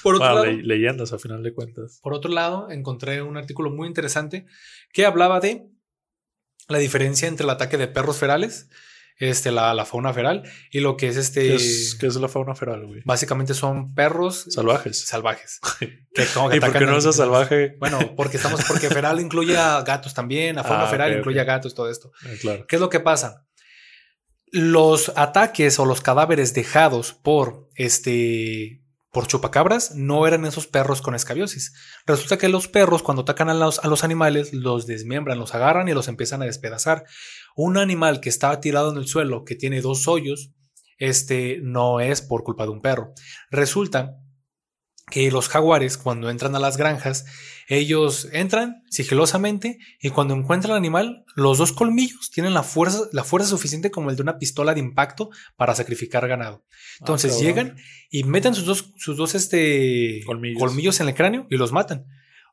Por 0.04 0.16
otro 0.16 0.36
lado, 0.36 0.46
leyendas 0.46 1.14
a 1.14 1.20
final 1.20 1.42
de 1.42 1.54
cuentas. 1.54 2.00
Por 2.04 2.14
otro 2.14 2.32
lado, 2.32 2.70
encontré 2.70 3.24
un 3.24 3.38
artículo 3.38 3.72
muy 3.72 3.88
interesante 3.88 4.46
que 4.94 5.06
hablaba 5.06 5.40
de 5.40 5.66
la 6.68 6.78
diferencia 6.78 7.28
entre 7.28 7.44
el 7.44 7.50
ataque 7.50 7.78
de 7.78 7.88
perros 7.88 8.18
ferales 8.18 8.70
este, 9.18 9.52
la, 9.52 9.74
la, 9.74 9.86
fauna 9.86 10.14
feral 10.14 10.44
y 10.72 10.80
lo 10.82 10.98
que 10.98 11.08
es 11.08 11.18
este. 11.18 11.56
¿Qué 12.00 12.08
es, 12.08 12.16
la 12.16 12.28
fauna 12.28 12.56
feral, 12.56 12.86
güey? 12.86 13.02
Básicamente 13.06 13.54
son 13.54 13.94
perros 13.94 14.46
salvajes. 14.50 15.08
Salvajes. 15.08 15.60
que 15.80 16.26
como 16.34 16.50
que 16.50 16.58
¿Y 16.58 16.60
por 16.60 16.74
qué 16.74 16.86
no 16.86 16.98
es 16.98 17.16
salvaje? 17.16 17.76
Bueno, 17.80 18.14
porque 18.16 18.38
estamos, 18.38 18.64
porque 18.66 18.90
feral 18.90 19.20
incluye 19.20 19.58
a 19.58 19.82
gatos 19.84 20.14
también, 20.14 20.58
la 20.58 20.64
fauna 20.66 20.86
ah, 20.86 20.90
feral 20.90 21.18
incluye 21.18 21.40
a 21.40 21.46
gatos, 21.46 21.74
todo 21.74 21.90
esto. 21.90 22.12
Eh, 22.26 22.38
claro. 22.42 22.66
¿Qué 22.68 22.76
es 22.76 22.82
lo 22.82 22.90
que 22.90 23.00
pasa? 23.00 23.46
Los 24.52 25.12
ataques 25.16 25.80
o 25.80 25.86
los 25.86 26.02
cadáveres 26.02 26.54
dejados 26.54 27.14
por 27.14 27.70
este 27.76 28.86
por 29.16 29.28
chupacabras 29.28 29.96
no 29.96 30.28
eran 30.28 30.44
esos 30.46 30.68
perros 30.68 31.02
con 31.02 31.16
escabiosis. 31.16 31.74
Resulta 32.06 32.38
que 32.38 32.50
los 32.50 32.68
perros 32.68 33.02
cuando 33.02 33.22
atacan 33.22 33.48
a 33.48 33.54
los, 33.54 33.80
a 33.80 33.88
los 33.88 34.04
animales 34.04 34.54
los 34.54 34.88
desmiembran, 34.88 35.40
los 35.40 35.56
agarran 35.56 35.88
y 35.88 35.94
los 35.94 36.10
empiezan 36.10 36.42
a 36.42 36.46
despedazar. 36.46 37.06
Un 37.56 37.78
animal 37.78 38.20
que 38.20 38.30
estaba 38.30 38.60
tirado 38.60 38.92
en 38.92 38.98
el 38.98 39.08
suelo, 39.08 39.44
que 39.44 39.56
tiene 39.56 39.82
dos 39.82 40.08
hoyos, 40.08 40.52
este 40.98 41.60
no 41.62 42.00
es 42.00 42.22
por 42.22 42.44
culpa 42.44 42.66
de 42.66 42.70
un 42.70 42.82
perro. 42.82 43.14
Resulta 43.50 44.18
que 45.10 45.30
los 45.32 45.50
jaguares 45.50 45.98
cuando 45.98 46.30
entran 46.30 46.56
a 46.56 46.60
las 46.60 46.78
granjas, 46.78 47.26
ellos 47.68 48.28
entran 48.32 48.84
sigilosamente 48.90 49.78
y 50.02 50.10
cuando 50.10 50.34
encuentran 50.34 50.72
al 50.72 50.78
animal, 50.78 51.26
los 51.36 51.58
dos 51.58 51.74
colmillos 51.74 52.32
tienen 52.32 52.54
la 52.54 52.64
fuerza, 52.64 53.02
la 53.12 53.24
fuerza 53.24 53.50
suficiente 53.50 53.92
como 53.92 54.10
el 54.10 54.16
de 54.16 54.24
una 54.24 54.38
pistola 54.38 54.74
de 54.74 54.80
impacto 54.80 55.30
para 55.56 55.76
sacrificar 55.76 56.28
ganado. 56.28 56.66
Entonces 57.00 57.36
Ah, 57.36 57.40
llegan 57.40 57.76
y 58.10 58.24
meten 58.24 58.56
sus 58.56 58.66
dos, 58.66 58.94
sus 58.98 59.16
dos 59.16 59.36
este, 59.36 60.22
Colmillos. 60.26 60.60
colmillos 60.60 61.00
en 61.00 61.10
el 61.10 61.16
cráneo 61.16 61.48
y 61.50 61.58
los 61.58 61.72
matan. 61.72 62.06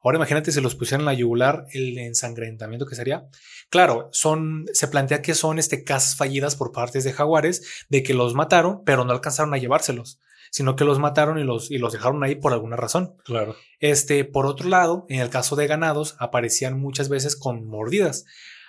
Ahora 0.02 0.16
imagínate 0.16 0.50
si 0.50 0.60
los 0.60 0.74
pusieran 0.74 1.02
en 1.02 1.06
la 1.06 1.14
yugular, 1.14 1.66
el 1.72 1.96
ensangrentamiento 1.98 2.86
que 2.86 2.96
sería. 2.96 3.28
Claro, 3.70 4.08
son, 4.12 4.66
se 4.72 4.88
plantea 4.88 5.22
que 5.22 5.34
son 5.34 5.58
este, 5.58 5.84
casas 5.84 6.16
fallidas 6.16 6.56
por 6.56 6.72
partes 6.72 7.04
de 7.04 7.12
jaguares 7.12 7.84
de 7.88 8.02
que 8.02 8.12
los 8.12 8.34
mataron, 8.34 8.82
pero 8.84 9.04
no 9.04 9.12
alcanzaron 9.12 9.54
a 9.54 9.58
llevárselos, 9.58 10.18
sino 10.50 10.74
que 10.74 10.84
los 10.84 10.98
mataron 10.98 11.38
y 11.38 11.44
los, 11.44 11.70
y 11.70 11.78
los 11.78 11.92
dejaron 11.92 12.24
ahí 12.24 12.34
por 12.34 12.52
alguna 12.52 12.76
razón. 12.76 13.14
Claro. 13.24 13.54
Este, 13.78 14.24
por 14.24 14.46
otro 14.46 14.68
lado, 14.68 15.06
en 15.08 15.20
el 15.20 15.30
caso 15.30 15.54
de 15.54 15.68
ganados, 15.68 16.16
aparecían 16.18 16.80
muchas 16.80 17.08
veces 17.08 17.36
con 17.36 17.64
mordidas. 17.66 18.24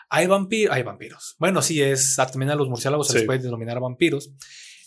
Hay 0.10 0.28
vampiros, 0.28 0.76
hay 0.76 0.84
vampiros. 0.84 1.36
Bueno, 1.40 1.64
sí, 1.64 1.82
es 1.82 2.16
también 2.16 2.52
a 2.52 2.56
los 2.56 2.70
murciélagos 2.70 3.08
se 3.08 3.16
les 3.16 3.26
puede 3.26 3.40
denominar 3.40 3.80
vampiros. 3.80 4.32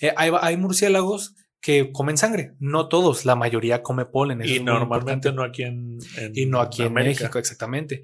Eh, 0.00 0.12
hay, 0.16 0.30
hay 0.40 0.56
murciélagos 0.56 1.34
que 1.66 1.90
comen 1.92 2.16
sangre, 2.16 2.52
no 2.60 2.88
todos, 2.88 3.24
la 3.24 3.34
mayoría 3.34 3.82
come 3.82 4.04
polen. 4.06 4.40
eso 4.40 4.54
Y 4.54 4.60
normalmente 4.60 5.32
no 5.32 5.42
aquí 5.42 5.64
en, 5.64 5.98
en 6.16 6.32
Y 6.34 6.46
no 6.46 6.60
aquí 6.60 6.82
América. 6.82 7.10
en 7.10 7.16
México, 7.24 7.38
exactamente. 7.40 8.02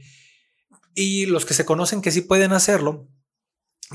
Y 0.95 1.27
los 1.27 1.47
que 1.47 1.55
se 1.55 1.65
conocen 1.65 2.03
que 2.03 2.11
sí 2.11 2.23
pueden 2.23 2.53
hacerlo, 2.53 3.09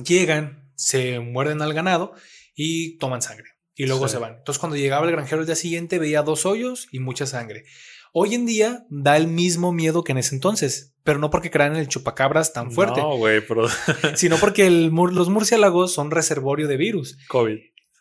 llegan, 0.03 0.71
se 0.75 1.19
muerden 1.19 1.61
al 1.61 1.73
ganado 1.73 2.13
y 2.55 2.97
toman 2.97 3.21
sangre. 3.21 3.49
Y 3.75 3.85
luego 3.85 4.07
Sí. 4.07 4.13
se 4.13 4.19
van. 4.19 4.35
Entonces, 4.37 4.59
cuando 4.59 4.75
llegaba 4.77 5.05
el 5.05 5.11
granjero 5.11 5.41
el 5.41 5.45
día 5.47 5.55
siguiente, 5.55 5.99
veía 5.99 6.23
dos 6.23 6.45
hoyos 6.45 6.87
y 6.91 6.99
mucha 6.99 7.25
sangre. 7.25 7.65
Hoy 8.13 8.33
en 8.33 8.45
día 8.45 8.85
da 8.89 9.17
el 9.17 9.27
mismo 9.27 9.71
miedo 9.71 10.03
que 10.03 10.13
en 10.13 10.17
ese 10.17 10.33
entonces, 10.33 10.95
pero 11.03 11.19
no 11.19 11.29
porque 11.29 11.51
crean 11.51 11.73
en 11.73 11.79
el 11.79 11.87
chupacabras 11.87 12.53
tan 12.53 12.71
fuerte, 12.71 13.01
No, 13.01 13.17
güey, 13.17 13.45
pero 13.45 13.67
sino 14.15 14.37
porque 14.37 14.65
el 14.65 14.91
mur- 14.91 15.13
los 15.13 15.29
murciélagos 15.29 15.93
son 15.93 16.09
reservorio 16.09 16.67
de 16.67 16.77
virus. 16.77 17.17
COVID, 17.27 17.59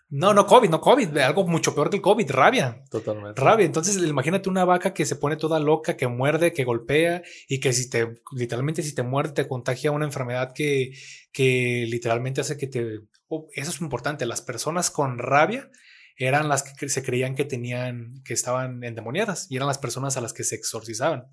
No, 0.08 0.32
no 0.32 0.46
COVID, 0.46 0.70
no 0.70 0.80
COVID, 0.80 1.16
algo 1.18 1.46
mucho 1.48 1.74
peor 1.74 1.90
que 1.90 1.96
el 1.96 2.02
COVID, 2.02 2.30
rabia. 2.30 2.84
totalmente. 2.90 3.40
Rabia. 3.40 3.66
Entonces, 3.66 3.96
imagínate 3.96 4.48
una 4.48 4.64
vaca 4.64 4.94
que 4.94 5.04
se 5.04 5.16
pone 5.16 5.36
toda 5.36 5.58
loca, 5.58 5.96
que 5.96 6.06
muerde, 6.06 6.52
que 6.52 6.62
golpea 6.64 7.22
y 7.48 7.58
que 7.58 7.72
si 7.72 7.90
te, 7.90 8.20
literalmente, 8.32 8.84
si 8.84 8.94
te 8.94 9.02
muerde, 9.02 9.32
te 9.32 9.48
contagia 9.48 9.90
una 9.90 10.04
enfermedad 10.04 10.52
que, 10.54 10.92
que 11.32 11.86
literalmente 11.88 12.40
hace 12.40 12.56
que 12.56 12.68
te. 12.68 13.00
oh, 13.28 13.48
eso 13.54 13.70
es 13.70 13.80
importante. 13.80 14.26
Las 14.26 14.42
personas 14.42 14.92
con 14.92 15.18
rabia 15.18 15.70
eran 16.16 16.48
las 16.48 16.62
que 16.62 16.88
se 16.88 17.02
creían 17.02 17.34
que 17.34 17.44
tenían, 17.44 18.22
que 18.24 18.34
estaban 18.34 18.84
endemoniadas 18.84 19.48
y 19.50 19.56
eran 19.56 19.68
las 19.68 19.78
personas 19.78 20.16
a 20.16 20.20
las 20.20 20.32
que 20.32 20.44
se 20.44 20.54
exorcizaban. 20.54 21.26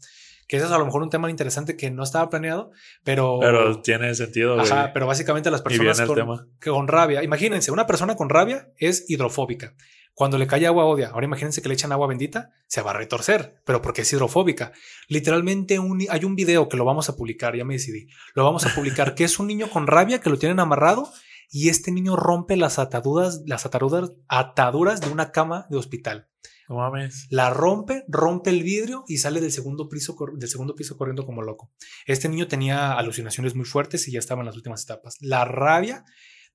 Que 0.48 0.58
eso 0.58 0.66
es 0.66 0.72
a 0.72 0.78
lo 0.78 0.86
mejor 0.86 1.02
un 1.04 1.10
tema 1.10 1.30
interesante 1.30 1.78
que 1.78 1.90
no 1.92 2.04
estaba 2.04 2.30
planeado, 2.30 2.72
pero. 3.04 3.40
Pero 3.42 3.82
tiene 3.82 4.14
sentido, 4.16 4.56
güey. 4.56 4.66
Ajá, 4.70 4.92
pero 4.94 5.08
básicamente 5.08 5.50
las 5.52 5.62
personas 5.62 6.02
con, 6.02 6.16
tema. 6.16 6.48
que 6.60 6.70
con 6.70 6.88
rabia. 6.88 7.24
Imagínense, 7.24 7.72
una 7.72 7.88
persona 7.88 8.16
con 8.16 8.30
rabia 8.30 8.72
es 8.78 9.06
hidrofóbica. 9.10 9.76
Cuando 10.16 10.38
le 10.38 10.46
cae 10.46 10.68
agua 10.68 10.86
odia. 10.86 11.08
Ahora 11.10 11.26
imagínense 11.26 11.62
que 11.64 11.70
le 11.70 11.74
echan 11.74 11.92
agua 11.92 12.06
bendita, 12.08 12.52
se 12.68 12.84
va 12.84 12.92
a 12.92 12.94
retorcer, 12.94 13.56
pero 13.66 13.82
porque 13.82 14.02
es 14.04 14.14
hidrofóbica. 14.14 14.72
Literalmente 15.08 15.80
un- 15.80 16.06
hay 16.08 16.24
un 16.24 16.36
video 16.36 16.70
que 16.70 16.78
lo 16.78 16.86
vamos 16.86 17.10
a 17.10 17.16
publicar, 17.16 17.56
ya 17.56 17.66
me 17.66 17.74
decidí. 17.74 18.08
Lo 18.36 18.44
vamos 18.44 18.64
a 18.66 18.76
publicar, 18.76 19.16
que 19.16 19.24
es 19.24 19.40
un 19.40 19.48
niño 19.48 19.70
con 19.72 19.88
rabia 19.88 20.22
que 20.22 20.30
lo 20.30 20.38
tienen 20.38 20.60
amarrado 20.60 21.10
y 21.50 21.70
este 21.70 21.92
niño 21.92 22.16
rompe 22.16 22.58
las 22.58 22.78
ataduras, 22.78 23.42
las 23.48 23.66
ataduras, 23.66 24.12
ataduras 24.28 25.02
de 25.02 25.10
una 25.10 25.32
cama 25.32 25.66
de 25.72 25.78
hospital. 25.78 26.28
No 26.70 26.76
mames. 26.76 27.28
La 27.30 27.50
rompe, 27.50 28.06
rompe 28.08 28.50
el 28.50 28.64
vidrio 28.64 29.04
y 29.08 29.18
sale 29.18 29.42
del 29.42 29.52
segundo 29.52 29.90
piso, 29.90 30.16
del 30.36 30.50
segundo 30.50 30.76
piso 30.76 30.98
corriendo 30.98 31.26
como 31.26 31.42
loco. 31.42 31.72
Este 32.06 32.30
niño 32.30 32.48
tenía 32.48 32.94
alucinaciones 32.94 33.56
muy 33.56 33.66
fuertes 33.66 34.08
y 34.08 34.12
ya 34.12 34.20
estaba 34.20 34.42
en 34.42 34.48
las 34.48 34.56
últimas 34.56 34.84
etapas. 34.84 35.18
La 35.20 35.46
rabia 35.46 36.06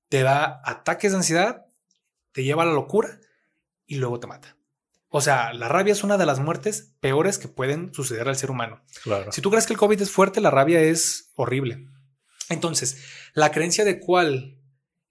te 0.09 0.23
da 0.23 0.61
ataques 0.63 1.11
de 1.11 1.17
ansiedad, 1.17 1.65
te 2.31 2.43
lleva 2.43 2.63
a 2.63 2.65
la 2.65 2.73
locura 2.73 3.19
y 3.85 3.95
luego 3.95 4.19
te 4.19 4.27
mata. 4.27 4.57
O 5.09 5.21
sea, 5.21 5.53
la 5.53 5.67
rabia 5.67 5.93
es 5.93 6.03
una 6.03 6.17
de 6.17 6.25
las 6.25 6.39
muertes 6.39 6.93
peores 6.99 7.39
que 7.39 7.47
pueden 7.47 7.93
suceder 7.93 8.27
al 8.27 8.35
ser 8.35 8.51
humano. 8.51 8.83
Claro. 9.03 9.31
Si 9.31 9.41
tú 9.41 9.49
crees 9.49 9.65
que 9.65 9.73
el 9.73 9.79
COVID 9.79 10.01
es 10.01 10.11
fuerte, 10.11 10.39
la 10.39 10.51
rabia 10.51 10.81
es 10.81 11.31
horrible. 11.35 11.87
Entonces, 12.49 13.03
la 13.33 13.51
creencia 13.51 13.85
de 13.85 13.99
cuál 13.99 14.59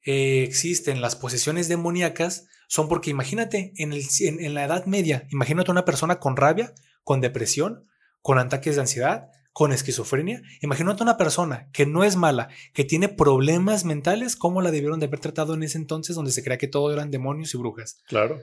eh, 0.04 0.44
existen 0.44 1.00
las 1.00 1.16
posesiones 1.16 1.68
demoníacas 1.68 2.46
son 2.68 2.88
porque 2.88 3.10
imagínate 3.10 3.72
en, 3.76 3.92
el, 3.92 4.04
en, 4.20 4.38
en 4.40 4.54
la 4.54 4.64
Edad 4.64 4.86
Media, 4.86 5.26
imagínate 5.30 5.72
una 5.72 5.84
persona 5.84 6.20
con 6.20 6.36
rabia, 6.36 6.72
con 7.02 7.20
depresión, 7.20 7.82
con 8.22 8.38
ataques 8.38 8.76
de 8.76 8.82
ansiedad, 8.82 9.28
con 9.52 9.72
esquizofrenia. 9.72 10.40
Imagínate 10.62 11.02
una 11.02 11.16
persona 11.16 11.68
que 11.72 11.84
no 11.86 12.04
es 12.04 12.14
mala, 12.14 12.48
que 12.74 12.84
tiene 12.84 13.08
problemas 13.08 13.84
mentales, 13.84 14.36
¿cómo 14.36 14.62
la 14.62 14.70
debieron 14.70 15.00
de 15.00 15.06
haber 15.06 15.18
tratado 15.18 15.54
en 15.54 15.64
ese 15.64 15.78
entonces 15.78 16.14
donde 16.14 16.30
se 16.30 16.44
creía 16.44 16.58
que 16.58 16.68
todo 16.68 16.92
eran 16.92 17.10
demonios 17.10 17.52
y 17.54 17.58
brujas? 17.58 18.00
Claro. 18.06 18.38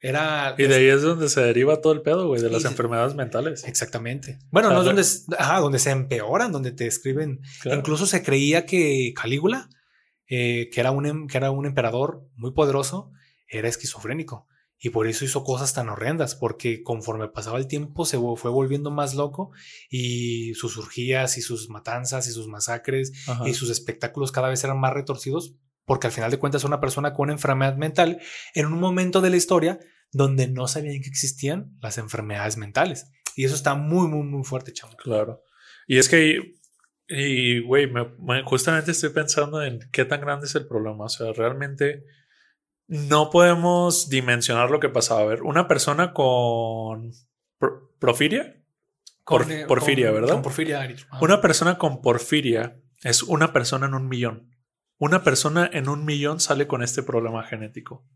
Era... 0.00 0.54
Y 0.58 0.64
de 0.64 0.74
ahí 0.74 0.86
es 0.88 1.00
donde 1.00 1.30
se 1.30 1.40
deriva 1.40 1.80
todo 1.80 1.94
el 1.94 2.02
pedo, 2.02 2.28
güey, 2.28 2.42
de 2.42 2.50
las 2.50 2.64
Y- 2.64 2.66
enfermedades 2.66 3.14
mentales. 3.14 3.64
Exactamente. 3.64 4.38
Bueno, 4.50 4.68
no 4.70 4.80
es 4.80 4.84
donde, 4.84 5.36
ajá, 5.42 5.60
donde 5.60 5.78
se 5.78 5.90
empeoran, 5.90 6.52
donde 6.52 6.72
te 6.72 6.86
escriben 6.86 7.40
Claro. 7.62 7.78
Incluso 7.78 8.04
se 8.04 8.22
creía 8.22 8.66
que 8.66 9.14
Calígula, 9.16 9.70
eh, 10.28 10.68
que, 10.70 10.80
era 10.80 10.90
un, 10.90 11.06
em- 11.06 11.26
que 11.26 11.38
era 11.38 11.50
un 11.50 11.64
emperador 11.64 12.28
muy 12.36 12.52
poderoso, 12.52 13.12
era 13.48 13.68
esquizofrénico. 13.68 14.46
Y 14.78 14.90
por 14.90 15.06
eso 15.06 15.24
hizo 15.24 15.44
cosas 15.44 15.72
tan 15.72 15.88
horrendas, 15.88 16.34
porque 16.34 16.82
conforme 16.82 17.28
pasaba 17.28 17.58
el 17.58 17.68
tiempo 17.68 18.04
se 18.04 18.18
fue 18.18 18.50
volviendo 18.50 18.90
más 18.90 19.14
loco 19.14 19.52
y 19.88 20.52
sus 20.54 20.76
urgías 20.76 21.38
y 21.38 21.42
sus 21.42 21.70
matanzas 21.70 22.26
y 22.28 22.32
sus 22.32 22.48
masacres 22.48 23.12
Ajá. 23.28 23.48
y 23.48 23.54
sus 23.54 23.70
espectáculos 23.70 24.32
cada 24.32 24.48
vez 24.48 24.62
eran 24.64 24.78
más 24.80 24.92
retorcidos, 24.92 25.54
porque 25.86 26.08
al 26.08 26.12
final 26.12 26.30
de 26.30 26.38
cuentas 26.38 26.62
es 26.62 26.66
una 26.66 26.80
persona 26.80 27.12
con 27.14 27.24
una 27.24 27.32
enfermedad 27.34 27.76
mental 27.76 28.20
en 28.54 28.66
un 28.66 28.78
momento 28.80 29.20
de 29.20 29.30
la 29.30 29.36
historia 29.36 29.78
donde 30.12 30.48
no 30.48 30.66
sabían 30.68 31.00
que 31.00 31.08
existían 31.08 31.76
las 31.80 31.96
enfermedades 31.98 32.56
mentales. 32.56 33.06
Y 33.36 33.44
eso 33.44 33.54
está 33.54 33.74
muy, 33.74 34.06
muy, 34.08 34.22
muy 34.26 34.44
fuerte, 34.44 34.72
chamo. 34.72 34.96
Claro. 34.96 35.42
Y 35.86 35.98
es 35.98 36.08
que, 36.08 36.54
y 37.08 37.60
güey, 37.60 37.90
me- 37.90 38.12
me- 38.18 38.42
justamente 38.44 38.90
estoy 38.92 39.10
pensando 39.10 39.62
en 39.62 39.80
qué 39.92 40.04
tan 40.04 40.20
grande 40.20 40.46
es 40.46 40.54
el 40.56 40.66
problema. 40.66 41.04
O 41.04 41.08
sea, 41.08 41.32
realmente 41.32 42.04
no 42.86 43.30
podemos 43.30 44.08
dimensionar 44.08 44.70
lo 44.70 44.80
que 44.80 44.88
pasaba. 44.88 45.20
A 45.22 45.26
ver, 45.26 45.42
una 45.42 45.66
persona 45.68 46.12
con 46.12 47.12
por- 47.58 47.90
porfiria, 47.98 48.62
Por- 49.24 49.50
eh, 49.50 49.64
porfiria, 49.66 50.06
con- 50.08 50.14
¿verdad? 50.14 50.34
Con 50.34 50.42
porfiria. 50.42 50.94
Una 51.20 51.40
persona 51.40 51.78
con 51.78 52.02
porfiria 52.02 52.80
es 53.02 53.22
una 53.22 53.52
persona 53.52 53.86
en 53.86 53.94
un 53.94 54.08
millón. 54.08 54.50
Una 54.98 55.22
persona 55.24 55.68
en 55.72 55.88
un 55.88 56.04
millón 56.04 56.40
sale 56.40 56.66
con 56.66 56.82
este 56.82 57.02
problema 57.02 57.42
genético. 57.44 58.06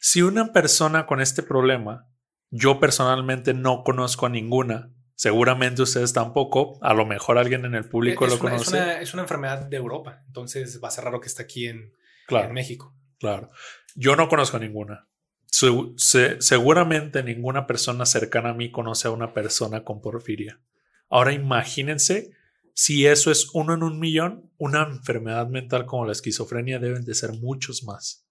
Si 0.00 0.22
una 0.22 0.52
persona 0.52 1.06
con 1.06 1.20
este 1.20 1.42
problema, 1.42 2.08
yo 2.50 2.80
personalmente 2.80 3.52
no 3.52 3.82
conozco 3.84 4.26
a 4.26 4.28
ninguna, 4.30 4.92
seguramente 5.16 5.82
ustedes 5.82 6.12
tampoco, 6.12 6.78
a 6.82 6.94
lo 6.94 7.04
mejor 7.04 7.36
alguien 7.36 7.64
en 7.64 7.74
el 7.74 7.88
público 7.88 8.24
es, 8.24 8.32
lo 8.32 8.38
una, 8.46 8.56
es, 8.56 8.64
conoce. 8.64 8.76
una, 8.82 9.00
es 9.00 9.12
una 9.12 9.22
enfermedad 9.22 9.66
de 9.66 9.76
Europa, 9.76 10.22
entonces 10.28 10.80
va 10.82 10.88
a 10.88 10.92
ser 10.92 11.04
raro 11.04 11.20
que 11.20 11.26
esté 11.26 11.42
aquí 11.42 11.66
en, 11.66 11.92
claro, 12.26 12.46
en 12.48 12.54
México. 12.54 12.94
claro. 13.18 13.50
Yo 13.94 14.16
no 14.16 14.28
conozco 14.28 14.56
a 14.56 14.60
ninguna. 14.60 15.08
Se- 15.46 16.40
seguramente 16.40 17.22
ninguna 17.22 17.66
persona 17.66 18.06
cercana 18.06 18.50
a 18.50 18.54
mí 18.54 18.70
conoce 18.70 19.08
a 19.08 19.10
una 19.10 19.32
persona 19.32 19.82
con 19.84 20.00
porfiria. 20.00 20.60
Ahora 21.08 21.32
imagínense 21.32 22.30
si 22.74 23.06
eso 23.06 23.30
es 23.32 23.48
uno 23.54 23.74
en 23.74 23.82
un 23.82 23.98
millón, 23.98 24.52
una 24.56 24.82
enfermedad 24.84 25.48
mental 25.48 25.84
como 25.86 26.06
la 26.06 26.12
esquizofrenia 26.12 26.78
deben 26.78 27.04
de 27.04 27.14
ser 27.14 27.32
muchos 27.32 27.82
más. 27.82 28.24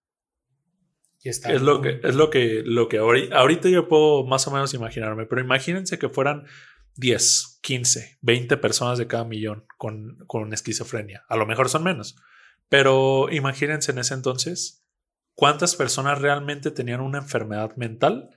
Y 1.21 1.29
está 1.29 1.51
Es 1.51 1.61
lo 1.61 1.81
que, 1.81 1.99
es 2.03 2.15
lo 2.15 2.29
que, 2.29 2.61
lo 2.63 2.87
que 2.87 2.99
ahorita, 2.99 3.35
ahorita 3.37 3.67
yo 3.69 3.89
puedo 3.89 4.23
más 4.25 4.47
o 4.47 4.51
menos 4.51 4.73
imaginarme, 4.73 5.25
pero 5.25 5.41
imagínense 5.41 5.99
que 5.99 6.07
fueran 6.07 6.45
10, 6.95 7.59
15, 7.61 8.19
20 8.21 8.57
personas 8.57 8.97
de 8.99 9.07
cada 9.07 9.25
millón 9.25 9.65
con, 9.77 10.17
con 10.27 10.53
esquizofrenia. 10.53 11.25
A 11.27 11.35
lo 11.35 11.45
mejor 11.45 11.67
son 11.67 11.83
menos, 11.83 12.15
pero 12.69 13.27
imagínense 13.31 13.91
en 13.91 13.97
ese 13.97 14.13
entonces 14.13 14.86
cuántas 15.37 15.75
personas 15.75 16.19
realmente 16.19 16.71
tenían 16.71 16.99
una 16.99 17.19
enfermedad 17.19 17.75
mental 17.75 18.31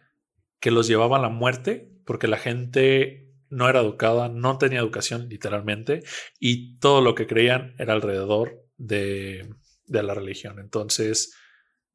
que 0.60 0.70
los 0.70 0.86
llevaba 0.86 1.16
a 1.16 1.20
la 1.20 1.30
muerte 1.30 1.90
porque 2.04 2.28
la 2.28 2.36
gente 2.36 3.26
no 3.48 3.70
era 3.70 3.80
educada, 3.80 4.28
no 4.28 4.58
tenía 4.58 4.80
educación 4.80 5.28
literalmente 5.30 6.02
y 6.38 6.78
todo 6.78 7.00
lo 7.00 7.14
que 7.14 7.26
creían 7.26 7.74
era 7.78 7.94
alrededor 7.94 8.66
de, 8.76 9.48
de 9.86 10.02
la 10.02 10.12
religión. 10.12 10.58
Entonces, 10.58 11.34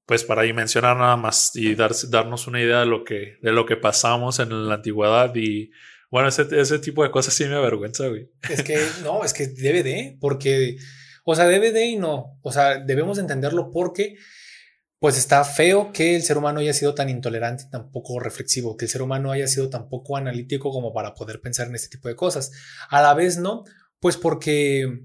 pues 0.07 0.23
para 0.23 0.41
dimensionar 0.41 0.97
nada 0.97 1.17
más 1.17 1.55
y 1.55 1.75
dar, 1.75 1.91
darnos 2.09 2.47
una 2.47 2.59
idea 2.59 2.79
de 2.79 2.87
lo 2.87 3.03
que, 3.03 3.37
de 3.43 3.51
lo 3.51 3.67
que 3.67 3.77
pasamos 3.77 4.39
en 4.39 4.67
la 4.67 4.73
antigüedad 4.73 5.35
y 5.35 5.69
bueno, 6.09 6.29
ese, 6.29 6.47
ese 6.51 6.79
tipo 6.79 7.03
de 7.03 7.11
cosas 7.11 7.35
sí 7.35 7.45
me 7.45 7.55
avergüenza, 7.55 8.07
güey. 8.07 8.31
Es 8.49 8.63
que 8.63 8.83
no, 9.03 9.23
es 9.23 9.33
que 9.33 9.47
debe 9.47 9.83
de, 9.83 10.17
porque, 10.19 10.77
o 11.25 11.35
sea, 11.35 11.45
debe 11.45 11.71
de 11.71 11.85
y 11.85 11.95
no, 11.95 12.39
o 12.41 12.51
sea, 12.51 12.79
debemos 12.79 13.19
entenderlo 13.19 13.69
porque 13.71 14.15
pues 15.05 15.19
está 15.19 15.43
feo 15.43 15.93
que 15.93 16.15
el 16.15 16.23
ser 16.23 16.35
humano 16.35 16.61
haya 16.61 16.73
sido 16.73 16.95
tan 16.95 17.09
intolerante, 17.09 17.65
tan 17.69 17.91
poco 17.91 18.19
reflexivo, 18.19 18.75
que 18.75 18.85
el 18.85 18.89
ser 18.89 19.03
humano 19.03 19.31
haya 19.31 19.45
sido 19.45 19.69
tan 19.69 19.87
poco 19.87 20.17
analítico 20.17 20.71
como 20.71 20.93
para 20.93 21.13
poder 21.13 21.41
pensar 21.41 21.67
en 21.67 21.75
este 21.75 21.89
tipo 21.89 22.07
de 22.07 22.15
cosas. 22.15 22.51
A 22.89 23.03
la 23.03 23.13
vez 23.13 23.37
no, 23.37 23.65
pues 23.99 24.17
porque 24.17 25.03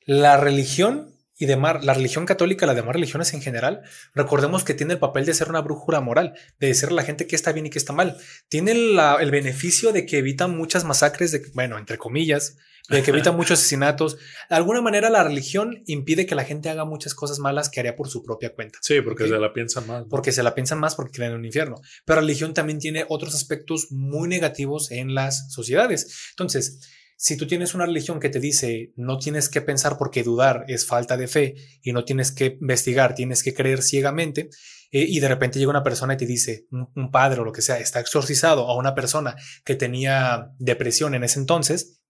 la 0.00 0.36
religión 0.36 1.14
y 1.38 1.46
demás, 1.46 1.84
la 1.84 1.94
religión 1.94 2.26
católica, 2.26 2.66
las 2.66 2.74
demás 2.74 2.94
religiones 2.94 3.34
en 3.34 3.40
general, 3.40 3.82
recordemos 4.16 4.64
que 4.64 4.74
tiene 4.74 4.94
el 4.94 4.98
papel 4.98 5.24
de 5.26 5.34
ser 5.34 5.48
una 5.48 5.60
brújula 5.60 6.00
moral, 6.00 6.34
de 6.58 6.66
decir 6.66 6.88
a 6.88 6.94
la 6.94 7.04
gente 7.04 7.28
que 7.28 7.36
está 7.36 7.52
bien 7.52 7.66
y 7.66 7.70
que 7.70 7.78
está 7.78 7.92
mal. 7.92 8.16
Tiene 8.48 8.72
el 8.72 9.30
beneficio 9.30 9.92
de 9.92 10.06
que 10.06 10.18
evita 10.18 10.48
muchas 10.48 10.82
masacres, 10.82 11.30
de, 11.30 11.46
bueno, 11.54 11.78
entre 11.78 11.98
comillas, 11.98 12.56
de 12.88 13.02
que 13.02 13.10
evita 13.10 13.32
muchos 13.32 13.58
asesinatos. 13.58 14.16
De 14.48 14.56
alguna 14.56 14.80
manera 14.80 15.10
la 15.10 15.24
religión 15.24 15.82
impide 15.86 16.26
que 16.26 16.34
la 16.34 16.44
gente 16.44 16.68
haga 16.68 16.84
muchas 16.84 17.14
cosas 17.14 17.38
malas 17.38 17.68
que 17.68 17.80
haría 17.80 17.96
por 17.96 18.08
su 18.08 18.22
propia 18.22 18.54
cuenta. 18.54 18.78
Sí, 18.82 19.00
porque 19.00 19.26
se 19.26 19.38
la 19.38 19.52
piensan 19.52 19.86
más. 19.86 20.04
Porque 20.08 20.32
se 20.32 20.42
la 20.42 20.54
piensan 20.54 20.78
más 20.78 20.94
porque 20.94 21.12
creen 21.12 21.32
en 21.32 21.38
un 21.38 21.44
infierno. 21.44 21.76
Pero 22.04 22.20
la 22.20 22.26
religión 22.26 22.54
también 22.54 22.78
tiene 22.78 23.04
otros 23.08 23.34
aspectos 23.34 23.88
muy 23.90 24.28
negativos 24.28 24.90
en 24.90 25.14
las 25.14 25.52
sociedades. 25.52 26.30
Entonces, 26.30 26.80
si 27.16 27.36
tú 27.36 27.46
tienes 27.46 27.74
una 27.74 27.86
religión 27.86 28.20
que 28.20 28.28
te 28.28 28.40
dice 28.40 28.92
no 28.96 29.18
tienes 29.18 29.48
que 29.48 29.62
pensar 29.62 29.96
porque 29.96 30.22
dudar 30.22 30.64
es 30.68 30.86
falta 30.86 31.16
de 31.16 31.28
fe 31.28 31.54
y 31.82 31.92
no 31.92 32.04
tienes 32.04 32.30
que 32.30 32.58
investigar, 32.60 33.14
tienes 33.14 33.42
que 33.42 33.54
creer 33.54 33.82
ciegamente, 33.82 34.50
eh, 34.92 35.04
y 35.08 35.20
de 35.20 35.28
repente 35.28 35.58
llega 35.58 35.70
una 35.70 35.82
persona 35.82 36.14
y 36.14 36.16
te 36.16 36.26
dice, 36.26 36.66
un, 36.70 37.10
padre 37.10 37.40
o 37.40 37.44
lo 37.44 37.52
que 37.52 37.62
sea, 37.62 37.78
está 37.78 38.00
exorcizado 38.00 38.68
a 38.68 38.76
una 38.76 38.94
persona 38.94 39.34
que 39.64 39.74
tenía 39.74 40.52
depresión 40.58 41.14
en 41.14 41.24
ese 41.24 41.40
entonces, 41.40 42.00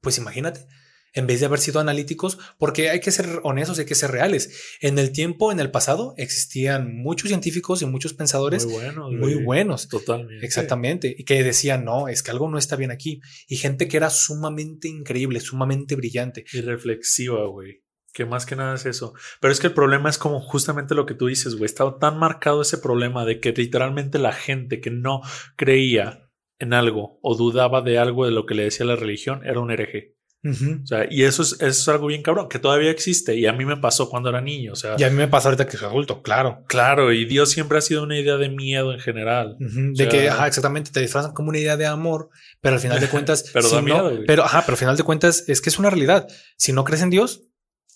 pues 0.00 0.18
imagínate, 0.18 0.66
en 1.12 1.26
vez 1.26 1.40
de 1.40 1.46
haber 1.46 1.58
sido 1.58 1.80
analíticos, 1.80 2.38
porque 2.58 2.90
hay 2.90 3.00
que 3.00 3.10
ser 3.10 3.40
honestos, 3.42 3.78
hay 3.78 3.84
que 3.84 3.94
ser 3.94 4.10
reales. 4.10 4.78
En 4.80 4.98
el 4.98 5.12
tiempo, 5.12 5.50
en 5.50 5.60
el 5.60 5.70
pasado, 5.70 6.14
existían 6.16 6.96
muchos 6.96 7.28
científicos 7.28 7.82
y 7.82 7.86
muchos 7.86 8.14
pensadores 8.14 8.66
muy 8.66 8.74
buenos. 8.74 9.12
Muy 9.12 9.34
buenos. 9.34 9.88
Totalmente. 9.88 10.44
Exactamente. 10.44 11.14
Y 11.16 11.24
que 11.24 11.42
decían, 11.42 11.84
no, 11.84 12.08
es 12.08 12.22
que 12.22 12.30
algo 12.30 12.48
no 12.48 12.58
está 12.58 12.76
bien 12.76 12.90
aquí. 12.90 13.20
Y 13.48 13.56
gente 13.56 13.88
que 13.88 13.96
era 13.96 14.10
sumamente 14.10 14.88
increíble, 14.88 15.40
sumamente 15.40 15.96
brillante. 15.96 16.44
Y 16.52 16.60
reflexiva, 16.60 17.44
güey. 17.46 17.82
Que 18.12 18.24
más 18.24 18.44
que 18.44 18.56
nada 18.56 18.74
es 18.74 18.86
eso. 18.86 19.14
Pero 19.40 19.52
es 19.52 19.60
que 19.60 19.68
el 19.68 19.74
problema 19.74 20.10
es 20.10 20.18
como 20.18 20.40
justamente 20.40 20.94
lo 20.94 21.06
que 21.06 21.14
tú 21.14 21.26
dices, 21.26 21.54
güey. 21.54 21.66
Estaba 21.66 21.98
tan 21.98 22.18
marcado 22.18 22.62
ese 22.62 22.78
problema 22.78 23.24
de 23.24 23.40
que 23.40 23.52
literalmente 23.52 24.18
la 24.18 24.32
gente 24.32 24.80
que 24.80 24.90
no 24.90 25.20
creía 25.56 26.29
en 26.60 26.72
algo 26.72 27.18
o 27.22 27.34
dudaba 27.34 27.82
de 27.82 27.98
algo 27.98 28.24
de 28.24 28.30
lo 28.30 28.46
que 28.46 28.54
le 28.54 28.64
decía 28.64 28.86
la 28.86 28.96
religión 28.96 29.44
era 29.44 29.60
un 29.60 29.70
hereje. 29.70 30.16
O 30.42 30.86
sea, 30.86 31.06
y 31.10 31.24
eso 31.24 31.42
es, 31.42 31.52
eso 31.52 31.66
es 31.66 31.88
algo 31.88 32.06
bien 32.06 32.22
cabrón, 32.22 32.48
que 32.48 32.58
todavía 32.58 32.90
existe. 32.90 33.36
Y 33.36 33.44
a 33.44 33.52
mí 33.52 33.66
me 33.66 33.76
pasó 33.76 34.08
cuando 34.08 34.30
era 34.30 34.40
niño. 34.40 34.72
O 34.72 34.76
sea, 34.76 34.96
y 34.98 35.02
a 35.02 35.10
mí 35.10 35.16
me 35.16 35.28
pasa 35.28 35.48
ahorita 35.48 35.66
que 35.66 35.76
soy 35.76 35.88
adulto, 35.88 36.22
claro. 36.22 36.64
Claro, 36.66 37.12
y 37.12 37.26
Dios 37.26 37.50
siempre 37.50 37.76
ha 37.76 37.82
sido 37.82 38.02
una 38.04 38.18
idea 38.18 38.38
de 38.38 38.48
miedo 38.48 38.94
en 38.94 39.00
general. 39.00 39.56
de 39.58 40.08
que, 40.08 40.30
ajá, 40.30 40.46
exactamente, 40.46 40.90
te 40.92 41.00
disfrazan 41.00 41.32
como 41.32 41.50
una 41.50 41.58
idea 41.58 41.76
de 41.76 41.84
amor, 41.84 42.30
pero 42.62 42.76
al 42.76 42.80
final 42.80 43.00
de 43.00 43.08
cuentas. 43.10 43.50
pero 43.52 43.68
da 43.68 43.82
miedo. 43.82 44.12
pero, 44.26 44.44
ajá, 44.44 44.62
pero 44.62 44.74
al 44.74 44.78
final 44.78 44.96
de 44.96 45.02
cuentas 45.02 45.44
es 45.46 45.60
que 45.60 45.68
es 45.68 45.78
una 45.78 45.90
realidad. 45.90 46.26
Si 46.56 46.72
no 46.72 46.84
crees 46.84 47.02
en 47.02 47.10
Dios, 47.10 47.42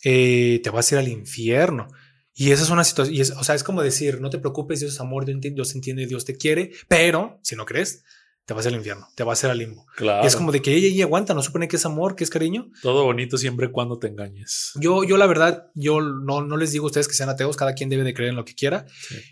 eh, 0.05 0.61
te 0.63 0.69
vas 0.69 0.93
a 0.93 0.97
ir 0.97 0.99
al 0.99 1.09
infierno. 1.09 1.89
Y 2.35 2.51
esa 2.51 2.65
es 2.65 2.71
una 2.71 2.85
situación, 2.85 3.17
y 3.17 3.21
es, 3.21 3.31
o 3.31 3.45
sea, 3.45 3.55
es 3.55 3.63
como 3.63 3.81
decir, 3.81 4.21
no 4.21 4.29
te 4.29 4.39
preocupes, 4.39 4.81
Dios 4.81 4.93
es 4.93 5.01
amor, 5.01 5.25
Dios 5.25 5.75
entiende, 5.75 6.07
Dios 6.07 6.25
te 6.25 6.37
quiere, 6.37 6.73
pero 6.89 7.39
si 7.43 7.55
no 7.55 7.65
crees, 7.65 8.03
te 8.47 8.53
va 8.53 8.59
a 8.59 8.61
hacer 8.61 8.73
al 8.73 8.79
infierno, 8.79 9.09
te 9.15 9.25
va 9.25 9.33
a 9.33 9.35
hacer 9.35 9.51
al 9.51 9.59
limbo. 9.59 9.87
Claro. 9.97 10.23
Y 10.23 10.27
es 10.27 10.37
como 10.37 10.53
de 10.53 10.61
que 10.61 10.75
ella, 10.75 10.89
ella 10.89 11.05
aguanta, 11.05 11.33
no 11.33 11.43
supone 11.43 11.67
que 11.67 11.77
es 11.77 11.87
amor, 11.87 12.15
que 12.15 12.25
es 12.25 12.31
cariño. 12.31 12.71
Todo 12.83 13.05
bonito 13.05 13.39
siempre 13.39 13.71
cuando 13.71 13.99
te 13.99 14.09
engañes. 14.09 14.73
Yo, 14.81 15.03
yo 15.05 15.17
la 15.17 15.27
verdad, 15.27 15.71
yo 15.75 16.03
no, 16.03 16.43
no 16.43 16.57
les 16.57 16.73
digo 16.73 16.85
a 16.85 16.89
ustedes 16.89 17.09
que 17.09 17.15
sean 17.15 17.31
ateos, 17.31 17.57
cada 17.57 17.75
quien 17.75 17.89
debe 17.89 18.05
de 18.05 18.13
creer 18.13 18.31
en 18.31 18.37
lo 18.37 18.45
que 18.45 18.55
quiera. 18.55 18.85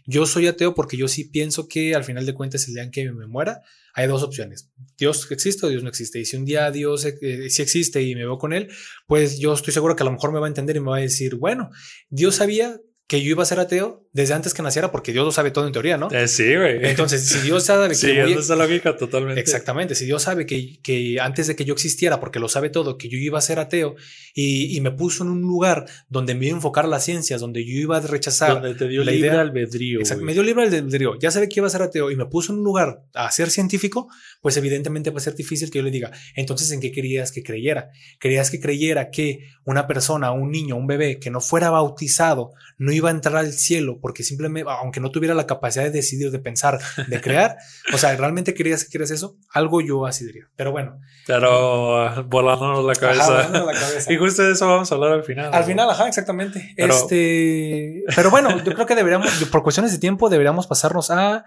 Yo 0.07 0.25
soy 0.25 0.47
ateo 0.47 0.75
porque 0.75 0.97
yo 0.97 1.09
sí 1.09 1.25
pienso 1.25 1.69
que 1.69 1.95
al 1.95 2.05
final 2.05 2.25
de 2.25 2.33
cuentas, 2.33 2.67
el 2.69 2.75
día 2.75 2.85
en 2.85 2.91
que 2.91 3.13
me 3.13 3.27
muera, 3.27 3.61
hay 3.95 4.07
dos 4.07 4.23
opciones. 4.23 4.71
Dios 4.97 5.31
existe 5.31 5.67
o 5.67 5.69
Dios 5.69 5.83
no 5.83 5.91
existe. 5.91 6.19
Y 6.19 6.25
si 6.25 6.37
un 6.37 6.47
día 6.47 6.71
Dios 6.71 7.05
eh, 7.05 7.51
sí 7.51 7.63
existe 7.63 8.03
y 8.03 8.15
me 8.15 8.23
veo 8.23 8.39
con 8.39 8.55
él, 8.55 8.69
pues 9.07 9.39
yo 9.39 9.53
estoy 9.53 9.75
seguro 9.75 9.95
que 9.95 10.03
a 10.03 10.07
lo 10.07 10.13
mejor 10.13 10.33
me 10.33 10.41
va 10.41 10.47
a 10.47 10.49
entender 10.49 10.77
y 10.77 10.81
me 10.81 10.91
va 10.91 10.97
a 10.97 11.01
decir, 11.01 11.35
bueno, 11.35 11.71
Dios 12.09 12.37
sabía 12.37 12.81
que 13.13 13.23
yo 13.23 13.29
iba 13.29 13.43
a 13.43 13.45
ser 13.45 13.61
ateo 13.61 14.09
desde 14.15 14.33
antes 14.33 14.55
que 14.55 14.63
naciera, 14.63 14.91
porque 14.91 15.13
Dios 15.13 15.27
lo 15.27 15.33
sabe 15.33 15.51
todo 15.51 15.67
en 15.67 15.73
teoría, 15.75 15.99
¿no? 15.99 16.11
Eh, 16.11 16.29
sí, 16.29 16.57
güey. 16.57 16.79
Entonces, 16.81 17.29
si 17.29 17.41
Dios 17.41 17.63
sabe 17.67 17.89
que. 17.89 17.95
Sí, 17.95 18.11
es 18.11 18.49
la 18.49 18.57
lógica 18.57 18.97
totalmente. 18.97 19.39
Exactamente. 19.39 19.95
Si 19.95 20.07
Dios 20.07 20.23
sabe 20.23 20.47
que, 20.47 20.81
que, 20.81 21.21
antes 21.21 21.47
de 21.47 21.55
que 21.55 21.67
yo 21.67 21.75
existiera, 21.75 22.21
porque 22.21 22.39
lo 22.39 22.49
sabe 22.49 22.71
todo, 22.71 22.97
que 22.97 23.11
yo 23.11 23.19
iba 23.19 23.37
a 23.37 23.43
ser 23.43 23.59
ateo 23.59 23.97
y, 24.35 24.75
y, 24.75 24.81
me 24.81 24.93
puso 24.93 25.25
en 25.25 25.29
un 25.29 25.43
lugar 25.43 25.85
donde 26.09 26.35
me 26.35 26.47
iba 26.47 26.55
a 26.55 26.57
enfocar 26.57 26.89
las 26.89 27.05
ciencias, 27.05 27.39
donde 27.39 27.67
yo 27.67 27.73
iba 27.73 27.99
a 27.99 28.01
rechazar. 28.01 28.55
Donde 28.55 28.75
te 28.75 28.89
dio 28.89 29.05
la 29.05 29.13
libre 29.13 29.29
idea, 29.29 29.43
albedrío. 29.43 30.01
Exacto. 30.01 30.25
Me 30.25 30.33
dio 30.33 30.43
libre 30.43 30.63
albedrío. 30.65 31.19
Ya 31.19 31.31
sabe 31.31 31.51
que 31.51 31.61
iba 31.61 31.67
a 31.67 31.71
ser 31.71 31.83
ateo 31.83 32.11
y 32.11 32.17
me 32.17 32.25
puso 32.25 32.55
en 32.55 32.61
un 32.61 32.65
lugar 32.65 33.03
a 33.13 33.31
ser 33.31 33.51
científico, 33.51 34.09
pues 34.41 34.57
evidentemente 34.57 35.11
va 35.11 35.19
a 35.19 35.21
ser 35.21 35.35
difícil 35.35 35.71
que 35.71 35.81
yo 35.81 35.85
le 35.85 35.91
diga, 35.91 36.13
entonces, 36.35 36.71
¿en 36.71 36.81
qué 36.81 36.91
querías 36.93 37.31
que 37.31 37.43
creyera? 37.43 37.91
¿Querías 38.19 38.51
que 38.51 38.59
creyera 38.59 39.11
que 39.11 39.51
una 39.67 39.87
persona, 39.87 40.33
un 40.33 40.51
niño, 40.51 40.77
un 40.77 40.87
bebé 40.87 41.19
que 41.19 41.29
no 41.29 41.43
fuera 41.43 41.69
bautizado 41.69 42.53
no 42.79 42.91
iba 42.91 43.02
a 43.09 43.13
entrar 43.13 43.37
al 43.37 43.53
cielo 43.53 43.99
porque 44.01 44.23
simplemente, 44.23 44.71
aunque 44.71 45.01
no 45.01 45.11
tuviera 45.11 45.35
la 45.35 45.47
capacidad 45.47 45.85
de 45.85 45.91
decidir, 45.91 46.31
de 46.31 46.39
pensar, 46.39 46.81
de 47.07 47.21
crear, 47.21 47.57
o 47.95 47.99
sea, 47.99 48.17
¿realmente 48.17 48.55
querías, 48.55 48.85
quieres 48.85 49.11
eso? 49.11 49.37
Algo 49.51 49.81
yo 49.81 50.07
así 50.07 50.25
diría. 50.25 50.49
Pero 50.57 50.73
bueno. 50.73 51.01
Pero 51.27 52.07
uh, 52.07 52.23
volándonos 52.25 52.85
la 52.85 52.95
cabeza. 52.95 53.49
la 53.49 53.73
cabeza. 53.73 54.13
y 54.13 54.17
justo 54.17 54.43
de 54.43 54.53
eso 54.53 54.67
vamos 54.67 54.91
a 54.91 54.95
hablar 54.95 55.13
al 55.13 55.25
final. 55.25 55.53
Al 55.53 55.65
final, 55.65 55.89
ajá, 55.91 56.09
exactamente. 56.09 56.75
Pero, 56.77 56.95
este, 56.95 58.05
pero 58.15 58.31
bueno, 58.31 58.63
yo 58.63 58.75
creo 58.75 58.87
que 58.87 58.95
deberíamos, 58.95 59.31
por 59.51 59.63
cuestiones 59.63 59.93
de 59.93 59.99
tiempo, 59.99 60.29
deberíamos 60.29 60.67
pasarnos 60.67 61.11
a, 61.11 61.45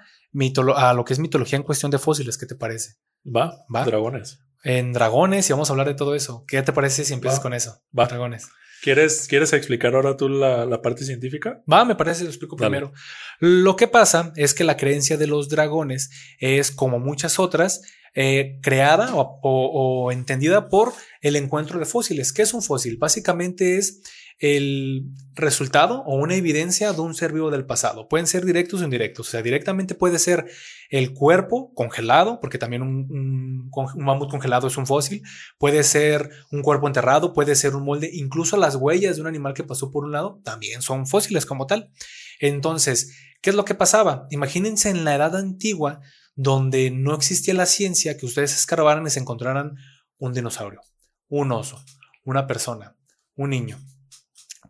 a 0.76 0.94
lo 0.94 1.06
que 1.06 1.14
es 1.14 1.20
mitología 1.20 1.58
en 1.58 1.64
cuestión 1.64 1.92
de 1.92 2.00
fósiles. 2.00 2.38
¿Qué 2.38 2.46
te 2.46 2.56
parece? 2.56 2.96
Va, 3.26 3.54
va. 3.74 3.86
Dragones. 3.86 4.40
En 4.64 4.94
dragones 4.94 5.48
y 5.50 5.54
vamos 5.54 5.70
a 5.70 5.74
hablar 5.74 5.88
de 5.88 5.94
todo 5.94 6.16
eso. 6.16 6.44
¿Qué 6.48 6.62
te 6.64 6.74
parece 6.74 7.06
si 7.06 7.14
empiezas 7.14 7.40
con 7.40 7.54
eso? 7.54 7.82
Va. 7.98 8.08
Dragones. 8.08 8.50
¿Quieres, 8.86 9.26
¿Quieres 9.28 9.52
explicar 9.52 9.96
ahora 9.96 10.16
tú 10.16 10.30
la, 10.30 10.80
parte 10.84 11.06
científica? 11.06 11.60
Va, 11.68 11.86
me 11.86 11.96
parece, 11.96 12.24
lo 12.24 12.30
explico 12.30 12.56
primero. 12.56 12.94
Lo 13.40 13.76
que 13.76 13.88
pasa 13.88 14.32
es 14.36 14.54
que 14.54 14.64
la 14.64 14.78
creencia 14.78 15.18
de 15.18 15.26
los 15.26 15.50
dragones 15.50 16.12
es, 16.38 16.70
como 16.70 17.00
muchas 17.00 17.40
otras, 17.40 17.82
eh, 18.14 18.60
creada 18.62 19.10
o, 19.16 20.12
entendida 20.12 20.70
por 20.70 20.94
el 21.22 21.36
encuentro 21.36 21.80
de 21.80 21.86
fósiles. 21.86 22.32
¿Qué 22.32 22.44
es 22.44 22.54
un 22.54 22.62
fósil? 22.62 22.98
Básicamente 22.98 23.80
es 23.80 24.04
el 24.40 25.06
resultado 25.34 26.04
o 26.06 26.16
una 26.16 26.36
evidencia 26.36 26.92
de 26.92 27.02
un 27.02 27.16
ser 27.16 27.32
vivo 27.32 27.52
del 27.52 27.66
pasado. 27.66 28.08
Pueden 28.08 28.28
ser 28.28 28.46
directos 28.46 28.82
o 28.82 28.84
indirectos. 28.84 29.28
O 29.28 29.32
sea, 29.32 29.42
directamente 29.42 29.96
puede 29.96 30.20
ser 30.20 30.46
el 30.90 31.14
cuerpo 31.14 31.74
congelado, 31.74 32.40
porque 32.42 32.58
también 32.58 32.82
un, 32.82 33.72
mamut 33.96 34.30
congelado 34.30 34.68
es 34.68 34.78
un 34.78 34.88
fósil. 34.88 35.22
Puede 35.58 35.84
ser 35.84 36.30
un 36.52 36.62
cuerpo 36.62 36.88
enterrado, 36.88 37.34
puede 37.34 37.56
ser 37.56 37.76
un 37.76 37.84
molde. 37.84 38.10
Incluso 38.14 38.58
las 38.58 38.76
huellas 38.76 39.16
de 39.16 39.22
un 39.22 39.28
animal 39.28 39.54
que 39.54 39.64
pasó 39.64 39.90
por 39.92 40.04
un 40.04 40.12
lado 40.12 40.42
también 40.44 40.82
son 40.82 41.08
fósiles 41.08 41.46
como 41.46 41.66
tal. 41.66 41.92
Entonces, 42.40 43.16
¿qué 43.42 43.52
es 43.52 43.56
lo 43.56 43.66
que 43.66 43.76
pasaba? 43.76 44.28
Imagínense 44.32 44.90
en 44.90 45.06
la 45.06 45.16
edad 45.16 45.36
antigua, 45.38 46.02
donde 46.36 46.92
no 46.92 47.16
existía 47.16 47.54
la 47.54 47.66
ciencia, 47.66 48.18
que 48.18 48.26
ustedes 48.26 48.54
escarbaran 48.54 49.08
y 49.08 49.10
se 49.10 49.22
encontraran 49.22 49.76
un 50.18 50.34
dinosaurio, 50.34 50.82
un 51.30 51.54
oso, 51.54 51.82
una 52.26 52.46
persona, 52.46 52.98
un 53.36 53.52
niño 53.52 53.80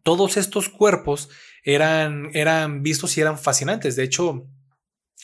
todos 0.05 0.37
estos 0.37 0.69
cuerpos 0.69 1.29
eran, 1.63 2.29
eran 2.33 2.83
vistos 2.83 3.17
y 3.17 3.21
eran 3.21 3.39
fascinantes. 3.39 3.95
De 3.95 4.03
hecho, 4.03 4.47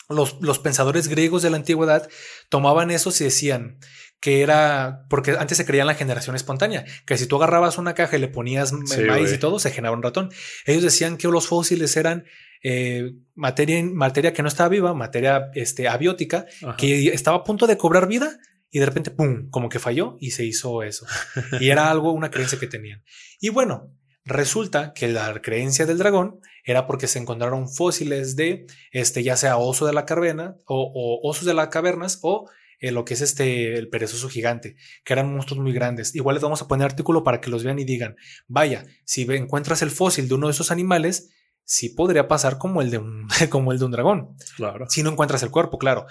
los, 0.10 0.42
los, 0.42 0.58
pensadores 0.58 1.08
griegos 1.08 1.44
de 1.44 1.52
la 1.52 1.58
antigüedad 1.58 2.10
tomaban 2.50 2.90
eso 2.90 3.12
y 3.12 3.24
decían 3.24 3.78
que 4.20 4.42
era, 4.42 5.06
porque 5.08 5.36
antes 5.38 5.58
se 5.58 5.68
creía 5.68 5.84
en 5.84 5.88
la 5.88 5.94
generación 5.94 6.36
espontánea, 6.36 6.84
que 7.06 7.16
si 7.20 7.28
tú 7.28 7.36
agarrabas 7.36 7.78
una 7.78 7.94
caja 7.94 8.18
y 8.18 8.20
le 8.20 8.28
ponías 8.28 8.74
maíz 8.74 9.32
y 9.32 9.38
todo, 9.38 9.60
se 9.60 9.70
generaba 9.70 9.96
un 9.96 10.02
ratón. 10.02 10.32
Ellos 10.66 10.82
decían 10.82 11.18
que 11.18 11.28
los 11.28 11.46
fósiles 11.48 11.96
eran 11.96 12.26
eh, 12.64 13.12
materia, 13.36 13.84
materia 13.84 14.34
que 14.34 14.42
no 14.42 14.48
estaba 14.48 14.70
viva, 14.70 14.96
materia 14.96 15.52
este, 15.54 15.88
abiótica, 15.88 16.48
que 16.80 17.10
estaba 17.10 17.38
a 17.38 17.44
punto 17.44 17.68
de 17.68 17.78
cobrar 17.78 18.08
vida 18.08 18.40
y 18.72 18.80
de 18.80 18.86
repente, 18.88 19.12
¡pum!, 19.12 19.48
como 19.52 19.70
que 19.70 19.78
falló 19.78 20.18
y 20.20 20.32
se 20.32 20.44
hizo 20.44 20.82
eso. 20.82 21.06
y 21.60 21.70
era 21.70 21.92
algo, 21.92 22.12
una 22.14 22.32
creencia 22.32 22.58
que 22.58 22.68
tenían. 22.68 23.04
Y 23.40 23.50
bueno, 23.50 23.92
Resulta 24.24 24.94
que 24.94 25.08
la 25.08 25.42
creencia 25.42 25.86
del 25.86 25.98
dragón 25.98 26.40
era 26.64 26.86
porque 26.86 27.08
se 27.08 27.18
encontraron 27.18 27.68
fósiles 27.68 28.36
de 28.36 28.68
este, 28.92 29.24
ya 29.24 29.36
sea 29.36 29.58
oso 29.58 29.88
de 29.88 29.94
la 29.94 30.06
caverna 30.06 30.58
o, 30.66 31.20
osos 31.24 31.46
de 31.46 31.56
las 31.56 31.70
cavernas 31.70 32.20
o 32.22 32.48
eh, 32.80 32.92
lo 32.92 33.04
que 33.04 33.16
es 33.16 33.22
este 33.22 33.76
el 33.76 33.90
perezoso 33.90 34.30
gigante, 34.30 34.76
que 35.04 35.14
eran 35.14 35.34
monstruos 35.34 35.62
muy 35.64 35.74
grandes. 35.74 36.14
Igual 36.16 36.36
les 36.36 36.44
vamos 36.44 36.62
a 36.62 36.68
poner 36.68 36.86
artículo 36.86 37.24
para 37.24 37.42
que 37.42 37.50
los 37.50 37.64
vean 37.64 37.80
y 37.80 37.84
digan, 37.84 38.16
vaya, 38.48 38.86
si 39.06 39.24
encuentras 39.24 39.82
el 39.82 39.90
fósil 39.90 40.28
de 40.28 40.36
uno 40.36 40.48
de 40.48 40.52
esos 40.54 40.70
animales, 40.70 41.32
sí 41.64 41.90
podría 41.90 42.28
pasar 42.28 42.58
como 42.58 42.82
el 42.82 42.92
de 42.92 42.98
un, 42.98 43.28
como 43.50 43.72
el 43.72 43.80
de 43.80 43.86
un 43.86 43.92
dragón. 43.92 44.36
Claro. 44.56 44.86
Si 44.90 45.04
no 45.04 45.12
encuentras 45.12 45.44
el 45.44 45.52
cuerpo, 45.52 45.78
claro. 45.78 46.06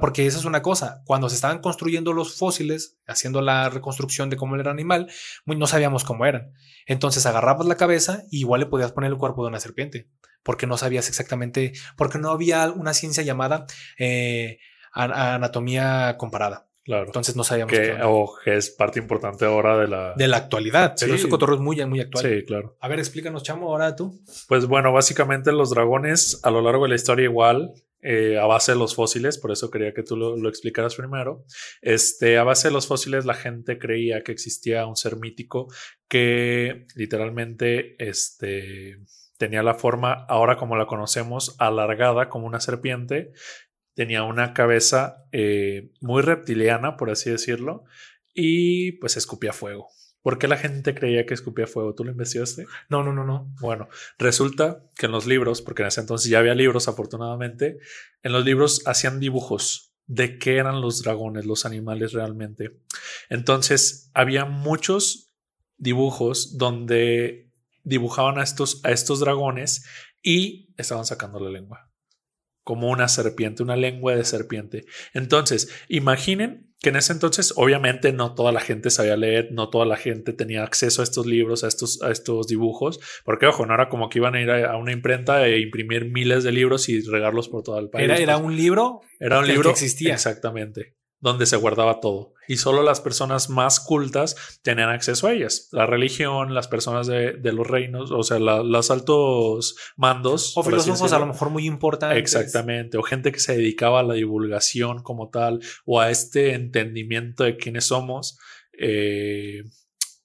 Porque 0.00 0.26
esa 0.26 0.38
es 0.38 0.44
una 0.44 0.62
cosa. 0.62 1.02
Cuando 1.04 1.28
se 1.28 1.34
estaban 1.34 1.60
construyendo 1.60 2.12
los 2.12 2.36
fósiles, 2.36 2.98
haciendo 3.06 3.42
la 3.42 3.68
reconstrucción 3.68 4.30
de 4.30 4.36
cómo 4.36 4.54
era 4.54 4.62
el 4.62 4.68
animal, 4.68 5.10
no 5.46 5.66
sabíamos 5.66 6.04
cómo 6.04 6.26
eran. 6.26 6.52
Entonces 6.86 7.26
agarrabas 7.26 7.66
la 7.66 7.76
cabeza 7.76 8.22
y 8.30 8.40
igual 8.40 8.60
le 8.60 8.66
podías 8.66 8.92
poner 8.92 9.10
el 9.10 9.18
cuerpo 9.18 9.42
de 9.42 9.48
una 9.48 9.60
serpiente, 9.60 10.08
porque 10.42 10.66
no 10.66 10.76
sabías 10.76 11.08
exactamente, 11.08 11.72
porque 11.96 12.18
no 12.18 12.30
había 12.30 12.70
una 12.70 12.94
ciencia 12.94 13.22
llamada 13.22 13.66
eh, 13.98 14.58
anatomía 14.92 16.16
comparada. 16.18 16.69
Claro. 16.90 17.06
Entonces 17.06 17.36
no 17.36 17.44
sabíamos 17.44 17.72
que, 17.72 17.96
o 18.02 18.34
que 18.42 18.56
es 18.56 18.70
parte 18.70 18.98
importante 18.98 19.44
ahora 19.44 19.78
de 19.78 19.86
la, 19.86 20.12
de 20.16 20.26
la 20.26 20.38
actualidad. 20.38 20.96
Pero 20.98 21.14
ese 21.14 21.28
cotorro 21.28 21.54
es 21.54 21.60
muy, 21.60 21.76
muy 21.86 22.00
actual. 22.00 22.24
Sí, 22.24 22.44
claro. 22.44 22.76
A 22.80 22.88
ver, 22.88 22.98
explícanos, 22.98 23.44
chamo, 23.44 23.70
ahora 23.70 23.94
tú. 23.94 24.20
Pues 24.48 24.66
bueno, 24.66 24.92
básicamente 24.92 25.52
los 25.52 25.70
dragones 25.70 26.40
a 26.42 26.50
lo 26.50 26.60
largo 26.62 26.82
de 26.82 26.88
la 26.88 26.96
historia 26.96 27.26
igual, 27.26 27.74
eh, 28.02 28.40
a 28.40 28.46
base 28.46 28.72
de 28.72 28.78
los 28.78 28.96
fósiles, 28.96 29.38
por 29.38 29.52
eso 29.52 29.70
quería 29.70 29.94
que 29.94 30.02
tú 30.02 30.16
lo, 30.16 30.36
lo, 30.36 30.48
explicaras 30.48 30.96
primero. 30.96 31.44
Este, 31.80 32.38
a 32.38 32.42
base 32.42 32.66
de 32.66 32.74
los 32.74 32.88
fósiles, 32.88 33.24
la 33.24 33.34
gente 33.34 33.78
creía 33.78 34.24
que 34.24 34.32
existía 34.32 34.84
un 34.84 34.96
ser 34.96 35.14
mítico 35.14 35.68
que 36.08 36.88
literalmente 36.96 37.94
este, 38.04 38.98
tenía 39.38 39.62
la 39.62 39.74
forma, 39.74 40.26
ahora 40.28 40.56
como 40.56 40.76
la 40.76 40.86
conocemos, 40.86 41.54
alargada 41.60 42.28
como 42.28 42.48
una 42.48 42.58
serpiente 42.58 43.30
tenía 44.00 44.22
una 44.22 44.54
cabeza 44.54 45.26
eh, 45.30 45.92
muy 46.00 46.22
reptiliana, 46.22 46.96
por 46.96 47.10
así 47.10 47.28
decirlo, 47.28 47.84
y 48.32 48.92
pues 48.92 49.18
escupía 49.18 49.52
fuego. 49.52 49.88
¿Por 50.22 50.38
qué 50.38 50.48
la 50.48 50.56
gente 50.56 50.94
creía 50.94 51.26
que 51.26 51.34
escupía 51.34 51.66
fuego? 51.66 51.94
¿Tú 51.94 52.04
lo 52.04 52.10
investigaste? 52.10 52.64
No, 52.88 53.04
no, 53.04 53.12
no, 53.12 53.24
no. 53.24 53.54
Bueno, 53.60 53.90
resulta 54.18 54.82
que 54.96 55.04
en 55.04 55.12
los 55.12 55.26
libros, 55.26 55.60
porque 55.60 55.82
en 55.82 55.88
ese 55.88 56.00
entonces 56.00 56.30
ya 56.30 56.38
había 56.38 56.54
libros, 56.54 56.88
afortunadamente, 56.88 57.76
en 58.22 58.32
los 58.32 58.42
libros 58.42 58.80
hacían 58.86 59.20
dibujos 59.20 59.92
de 60.06 60.38
qué 60.38 60.56
eran 60.56 60.80
los 60.80 61.02
dragones, 61.02 61.44
los 61.44 61.66
animales 61.66 62.14
realmente. 62.14 62.80
Entonces, 63.28 64.10
había 64.14 64.46
muchos 64.46 65.30
dibujos 65.76 66.56
donde 66.56 67.50
dibujaban 67.84 68.38
a 68.38 68.44
estos, 68.44 68.82
a 68.82 68.92
estos 68.92 69.20
dragones 69.20 69.84
y 70.22 70.72
estaban 70.78 71.04
sacando 71.04 71.38
la 71.38 71.50
lengua 71.50 71.89
como 72.62 72.88
una 72.90 73.08
serpiente, 73.08 73.62
una 73.62 73.76
lengua 73.76 74.14
de 74.14 74.24
serpiente. 74.24 74.84
Entonces, 75.14 75.72
imaginen 75.88 76.70
que 76.80 76.88
en 76.88 76.96
ese 76.96 77.12
entonces, 77.12 77.52
obviamente, 77.56 78.12
no 78.12 78.34
toda 78.34 78.52
la 78.52 78.60
gente 78.60 78.90
sabía 78.90 79.16
leer, 79.16 79.48
no 79.52 79.68
toda 79.68 79.84
la 79.84 79.96
gente 79.96 80.32
tenía 80.32 80.62
acceso 80.62 81.02
a 81.02 81.04
estos 81.04 81.26
libros, 81.26 81.62
a 81.62 81.68
estos, 81.68 82.00
a 82.02 82.10
estos 82.10 82.46
dibujos, 82.46 83.00
porque, 83.24 83.46
ojo, 83.46 83.66
no 83.66 83.74
era 83.74 83.88
como 83.88 84.08
que 84.08 84.18
iban 84.18 84.34
a 84.34 84.40
ir 84.40 84.50
a, 84.50 84.76
una 84.76 84.92
imprenta 84.92 85.46
e 85.46 85.60
imprimir 85.60 86.10
miles 86.10 86.42
de 86.42 86.52
libros 86.52 86.88
y 86.88 87.00
regarlos 87.02 87.48
por 87.48 87.62
todo 87.62 87.78
el 87.78 87.90
país. 87.90 88.04
Era, 88.04 88.16
era 88.16 88.36
un 88.38 88.56
libro. 88.56 89.00
Era 89.18 89.40
un 89.40 89.46
libro 89.46 89.64
que 89.64 89.70
existía. 89.72 90.14
Exactamente 90.14 90.99
donde 91.20 91.46
se 91.46 91.56
guardaba 91.56 92.00
todo. 92.00 92.34
Y 92.48 92.56
solo 92.56 92.82
las 92.82 93.00
personas 93.00 93.50
más 93.50 93.78
cultas 93.78 94.58
tenían 94.62 94.88
acceso 94.88 95.26
a 95.26 95.32
ellas. 95.32 95.68
La 95.70 95.86
religión, 95.86 96.54
las 96.54 96.66
personas 96.66 97.06
de, 97.06 97.38
los 97.52 97.66
reinos, 97.66 98.10
o 98.10 98.22
sea, 98.22 98.38
los 98.38 98.90
altos 98.90 99.76
mandos. 99.96 100.56
O 100.56 100.62
filósofos 100.62 101.12
a 101.12 101.18
lo 101.18 101.26
mejor 101.26 101.50
muy 101.50 101.66
importantes. 101.66 102.18
Exactamente. 102.18 102.98
O 102.98 103.02
gente 103.02 103.32
que 103.32 103.40
se 103.40 103.56
dedicaba 103.56 104.00
a 104.00 104.02
la 104.02 104.14
divulgación 104.14 105.02
como 105.02 105.28
tal, 105.28 105.60
o 105.84 106.00
a 106.00 106.10
este 106.10 106.54
entendimiento 106.54 107.44
de 107.44 107.56
quiénes 107.56 107.84
somos. 107.84 108.38
Eh, 108.78 109.64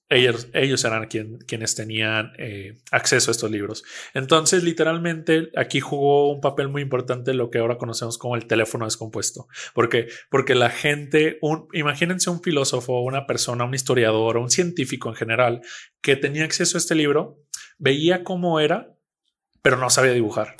ellos, 0.08 0.48
ellos 0.52 0.84
eran 0.84 1.08
quienes 1.08 1.74
tenían 1.74 2.32
eh, 2.38 2.78
acceso 2.92 3.30
a 3.30 3.32
estos 3.32 3.50
libros. 3.50 3.82
Entonces, 4.14 4.62
literalmente, 4.62 5.50
aquí 5.56 5.80
jugó 5.80 6.30
un 6.30 6.40
papel 6.40 6.68
muy 6.68 6.82
importante 6.82 7.34
lo 7.34 7.50
que 7.50 7.58
ahora 7.58 7.76
conocemos 7.78 8.16
como 8.16 8.36
el 8.36 8.46
teléfono 8.46 8.84
descompuesto. 8.84 9.48
¿Por 9.74 9.88
qué? 9.88 10.06
Porque 10.30 10.54
la 10.54 10.70
gente, 10.70 11.38
un, 11.42 11.66
imagínense 11.72 12.30
un 12.30 12.40
filósofo, 12.40 13.00
una 13.00 13.26
persona, 13.26 13.64
un 13.64 13.74
historiador 13.74 14.36
un 14.36 14.50
científico 14.50 15.08
en 15.08 15.14
general 15.14 15.60
que 16.00 16.16
tenía 16.16 16.44
acceso 16.44 16.76
a 16.76 16.80
este 16.80 16.94
libro, 16.94 17.42
veía 17.78 18.24
cómo 18.24 18.60
era, 18.60 18.94
pero 19.62 19.76
no 19.76 19.90
sabía 19.90 20.12
dibujar. 20.12 20.54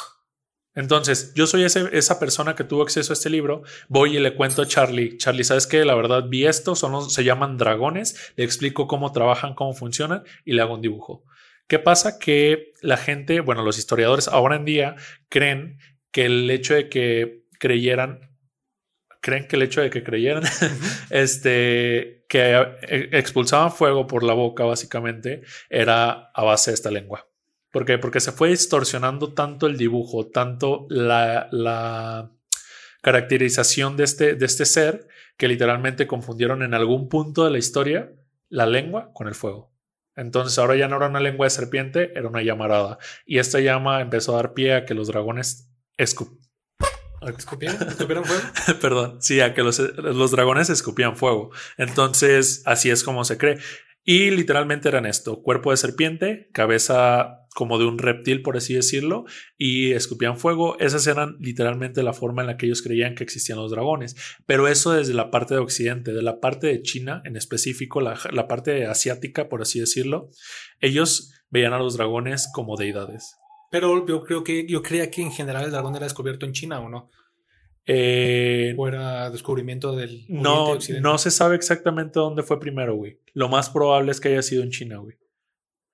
Entonces, 0.76 1.32
yo 1.34 1.46
soy 1.46 1.64
esa 1.64 2.20
persona 2.20 2.54
que 2.54 2.62
tuvo 2.62 2.82
acceso 2.82 3.12
a 3.12 3.14
este 3.14 3.30
libro, 3.30 3.62
voy 3.88 4.16
y 4.16 4.20
le 4.20 4.34
cuento 4.34 4.60
a 4.60 4.66
Charlie, 4.66 5.16
Charlie, 5.16 5.42
¿sabes 5.42 5.66
qué? 5.66 5.86
La 5.86 5.94
verdad 5.94 6.24
vi 6.28 6.46
esto, 6.46 6.76
son 6.76 7.10
se 7.10 7.24
llaman 7.24 7.56
dragones, 7.56 8.32
le 8.36 8.44
explico 8.44 8.86
cómo 8.86 9.10
trabajan, 9.10 9.54
cómo 9.54 9.72
funcionan 9.72 10.22
y 10.44 10.52
le 10.52 10.60
hago 10.60 10.74
un 10.74 10.82
dibujo. 10.82 11.24
¿Qué 11.66 11.78
pasa? 11.78 12.18
Que 12.18 12.74
la 12.82 12.98
gente, 12.98 13.40
bueno, 13.40 13.62
los 13.62 13.78
historiadores 13.78 14.28
ahora 14.28 14.56
en 14.56 14.66
día 14.66 14.96
creen 15.30 15.78
que 16.12 16.26
el 16.26 16.48
hecho 16.50 16.74
de 16.74 16.90
que 16.90 17.46
creyeran, 17.58 18.36
creen 19.22 19.48
que 19.48 19.56
el 19.56 19.62
hecho 19.62 19.80
de 19.80 19.88
que 19.88 20.04
creyeran, 20.04 20.44
este, 21.10 22.26
que 22.28 22.54
eh, 22.82 23.08
expulsaban 23.12 23.72
fuego 23.72 24.06
por 24.06 24.22
la 24.22 24.34
boca 24.34 24.64
básicamente, 24.64 25.40
era 25.70 26.30
a 26.34 26.44
base 26.44 26.70
de 26.70 26.74
esta 26.74 26.90
lengua. 26.90 27.26
¿Por 27.76 27.84
qué? 27.84 27.98
Porque 27.98 28.20
se 28.20 28.32
fue 28.32 28.48
distorsionando 28.48 29.34
tanto 29.34 29.66
el 29.66 29.76
dibujo, 29.76 30.28
tanto 30.28 30.86
la, 30.88 32.30
caracterización 33.02 33.98
de 33.98 34.04
este, 34.04 34.34
de 34.34 34.46
este 34.46 34.64
ser, 34.64 35.08
que 35.36 35.46
literalmente 35.46 36.06
confundieron 36.06 36.62
en 36.62 36.72
algún 36.72 37.10
punto 37.10 37.44
de 37.44 37.50
la 37.50 37.58
historia 37.58 38.14
la 38.48 38.64
lengua 38.64 39.10
con 39.12 39.28
el 39.28 39.34
fuego. 39.34 39.74
Entonces 40.14 40.58
ahora 40.58 40.74
ya 40.74 40.88
no 40.88 40.96
era 40.96 41.08
una 41.08 41.20
lengua 41.20 41.44
de 41.44 41.50
serpiente, 41.50 42.12
era 42.18 42.30
una 42.30 42.42
llamarada. 42.42 42.96
Y 43.26 43.40
esta 43.40 43.60
llama 43.60 44.00
empezó 44.00 44.32
a 44.32 44.36
dar 44.36 44.54
pie 44.54 44.72
a 44.72 44.86
que 44.86 44.94
los 44.94 45.08
dragones 45.08 45.68
¿Escupían? 47.20 47.76
¿Escupieron 47.88 48.24
fuego? 48.24 48.42
Perdón, 48.80 49.18
sí, 49.20 49.40
a 49.40 49.52
que 49.52 49.62
los, 49.62 49.78
los, 49.78 50.30
dragones 50.30 50.70
escupían 50.70 51.16
fuego. 51.16 51.50
Entonces, 51.76 52.62
así 52.64 52.90
es 52.90 53.04
como 53.04 53.24
se 53.24 53.36
cree. 53.36 53.58
Y 54.08 54.30
literalmente 54.30 54.88
eran 54.88 55.04
esto, 55.04 55.42
cuerpo 55.42 55.72
de 55.72 55.76
serpiente, 55.76 56.48
cabeza 56.52 57.40
como 57.56 57.76
de 57.76 57.86
un 57.86 57.98
reptil, 57.98 58.40
por 58.40 58.56
así 58.56 58.72
decirlo, 58.72 59.24
y 59.58 59.92
escupían 59.92 60.38
fuego. 60.38 60.78
Esas 60.78 61.08
eran 61.08 61.36
literalmente 61.40 62.04
la 62.04 62.12
forma 62.12 62.42
en 62.42 62.46
la 62.46 62.56
que 62.56 62.66
ellos 62.66 62.82
creían 62.82 63.16
que 63.16 63.24
existían 63.24 63.58
los 63.58 63.72
dragones. 63.72 64.14
Pero 64.46 64.68
eso 64.68 64.92
desde 64.92 65.12
la 65.12 65.32
parte 65.32 65.54
de 65.54 65.60
Occidente, 65.60 66.12
de 66.12 66.22
la 66.22 66.38
parte 66.38 66.68
de 66.68 66.82
China 66.82 67.20
en 67.24 67.36
específico, 67.36 68.00
la, 68.00 68.16
la 68.30 68.46
parte 68.46 68.86
asiática, 68.86 69.48
por 69.48 69.62
así 69.62 69.80
decirlo, 69.80 70.30
ellos 70.80 71.32
veían 71.50 71.72
a 71.72 71.78
los 71.78 71.96
dragones 71.96 72.48
como 72.54 72.76
deidades. 72.76 73.34
Pero 73.72 74.06
yo 74.06 74.22
creo 74.22 74.44
que 74.44 74.68
yo 74.68 74.82
creía 74.82 75.10
que 75.10 75.22
en 75.22 75.32
general 75.32 75.64
el 75.64 75.72
dragón 75.72 75.96
era 75.96 76.06
descubierto 76.06 76.46
en 76.46 76.52
China, 76.52 76.78
¿o 76.78 76.88
no? 76.88 77.10
Eh, 77.86 78.74
¿O 78.76 78.88
era 78.88 79.30
descubrimiento 79.30 79.94
del 79.94 80.24
no, 80.28 80.76
no 81.00 81.18
se 81.18 81.30
sabe 81.30 81.54
exactamente 81.54 82.18
dónde 82.18 82.42
fue 82.42 82.58
primero, 82.58 82.96
güey. 82.96 83.20
Lo 83.32 83.48
más 83.48 83.70
probable 83.70 84.10
es 84.10 84.20
que 84.20 84.28
haya 84.28 84.42
sido 84.42 84.64
en 84.64 84.70
China, 84.70 84.98
güey. 84.98 85.16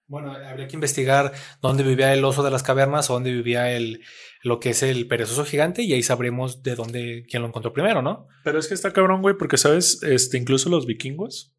Bueno, 0.06 0.32
habría 0.32 0.68
que 0.68 0.76
investigar 0.76 1.32
dónde 1.60 1.82
vivía 1.84 2.12
el 2.12 2.24
oso 2.24 2.42
de 2.42 2.50
las 2.50 2.62
cavernas 2.62 3.08
o 3.08 3.14
dónde 3.14 3.32
vivía 3.32 3.72
el 3.72 4.02
lo 4.42 4.58
que 4.58 4.70
es 4.70 4.82
el 4.82 5.06
perezoso 5.06 5.44
gigante 5.44 5.82
y 5.82 5.92
ahí 5.92 6.02
sabremos 6.02 6.62
de 6.62 6.74
dónde 6.74 7.24
quién 7.28 7.42
lo 7.42 7.48
encontró 7.48 7.72
primero, 7.72 8.02
¿no? 8.02 8.26
Pero 8.42 8.58
es 8.58 8.68
que 8.68 8.74
está 8.74 8.92
cabrón, 8.92 9.22
güey, 9.22 9.36
porque 9.38 9.56
sabes, 9.56 10.02
este, 10.02 10.36
incluso 10.36 10.68
los 10.68 10.86
vikingos, 10.86 11.54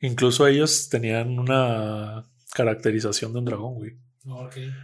incluso 0.00 0.46
ellos 0.46 0.88
tenían 0.90 1.38
una 1.38 2.30
caracterización 2.54 3.32
de 3.32 3.38
un 3.38 3.44
dragón, 3.46 3.74
güey. 3.74 3.92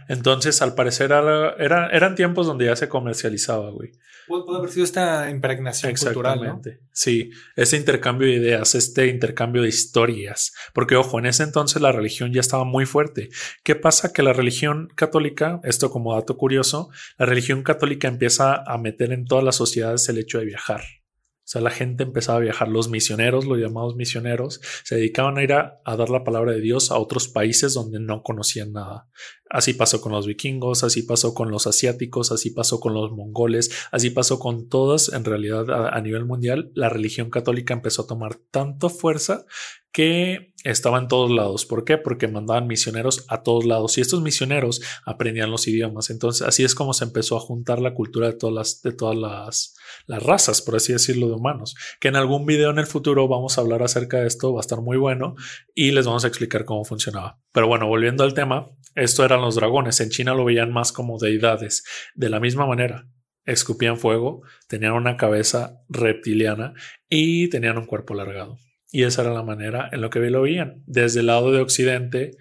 Entonces, 0.07 0.61
al 0.61 0.75
parecer, 0.75 1.11
era, 1.11 1.89
eran 1.89 2.15
tiempos 2.15 2.47
donde 2.47 2.65
ya 2.65 2.75
se 2.75 2.89
comercializaba, 2.89 3.69
güey. 3.69 3.91
Puede 4.27 4.57
haber 4.57 4.71
sido 4.71 4.85
esta 4.85 5.29
impregnación 5.29 5.93
cultural, 5.95 6.61
Sí, 6.91 7.29
ese 7.55 7.77
intercambio 7.77 8.27
de 8.27 8.35
ideas, 8.35 8.73
este 8.73 9.07
intercambio 9.07 9.61
de 9.61 9.69
historias. 9.69 10.53
Porque, 10.73 10.95
ojo, 10.95 11.19
en 11.19 11.27
ese 11.27 11.43
entonces 11.43 11.81
la 11.81 11.91
religión 11.91 12.33
ya 12.33 12.41
estaba 12.41 12.63
muy 12.63 12.85
fuerte. 12.85 13.29
¿Qué 13.63 13.75
pasa? 13.75 14.13
Que 14.13 14.23
la 14.23 14.33
religión 14.33 14.87
católica, 14.95 15.59
esto 15.63 15.91
como 15.91 16.15
dato 16.15 16.37
curioso, 16.37 16.89
la 17.19 17.27
religión 17.27 17.61
católica 17.61 18.07
empieza 18.07 18.63
a 18.65 18.77
meter 18.77 19.11
en 19.11 19.25
todas 19.25 19.43
las 19.43 19.55
sociedades 19.55 20.09
el 20.09 20.17
hecho 20.17 20.39
de 20.39 20.45
viajar. 20.45 20.81
Sea, 21.55 21.61
la 21.61 21.69
gente 21.69 22.03
empezaba 22.03 22.37
a 22.37 22.41
viajar. 22.41 22.67
Los 22.67 22.89
misioneros, 22.89 23.45
los 23.45 23.57
llamados 23.57 23.95
misioneros, 23.95 24.59
se 24.83 24.95
dedicaban 24.95 25.37
a 25.37 25.43
ir 25.43 25.53
a, 25.53 25.81
dar 25.85 26.09
la 26.09 26.23
palabra 26.23 26.51
de 26.51 26.61
Dios 26.61 26.91
a 26.91 26.97
otros 26.97 27.27
países 27.27 27.73
donde 27.73 27.99
no 27.99 28.23
conocían 28.23 28.73
nada. 28.73 29.07
Así 29.49 29.73
pasó 29.73 30.01
con 30.01 30.11
los 30.11 30.27
vikingos, 30.27 30.83
así 30.83 31.03
pasó 31.03 31.33
con 31.33 31.51
los 31.51 31.67
asiáticos, 31.67 32.31
así 32.31 32.49
pasó 32.49 32.79
con 32.79 32.93
los 32.93 33.11
mongoles, 33.11 33.71
así 33.91 34.09
pasó 34.09 34.39
con 34.39 34.67
todas. 34.67 35.13
En 35.13 35.23
realidad, 35.23 35.69
a, 35.69 36.01
nivel 36.01 36.25
mundial, 36.25 36.71
la 36.75 36.89
religión 36.89 37.29
católica 37.29 37.73
empezó 37.73 38.01
a 38.01 38.07
tomar 38.07 38.35
tanta 38.51 38.89
fuerza 38.89 39.45
que 39.91 40.53
estaba 40.65 40.99
en 40.99 41.07
todos 41.07 41.31
lados. 41.31 41.65
¿Por 41.65 41.85
qué? 41.85 41.97
Porque 41.97 42.27
mandaban 42.27 42.67
misioneros 42.67 43.23
a 43.29 43.43
todos 43.43 43.65
lados 43.65 43.97
y 43.97 44.01
estos 44.01 44.21
misioneros 44.21 44.81
aprendían 45.05 45.51
los 45.51 45.67
idiomas. 45.69 46.09
Entonces, 46.09 46.45
así 46.45 46.65
es 46.65 46.75
como 46.75 46.93
se 46.93 47.05
empezó 47.05 47.37
a 47.37 47.39
juntar 47.39 47.79
la 47.79 47.93
cultura 47.93 48.27
de 48.27 48.33
todas 48.33 49.15
las, 49.15 49.75
las 50.07 50.23
razas, 50.23 50.61
por 50.61 50.75
así 50.75 50.93
decirlo, 50.93 51.27
de 51.27 51.33
humanos. 51.33 51.75
Que 51.99 52.09
en 52.09 52.15
algún 52.15 52.45
video 52.45 52.69
en 52.69 52.79
el 52.79 52.85
futuro 52.85 53.27
vamos 53.27 53.57
a 53.57 53.61
hablar 53.61 53.83
acerca 53.83 54.19
de 54.19 54.27
esto, 54.27 54.53
va 54.53 54.59
a 54.59 54.61
estar 54.61 54.81
muy 54.81 54.97
bueno 54.97 55.35
y 55.73 55.91
les 55.91 56.05
vamos 56.05 56.25
a 56.25 56.27
explicar 56.27 56.65
cómo 56.65 56.85
funcionaba. 56.85 57.39
Pero 57.51 57.67
bueno, 57.67 57.87
volviendo 57.87 58.23
al 58.23 58.33
tema, 58.33 58.69
esto 58.95 59.25
eran 59.25 59.41
los 59.41 59.55
dragones. 59.55 59.99
En 59.99 60.09
China 60.09 60.33
lo 60.33 60.45
veían 60.45 60.71
más 60.71 60.91
como 60.91 61.17
deidades. 61.17 61.83
De 62.13 62.29
la 62.29 62.39
misma 62.39 62.65
manera, 62.65 63.07
escupían 63.45 63.97
fuego, 63.97 64.41
tenían 64.67 64.93
una 64.93 65.17
cabeza 65.17 65.81
reptiliana 65.89 66.73
y 67.09 67.49
tenían 67.49 67.77
un 67.77 67.85
cuerpo 67.85 68.13
alargado. 68.13 68.57
Y 68.91 69.03
esa 69.03 69.23
era 69.23 69.33
la 69.33 69.43
manera 69.43 69.89
en 69.91 70.01
lo 70.01 70.09
que 70.09 70.19
lo 70.19 70.43
veían. 70.43 70.83
Desde 70.85 71.19
el 71.19 71.27
lado 71.27 71.51
de 71.51 71.59
Occidente, 71.59 72.37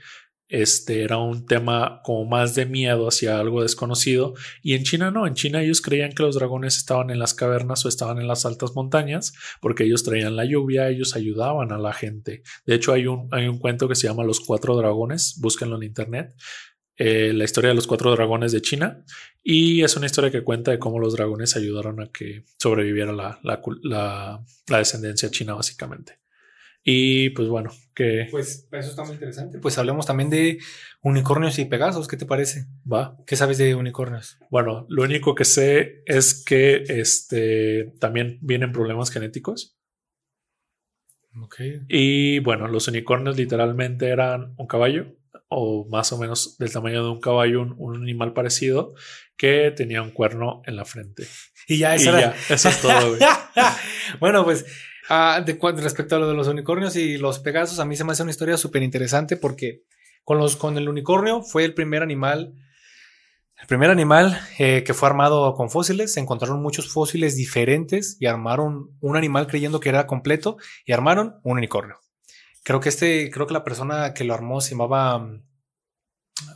este 0.63 1.03
era 1.03 1.19
un 1.19 1.47
tema 1.47 2.01
como 2.05 2.25
más 2.25 2.55
de 2.55 2.67
miedo 2.67 3.09
hacia 3.09 3.39
algo 3.39 3.63
desconocido. 3.63 4.35
Y 4.63 4.75
en 4.75 4.85
China 4.85 5.11
no, 5.11 5.27
en 5.27 5.35
China 5.35 5.63
ellos 5.63 5.81
creían 5.81 6.13
que 6.13 6.23
los 6.23 6.37
dragones 6.37 6.77
estaban 6.77 7.11
en 7.11 7.19
las 7.19 7.35
cavernas 7.35 7.85
o 7.85 7.89
estaban 7.89 8.19
en 8.19 8.29
las 8.29 8.47
altas 8.47 8.75
montañas 8.75 9.33
porque 9.61 9.85
ellos 9.85 10.05
traían 10.05 10.37
la 10.37 10.45
lluvia, 10.45 10.89
ellos 10.89 11.17
ayudaban 11.17 11.73
a 11.73 11.79
la 11.79 11.93
gente. 11.93 12.43
De 12.67 12.75
hecho, 12.75 12.93
hay 12.93 13.07
un, 13.07 13.29
hay 13.33 13.49
un 13.49 13.59
cuento 13.59 13.89
que 13.89 13.95
se 13.95 14.07
llama 14.07 14.25
Los 14.25 14.41
Cuatro 14.41 14.77
Dragones, 14.77 15.39
búsquenlo 15.41 15.77
en 15.77 15.83
internet. 15.83 16.35
Eh, 16.97 17.33
la 17.33 17.43
historia 17.43 17.71
de 17.71 17.75
los 17.75 17.89
cuatro 17.89 18.13
dragones 18.13 18.53
de 18.53 18.63
China 18.63 19.05
y 19.43 19.83
es 19.83 19.97
una 19.97 20.07
historia 20.07 20.31
que 20.31 20.45
cuenta 20.45 20.71
de 20.71 20.79
cómo 20.79 21.01
los 21.01 21.15
dragones 21.15 21.57
ayudaron 21.57 22.01
a 22.01 22.13
que 22.13 22.45
sobreviviera 22.57 23.13
la, 23.13 23.41
la, 23.43 23.61
la 24.69 24.79
descendencia 24.79 25.29
china 25.29 25.55
básicamente. 25.55 26.24
Y 26.87 27.31
pues 27.31 27.49
bueno, 27.49 27.71
que... 27.95 28.29
Pues 28.31 28.69
eso 28.71 28.91
está 28.91 29.05
muy 29.05 29.15
interesante. 29.15 29.59
Pues 29.59 29.79
hablemos 29.79 30.05
también 30.05 30.29
de 30.29 30.59
unicornios 31.03 31.59
y 31.59 31.65
pegasos, 31.65 32.07
¿qué 32.07 32.19
te 32.19 32.27
parece? 32.27 32.67
Va. 32.91 33.17
¿Qué 33.27 33.37
sabes 33.37 33.57
de 33.57 33.75
unicornios? 33.75 34.39
Bueno, 34.51 34.85
lo 34.91 35.03
único 35.03 35.35
que 35.35 35.47
sé 35.47 36.03
es 36.05 36.45
que 36.45 36.85
este, 36.89 37.95
también 38.01 38.39
vienen 38.43 38.71
problemas 38.71 39.11
genéticos. 39.11 39.79
Ok. 41.41 41.57
Y 41.89 42.41
bueno, 42.41 42.69
los 42.69 42.87
unicornios 42.87 43.39
literalmente 43.39 44.11
eran 44.11 44.55
un 44.59 44.67
caballo 44.67 45.17
o 45.49 45.87
más 45.89 46.13
o 46.13 46.19
menos 46.19 46.59
del 46.59 46.73
tamaño 46.73 47.03
de 47.03 47.11
un 47.11 47.21
caballo, 47.21 47.63
un, 47.63 48.03
animal 48.03 48.35
parecido 48.35 48.95
que 49.37 49.73
tenía 49.75 50.03
un 50.03 50.11
cuerno 50.11 50.63
en 50.67 50.77
la 50.77 50.85
frente. 50.85 51.27
Y 51.67 51.79
ya, 51.79 51.95
eso, 51.95 52.11
ya, 52.19 52.35
eso 52.51 52.69
es 52.69 52.81
todo. 52.83 53.17
bueno, 54.21 54.45
pues 54.45 54.67
Ah, 55.09 55.43
de, 55.45 55.59
respecto 55.83 56.17
a 56.17 56.19
lo 56.19 56.29
de 56.29 56.35
los 56.35 56.49
unicornios 56.49 56.97
y 56.97 57.19
los 57.19 57.39
pegasos, 57.39 57.79
a 57.79 57.85
mí 57.85 57.97
se 57.97 58.05
me 58.05 58.13
hace 58.13 58.23
una 58.23 58.31
historia 58.31 58.57
súper 58.57 58.83
interesante 58.83 59.37
porque 59.37 59.83
con, 60.25 60.39
los, 60.39 60.57
con 60.57 60.79
el 60.79 60.89
unicornio 60.89 61.43
fue 61.43 61.65
el 61.65 61.75
primer 61.75 62.03
animal, 62.03 62.55
el 63.61 63.67
primer 63.67 63.91
animal 63.91 64.41
eh, 64.59 64.83
que 64.83 64.95
fue 64.95 65.09
armado 65.09 65.55
con 65.55 65.69
fósiles. 65.71 66.13
Se 66.13 66.21
encontraron 66.21 66.63
muchos 66.63 66.91
fósiles 66.91 67.37
diferentes 67.37 68.17
y 68.19 68.27
armaron 68.27 68.97
un 69.01 69.17
animal 69.17 69.47
creyendo 69.47 69.81
que 69.81 69.91
era 69.91 70.07
completo 70.07 70.57
y 70.87 70.93
armaron 70.93 71.37
un 71.43 71.59
unicornio. 71.59 71.97
Creo 72.63 72.81
que 72.81 72.89
este, 72.89 73.31
creo 73.31 73.47
que 73.47 73.53
la 73.53 73.65
persona 73.65 74.15
que 74.15 74.25
lo 74.25 74.33
armó 74.33 74.63
se 74.63 74.71
llamaba 74.71 75.29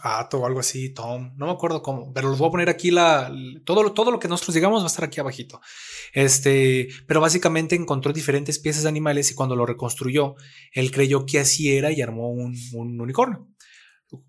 Ato 0.03 0.39
o 0.39 0.47
algo 0.47 0.61
así, 0.61 0.91
Tom, 0.91 1.33
no 1.37 1.47
me 1.47 1.53
acuerdo 1.53 1.83
cómo, 1.83 2.13
pero 2.13 2.29
los 2.29 2.39
voy 2.39 2.49
a 2.49 2.51
poner 2.53 2.69
aquí 2.69 2.91
la, 2.91 3.33
todo, 3.65 3.93
todo 3.93 4.11
lo 4.11 4.19
que 4.19 4.29
nosotros 4.29 4.55
digamos 4.55 4.81
va 4.81 4.85
a 4.85 4.89
estar 4.89 5.05
aquí 5.05 5.21
abajito. 5.21 5.61
Este, 6.13 6.89
pero 7.07 7.21
básicamente 7.21 7.75
encontró 7.75 8.13
diferentes 8.13 8.59
piezas 8.59 8.85
de 8.85 8.89
animales 8.89 9.31
y 9.31 9.35
cuando 9.35 9.57
lo 9.57 9.67
reconstruyó, 9.67 10.37
él 10.73 10.91
creyó 10.91 11.27
que 11.27 11.41
así 11.41 11.77
era 11.77 11.93
y 11.93 12.03
armó 12.03 12.31
un, 12.31 12.55
un 12.75 13.01
unicornio 13.01 13.49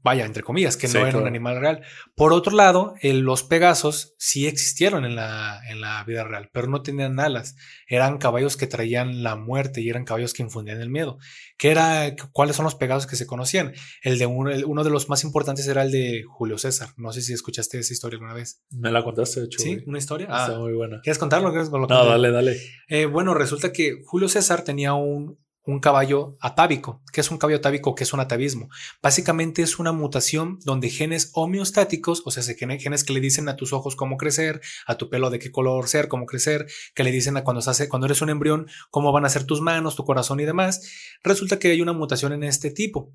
vaya, 0.04 0.26
entre 0.26 0.44
comillas, 0.44 0.78
que 0.78 0.88
no 0.88 1.06
era 1.06 1.18
un 1.18 1.28
animal 1.28 1.60
real. 1.60 1.82
Por 2.16 2.34
otro 2.34 2.56
lado, 2.56 2.96
los 3.02 3.44
Pegasos 3.44 4.14
sí 4.18 4.48
existieron 4.48 5.06
en 5.06 5.16
la, 5.16 5.62
en 5.70 5.82
la 5.82 6.04
vida 6.04 6.24
real, 6.24 6.50
pero 6.52 6.68
no 6.68 6.82
tenían 6.82 7.20
alas. 7.20 7.56
Eran 7.88 8.18
caballos 8.18 8.58
que 8.58 8.68
traían 8.68 9.24
la 9.24 9.36
muerte 9.36 9.82
y 9.82 9.90
eran 9.90 10.06
caballos 10.06 10.34
que 10.34 10.44
infundían 10.44 10.82
el 10.82 10.90
miedo. 10.90 11.18
¿Qué 11.58 11.72
era, 11.72 12.16
¿Cuáles 12.32 12.56
son 12.56 12.66
los 12.66 12.76
Pegasos 12.76 13.08
que 13.08 13.16
se 13.16 13.28
conocían? 13.28 13.74
El 14.02 14.18
de 14.18 14.26
uno 14.26 14.84
de 14.84 14.90
los 14.90 15.10
más 15.10 15.24
importantes 15.24 15.68
era 15.68 15.84
el 15.84 15.92
de 15.92 16.24
Julio 16.28 16.58
César. 16.58 16.90
No 16.98 17.12
sé 17.12 17.22
si 17.22 17.34
escuchaste 17.34 17.80
esa 17.80 17.94
historia 17.94 18.16
alguna 18.16 18.34
vez. 18.34 18.62
Me 18.72 18.92
la 18.92 19.04
contaste, 19.04 19.42
de 19.42 19.46
hecho. 19.48 19.60
Sí, 19.60 19.80
una 19.86 19.98
historia. 19.98 20.26
Está 20.26 20.56
ah, 20.56 20.60
muy 20.60 20.74
buena. 20.74 21.02
¿Quieres 21.02 21.18
contarlo? 21.18 21.52
¿Quieres 21.52 21.70
no, 21.70 21.88
dale, 21.88 22.32
dale. 22.32 22.60
Eh, 22.88 23.06
bueno, 23.06 23.34
resulta 23.34 23.72
que 23.72 24.02
Julio 24.06 24.28
César 24.28 24.64
tenía 24.64 24.94
un, 24.94 25.38
un 25.70 25.80
caballo 25.80 26.36
atávico. 26.42 27.02
¿Qué 27.14 27.22
es 27.22 27.30
un 27.32 27.38
caballo 27.38 27.58
atávico? 27.58 27.94
¿Qué 27.94 28.04
es 28.04 28.14
un 28.14 28.20
atavismo? 28.20 28.70
Básicamente 29.02 29.62
es 29.62 29.78
una 29.78 29.92
mutación 29.92 30.60
donde 30.64 30.90
genes 30.90 31.32
homeostáticos, 31.34 32.24
o 32.26 32.32
sea, 32.32 32.44
genes 32.44 33.04
que 33.04 33.14
le 33.14 33.20
dicen 33.20 33.48
a 33.50 33.56
tus 33.56 33.72
ojos 33.72 33.96
cómo 33.96 34.18
crecer, 34.18 34.62
a 34.88 34.96
tu 34.96 35.10
pelo 35.10 35.30
de 35.30 35.40
qué 35.40 35.52
color 35.52 35.88
ser, 35.88 36.08
cómo 36.08 36.26
crecer, 36.26 36.66
que 36.96 37.04
le 37.04 37.12
dicen 37.12 37.38
a 37.38 37.44
cuando, 37.44 37.60
estás, 37.60 37.86
cuando 37.88 38.08
eres 38.08 38.22
un 38.22 38.30
embrión 38.30 38.68
cómo 38.90 39.12
van 39.12 39.26
a 39.26 39.30
ser 39.30 39.44
tus 39.44 39.62
manos, 39.62 39.96
tu 39.96 40.06
corazón 40.06 40.40
y 40.40 40.46
demás. 40.46 40.82
Resulta 41.24 41.60
que 41.60 41.70
hay 41.70 41.82
una 41.82 41.94
mutación 41.94 42.34
en 42.34 42.44
este 42.44 42.72
tipo. 42.72 43.14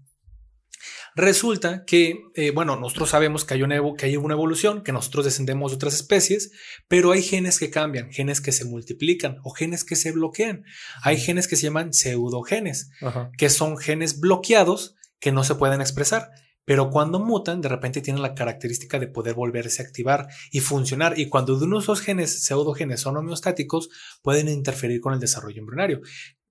Resulta 1.16 1.84
que, 1.84 2.24
eh, 2.34 2.50
bueno, 2.50 2.74
nosotros 2.74 3.10
sabemos 3.10 3.44
que 3.44 3.54
hay, 3.54 3.62
una 3.62 3.80
que 3.96 4.06
hay 4.06 4.16
una 4.16 4.34
evolución, 4.34 4.82
que 4.82 4.90
nosotros 4.90 5.24
descendemos 5.24 5.70
de 5.70 5.76
otras 5.76 5.94
especies, 5.94 6.50
pero 6.88 7.12
hay 7.12 7.22
genes 7.22 7.60
que 7.60 7.70
cambian, 7.70 8.10
genes 8.10 8.40
que 8.40 8.50
se 8.50 8.64
multiplican 8.64 9.38
o 9.44 9.50
genes 9.50 9.84
que 9.84 9.94
se 9.94 10.10
bloquean. 10.10 10.64
Hay 11.02 11.18
genes 11.18 11.46
que 11.46 11.54
se 11.54 11.64
llaman 11.64 11.92
pseudogenes, 11.92 12.90
que 13.38 13.48
son 13.48 13.78
genes 13.78 14.18
bloqueados 14.18 14.96
que 15.20 15.30
no 15.30 15.44
se 15.44 15.54
pueden 15.54 15.80
expresar. 15.80 16.30
Pero 16.64 16.90
cuando 16.90 17.20
mutan, 17.20 17.60
de 17.60 17.68
repente 17.68 18.00
tienen 18.00 18.22
la 18.22 18.34
característica 18.34 18.98
de 18.98 19.06
poder 19.06 19.34
volverse 19.34 19.82
a 19.82 19.84
activar 19.84 20.28
y 20.50 20.60
funcionar. 20.60 21.16
Y 21.18 21.28
cuando 21.28 21.58
de 21.58 21.66
uno 21.66 21.76
de 21.76 21.82
esos 21.82 22.00
genes, 22.00 22.42
pseudogenes, 22.42 23.00
son 23.00 23.16
homeostáticos, 23.16 23.90
pueden 24.22 24.48
interferir 24.48 25.00
con 25.00 25.12
el 25.12 25.20
desarrollo 25.20 25.60
embrionario. 25.60 26.00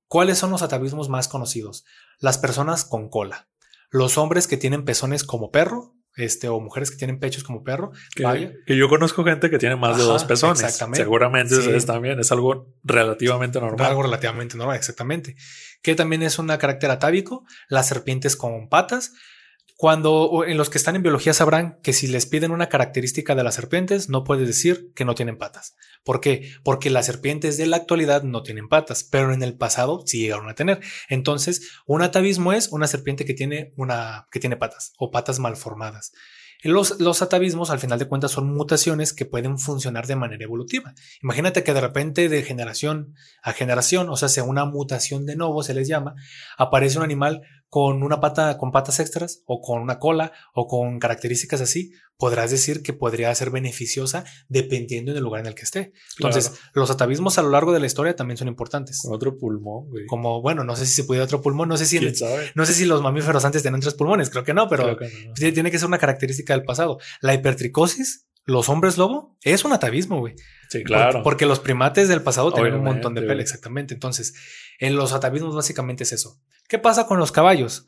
¿Cuáles 0.07 0.37
son 0.37 0.51
los 0.51 0.61
atavismos 0.61 1.09
más 1.09 1.27
conocidos? 1.27 1.83
Las 2.19 2.37
personas 2.37 2.85
con 2.85 3.09
cola 3.09 3.49
los 3.93 4.17
hombres 4.17 4.47
que 4.47 4.57
tienen 4.57 4.85
pezones 4.85 5.23
como 5.23 5.51
perro, 5.51 5.93
este, 6.15 6.49
o 6.49 6.59
mujeres 6.59 6.89
que 6.89 6.97
tienen 6.97 7.19
pechos 7.19 7.43
como 7.43 7.63
perro. 7.63 7.91
Que, 8.15 8.51
que 8.65 8.75
yo 8.75 8.89
conozco 8.89 9.23
gente 9.23 9.51
que 9.51 9.59
tiene 9.59 9.75
más 9.75 9.97
de 9.97 10.03
dos 10.03 10.25
pezones. 10.25 10.61
Exactamente. 10.61 11.03
Seguramente 11.03 11.55
ustedes 11.55 11.85
también. 11.85 12.19
Es 12.19 12.31
algo 12.31 12.73
relativamente 12.83 13.61
normal. 13.61 13.85
Algo 13.85 14.01
relativamente 14.01 14.57
normal, 14.57 14.77
exactamente. 14.77 15.35
Que 15.83 15.93
también 15.93 16.23
es 16.23 16.39
un 16.39 16.47
carácter 16.47 16.89
atávico. 16.89 17.45
Las 17.69 17.87
serpientes 17.87 18.35
con 18.35 18.67
patas. 18.67 19.13
Cuando 19.83 20.45
en 20.47 20.55
los 20.55 20.69
que 20.69 20.77
están 20.77 20.95
en 20.95 21.03
biología 21.03 21.33
sabrán 21.33 21.77
que 21.83 21.91
si 21.91 22.07
les 22.07 22.25
piden 22.25 22.51
una 22.51 22.69
característica 22.69 23.35
de 23.35 23.43
las 23.43 23.55
serpientes, 23.55 24.07
no 24.07 24.23
puedes 24.23 24.47
decir 24.47 24.93
que 24.95 25.03
no 25.03 25.13
tienen 25.13 25.37
patas. 25.37 25.75
¿Por 26.05 26.21
qué? 26.21 26.53
Porque 26.63 26.89
las 26.89 27.05
serpientes 27.05 27.57
de 27.57 27.65
la 27.65 27.75
actualidad 27.75 28.23
no 28.23 28.43
tienen 28.43 28.69
patas, 28.69 29.03
pero 29.03 29.33
en 29.33 29.43
el 29.43 29.57
pasado 29.57 30.01
sí 30.05 30.19
llegaron 30.19 30.47
a 30.47 30.55
tener. 30.55 30.79
Entonces, 31.09 31.69
un 31.85 32.01
atavismo 32.01 32.53
es 32.53 32.69
una 32.69 32.87
serpiente 32.87 33.25
que 33.25 33.33
tiene 33.33 33.73
una 33.75 34.29
que 34.31 34.39
tiene 34.39 34.55
patas 34.55 34.93
o 34.99 35.11
patas 35.11 35.39
malformadas. 35.39 36.13
Los, 36.63 37.01
los 37.01 37.21
atavismos, 37.21 37.69
al 37.69 37.79
final 37.79 37.99
de 37.99 38.07
cuentas, 38.07 38.31
son 38.31 38.47
mutaciones 38.55 39.11
que 39.11 39.25
pueden 39.25 39.59
funcionar 39.59 40.07
de 40.07 40.15
manera 40.15 40.45
evolutiva. 40.45 40.93
Imagínate 41.21 41.61
que 41.65 41.73
de 41.73 41.81
repente, 41.81 42.29
de 42.29 42.41
generación 42.43 43.15
a 43.41 43.51
generación, 43.51 44.07
o 44.07 44.15
sea, 44.15 44.29
sea 44.29 44.45
una 44.45 44.63
mutación 44.63 45.25
de 45.25 45.35
nuevo, 45.35 45.61
se 45.61 45.73
les 45.73 45.89
llama, 45.89 46.15
aparece 46.57 46.99
un 46.99 47.03
animal 47.03 47.41
con 47.73 48.03
una 48.03 48.19
pata, 48.19 48.59
con 48.59 48.71
patas 48.71 48.99
extras 48.99 49.41
o 49.47 49.59
con 49.59 49.81
una 49.81 49.97
cola 49.97 50.31
o 50.53 50.67
con 50.67 50.99
características 50.99 51.59
así, 51.59 51.91
podrás 52.17 52.51
decir 52.51 52.83
que 52.83 52.93
podría 52.93 53.33
ser 53.33 53.49
beneficiosa 53.49 54.25
dependiendo 54.47 55.11
del 55.11 55.23
lugar 55.23 55.41
en 55.41 55.47
el 55.47 55.55
que 55.55 55.63
esté. 55.63 55.91
Entonces, 56.19 56.53
los 56.75 56.91
atavismos 56.91 57.39
a 57.39 57.41
lo 57.41 57.49
largo 57.49 57.73
de 57.73 57.79
la 57.79 57.87
historia 57.87 58.15
también 58.15 58.37
son 58.37 58.47
importantes. 58.47 59.01
Con 59.01 59.11
otro 59.11 59.39
pulmón, 59.39 59.89
güey. 59.89 60.05
Como, 60.05 60.39
bueno, 60.39 60.63
no 60.63 60.75
sé 60.75 60.85
si 60.85 60.93
se 60.93 61.03
puede 61.03 61.21
otro 61.21 61.41
pulmón, 61.41 61.67
no 61.67 61.75
sé 61.75 61.87
si, 61.87 61.99
no 62.53 62.65
sé 62.67 62.73
si 62.75 62.85
los 62.85 63.01
mamíferos 63.01 63.43
antes 63.43 63.63
tenían 63.63 63.81
tres 63.81 63.95
pulmones, 63.95 64.29
creo 64.29 64.43
que 64.43 64.53
no, 64.53 64.69
pero 64.69 64.95
tiene 65.33 65.71
que 65.71 65.79
ser 65.79 65.87
una 65.87 65.97
característica 65.97 66.53
del 66.53 66.65
pasado. 66.65 66.99
La 67.21 67.33
hipertricosis, 67.33 68.27
los 68.45 68.69
hombres 68.69 68.99
lobo, 68.99 69.35
es 69.41 69.65
un 69.65 69.73
atavismo, 69.73 70.19
güey. 70.19 70.35
Sí, 70.69 70.83
claro. 70.83 71.23
Porque, 71.23 71.47
los 71.47 71.59
primates 71.59 72.07
del 72.07 72.21
pasado 72.21 72.51
tenían 72.53 72.75
un 72.75 72.83
montón 72.83 73.15
de 73.15 73.23
pelo, 73.23 73.41
exactamente. 73.41 73.95
Entonces, 73.95 74.35
en 74.77 74.95
los 74.95 75.11
atavismos 75.13 75.55
básicamente 75.55 76.03
es 76.03 76.13
eso. 76.13 76.39
¿Qué 76.73 76.79
pasa 76.79 77.05
con 77.05 77.19
los 77.19 77.31
caballos? 77.31 77.85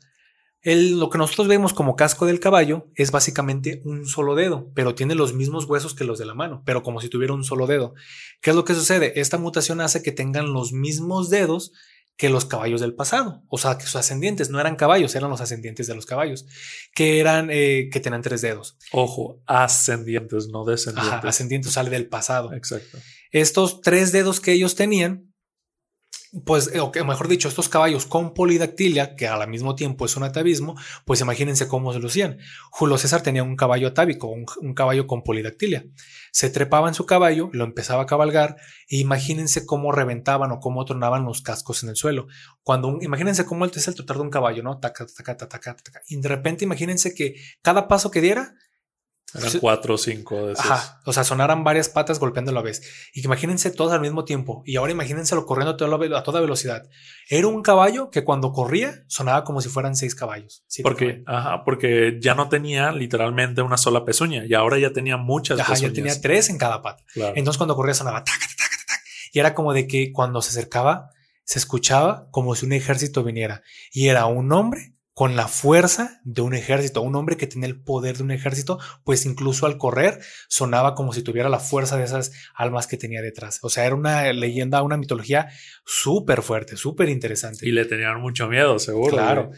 lo 0.62 1.10
que 1.10 1.18
nosotros 1.18 1.48
vemos 1.48 1.72
como 1.72 1.96
casco 1.96 2.24
del 2.24 2.38
caballo 2.38 2.88
es 2.94 3.10
básicamente 3.10 3.82
un 3.84 4.06
solo 4.06 4.36
dedo, 4.36 4.70
pero 4.76 4.94
tiene 4.94 5.16
los 5.16 5.32
mismos 5.32 5.64
huesos 5.64 5.92
que 5.92 6.04
los 6.04 6.20
de 6.20 6.24
la 6.24 6.34
mano, 6.34 6.62
pero 6.64 6.84
como 6.84 7.00
si 7.00 7.08
tuviera 7.08 7.34
un 7.34 7.42
solo 7.42 7.66
dedo. 7.66 7.94
¿Qué 8.40 8.50
es 8.50 8.56
lo 8.56 8.64
que 8.64 8.74
sucede? 8.74 9.20
Esta 9.20 9.38
mutación 9.38 9.80
hace 9.80 10.04
que 10.04 10.12
tengan 10.12 10.52
los 10.52 10.72
mismos 10.72 11.30
dedos 11.30 11.72
que 12.16 12.30
los 12.30 12.44
caballos 12.44 12.80
del 12.80 12.94
pasado, 12.94 13.42
o 13.48 13.58
sea, 13.58 13.76
que 13.76 13.86
sus 13.86 13.96
ascendientes 13.96 14.50
no 14.50 14.60
eran 14.60 14.76
caballos, 14.76 15.16
eran 15.16 15.30
los 15.30 15.40
ascendientes 15.40 15.88
de 15.88 15.96
los 15.96 16.06
caballos, 16.06 16.46
que 16.94 17.18
eran, 17.18 17.48
eh, 17.50 17.88
que 17.90 17.98
tenían 17.98 18.22
tres 18.22 18.40
dedos. 18.40 18.78
Ojo, 18.92 19.42
ascendientes, 19.46 20.46
no 20.46 20.64
descendientes. 20.64 21.24
ascendientes, 21.24 21.72
sale 21.72 21.90
del 21.90 22.08
pasado. 22.08 22.52
Exacto. 22.52 22.98
Estos 23.32 23.80
tres 23.80 24.12
dedos 24.12 24.38
que 24.38 24.52
ellos 24.52 24.76
tenían 24.76 25.25
pues, 26.44 26.70
o 26.80 26.92
que 26.92 27.04
mejor 27.04 27.28
dicho, 27.28 27.48
estos 27.48 27.68
caballos 27.68 28.06
con 28.06 28.34
polidactilia, 28.34 29.14
que 29.14 29.28
al 29.28 29.48
mismo 29.48 29.74
tiempo 29.74 30.04
es 30.06 30.16
un 30.16 30.24
atavismo, 30.24 30.74
pues 31.04 31.20
imagínense 31.20 31.68
cómo 31.68 31.92
se 31.92 31.98
lucían. 31.98 32.38
Julio 32.70 32.98
César 32.98 33.22
tenía 33.22 33.42
un 33.42 33.56
caballo 33.56 33.88
atávico, 33.88 34.28
un, 34.28 34.74
caballo 34.74 35.06
con 35.06 35.22
polidactilia. 35.22 35.86
Se 36.32 36.50
trepaba 36.50 36.88
en 36.88 36.94
su 36.94 37.06
caballo, 37.06 37.48
lo 37.52 37.64
empezaba 37.64 38.02
a 38.02 38.06
cabalgar, 38.06 38.56
e 38.88 38.98
imagínense 38.98 39.64
cómo 39.64 39.92
reventaban 39.92 40.52
o 40.52 40.60
cómo 40.60 40.84
tronaban 40.84 41.24
los 41.24 41.42
cascos 41.42 41.82
en 41.82 41.90
el 41.90 41.96
suelo. 41.96 42.26
Cuando, 42.62 42.98
imagínense 43.00 43.46
cómo 43.46 43.64
es 43.64 43.88
el 43.88 43.94
trotar 43.94 44.16
de 44.16 44.22
un 44.22 44.30
caballo, 44.30 44.62
¿no? 44.62 44.78
Taca, 44.78 45.06
taca, 45.06 45.36
taca, 45.36 45.60
taca, 45.60 45.76
taca. 45.76 46.02
Y 46.08 46.20
de 46.20 46.28
repente 46.28 46.64
imagínense 46.64 47.14
que 47.14 47.36
cada 47.62 47.88
paso 47.88 48.10
que 48.10 48.20
diera 48.20 48.54
eran 49.34 49.52
cuatro 49.60 49.94
o 49.94 49.98
cinco 49.98 50.46
de 50.46 50.52
esos. 50.52 50.64
Ajá. 50.64 51.00
O 51.04 51.12
sea, 51.12 51.24
sonaran 51.24 51.64
varias 51.64 51.88
patas 51.88 52.18
golpeando 52.18 52.52
a 52.52 52.54
la 52.54 52.62
vez. 52.62 52.82
Y 53.12 53.20
que 53.20 53.26
imagínense 53.26 53.70
todos 53.70 53.92
al 53.92 54.00
mismo 54.00 54.24
tiempo. 54.24 54.62
Y 54.64 54.76
ahora 54.76 54.92
imagínenselo 54.92 55.46
corriendo 55.46 55.72
a 55.72 56.22
toda, 56.22 56.40
velocidad. 56.40 56.88
Era 57.28 57.46
un 57.48 57.62
caballo 57.62 58.10
que 58.10 58.24
cuando 58.24 58.52
corría 58.52 59.04
sonaba 59.08 59.44
como 59.44 59.60
si 59.60 59.68
fueran 59.68 59.96
seis 59.96 60.14
caballos. 60.14 60.64
Porque, 60.82 61.22
ajá, 61.26 61.64
porque 61.64 62.18
ya 62.20 62.34
no 62.34 62.48
tenía 62.48 62.92
literalmente 62.92 63.62
una 63.62 63.76
sola 63.76 64.04
pezuña. 64.04 64.44
Y 64.46 64.54
ahora 64.54 64.78
ya 64.78 64.92
tenía 64.92 65.16
muchas 65.16 65.58
ajá, 65.60 65.74
ya 65.74 65.92
tenía 65.92 66.18
tres 66.20 66.48
en 66.48 66.58
cada 66.58 66.80
pata. 66.80 67.02
Entonces 67.14 67.58
cuando 67.58 67.74
corría 67.74 67.94
sonaba 67.94 68.22
tac, 68.22 68.38
tac, 68.38 68.56
tac, 68.56 68.86
tac. 68.86 69.00
Y 69.32 69.40
era 69.40 69.54
como 69.54 69.72
de 69.72 69.86
que 69.86 70.12
cuando 70.12 70.40
se 70.40 70.50
acercaba, 70.50 71.10
se 71.44 71.58
escuchaba 71.58 72.28
como 72.30 72.54
si 72.54 72.64
un 72.64 72.72
ejército 72.72 73.22
viniera. 73.22 73.62
Y 73.92 74.08
era 74.08 74.26
un 74.26 74.52
hombre 74.52 74.95
con 75.16 75.34
la 75.34 75.48
fuerza 75.48 76.20
de 76.24 76.42
un 76.42 76.52
ejército, 76.52 77.00
un 77.00 77.16
hombre 77.16 77.38
que 77.38 77.46
tenía 77.46 77.66
el 77.66 77.82
poder 77.82 78.18
de 78.18 78.22
un 78.22 78.32
ejército, 78.32 78.78
pues 79.02 79.24
incluso 79.24 79.64
al 79.64 79.78
correr 79.78 80.20
sonaba 80.46 80.94
como 80.94 81.14
si 81.14 81.22
tuviera 81.22 81.48
la 81.48 81.58
fuerza 81.58 81.96
de 81.96 82.04
esas 82.04 82.32
almas 82.54 82.86
que 82.86 82.98
tenía 82.98 83.22
detrás. 83.22 83.60
O 83.62 83.70
sea, 83.70 83.86
era 83.86 83.94
una 83.94 84.30
leyenda, 84.34 84.82
una 84.82 84.98
mitología 84.98 85.48
súper 85.86 86.42
fuerte, 86.42 86.76
súper 86.76 87.08
interesante. 87.08 87.66
Y 87.66 87.72
le 87.72 87.86
tenían 87.86 88.20
mucho 88.20 88.46
miedo, 88.46 88.78
seguro. 88.78 89.12
Claro. 89.12 89.52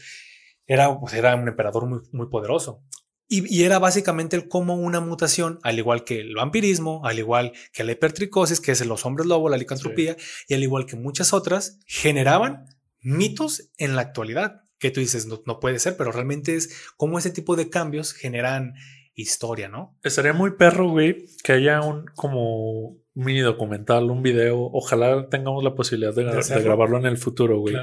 Era, 0.65 0.97
pues, 1.01 1.15
era 1.15 1.35
un 1.35 1.49
emperador 1.49 1.89
muy, 1.89 2.03
muy 2.13 2.29
poderoso. 2.29 2.85
Y, 3.27 3.65
era 3.65 3.81
básicamente 3.81 4.37
el 4.37 4.47
cómo 4.47 4.77
una 4.77 5.01
mutación, 5.01 5.59
al 5.65 5.77
igual 5.77 6.05
que 6.05 6.21
el 6.21 6.37
vampirismo, 6.37 7.05
al 7.05 7.19
igual 7.19 7.53
que 7.73 7.83
la 7.83 7.91
hipertricosis, 7.91 8.61
que 8.61 8.71
es 8.71 8.87
los 8.87 9.05
hombres 9.05 9.27
lobo, 9.27 9.49
la 9.49 9.57
licantropía, 9.57 10.17
y 10.47 10.55
al 10.55 10.63
igual 10.63 10.87
que 10.87 10.95
muchas 10.95 11.33
otras, 11.33 11.81
generaban 11.85 12.67
mitos 13.01 13.73
en 13.77 13.97
la 13.97 14.03
actualidad 14.03 14.68
que 14.79 14.91
tú 14.91 15.01
dices, 15.01 15.27
no, 15.27 15.43
no 15.47 15.61
puede 15.61 15.79
ser, 15.79 15.97
pero 15.97 16.13
realmente 16.13 16.55
es 16.55 16.91
cómo 16.97 17.19
ese 17.19 17.31
tipo 17.31 17.57
de 17.57 17.71
cambios 17.71 18.13
generan 18.13 18.75
historia, 19.15 19.69
¿no? 19.69 19.97
Estaría 20.03 20.33
muy 20.33 20.53
perro, 20.53 20.89
güey, 20.91 21.27
que 21.43 21.53
haya 21.53 21.81
un 21.81 22.07
como 22.15 22.97
mini 23.15 23.41
documental, 23.41 24.11
un 24.11 24.23
video. 24.23 24.71
Ojalá 24.73 25.29
tengamos 25.29 25.65
la 25.65 25.75
posibilidad 25.75 26.15
de, 26.15 26.25
grabarlo 26.63 26.99
en 26.99 27.07
el 27.07 27.19
futuro, 27.19 27.59
güey. 27.59 27.77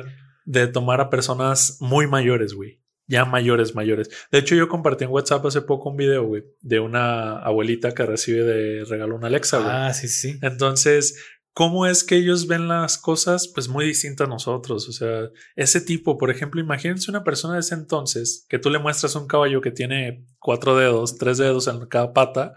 De 0.46 0.68
tomar 0.68 1.02
a 1.02 1.10
personas 1.10 1.78
muy 1.82 2.08
mayores, 2.08 2.54
güey. 2.54 2.82
Ya 3.08 3.26
mayores, 3.26 3.76
mayores. 3.76 4.10
De 4.32 4.40
hecho, 4.40 4.56
yo 4.56 4.68
compartí 4.68 5.04
en 5.04 5.12
WhatsApp 5.12 5.46
hace 5.46 5.62
poco 5.62 5.92
un 5.92 5.98
video, 5.98 6.24
güey, 6.24 6.44
de 6.62 6.80
una 6.80 7.38
abuelita 7.38 7.94
que 7.94 8.04
recibe 8.04 8.44
de 8.44 8.86
regalo 8.86 9.16
una 9.16 9.28
Alexa, 9.28 9.60
güey. 9.60 9.70
Ah, 9.72 9.94
sí, 9.94 10.08
sí. 10.08 10.40
Entonces, 10.42 11.22
cómo 11.56 11.88
es 11.88 12.04
que 12.04 12.18
ellos 12.18 12.48
ven 12.48 12.68
las 12.68 12.98
cosas, 12.98 13.48
pues 13.48 13.70
muy 13.70 13.86
distintas 13.86 14.28
a 14.28 14.30
nosotros. 14.30 14.90
O 14.90 14.92
sea, 14.92 15.30
ese 15.56 15.80
tipo, 15.80 16.18
por 16.18 16.30
ejemplo, 16.30 16.60
imagínense 16.60 17.10
una 17.10 17.24
persona 17.24 17.54
de 17.54 17.62
ese 17.62 17.76
entonces 17.76 18.46
que 18.50 18.60
tú 18.60 18.70
le 18.70 18.78
muestras 18.78 19.16
un 19.16 19.26
caballo 19.26 19.62
que 19.62 19.72
tiene 19.72 20.26
cuatro 20.38 20.76
dedos, 20.78 21.18
tres 21.18 21.38
dedos 21.38 21.68
en 21.68 21.86
cada 21.88 22.12
pata. 22.12 22.56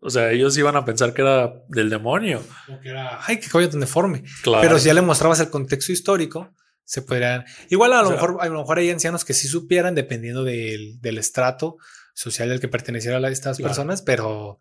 O 0.00 0.08
sea, 0.08 0.30
ellos 0.30 0.56
iban 0.56 0.76
a 0.76 0.84
pensar 0.84 1.12
que 1.12 1.22
era 1.22 1.52
del 1.68 1.90
demonio. 1.90 2.40
O 2.68 2.78
que 2.80 2.90
era, 2.90 3.18
ay, 3.26 3.40
qué 3.40 3.48
caballo 3.48 3.70
tan 3.70 3.80
deforme. 3.80 4.22
Claro. 4.44 4.62
Pero 4.62 4.78
si 4.78 4.86
ya 4.86 4.94
le 4.94 5.02
mostrabas 5.02 5.40
el 5.40 5.50
contexto 5.50 5.90
histórico, 5.90 6.54
se 6.84 7.02
podrían. 7.02 7.44
Igual 7.70 7.92
a 7.92 8.02
lo 8.02 8.10
mejor, 8.12 8.36
a 8.38 8.46
lo 8.46 8.60
mejor 8.60 8.78
hay 8.78 8.88
ancianos 8.90 9.24
que 9.24 9.34
sí 9.34 9.48
supieran, 9.48 9.96
dependiendo 9.96 10.44
del, 10.44 11.00
del 11.00 11.18
estrato 11.18 11.78
social 12.14 12.52
al 12.52 12.60
que 12.60 12.68
perteneciera 12.68 13.18
a 13.18 13.30
estas 13.30 13.60
personas, 13.60 14.00
pero. 14.02 14.60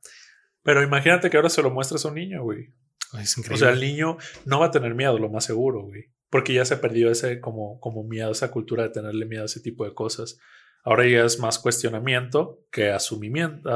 Pero 0.64 0.82
imagínate 0.82 1.30
que 1.30 1.38
ahora 1.38 1.52
se 1.52 1.62
lo 1.62 1.70
muestras 1.70 2.04
a 2.04 2.08
un 2.08 2.16
niño, 2.16 2.42
güey. 2.42 2.74
O 3.14 3.58
sea, 3.58 3.70
el 3.70 3.80
niño 3.80 4.18
no 4.46 4.60
va 4.60 4.68
a 4.68 4.72
tener 4.72 4.96
miedo, 4.96 5.18
lo 5.18 5.30
más 5.30 5.46
seguro, 5.46 5.84
güey. 5.84 6.06
Porque 6.30 6.54
ya 6.54 6.66
se 6.66 6.78
perdió 6.78 7.10
ese 7.10 7.40
como, 7.40 7.80
como 7.80 8.04
miedo, 8.04 8.32
esa 8.32 8.52
cultura 8.52 8.84
de 8.84 8.90
tenerle 8.90 9.26
miedo 9.26 9.44
a 9.44 9.46
ese 9.46 9.62
tipo 9.62 9.86
de 9.86 9.94
cosas. 9.94 10.38
Ahora 10.84 11.08
ya 11.08 11.26
es 11.26 11.40
más 11.40 11.60
cuestionamiento 11.60 12.66
que 12.72 12.90
asumimiento. 12.90 13.70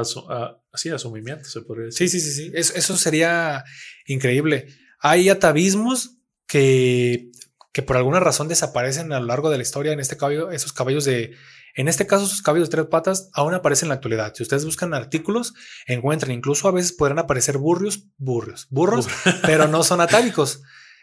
así, 0.72 0.90
asumimiento 0.90 1.44
se 1.44 1.62
podría 1.62 1.86
decir. 1.86 2.08
Sí, 2.08 2.20
sí, 2.20 2.30
sí, 2.30 2.44
sí. 2.46 2.52
Eso, 2.54 2.96
sería 2.96 3.64
increíble. 4.06 4.68
Hay 4.98 5.28
atavismos 5.28 6.18
que, 6.46 7.30
que 7.72 7.82
por 7.82 7.96
alguna 7.96 8.20
razón 8.20 8.48
desaparecen 8.48 9.12
a 9.12 9.20
lo 9.20 9.26
largo 9.26 9.50
de 9.50 9.56
la 9.56 9.62
historia. 9.62 9.92
En 9.92 10.00
este 10.00 10.16
caballo, 10.16 10.50
esos 10.50 10.72
caballos 10.72 11.04
de, 11.04 11.34
en 11.74 11.88
este 11.88 12.06
caso, 12.06 12.26
sus 12.26 12.42
caballos 12.42 12.68
de 12.68 12.76
tres 12.76 12.86
patas 12.86 13.30
aún 13.32 13.54
aparecen 13.54 13.86
en 13.86 13.90
la 13.90 13.94
actualidad. 13.96 14.34
Si 14.34 14.42
ustedes 14.42 14.64
buscan 14.64 14.94
artículos, 14.94 15.54
encuentran, 15.86 16.32
incluso 16.32 16.68
a 16.68 16.72
veces 16.72 16.92
podrán 16.92 17.18
aparecer 17.18 17.58
burrios, 17.58 18.08
burrios, 18.18 18.66
burros, 18.70 19.08
pero 19.42 19.68
no 19.68 19.82
son 19.82 20.00
atávicos. 20.00 20.62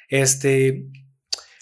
Este, 0.10 0.88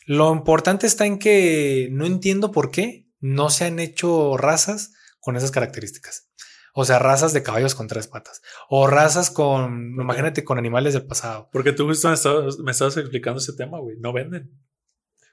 lo 0.06 0.34
importante 0.34 0.88
está 0.88 1.06
en 1.06 1.20
que 1.20 1.90
no 1.92 2.06
entiendo 2.06 2.52
por 2.52 2.72
qué 2.72 3.08
no 3.20 3.50
se 3.50 3.66
han 3.66 3.80
hecho 3.80 4.38
razas 4.38 4.94
con 5.20 5.36
esas 5.36 5.52
características. 5.52 6.30
O 6.74 6.86
sea, 6.86 7.00
razas 7.00 7.34
de 7.34 7.42
caballos 7.42 7.74
con 7.74 7.88
tres 7.88 8.08
patas. 8.08 8.42
O 8.70 8.86
razas 8.86 9.32
con, 9.32 9.96
imagínate, 10.00 10.44
con 10.44 10.60
animales 10.60 10.94
del 10.94 11.08
pasado. 11.08 11.50
Porque 11.52 11.74
tú 11.74 11.88
justo 11.88 12.08
me 12.08 12.14
estabas, 12.14 12.60
me 12.60 12.72
estabas 12.72 12.96
explicando 12.98 13.40
ese 13.40 13.54
tema, 13.54 13.80
güey. 13.80 13.98
No 14.00 14.14
venden. 14.14 14.52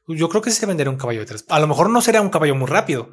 Yo 0.06 0.28
creo 0.28 0.42
que 0.42 0.50
se 0.50 0.66
vendería 0.66 0.90
un 0.90 0.98
caballo 0.98 1.20
de 1.20 1.26
tres. 1.26 1.46
A 1.48 1.58
lo 1.58 1.66
mejor 1.66 1.88
no 1.88 2.02
sería 2.02 2.20
un 2.20 2.28
caballo 2.28 2.54
muy 2.54 2.66
rápido. 2.66 3.12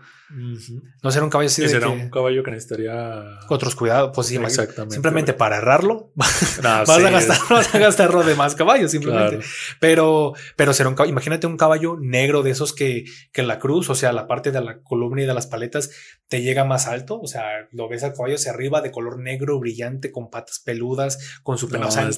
No 1.01 1.11
será 1.11 1.23
un 1.23 1.29
caballo 1.29 1.47
así. 1.47 1.67
será 1.67 1.89
un 1.89 2.09
caballo 2.09 2.43
que 2.43 2.51
necesitaría 2.51 3.39
otros 3.47 3.75
cuidados. 3.75 4.11
Pues 4.13 4.27
sí, 4.27 4.35
exactamente. 4.35 4.95
Simplemente 4.95 5.33
para 5.33 5.57
errarlo, 5.57 6.11
vas, 6.15 6.61
a 6.63 7.09
gastar, 7.09 7.37
vas 7.49 7.73
a 7.73 7.79
gastarlo 7.79 8.23
de 8.23 8.35
más 8.35 8.55
caballos, 8.55 8.91
simplemente. 8.91 9.39
Pero, 9.79 10.33
pero 10.55 10.73
será 10.73 10.89
un 10.89 10.95
caballo. 10.95 11.11
Imagínate 11.11 11.47
un 11.47 11.57
caballo 11.57 11.97
negro 11.99 12.43
de 12.43 12.51
esos 12.51 12.73
que, 12.73 13.05
que 13.31 13.43
la 13.43 13.59
cruz, 13.59 13.89
o 13.89 13.95
sea, 13.95 14.11
la 14.11 14.27
parte 14.27 14.51
de 14.51 14.61
la 14.61 14.81
columna 14.81 15.21
y 15.21 15.25
de 15.25 15.33
las 15.33 15.47
paletas 15.47 15.91
te 16.31 16.41
llega 16.41 16.63
más 16.63 16.87
alto. 16.87 17.19
O 17.19 17.27
sea, 17.27 17.43
lo 17.71 17.89
ves 17.89 18.05
al 18.05 18.13
caballo 18.13 18.35
hacia 18.35 18.53
arriba 18.53 18.79
de 18.79 18.89
color 18.89 19.19
negro, 19.19 19.59
brillante, 19.59 20.13
con 20.13 20.29
patas 20.29 20.59
peludas, 20.59 21.41
con 21.43 21.57
su 21.57 21.67
pelo. 21.67 21.89
o 21.89 21.91
sea, 21.91 22.09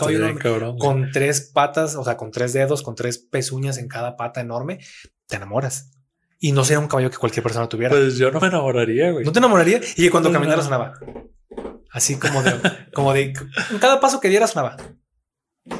con 0.80 1.10
tres 1.12 1.50
patas, 1.52 1.96
o 1.96 2.04
sea, 2.04 2.16
con 2.16 2.30
tres 2.30 2.54
dedos, 2.54 2.84
con 2.84 2.94
tres 2.94 3.18
pezuñas 3.18 3.80
en 3.80 3.88
cada 3.88 4.16
pata 4.16 4.40
enorme 4.40 4.80
te 5.26 5.38
enamoras. 5.38 5.92
Y 6.38 6.52
no 6.52 6.64
sería 6.64 6.80
un 6.80 6.88
caballo 6.88 7.10
que 7.10 7.18
cualquier 7.18 7.42
persona 7.42 7.68
tuviera. 7.68 7.90
Pues 7.90 8.18
yo 8.18 8.30
no 8.30 8.40
me 8.40 8.48
enamoraría, 8.48 9.10
güey. 9.10 9.26
No 9.26 9.32
te 9.32 9.40
enamoraría. 9.40 9.82
Y 9.98 10.10
cuando 10.10 10.32
caminara 10.32 10.62
sonaba. 10.62 10.94
Así 11.90 12.18
como 12.18 12.44
de, 12.44 12.52
como 12.94 13.14
de, 13.14 13.34
en 13.72 13.80
cada 13.80 14.00
paso 14.00 14.20
que 14.20 14.30
dieras 14.30 14.52
sonaba. 14.52 14.78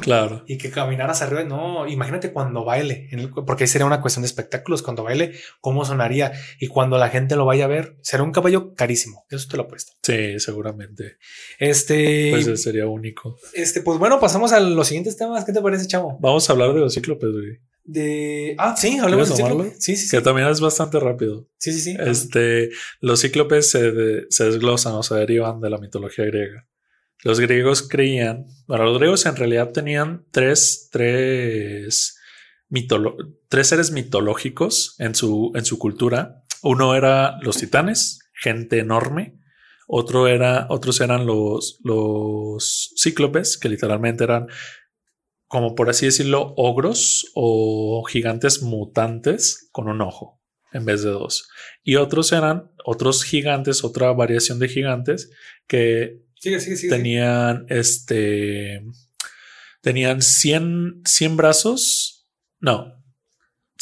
Claro. 0.00 0.44
Y 0.46 0.58
que 0.58 0.70
caminaras 0.70 1.22
arriba. 1.22 1.44
No, 1.44 1.86
imagínate 1.86 2.32
cuando 2.32 2.64
baile, 2.64 3.08
porque 3.46 3.66
sería 3.66 3.86
una 3.86 4.00
cuestión 4.00 4.22
de 4.22 4.26
espectáculos. 4.26 4.82
Cuando 4.82 5.04
baile, 5.04 5.32
cómo 5.60 5.84
sonaría. 5.84 6.32
Y 6.58 6.68
cuando 6.68 6.96
la 6.98 7.10
gente 7.10 7.36
lo 7.36 7.44
vaya 7.44 7.66
a 7.66 7.68
ver, 7.68 7.96
será 8.00 8.22
un 8.22 8.32
caballo 8.32 8.74
carísimo. 8.74 9.24
Eso 9.28 9.48
te 9.48 9.56
lo 9.56 9.64
apuesto. 9.64 9.92
Sí, 10.02 10.38
seguramente. 10.40 11.18
Este. 11.58 12.30
Pues 12.30 12.62
sería 12.62 12.86
único. 12.86 13.36
Este, 13.52 13.82
pues 13.82 13.98
bueno, 13.98 14.18
pasamos 14.20 14.52
a 14.52 14.60
los 14.60 14.86
siguientes 14.86 15.16
temas. 15.16 15.44
¿Qué 15.44 15.52
te 15.52 15.60
parece, 15.60 15.86
chavo? 15.86 16.18
Vamos 16.20 16.48
a 16.48 16.52
hablar 16.52 16.72
de 16.72 16.80
los 16.80 16.94
cíclopes, 16.94 17.30
güey 17.30 17.60
de. 17.84 18.54
Ah, 18.58 18.74
sí, 18.76 18.98
hablemos 18.98 19.28
de 19.28 19.36
cíclopes. 19.36 19.76
Sí, 19.78 19.96
sí, 19.96 20.08
Que 20.08 20.22
también 20.22 20.48
es 20.48 20.60
bastante 20.60 20.98
rápido. 20.98 21.48
Sí, 21.58 21.72
sí, 21.72 21.80
sí. 21.80 21.96
Este, 22.00 22.70
los 23.00 23.20
cíclopes 23.20 23.70
se, 23.70 24.26
se 24.30 24.44
desglosan 24.44 24.94
o 24.94 25.02
se 25.02 25.14
derivan 25.14 25.60
de 25.60 25.70
la 25.70 25.78
mitología 25.78 26.24
griega. 26.24 26.66
Los 27.22 27.40
griegos 27.40 27.86
creían, 27.88 28.46
bueno, 28.66 28.84
los 28.84 28.98
griegos 28.98 29.26
en 29.26 29.36
realidad 29.36 29.72
tenían 29.72 30.26
tres, 30.30 30.88
tres, 30.90 32.18
tres 33.48 33.68
seres 33.68 33.90
mitológicos 33.92 34.96
en 34.98 35.14
su, 35.14 35.52
en 35.54 35.64
su 35.64 35.78
cultura. 35.78 36.42
Uno 36.62 36.94
era 36.94 37.38
los 37.40 37.56
titanes, 37.56 38.18
gente 38.32 38.78
enorme. 38.78 39.38
Otro 39.86 40.28
era, 40.28 40.66
otros 40.70 41.00
eran 41.00 41.26
los, 41.26 41.78
los 41.84 42.94
cíclopes, 42.96 43.58
que 43.58 43.68
literalmente 43.68 44.24
eran 44.24 44.48
como 45.54 45.76
por 45.76 45.88
así 45.88 46.06
decirlo, 46.06 46.52
ogros 46.56 47.30
o 47.34 48.02
gigantes 48.04 48.60
mutantes 48.62 49.68
con 49.70 49.88
un 49.88 50.00
ojo 50.00 50.40
en 50.72 50.84
vez 50.84 51.04
de 51.04 51.10
dos. 51.10 51.48
Y 51.84 51.94
otros 51.94 52.32
eran 52.32 52.72
otros 52.84 53.22
gigantes, 53.22 53.84
otra 53.84 54.12
variación 54.12 54.58
de 54.58 54.68
gigantes 54.68 55.30
que 55.68 56.24
tenían 56.88 57.66
este 57.68 58.82
tenían 59.80 60.22
100, 60.22 61.02
100 61.04 61.36
brazos. 61.36 62.26
No, 62.60 63.04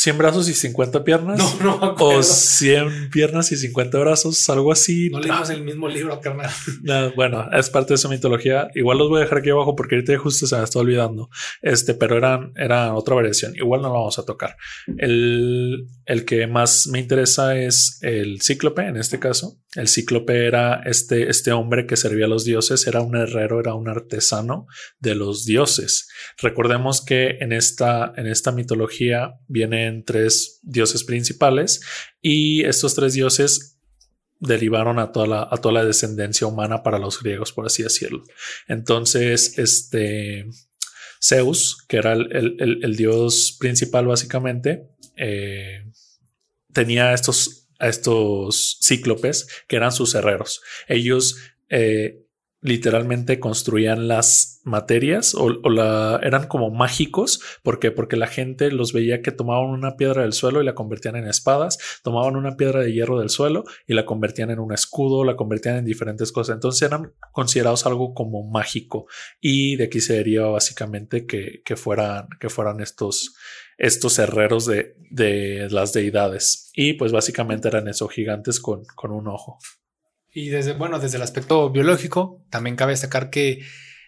100 0.03 0.19
brazos 0.19 0.49
y 0.49 0.55
50 0.55 1.05
piernas. 1.05 1.39
No, 1.39 1.65
no 1.65 1.79
me 1.79 1.87
O 1.87 1.91
acuerdo. 1.93 2.23
100 2.25 3.11
piernas 3.11 3.53
y 3.53 3.57
50 3.57 3.99
brazos, 3.99 4.51
algo 4.51 4.73
así. 4.73 5.11
No 5.11 5.21
leímos 5.21 5.49
el 5.51 5.63
mismo 5.63 5.89
libro, 5.89 6.21
carnal. 6.21 6.51
No, 6.83 7.13
bueno, 7.13 7.49
es 7.53 7.71
parte 7.71 7.91
de 7.91 7.95
esa 7.97 8.09
mitología. 8.09 8.69
Igual 8.75 8.99
los 8.99 9.09
voy 9.09 9.21
a 9.21 9.25
dejar 9.25 9.39
aquí 9.39 9.51
abajo 9.51 9.77
porque 9.77 9.95
ahorita 9.95 10.19
justo 10.19 10.47
se 10.47 10.57
me 10.57 10.65
está 10.65 10.81
olvidando. 10.81 11.31
Este, 11.61 11.95
pero 11.95 12.17
eran, 12.17 12.53
era 12.57 12.95
otra 12.95 13.15
variación. 13.15 13.55
Igual 13.55 13.83
no 13.83 13.89
lo 13.89 13.95
vamos 13.95 14.19
a 14.19 14.25
tocar. 14.25 14.57
El, 14.99 15.87
el 16.07 16.25
que 16.25 16.47
más 16.47 16.87
me 16.89 16.99
interesa 16.99 17.57
es 17.57 17.99
el 18.03 18.41
cíclope, 18.43 18.83
en 18.87 18.97
este 18.97 19.19
caso. 19.19 19.61
El 19.75 19.89
cíclope 19.89 20.47
era 20.47 20.83
este, 20.85 21.31
este 21.31 21.53
hombre 21.53 21.87
que 21.87 21.97
servía 21.97 22.27
a 22.27 22.29
los 22.29 22.45
dioses, 22.45 22.87
era 22.87 23.01
un 23.01 23.17
herrero, 23.17 23.61
era 23.61 23.75
un 23.75 23.89
artesano 23.89 24.67
de 24.99 25.15
los 25.15 25.45
dioses. 25.45 26.09
Recordemos 26.39 27.05
que 27.05 27.39
en 27.41 27.53
esta, 27.53 28.13
en 28.17 28.27
esta 28.27 28.53
mitología 28.53 29.35
vienen 29.49 30.05
tres 30.05 30.59
dioses 30.63 31.05
principales 31.05 31.81
y 32.21 32.65
estos 32.65 32.95
tres 32.95 33.15
dioses 33.15 33.79
derivaron 34.41 34.99
a 34.99 35.13
toda 35.13 35.27
la, 35.29 35.49
a 35.51 35.57
toda 35.59 35.75
la 35.75 35.85
descendencia 35.85 36.47
humana 36.49 36.83
para 36.83 36.99
los 36.99 37.23
griegos, 37.23 37.53
por 37.53 37.65
así 37.67 37.85
decirlo. 37.85 38.25
Entonces, 38.67 39.57
este 39.59 40.47
Zeus, 41.25 41.85
que 41.89 41.99
era 41.99 42.13
el, 42.15 42.29
el- 42.35 42.81
el- 42.83 42.97
dios 42.97 43.57
principal 43.61 44.07
básicamente, 44.09 44.89
eh, 45.17 45.85
tenía 46.73 47.13
estos, 47.13 47.69
estos 47.79 48.79
cíclopes 48.83 49.47
que 49.69 49.77
eran 49.77 49.93
sus 49.93 50.15
herreros. 50.15 50.63
Ellos 50.89 51.37
eh, 51.69 52.23
literalmente 52.63 53.41
construían 53.41 54.07
las 54.07 54.61
materias 54.65 55.35
o, 55.35 55.47
o 55.65 55.69
la 55.69 56.21
eran 56.23 56.47
como 56.47 56.71
mágicos. 56.71 57.41
¿Por 57.63 57.81
qué? 57.81 57.91
Porque 57.91 58.17
la 58.17 58.29
gente 58.29 58.71
los 58.71 58.93
veía 58.93 59.21
que 59.21 59.33
tomaban 59.33 59.71
una 59.71 59.97
piedra 59.97 60.23
del 60.23 60.33
suelo 60.33 60.63
y 60.63 60.65
la 60.65 60.77
convertían 60.77 61.17
en 61.17 61.27
espadas, 61.27 61.79
tomaban 62.05 62.37
una 62.37 62.57
piedra 62.57 62.81
de 62.81 62.93
hierro 62.93 63.19
del 63.19 63.31
suelo 63.31 63.65
y 63.87 63.95
la 63.95 64.07
convertían 64.07 64.51
en 64.51 64.61
un 64.61 64.73
escudo, 64.73 65.25
la 65.25 65.35
convertían 65.35 65.79
en 65.79 65.85
diferentes 65.85 66.31
cosas. 66.31 66.55
Entonces 66.55 66.83
eran 66.83 67.13
considerados 67.33 67.85
algo 67.85 68.15
como 68.15 68.49
mágico 68.49 69.07
y 69.41 69.75
de 69.75 69.85
aquí 69.85 70.01
se 70.01 70.15
deriva 70.15 70.49
básicamente 70.49 71.27
que, 71.27 71.63
que 71.65 71.75
fueran, 71.75 72.29
que 72.39 72.49
fueran 72.49 72.81
estos, 72.81 73.35
estos 73.83 74.17
herreros 74.21 74.65
de, 74.65 74.95
de 75.11 75.67
las 75.71 75.93
deidades. 75.93 76.71
Y 76.73 76.93
pues 76.95 77.11
básicamente 77.11 77.67
eran 77.67 77.89
esos 77.89 78.11
gigantes 78.13 78.61
con, 78.61 78.85
con 78.95 79.11
un 79.11 79.27
ojo. 79.27 79.59
Y 80.31 80.51
desde, 80.51 80.73
bueno, 80.75 81.01
desde 81.01 81.17
el 81.17 81.23
aspecto 81.25 81.69
biológico, 81.69 82.45
también 82.49 82.77
cabe 82.77 82.93
destacar 82.93 83.29
que 83.29 83.59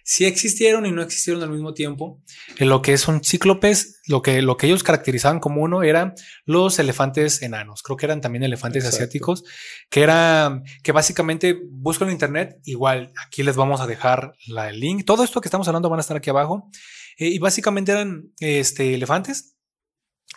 sí 0.05 0.27
existieron 0.27 0.87
y 0.87 0.93
no 0.93 1.03
existieron 1.03 1.43
al 1.43 1.51
mismo 1.51 1.75
tiempo. 1.75 2.23
En 2.57 2.69
lo 2.69 2.83
que 2.83 2.97
son 2.99 3.25
cíclopes, 3.25 4.01
lo 4.07 4.23
que, 4.23 4.43
lo 4.43 4.57
que 4.57 4.69
ellos 4.69 4.85
caracterizaban 4.85 5.41
como 5.41 5.61
uno 5.61 5.83
eran 5.83 6.15
los 6.45 6.79
elefantes 6.79 7.43
enanos. 7.43 7.83
Creo 7.83 7.97
que 7.97 8.07
eran 8.07 8.21
también 8.21 8.45
elefantes 8.45 8.85
Exacto. 8.85 8.97
asiáticos, 8.99 9.43
que 9.91 10.03
era, 10.03 10.63
que 10.85 10.93
básicamente 10.93 11.59
busco 11.69 12.05
en 12.05 12.13
internet. 12.13 12.61
Igual 12.65 13.13
aquí 13.27 13.43
les 13.43 13.57
vamos 13.57 13.81
a 13.81 13.89
dejar 13.89 14.35
la, 14.47 14.71
el 14.71 14.79
link. 14.79 15.05
Todo 15.05 15.25
esto 15.25 15.41
que 15.41 15.49
estamos 15.49 15.67
hablando 15.67 15.91
van 15.91 15.99
a 15.99 16.03
estar 16.03 16.17
aquí 16.17 16.31
abajo. 16.31 16.71
Eh, 17.19 17.29
y 17.29 17.39
básicamente 17.39 17.91
eran 17.91 18.31
este, 18.39 18.95
elefantes 18.95 19.54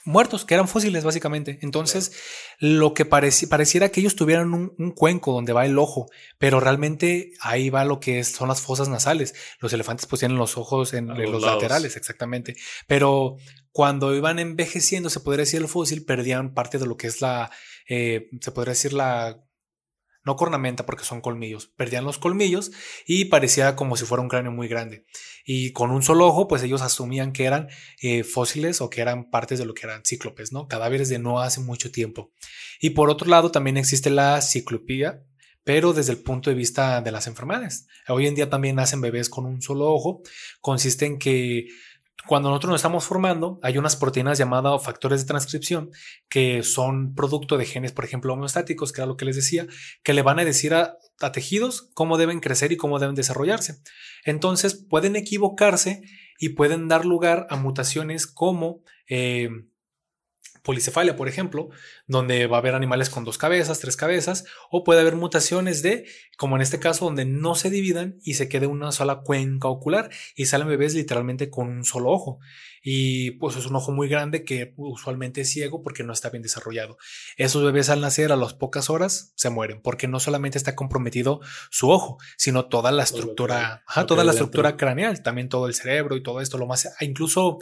muertos, 0.08 0.46
que 0.46 0.54
eran 0.56 0.68
fósiles 0.68 1.04
básicamente. 1.04 1.60
Entonces, 1.62 2.12
lo 2.60 2.94
que 2.94 3.08
pareci- 3.08 3.48
pareciera 3.48 3.90
que 3.90 4.00
ellos 4.00 4.16
tuvieran 4.16 4.54
un, 4.54 4.74
un 4.80 4.92
cuenco 4.92 5.34
donde 5.34 5.54
va 5.54 5.66
el 5.66 5.78
ojo, 5.78 6.10
pero 6.40 6.60
realmente 6.60 7.32
ahí 7.42 7.70
va 7.70 7.86
lo 7.86 8.00
que 8.00 8.20
es- 8.20 8.30
son 8.32 8.48
las 8.48 8.62
fosas 8.62 8.90
nasales. 8.90 9.36
Los 9.60 9.74
elefantes 9.74 10.06
pues 10.08 10.20
tienen 10.22 10.38
los 10.38 10.58
ojos 10.58 10.94
en, 10.94 11.08
los 11.08 11.18
los 11.34 11.44
laterales, 11.44 11.96
exactamente. 11.98 12.56
Pero 12.88 13.38
cuando 13.72 14.16
iban 14.16 14.40
envejeciendo, 14.40 15.10
se 15.12 15.20
podría 15.20 15.44
decir 15.46 15.62
el 15.62 15.68
fósil, 15.68 16.04
perdían 16.06 16.54
parte 16.56 16.80
de 16.80 16.88
lo 16.88 16.98
que 16.98 17.08
es 17.08 17.22
la, 17.22 17.52
eh, 17.88 18.30
se 18.42 18.52
podría 18.52 18.72
decir 18.72 18.94
la, 18.94 19.44
no 20.28 20.36
cornamenta 20.36 20.86
porque 20.86 21.06
son 21.06 21.22
colmillos, 21.22 21.68
perdían 21.78 22.04
los 22.04 22.20
colmillos 22.20 22.72
y 23.06 23.26
parecía 23.26 23.78
como 23.78 23.96
si 23.96 24.06
fuera 24.06 24.22
un 24.22 24.28
cráneo 24.28 24.52
muy 24.52 24.68
grande. 24.68 25.06
Y 25.46 25.72
con 25.72 25.90
un 25.90 26.04
solo 26.04 26.28
ojo, 26.28 26.50
pues 26.50 26.62
ellos 26.64 26.82
asumían 26.82 27.32
que 27.32 27.46
eran 27.46 27.70
eh, 28.02 28.26
fósiles 28.26 28.82
o 28.82 28.90
que 28.90 29.00
eran 29.00 29.30
partes 29.30 29.58
de 29.58 29.66
lo 29.66 29.74
que 29.74 29.88
eran 29.88 30.04
cíclopes, 30.06 30.52
¿no? 30.52 30.68
Cadáveres 30.68 31.08
de 31.08 31.18
no 31.18 31.40
hace 31.40 31.62
mucho 31.62 31.92
tiempo. 31.92 32.34
Y 32.82 32.90
por 32.90 33.10
otro 33.10 33.30
lado, 33.30 33.52
también 33.52 33.78
existe 33.78 34.10
la 34.10 34.42
ciclopía, 34.42 35.24
pero 35.64 35.94
desde 35.94 36.12
el 36.12 36.20
punto 36.20 36.50
de 36.50 36.58
vista 36.58 37.00
de 37.02 37.12
las 37.12 37.28
enfermedades. 37.28 37.88
Hoy 38.10 38.28
en 38.28 38.36
día 38.36 38.50
también 38.50 38.76
nacen 38.76 39.00
bebés 39.00 39.30
con 39.30 39.46
un 39.46 39.62
solo 39.62 39.86
ojo. 39.86 40.24
Consiste 40.60 41.06
en 41.06 41.20
que 41.20 41.68
cuando 42.26 42.50
nosotros 42.50 42.72
nos 42.72 42.80
estamos 42.80 43.06
formando, 43.06 43.60
hay 43.62 43.78
unas 43.78 43.96
proteínas 43.96 44.38
llamadas 44.38 44.84
factores 44.84 45.22
de 45.22 45.28
transcripción 45.28 45.92
que 46.30 46.64
son 46.64 47.14
producto 47.16 47.58
de 47.58 47.66
genes, 47.66 47.92
por 47.92 48.06
ejemplo, 48.06 48.34
homeostáticos, 48.34 48.92
que 48.92 49.02
era 49.02 49.08
lo 49.08 49.18
que 49.18 49.26
les 49.26 49.36
decía, 49.36 49.68
que 50.04 50.14
le 50.14 50.24
van 50.24 50.40
a 50.40 50.46
decir 50.46 50.74
a, 50.74 50.98
tejidos 51.32 51.90
cómo 51.94 52.18
deben 52.18 52.40
crecer 52.40 52.72
y 52.72 52.78
cómo 52.78 53.00
deben 53.00 53.16
desarrollarse. 53.16 53.82
Entonces 54.26 54.76
pueden 54.76 55.16
equivocarse 55.16 56.02
y 56.40 56.50
pueden 56.50 56.88
dar 56.88 57.06
lugar 57.06 57.48
a 57.50 57.56
mutaciones 57.56 58.28
como 58.28 58.82
eh, 59.10 59.50
policefalia, 60.68 61.16
por 61.16 61.30
ejemplo, 61.30 61.70
donde 62.08 62.46
va 62.46 62.58
a 62.58 62.60
haber 62.60 62.76
animales 62.76 63.10
con 63.10 63.24
dos 63.24 63.38
cabezas, 63.38 63.80
tres 63.80 63.96
cabezas, 63.96 64.44
o 64.70 64.84
puede 64.84 65.00
haber 65.00 65.16
mutaciones 65.16 65.82
de, 65.82 66.06
como 66.38 66.58
en 66.58 66.62
este 66.62 66.78
caso, 66.78 67.06
donde 67.06 67.24
no 67.24 67.56
se 67.56 67.70
dividan 67.70 68.20
y 68.22 68.34
se 68.34 68.50
quede 68.50 68.68
una 68.68 68.92
sola 68.92 69.22
cuenca 69.22 69.70
ocular 69.70 70.10
y 70.36 70.48
salen 70.48 70.68
bebés 70.68 70.94
literalmente 70.94 71.50
con 71.50 71.70
un 71.70 71.86
solo 71.86 72.12
ojo. 72.12 72.40
Y 72.84 73.32
pues 73.32 73.56
es 73.56 73.66
un 73.66 73.78
ojo 73.78 73.94
muy 73.94 74.10
grande 74.10 74.44
que 74.44 74.74
usualmente 74.76 75.42
es 75.42 75.50
ciego 75.50 75.82
porque 75.82 76.04
no 76.04 76.12
está 76.12 76.30
bien 76.30 76.44
desarrollado. 76.44 76.98
Esos 77.38 77.64
bebés 77.64 77.90
al 77.90 78.02
nacer 78.02 78.34
a 78.34 78.36
las 78.36 78.54
pocas 78.54 78.90
horas 78.90 79.32
se 79.36 79.50
mueren 79.50 79.82
porque 79.82 80.10
no 80.10 80.20
solamente 80.20 80.58
está 80.58 80.76
comprometido 80.76 81.40
su 81.72 81.90
ojo, 81.90 82.18
sino 82.36 82.66
toda 82.66 82.92
la 82.92 83.04
estructura, 83.04 83.84
ajá, 83.88 84.06
toda 84.06 84.26
la 84.26 84.32
estructura 84.32 84.76
craneal, 84.76 85.24
también 85.24 85.48
todo 85.48 85.68
el 85.68 85.76
cerebro 85.76 86.18
y 86.18 86.24
todo 86.24 86.42
esto, 86.42 86.58
lo 86.58 86.66
más, 86.66 86.90
incluso 87.00 87.60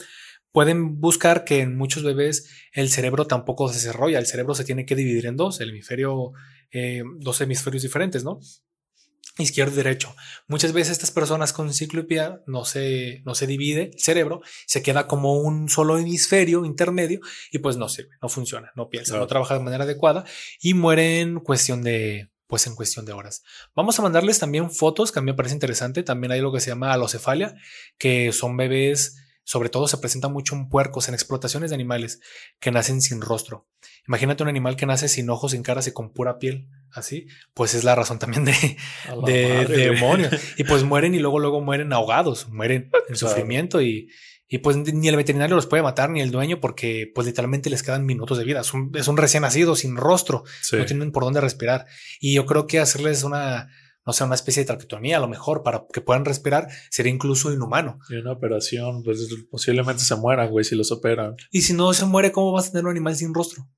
pueden 0.56 1.02
buscar 1.02 1.44
que 1.44 1.60
en 1.60 1.76
muchos 1.76 2.02
bebés 2.02 2.48
el 2.72 2.88
cerebro 2.88 3.26
tampoco 3.26 3.68
se 3.68 3.74
desarrolla, 3.74 4.18
el 4.18 4.24
cerebro 4.24 4.54
se 4.54 4.64
tiene 4.64 4.86
que 4.86 4.96
dividir 4.96 5.26
en 5.26 5.36
dos, 5.36 5.60
el 5.60 5.68
hemisferio, 5.68 6.32
eh, 6.70 7.02
dos 7.18 7.42
hemisferios 7.42 7.82
diferentes, 7.82 8.24
¿no? 8.24 8.40
Izquierdo 9.36 9.74
y 9.74 9.76
derecho. 9.76 10.16
Muchas 10.48 10.72
veces 10.72 10.92
estas 10.92 11.10
personas 11.10 11.52
con 11.52 11.74
ciclopía 11.74 12.40
no 12.46 12.64
se, 12.64 13.20
no 13.26 13.34
se 13.34 13.46
divide 13.46 13.90
el 13.92 14.00
cerebro, 14.00 14.40
se 14.64 14.80
queda 14.80 15.06
como 15.06 15.34
un 15.34 15.68
solo 15.68 15.98
hemisferio 15.98 16.64
intermedio 16.64 17.20
y 17.52 17.58
pues 17.58 17.76
no 17.76 17.90
sirve, 17.90 18.16
no 18.22 18.30
funciona, 18.30 18.72
no 18.76 18.88
piensa, 18.88 19.10
Claro. 19.10 19.24
no 19.24 19.26
trabaja 19.26 19.58
de 19.58 19.60
manera 19.62 19.84
adecuada 19.84 20.24
y 20.62 20.72
muere 20.72 21.20
en 21.20 21.38
cuestión 21.40 21.82
de, 21.82 22.30
pues 22.46 22.66
en 22.66 22.74
cuestión 22.76 23.04
de 23.04 23.12
horas. 23.12 23.42
Vamos 23.74 23.98
a 23.98 24.02
mandarles 24.02 24.38
también 24.38 24.70
fotos 24.70 25.12
que 25.12 25.18
a 25.18 25.22
mí 25.22 25.32
me 25.32 25.36
parece 25.36 25.54
interesante. 25.54 26.02
También 26.02 26.32
hay 26.32 26.40
lo 26.40 26.50
que 26.50 26.60
se 26.60 26.70
llama 26.70 26.94
alocefalia, 26.94 27.56
que 27.98 28.32
son 28.32 28.56
bebés, 28.56 29.18
sobre 29.46 29.68
todo 29.68 29.86
se 29.86 29.98
presentan 29.98 30.32
mucho 30.32 30.56
en 30.56 30.68
puercos, 30.68 31.06
en 31.06 31.14
explotaciones 31.14 31.70
de 31.70 31.74
animales 31.76 32.20
que 32.58 32.72
nacen 32.72 33.00
sin 33.00 33.20
rostro. 33.20 33.68
Imagínate 34.08 34.42
un 34.42 34.48
animal 34.48 34.74
que 34.74 34.86
nace 34.86 35.06
sin 35.08 35.30
ojos, 35.30 35.52
sin 35.52 35.62
caras 35.62 35.86
y 35.86 35.92
con 35.92 36.12
pura 36.12 36.40
piel, 36.40 36.68
así, 36.90 37.28
pues 37.54 37.74
es 37.74 37.84
la 37.84 37.94
razón 37.94 38.18
también 38.18 38.44
de, 38.44 38.52
de 38.52 39.58
madre, 39.60 39.66
demonios. 39.90 40.34
Y 40.58 40.64
pues 40.64 40.82
mueren 40.82 41.14
y 41.14 41.20
luego, 41.20 41.38
luego 41.38 41.60
mueren 41.60 41.92
ahogados, 41.92 42.48
mueren 42.48 42.90
en 43.08 43.16
sufrimiento 43.16 43.80
y, 43.80 44.08
y 44.48 44.58
pues 44.58 44.76
ni 44.76 45.06
el 45.06 45.14
veterinario 45.16 45.54
los 45.54 45.66
puede 45.68 45.84
matar 45.84 46.10
ni 46.10 46.20
el 46.22 46.32
dueño 46.32 46.58
porque 46.60 47.08
pues 47.14 47.26
literalmente 47.28 47.70
les 47.70 47.84
quedan 47.84 48.04
minutos 48.04 48.38
de 48.38 48.44
vida. 48.44 48.62
Es 48.62 48.74
un, 48.74 48.90
es 48.96 49.06
un 49.06 49.16
recién 49.16 49.42
nacido 49.42 49.76
sin 49.76 49.96
rostro, 49.96 50.42
Sí. 50.60 50.74
no 50.76 50.84
tienen 50.86 51.12
por 51.12 51.22
dónde 51.22 51.40
respirar. 51.40 51.86
Y 52.18 52.34
yo 52.34 52.46
creo 52.46 52.66
que 52.66 52.80
hacerles 52.80 53.22
una, 53.22 53.68
no 54.06 54.12
sé, 54.12 54.24
una 54.24 54.34
especie 54.36 54.62
de 54.62 54.66
traqueotomía 54.66 55.16
a 55.16 55.20
lo 55.20 55.28
mejor 55.28 55.62
para 55.62 55.84
que 55.92 56.00
puedan 56.00 56.24
respirar 56.24 56.68
sería 56.90 57.12
incluso 57.12 57.52
inhumano. 57.52 57.98
Y 58.08 58.14
una 58.14 58.32
operación, 58.32 59.02
pues 59.02 59.28
posiblemente 59.50 60.02
se 60.04 60.14
mueran, 60.16 60.50
güey, 60.50 60.64
si 60.64 60.76
los 60.76 60.92
operan. 60.92 61.34
Y 61.50 61.62
si 61.62 61.72
no 61.72 61.92
se 61.92 62.06
muere, 62.06 62.32
¿cómo 62.32 62.52
vas 62.52 62.68
a 62.68 62.72
tener 62.72 62.84
un 62.84 62.92
animal 62.92 63.16
sin 63.16 63.34
rostro? 63.34 63.68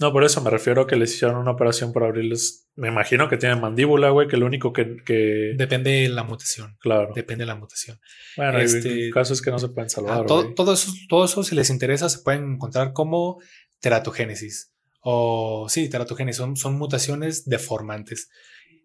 No, 0.00 0.12
por 0.12 0.24
eso 0.24 0.40
me 0.40 0.50
refiero 0.50 0.82
a 0.82 0.86
que 0.86 0.96
les 0.96 1.14
hicieron 1.14 1.36
una 1.36 1.52
operación 1.52 1.92
para 1.92 2.06
abrirles. 2.06 2.68
Me 2.74 2.88
imagino 2.88 3.28
que 3.28 3.36
tienen 3.36 3.60
mandíbula, 3.60 4.10
güey, 4.10 4.26
que 4.28 4.36
lo 4.36 4.46
único 4.46 4.72
que. 4.72 4.96
que 5.04 5.54
Depende 5.56 5.90
de 5.90 6.08
la 6.08 6.24
mutación. 6.24 6.76
claro. 6.80 7.12
Depende 7.14 7.42
de 7.42 7.46
la 7.46 7.54
mutación. 7.54 8.00
Bueno, 8.36 8.58
este- 8.58 8.88
hay 8.88 9.10
casos 9.10 9.40
que 9.40 9.50
no 9.50 9.58
se 9.58 9.68
pueden 9.68 9.90
salvar. 9.90 10.26
todo 10.26 10.72
eso, 10.72 10.92
todo 11.08 11.24
eso, 11.24 11.42
si 11.44 11.54
les 11.54 11.70
interesa, 11.70 12.08
se 12.08 12.18
pueden 12.18 12.54
encontrar 12.54 12.92
como 12.92 13.40
teratogénesis. 13.80 14.72
O 15.00 15.66
sí, 15.68 15.88
teratogénesis. 15.88 16.38
Son, 16.38 16.56
son 16.56 16.76
mutaciones 16.76 17.44
deformantes. 17.44 18.28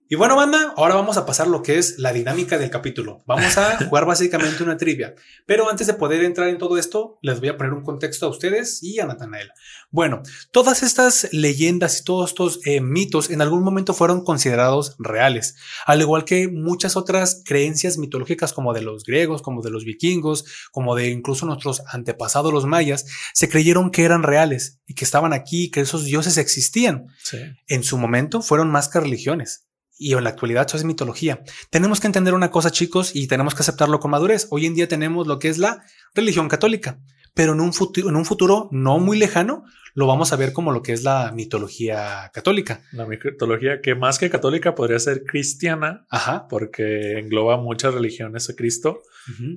Y 0.09 0.15
bueno, 0.15 0.35
banda, 0.35 0.73
ahora 0.75 0.95
vamos 0.95 1.15
a 1.15 1.25
pasar 1.25 1.47
lo 1.47 1.63
que 1.63 1.77
es 1.77 1.97
la 1.97 2.11
dinámica 2.11 2.57
del 2.57 2.69
capítulo. 2.69 3.23
Vamos 3.25 3.57
a 3.57 3.77
jugar 3.87 4.05
básicamente 4.05 4.61
una 4.61 4.75
trivia. 4.75 5.15
Pero 5.45 5.69
antes 5.69 5.87
de 5.87 5.93
poder 5.93 6.23
entrar 6.25 6.49
en 6.49 6.57
todo 6.57 6.77
esto, 6.77 7.17
les 7.21 7.39
voy 7.39 7.49
a 7.49 7.57
poner 7.57 7.73
un 7.73 7.83
contexto 7.83 8.25
a 8.25 8.29
ustedes 8.29 8.83
y 8.83 8.99
a 8.99 9.05
Natanael. 9.05 9.51
Bueno, 9.91 10.21
todas 10.51 10.83
estas 10.83 11.29
leyendas 11.31 12.01
y 12.01 12.03
todos 12.03 12.31
estos 12.31 12.59
eh, 12.65 12.81
mitos 12.81 13.29
en 13.29 13.41
algún 13.41 13.63
momento 13.63 13.93
fueron 13.93 14.23
considerados 14.23 14.95
reales, 14.99 15.55
al 15.85 16.01
igual 16.01 16.25
que 16.25 16.47
muchas 16.49 16.97
otras 16.97 17.41
creencias 17.45 17.97
mitológicas 17.97 18.53
como 18.53 18.73
de 18.73 18.81
los 18.81 19.05
griegos, 19.05 19.41
como 19.41 19.61
de 19.61 19.69
los 19.69 19.85
vikingos, 19.85 20.45
como 20.71 20.95
de 20.95 21.09
incluso 21.09 21.45
nuestros 21.45 21.81
antepasados 21.87 22.51
los 22.51 22.65
mayas, 22.65 23.05
se 23.33 23.49
creyeron 23.49 23.89
que 23.89 24.03
eran 24.03 24.23
reales 24.23 24.81
y 24.85 24.95
que 24.95 25.05
estaban 25.05 25.31
aquí, 25.31 25.71
que 25.71 25.81
esos 25.81 26.03
dioses 26.05 26.37
existían. 26.37 27.07
Sí. 27.23 27.37
En 27.67 27.83
su 27.83 27.97
momento 27.97 28.41
fueron 28.41 28.69
más 28.69 28.89
que 28.89 28.99
religiones 28.99 29.67
y 29.97 30.13
en 30.13 30.23
la 30.23 30.31
actualidad 30.31 30.65
eso 30.67 30.77
es 30.77 30.83
mitología. 30.83 31.43
Tenemos 31.69 31.99
que 31.99 32.07
entender 32.07 32.33
una 32.33 32.51
cosa, 32.51 32.71
chicos, 32.71 33.15
y 33.15 33.27
tenemos 33.27 33.55
que 33.55 33.61
aceptarlo 33.61 33.99
con 33.99 34.11
madurez. 34.11 34.47
Hoy 34.49 34.65
en 34.65 34.75
día 34.75 34.87
tenemos 34.87 35.27
lo 35.27 35.39
que 35.39 35.49
es 35.49 35.57
la 35.57 35.83
religión 36.13 36.49
católica, 36.49 36.99
pero 37.33 37.53
en 37.53 37.61
un 37.61 37.73
futuro, 37.73 38.09
en 38.09 38.15
un 38.15 38.25
futuro 38.25 38.69
no 38.71 38.99
muy 38.99 39.17
lejano 39.17 39.63
lo 39.95 40.07
vamos 40.07 40.33
a 40.33 40.37
ver 40.37 40.53
como 40.53 40.71
lo 40.71 40.81
que 40.81 40.91
es 40.93 41.03
la 41.03 41.31
mitología 41.33 42.31
católica. 42.33 42.81
La 42.93 43.05
mitología 43.05 43.79
que 43.81 43.93
más 43.93 44.17
que 44.17 44.29
católica 44.29 44.73
podría 44.73 44.99
ser 44.99 45.23
cristiana, 45.23 46.07
Ajá. 46.09 46.47
porque 46.47 47.19
engloba 47.19 47.57
muchas 47.57 47.93
religiones 47.93 48.49
a 48.49 48.55
Cristo, 48.55 49.03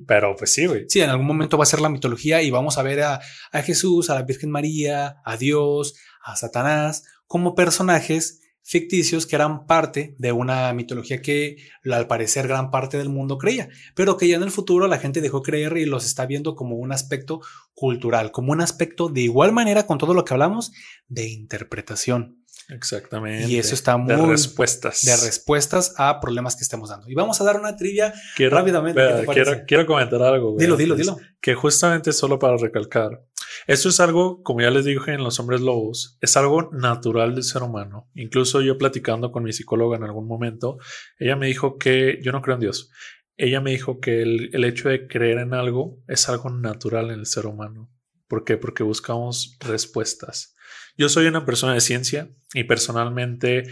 pero 0.05 0.35
pues 0.35 0.53
sí, 0.53 0.67
güey. 0.67 0.85
Sí, 0.89 1.01
en 1.01 1.09
algún 1.09 1.25
momento 1.25 1.57
va 1.57 1.63
a 1.63 1.67
ser 1.67 1.81
la 1.81 1.89
mitología 1.89 2.41
y 2.43 2.51
vamos 2.51 2.77
a 2.77 2.83
ver 2.83 3.01
a, 3.01 3.19
a 3.51 3.61
Jesús, 3.63 4.11
a 4.11 4.15
la 4.15 4.21
Virgen 4.23 4.51
María, 4.51 5.17
a 5.25 5.37
Dios, 5.37 5.95
a 6.23 6.35
Satanás 6.35 7.03
como 7.25 7.55
personajes 7.55 8.41
ficticios 8.67 9.25
que 9.25 9.37
eran 9.37 9.65
parte 9.65 10.13
de 10.17 10.33
una 10.33 10.73
mitología 10.73 11.21
que 11.21 11.55
al 11.89 12.05
parecer 12.05 12.49
gran 12.49 12.69
parte 12.69 12.97
del 12.97 13.07
mundo 13.07 13.37
creía, 13.37 13.69
pero 13.95 14.17
que 14.17 14.27
ya 14.27 14.35
en 14.35 14.43
el 14.43 14.51
futuro 14.51 14.89
la 14.89 14.99
gente 14.99 15.21
dejó 15.21 15.41
creer 15.41 15.77
y 15.77 15.85
los 15.85 16.05
está 16.05 16.25
viendo 16.25 16.53
como 16.53 16.75
un 16.75 16.91
aspecto 16.91 17.39
cultural, 17.73 18.31
como 18.31 18.51
un 18.51 18.59
aspecto 18.59 19.07
de 19.07 19.21
igual 19.21 19.53
manera 19.53 19.87
con 19.87 19.97
todo 19.97 20.13
lo 20.13 20.25
que 20.25 20.33
hablamos 20.33 20.73
de 21.07 21.29
interpretación. 21.29 22.43
Exactamente. 22.67 23.49
Y 23.49 23.57
eso 23.57 23.73
está 23.73 23.95
muy 23.95 24.13
de 24.13 24.25
respuestas. 24.25 25.05
de 25.05 25.15
respuestas 25.15 25.93
a 25.97 26.19
problemas 26.19 26.57
que 26.57 26.63
estamos 26.63 26.89
dando. 26.89 27.09
Y 27.09 27.13
vamos 27.13 27.39
a 27.39 27.45
dar 27.45 27.57
una 27.57 27.77
trivia 27.77 28.13
quiero, 28.35 28.57
rápidamente. 28.57 28.99
¿qué 28.99 29.07
te 29.07 29.19
espera, 29.21 29.33
quiero, 29.33 29.65
quiero 29.65 29.85
comentar 29.85 30.21
algo. 30.21 30.57
Dilo, 30.57 30.75
dilo, 30.75 30.95
dilo. 30.95 31.17
Que 31.39 31.55
justamente 31.55 32.11
solo 32.11 32.37
para 32.37 32.57
recalcar, 32.57 33.23
esto 33.65 33.89
es 33.89 33.99
algo, 33.99 34.43
como 34.43 34.61
ya 34.61 34.69
les 34.69 34.85
dije 34.85 35.13
en 35.13 35.23
Los 35.23 35.39
Hombres 35.39 35.61
Lobos, 35.61 36.17
es 36.21 36.37
algo 36.37 36.69
natural 36.71 37.33
del 37.33 37.43
ser 37.43 37.63
humano. 37.63 38.09
Incluso 38.13 38.61
yo 38.61 38.77
platicando 38.77 39.31
con 39.31 39.43
mi 39.43 39.53
psicóloga 39.53 39.97
en 39.97 40.03
algún 40.03 40.27
momento, 40.27 40.77
ella 41.17 41.35
me 41.35 41.47
dijo 41.47 41.77
que 41.77 42.19
yo 42.21 42.31
no 42.31 42.41
creo 42.41 42.55
en 42.55 42.61
Dios. 42.61 42.91
Ella 43.35 43.61
me 43.61 43.71
dijo 43.71 43.99
que 43.99 44.21
el, 44.21 44.49
el 44.53 44.63
hecho 44.63 44.89
de 44.89 45.07
creer 45.07 45.39
en 45.39 45.53
algo 45.53 45.99
es 46.07 46.27
algo 46.29 46.49
natural 46.49 47.11
en 47.11 47.19
el 47.19 47.25
ser 47.25 47.45
humano. 47.45 47.91
¿Por 48.27 48.43
qué? 48.43 48.57
Porque 48.57 48.83
buscamos 48.83 49.57
respuestas. 49.59 50.55
Yo 50.97 51.09
soy 51.09 51.27
una 51.27 51.45
persona 51.45 51.73
de 51.73 51.81
ciencia 51.81 52.29
y 52.53 52.63
personalmente 52.63 53.63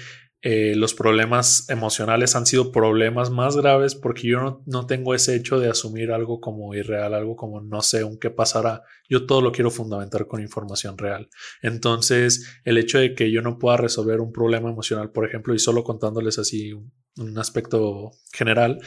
eh, 0.48 0.76
los 0.76 0.94
problemas 0.94 1.68
emocionales 1.70 2.36
han 2.36 2.46
sido 2.46 2.72
problemas 2.72 3.32
más 3.32 3.58
graves 3.58 3.96
porque 3.96 4.28
yo 4.28 4.40
no, 4.40 4.62
no, 4.68 4.86
tengo 4.86 5.16
ese 5.16 5.36
hecho 5.36 5.60
de 5.60 5.72
asumir 5.72 6.12
algo 6.12 6.40
como 6.40 6.76
irreal, 6.76 7.16
algo 7.16 7.36
como 7.36 7.62
no 7.62 7.82
sé 7.82 8.04
un 8.04 8.20
qué 8.20 8.30
pasará. 8.30 8.84
Yo 9.10 9.26
todo 9.26 9.42
lo 9.42 9.52
quiero 9.52 9.72
fundamentar 9.72 10.28
con 10.28 10.44
información 10.44 11.00
real. 11.00 11.30
Entonces, 11.64 12.60
el 12.64 12.78
hecho 12.78 13.00
de 13.00 13.16
que 13.16 13.32
yo 13.32 13.42
no 13.42 13.58
pueda 13.58 13.78
resolver 13.78 14.22
un 14.22 14.32
problema 14.32 14.70
emocional, 14.70 15.10
por 15.12 15.26
ejemplo, 15.26 15.56
y 15.56 15.58
solo 15.58 15.84
contándoles 15.84 16.38
así 16.38 16.74
un, 16.74 17.38
aspecto 17.40 18.12
general, 18.32 18.78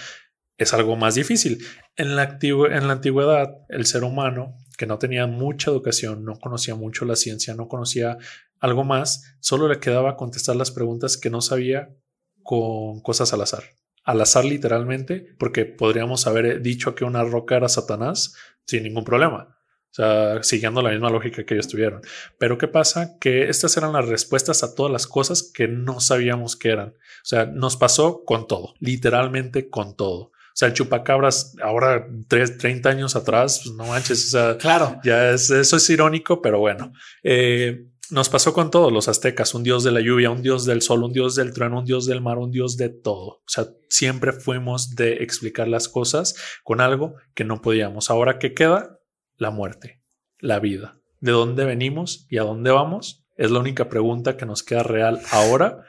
es 0.59 0.73
algo 0.75 0.95
más 0.95 1.17
difícil. 1.17 1.59
En 1.97 2.15
la, 2.15 2.39
en 2.41 2.87
la 2.87 2.93
antigüedad, 2.93 3.49
el 3.69 3.85
ser 3.85 4.05
humano 4.05 4.55
que 4.79 4.87
no 4.87 4.99
tenía 4.99 5.27
mucha 5.27 5.71
educación, 5.73 6.25
no 6.25 6.39
conocía 6.39 6.77
mucho 6.77 7.05
la 7.05 7.17
ciencia, 7.17 7.53
no 7.55 7.69
conocía 7.69 8.17
algo 8.61 8.85
más, 8.85 9.37
solo 9.41 9.69
le 9.69 9.81
quedaba 9.81 10.17
contestar 10.17 10.55
las 10.57 10.71
preguntas 10.71 11.17
que 11.17 11.31
no 11.31 11.41
sabía 11.41 11.91
con 12.45 13.01
cosas 13.01 13.33
al 13.33 13.43
azar. 13.43 13.65
Al 14.05 14.21
azar 14.21 14.45
literalmente, 14.45 15.35
porque 15.39 15.67
podríamos 15.67 16.29
haber 16.29 16.63
dicho 16.63 16.95
que 16.95 17.05
una 17.05 17.25
roca 17.25 17.57
era 17.57 17.69
Satanás 17.69 18.37
sin 18.65 18.85
ningún 18.85 19.05
problema. 19.05 19.59
O 19.91 19.95
sea, 19.95 20.43
siguiendo 20.45 20.81
la 20.81 20.91
misma 20.91 21.11
lógica 21.11 21.45
que 21.45 21.55
ellos 21.55 21.67
tuvieron. 21.67 22.01
Pero 22.39 22.57
¿qué 22.57 22.69
pasa? 22.69 23.19
Que 23.19 23.49
estas 23.49 23.77
eran 23.77 23.95
las 23.95 24.07
respuestas 24.07 24.63
a 24.63 24.77
todas 24.77 24.93
las 24.93 25.09
cosas 25.09 25.43
que 25.43 25.67
no 25.67 25.99
sabíamos 25.99 26.55
que 26.57 26.69
eran. 26.69 26.91
O 26.91 27.25
sea, 27.25 27.47
nos 27.47 27.77
pasó 27.77 28.23
con 28.25 28.47
todo, 28.47 28.75
literalmente 28.79 29.71
con 29.71 29.97
todo. 29.97 30.31
O 30.59 30.61
sea, 30.61 30.67
el 30.67 30.75
chupacabras 30.75 31.55
ahora, 31.63 32.09
tres, 32.27 32.59
30 32.59 32.89
años 32.89 33.15
atrás, 33.15 33.61
pues 33.63 33.77
no 33.77 33.87
manches, 33.87 34.27
o 34.27 34.31
sea, 34.31 34.59
claro, 34.59 34.99
ya 35.05 35.31
es, 35.31 35.51
eso 35.51 35.77
es 35.77 35.89
irónico, 35.89 36.43
pero 36.43 36.59
bueno, 36.59 36.93
eh, 37.23 37.85
nos 38.11 38.29
pasó 38.29 38.53
con 38.53 38.69
todos 38.69 38.93
los 38.93 39.07
aztecas, 39.07 39.55
un 39.55 39.63
dios 39.63 39.85
de 39.85 39.93
la 39.93 40.01
lluvia, 40.01 40.33
un 40.33 40.43
dios 40.43 40.65
del 40.65 40.83
sol, 40.83 41.05
un 41.05 41.13
dios 41.13 41.37
del 41.37 41.53
trueno, 41.53 41.79
un 41.79 41.85
dios 41.85 42.07
del 42.07 42.21
mar, 42.21 42.39
un 42.39 42.51
dios 42.51 42.77
de 42.77 42.89
todo. 42.89 43.27
O 43.27 43.45
sea, 43.47 43.69
siempre 43.89 44.33
fuimos 44.33 44.97
de 44.97 45.23
explicar 45.23 45.69
las 45.69 45.89
cosas 45.89 46.35
con 46.65 46.81
algo 46.81 47.15
que 47.35 47.45
no 47.45 47.63
podíamos. 47.63 48.11
Ahora, 48.11 48.41
¿qué 48.41 48.53
queda? 48.53 48.99
La 49.37 49.53
muerte, 49.53 50.03
la 50.41 50.59
vida. 50.59 50.99
¿De 51.21 51.31
dónde 51.31 51.67
venimos 51.67 52.27
y 52.29 52.39
a 52.39 52.43
dónde 52.43 52.73
vamos? 52.73 53.25
Es 53.37 53.53
la 53.53 53.61
única 53.61 53.89
pregunta 53.89 54.37
que 54.37 54.45
nos 54.45 54.65
queda 54.65 54.83
real 54.83 55.21
ahora. 55.31 55.85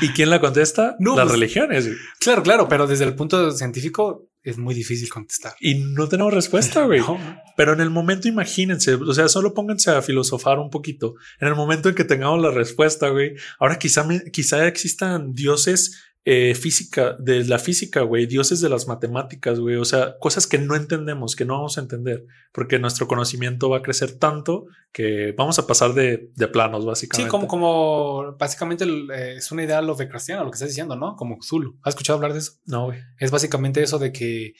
¿Y 0.00 0.08
quién 0.10 0.30
la 0.30 0.40
contesta? 0.40 0.96
No, 0.98 1.16
Las 1.16 1.24
pues, 1.24 1.32
religiones. 1.38 1.88
Claro, 2.18 2.42
claro, 2.42 2.68
pero 2.68 2.86
desde 2.86 3.04
el 3.04 3.14
punto 3.14 3.50
científico 3.52 4.28
es 4.42 4.58
muy 4.58 4.74
difícil 4.74 5.08
contestar. 5.08 5.54
Y 5.60 5.74
no 5.74 6.08
tenemos 6.08 6.34
respuesta, 6.34 6.84
güey. 6.84 7.00
No. 7.12 7.18
Pero 7.56 7.74
en 7.74 7.80
el 7.80 7.90
momento, 7.90 8.28
imagínense, 8.28 8.94
o 8.94 9.12
sea, 9.12 9.28
solo 9.28 9.52
pónganse 9.52 9.90
a 9.90 10.00
filosofar 10.00 10.58
un 10.58 10.70
poquito. 10.70 11.14
En 11.38 11.48
el 11.48 11.54
momento 11.54 11.88
en 11.90 11.94
que 11.94 12.04
tengamos 12.04 12.40
la 12.40 12.50
respuesta, 12.50 13.08
güey, 13.10 13.34
ahora 13.58 13.78
quizá, 13.78 14.06
quizá 14.32 14.66
existan 14.66 15.34
dioses 15.34 16.11
eh, 16.24 16.54
física, 16.54 17.16
de 17.18 17.44
la 17.44 17.58
física, 17.58 18.02
güey, 18.02 18.26
dioses 18.26 18.60
de 18.60 18.68
las 18.68 18.86
matemáticas, 18.86 19.58
güey, 19.58 19.76
o 19.76 19.84
sea, 19.84 20.18
cosas 20.20 20.46
que 20.46 20.58
no 20.58 20.76
entendemos, 20.76 21.34
que 21.34 21.44
no 21.44 21.54
vamos 21.54 21.78
a 21.78 21.80
entender, 21.80 22.24
porque 22.52 22.78
nuestro 22.78 23.08
conocimiento 23.08 23.68
va 23.68 23.78
a 23.78 23.82
crecer 23.82 24.18
tanto 24.18 24.66
que 24.92 25.34
vamos 25.36 25.58
a 25.58 25.66
pasar 25.66 25.94
de, 25.94 26.30
de 26.36 26.48
planos, 26.48 26.86
básicamente. 26.86 27.28
Sí, 27.28 27.30
como, 27.30 27.48
como 27.48 28.36
básicamente 28.38 28.84
eh, 28.84 29.34
es 29.36 29.50
una 29.50 29.64
idea 29.64 29.82
lovecraftiana, 29.82 30.44
lo 30.44 30.50
que 30.50 30.56
estás 30.56 30.68
diciendo, 30.68 30.94
¿no? 30.94 31.16
Como 31.16 31.38
Zulu. 31.42 31.78
¿Has 31.82 31.94
escuchado 31.94 32.18
hablar 32.18 32.34
de 32.34 32.38
eso? 32.38 32.52
No, 32.66 32.86
güey. 32.86 33.00
Es 33.18 33.30
básicamente 33.30 33.82
eso 33.82 33.98
de 33.98 34.12
que 34.12 34.54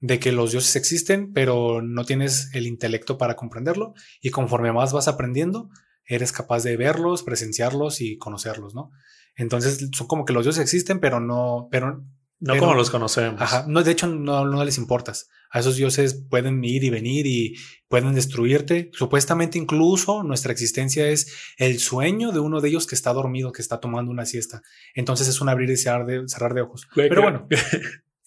de 0.00 0.20
que 0.20 0.30
los 0.30 0.52
dioses 0.52 0.76
existen, 0.76 1.32
pero 1.32 1.82
no 1.82 2.04
tienes 2.04 2.50
el 2.54 2.66
intelecto 2.66 3.18
para 3.18 3.34
comprenderlo 3.34 3.94
y 4.20 4.30
conforme 4.30 4.72
más 4.72 4.92
vas 4.92 5.08
aprendiendo, 5.08 5.70
eres 6.04 6.32
capaz 6.32 6.62
de 6.62 6.76
verlos, 6.76 7.22
presenciarlos 7.24 8.00
y 8.00 8.16
conocerlos, 8.16 8.74
¿no? 8.74 8.90
Entonces 9.38 9.88
son 9.96 10.06
como 10.06 10.26
que 10.26 10.34
los 10.34 10.44
dioses 10.44 10.62
existen, 10.62 11.00
pero 11.00 11.20
no, 11.20 11.68
pero 11.70 12.04
no 12.40 12.52
pero, 12.52 12.66
como 12.66 12.74
los 12.74 12.90
conocemos. 12.90 13.40
Ajá, 13.40 13.64
no, 13.66 13.82
de 13.82 13.90
hecho 13.90 14.06
no, 14.06 14.44
no 14.44 14.64
les 14.64 14.78
importas. 14.78 15.28
A 15.50 15.60
esos 15.60 15.76
dioses 15.76 16.14
pueden 16.28 16.62
ir 16.62 16.84
y 16.84 16.90
venir 16.90 17.26
y 17.26 17.56
pueden 17.88 18.14
destruirte. 18.14 18.90
Supuestamente 18.92 19.58
incluso 19.58 20.22
nuestra 20.22 20.52
existencia 20.52 21.08
es 21.08 21.32
el 21.56 21.78
sueño 21.78 22.32
de 22.32 22.40
uno 22.40 22.60
de 22.60 22.68
ellos 22.68 22.86
que 22.86 22.94
está 22.94 23.12
dormido, 23.12 23.52
que 23.52 23.62
está 23.62 23.80
tomando 23.80 24.10
una 24.10 24.26
siesta. 24.26 24.62
Entonces 24.94 25.26
es 25.28 25.40
un 25.40 25.48
abrir 25.48 25.70
y 25.70 25.76
cerrar 25.76 26.04
de, 26.04 26.28
cerrar 26.28 26.52
de 26.52 26.62
ojos. 26.62 26.86
Güey, 26.94 27.08
pero 27.08 27.22
bueno, 27.22 27.48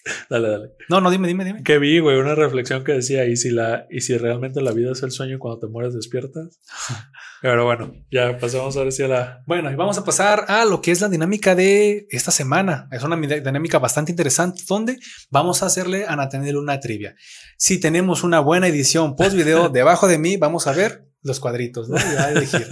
dale, 0.29 0.49
dale. 0.49 0.71
no, 0.89 1.01
no, 1.01 1.11
dime, 1.11 1.27
dime, 1.27 1.45
dime. 1.45 1.63
Que 1.63 1.79
vi, 1.79 1.99
güey, 1.99 2.17
una 2.17 2.35
reflexión 2.35 2.83
que 2.83 2.93
decía, 2.93 3.25
¿y 3.25 3.35
si, 3.35 3.51
la, 3.51 3.87
y 3.89 4.01
si 4.01 4.17
realmente 4.17 4.61
la 4.61 4.71
vida 4.71 4.91
es 4.91 5.03
el 5.03 5.11
sueño 5.11 5.39
cuando 5.39 5.59
te 5.59 5.67
mueres 5.67 5.93
despiertas? 5.93 6.59
Pero 7.41 7.65
bueno, 7.65 7.93
ya 8.11 8.37
pasamos 8.37 8.77
ahora 8.77 8.91
sí 8.91 9.01
a 9.01 9.07
la... 9.07 9.43
Bueno, 9.47 9.71
y 9.71 9.75
vamos 9.75 9.97
a 9.97 10.03
pasar 10.03 10.45
a 10.47 10.63
lo 10.63 10.79
que 10.79 10.91
es 10.91 11.01
la 11.01 11.09
dinámica 11.09 11.55
de 11.55 12.05
esta 12.11 12.29
semana. 12.29 12.87
Es 12.91 13.01
una 13.01 13.15
dinámica 13.17 13.79
bastante 13.79 14.11
interesante 14.11 14.61
donde 14.67 14.99
vamos 15.31 15.63
a 15.63 15.65
hacerle 15.65 16.05
a 16.05 16.15
Nathaniel 16.15 16.57
una 16.57 16.79
trivia. 16.79 17.15
Si 17.57 17.79
tenemos 17.79 18.23
una 18.23 18.39
buena 18.41 18.67
edición 18.67 19.15
post 19.15 19.35
video 19.35 19.69
debajo 19.73 20.07
de 20.07 20.19
mí, 20.19 20.37
vamos 20.37 20.67
a 20.67 20.73
ver 20.73 21.07
los 21.23 21.39
cuadritos, 21.39 21.89
¿no? 21.89 21.97
Y 21.97 22.15
a 22.17 22.31
elegir. 22.31 22.67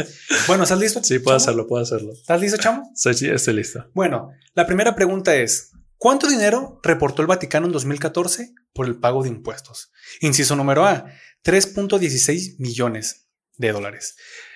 Bueno, 0.48 0.64
¿estás 0.64 0.80
listo? 0.80 1.04
Sí, 1.04 1.20
puedo 1.20 1.38
chamo? 1.38 1.44
hacerlo, 1.44 1.68
puedo 1.68 1.84
hacerlo. 1.84 2.14
¿Estás 2.14 2.42
listo, 2.42 2.58
chamo? 2.58 2.92
Sí, 2.96 3.14
sí, 3.14 3.28
estoy 3.28 3.56
listo. 3.56 3.86
Bueno, 3.94 4.32
la 4.56 4.66
primera 4.66 4.96
pregunta 4.96 5.36
es, 5.36 5.69
¿cuánto 6.00 6.28
dinero 6.28 6.80
reportó 6.82 7.22
el 7.22 7.28
Vaticano 7.28 7.68
en 7.68 7.74
2014 7.74 8.56
por 8.74 8.88
el 8.88 9.00
pago 9.00 9.22
de 9.22 9.30
impuestos? 9.30 9.92
Inciso 10.22 10.56
número 10.56 10.88
A, 10.88 11.06
3.16 11.44 12.56
millones 12.58 13.28
de 13.58 13.72
dólares. 13.72 14.16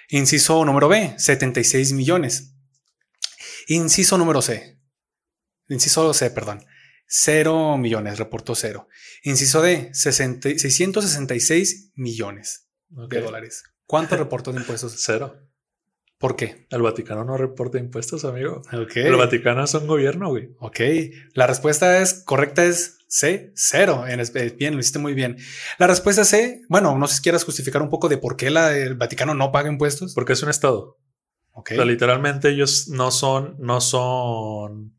Inciso 0.09 0.65
número 0.65 0.87
B, 0.87 1.13
76 1.17 1.93
millones. 1.93 2.55
Inciso 3.67 4.17
número 4.17 4.41
C. 4.41 4.79
Inciso 5.69 6.11
C, 6.13 6.31
perdón. 6.31 6.65
0 7.07 7.77
millones, 7.77 8.17
reportó 8.17 8.55
cero. 8.55 8.87
Inciso 9.23 9.61
D, 9.61 9.91
60 9.93 10.57
666 10.57 11.91
millones 11.95 12.67
de 12.89 13.21
dólares. 13.21 13.63
¿Cuánto 13.85 14.17
reportó 14.17 14.51
de 14.51 14.59
impuestos? 14.59 14.95
Cero. 14.97 15.39
¿Por 16.23 16.37
qué? 16.37 16.67
El 16.69 16.81
Vaticano 16.81 17.25
no 17.25 17.35
reporta 17.35 17.77
impuestos, 17.79 18.23
amigo. 18.23 18.61
El 18.71 19.17
Vaticano 19.17 19.61
es 19.65 19.73
un 19.73 19.87
gobierno, 19.87 20.29
güey. 20.29 20.51
Ok. 20.59 20.79
La 21.33 21.47
respuesta 21.47 22.01
es 22.01 22.23
correcta 22.25 22.63
es 22.63 22.99
C, 23.07 23.51
cero. 23.55 24.05
En 24.07 24.21
espe- 24.21 24.55
Bien, 24.55 24.73
lo 24.73 24.79
hiciste 24.79 24.99
muy 24.99 25.13
bien. 25.15 25.35
La 25.79 25.85
respuesta 25.87 26.23
C, 26.23 26.61
bueno, 26.69 26.97
no 26.97 27.07
sé 27.09 27.17
si 27.17 27.23
quieras 27.23 27.43
justificar 27.43 27.81
un 27.81 27.89
poco 27.89 28.07
de 28.07 28.17
por 28.19 28.37
qué 28.37 28.51
la, 28.51 28.73
el 28.77 28.95
Vaticano 28.95 29.33
no 29.33 29.51
paga 29.51 29.67
impuestos. 29.69 30.13
Porque 30.13 30.31
es 30.31 30.41
un 30.41 30.49
estado. 30.49 30.97
Ok. 31.51 31.71
O 31.73 31.75
sea, 31.75 31.83
literalmente 31.83 32.47
ellos 32.47 32.87
no 32.87 33.11
son, 33.11 33.57
no 33.59 33.81
son 33.81 34.93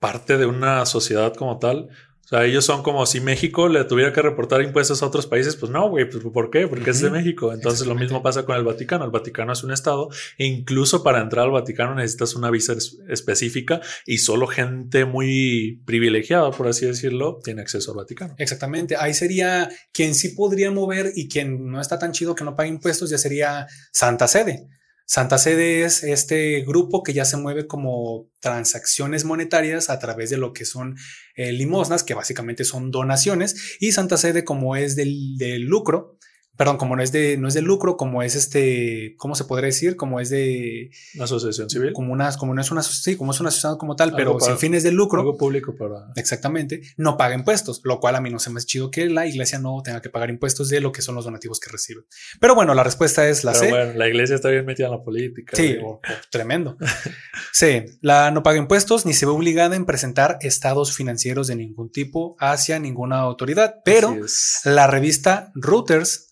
parte 0.00 0.36
de 0.36 0.46
una 0.46 0.84
sociedad 0.84 1.32
como 1.32 1.60
tal. 1.60 1.90
O 2.28 2.36
sea, 2.36 2.44
ellos 2.44 2.66
son 2.66 2.82
como 2.82 3.06
si 3.06 3.22
México 3.22 3.70
le 3.70 3.82
tuviera 3.84 4.12
que 4.12 4.20
reportar 4.20 4.60
impuestos 4.60 5.02
a 5.02 5.06
otros 5.06 5.26
países. 5.26 5.56
Pues 5.56 5.72
no, 5.72 5.88
güey, 5.88 6.10
pues 6.10 6.22
¿por 6.30 6.50
qué? 6.50 6.68
Porque 6.68 6.90
es 6.90 7.00
de. 7.00 7.08
México. 7.08 7.54
Entonces 7.54 7.86
lo 7.86 7.94
mismo 7.94 8.22
pasa 8.22 8.44
con 8.44 8.54
el 8.54 8.64
Vaticano. 8.64 9.06
El 9.06 9.10
Vaticano 9.10 9.54
es 9.54 9.64
un 9.64 9.72
estado 9.72 10.10
e 10.36 10.44
incluso 10.44 11.02
para 11.02 11.22
entrar 11.22 11.46
al 11.46 11.52
Vaticano 11.52 11.94
necesitas 11.94 12.34
una 12.34 12.50
visa 12.50 12.74
es- 12.74 12.98
específica 13.08 13.80
y 14.04 14.18
solo 14.18 14.46
gente 14.46 15.06
muy 15.06 15.80
privilegiada, 15.86 16.50
por 16.50 16.68
así 16.68 16.84
decirlo, 16.84 17.38
tiene 17.42 17.62
acceso 17.62 17.92
al 17.92 17.96
Vaticano. 17.96 18.34
Exactamente. 18.36 18.96
Ahí 18.98 19.14
sería 19.14 19.70
quien 19.94 20.14
sí 20.14 20.28
podría 20.30 20.70
mover 20.70 21.12
y 21.16 21.28
quien 21.28 21.70
no 21.70 21.80
está 21.80 21.98
tan 21.98 22.12
chido 22.12 22.34
que 22.34 22.44
no 22.44 22.54
pague 22.54 22.68
impuestos, 22.68 23.08
ya 23.08 23.16
sería 23.16 23.66
Santa 23.90 24.28
Sede. 24.28 24.68
Santa 25.10 25.38
Sede 25.38 25.84
es 25.84 26.04
este 26.04 26.60
grupo 26.60 27.02
que 27.02 27.14
ya 27.14 27.24
se 27.24 27.38
mueve 27.38 27.66
como 27.66 28.28
transacciones 28.40 29.24
monetarias 29.24 29.88
a 29.88 29.98
través 29.98 30.28
de 30.28 30.36
lo 30.36 30.52
que 30.52 30.66
son 30.66 30.96
eh, 31.34 31.50
limosnas, 31.50 32.04
que 32.04 32.12
básicamente 32.12 32.62
son 32.64 32.90
donaciones, 32.90 33.78
y 33.80 33.92
Santa 33.92 34.18
Sede 34.18 34.44
como 34.44 34.76
es 34.76 34.96
del, 34.96 35.38
del 35.38 35.62
lucro, 35.62 36.18
perdón, 36.58 36.76
como 36.76 36.94
no 36.96 37.02
es 37.02 37.10
de 37.12 37.38
no 37.38 37.48
es 37.48 37.54
de 37.54 37.62
lucro, 37.62 37.96
como 37.96 38.22
es 38.22 38.34
este, 38.34 39.14
¿cómo 39.16 39.34
se 39.34 39.44
podría 39.44 39.66
decir? 39.66 39.96
Como 39.96 40.20
es 40.20 40.28
de 40.28 40.90
Una 41.14 41.24
asociación 41.24 41.70
civil. 41.70 41.92
como 41.94 42.12
una 42.12 42.30
como 42.36 42.52
no 42.52 42.60
es 42.60 42.70
una 42.70 42.82
sí, 42.82 43.16
como 43.16 43.30
es 43.32 43.40
una 43.40 43.50
sociedad 43.50 43.78
como 43.78 43.96
tal, 43.96 44.08
Algo 44.08 44.16
pero 44.18 44.32
para- 44.38 44.44
sin 44.52 44.58
fines 44.58 44.82
de 44.82 44.92
lucro. 44.92 45.20
Algo 45.20 45.38
público 45.38 45.74
para... 45.74 46.12
Exactamente, 46.16 46.82
no 46.98 47.16
paga 47.16 47.34
impuestos, 47.34 47.80
lo 47.84 48.00
cual 48.00 48.16
a 48.16 48.20
mí 48.20 48.28
no 48.28 48.38
se 48.38 48.50
me 48.50 48.58
hace 48.58 48.66
chido 48.66 48.90
que 48.90 49.06
la 49.08 49.26
iglesia 49.26 49.58
no 49.58 49.80
tenga 49.82 50.02
que 50.02 50.10
pagar 50.10 50.28
impuestos 50.30 50.68
de 50.68 50.80
lo 50.82 50.92
que 50.92 51.00
son 51.00 51.14
los 51.14 51.24
donativos 51.24 51.60
que 51.60 51.70
recibe. 51.70 52.02
Pero 52.40 52.54
bueno, 52.54 52.74
la 52.74 52.82
respuesta 52.84 53.26
es 53.28 53.44
la 53.44 53.52
Pero 53.52 53.64
C. 53.64 53.70
bueno, 53.70 53.92
la 53.94 54.08
iglesia 54.08 54.34
está 54.36 54.50
bien 54.50 54.66
metida 54.66 54.86
en 54.88 54.92
la 54.92 55.02
política. 55.02 55.56
Sí, 55.56 55.74
güey. 55.74 55.84
o- 55.84 55.88
o 55.94 56.00
tremendo. 56.30 56.76
C. 57.52 57.86
La 58.00 58.30
no 58.30 58.42
paga 58.42 58.58
impuestos 58.58 59.06
ni 59.06 59.14
se 59.14 59.26
ve 59.26 59.32
obligada 59.32 59.76
en 59.76 59.86
presentar 59.86 60.38
estados 60.42 60.92
financieros 60.94 61.46
de 61.46 61.56
ningún 61.56 61.90
tipo 61.90 62.36
hacia 62.40 62.78
ninguna 62.78 63.20
autoridad. 63.20 63.76
Pero 63.84 64.16
es. 64.24 64.60
la 64.64 64.86
revista 64.86 65.52
Reuters 65.54 66.27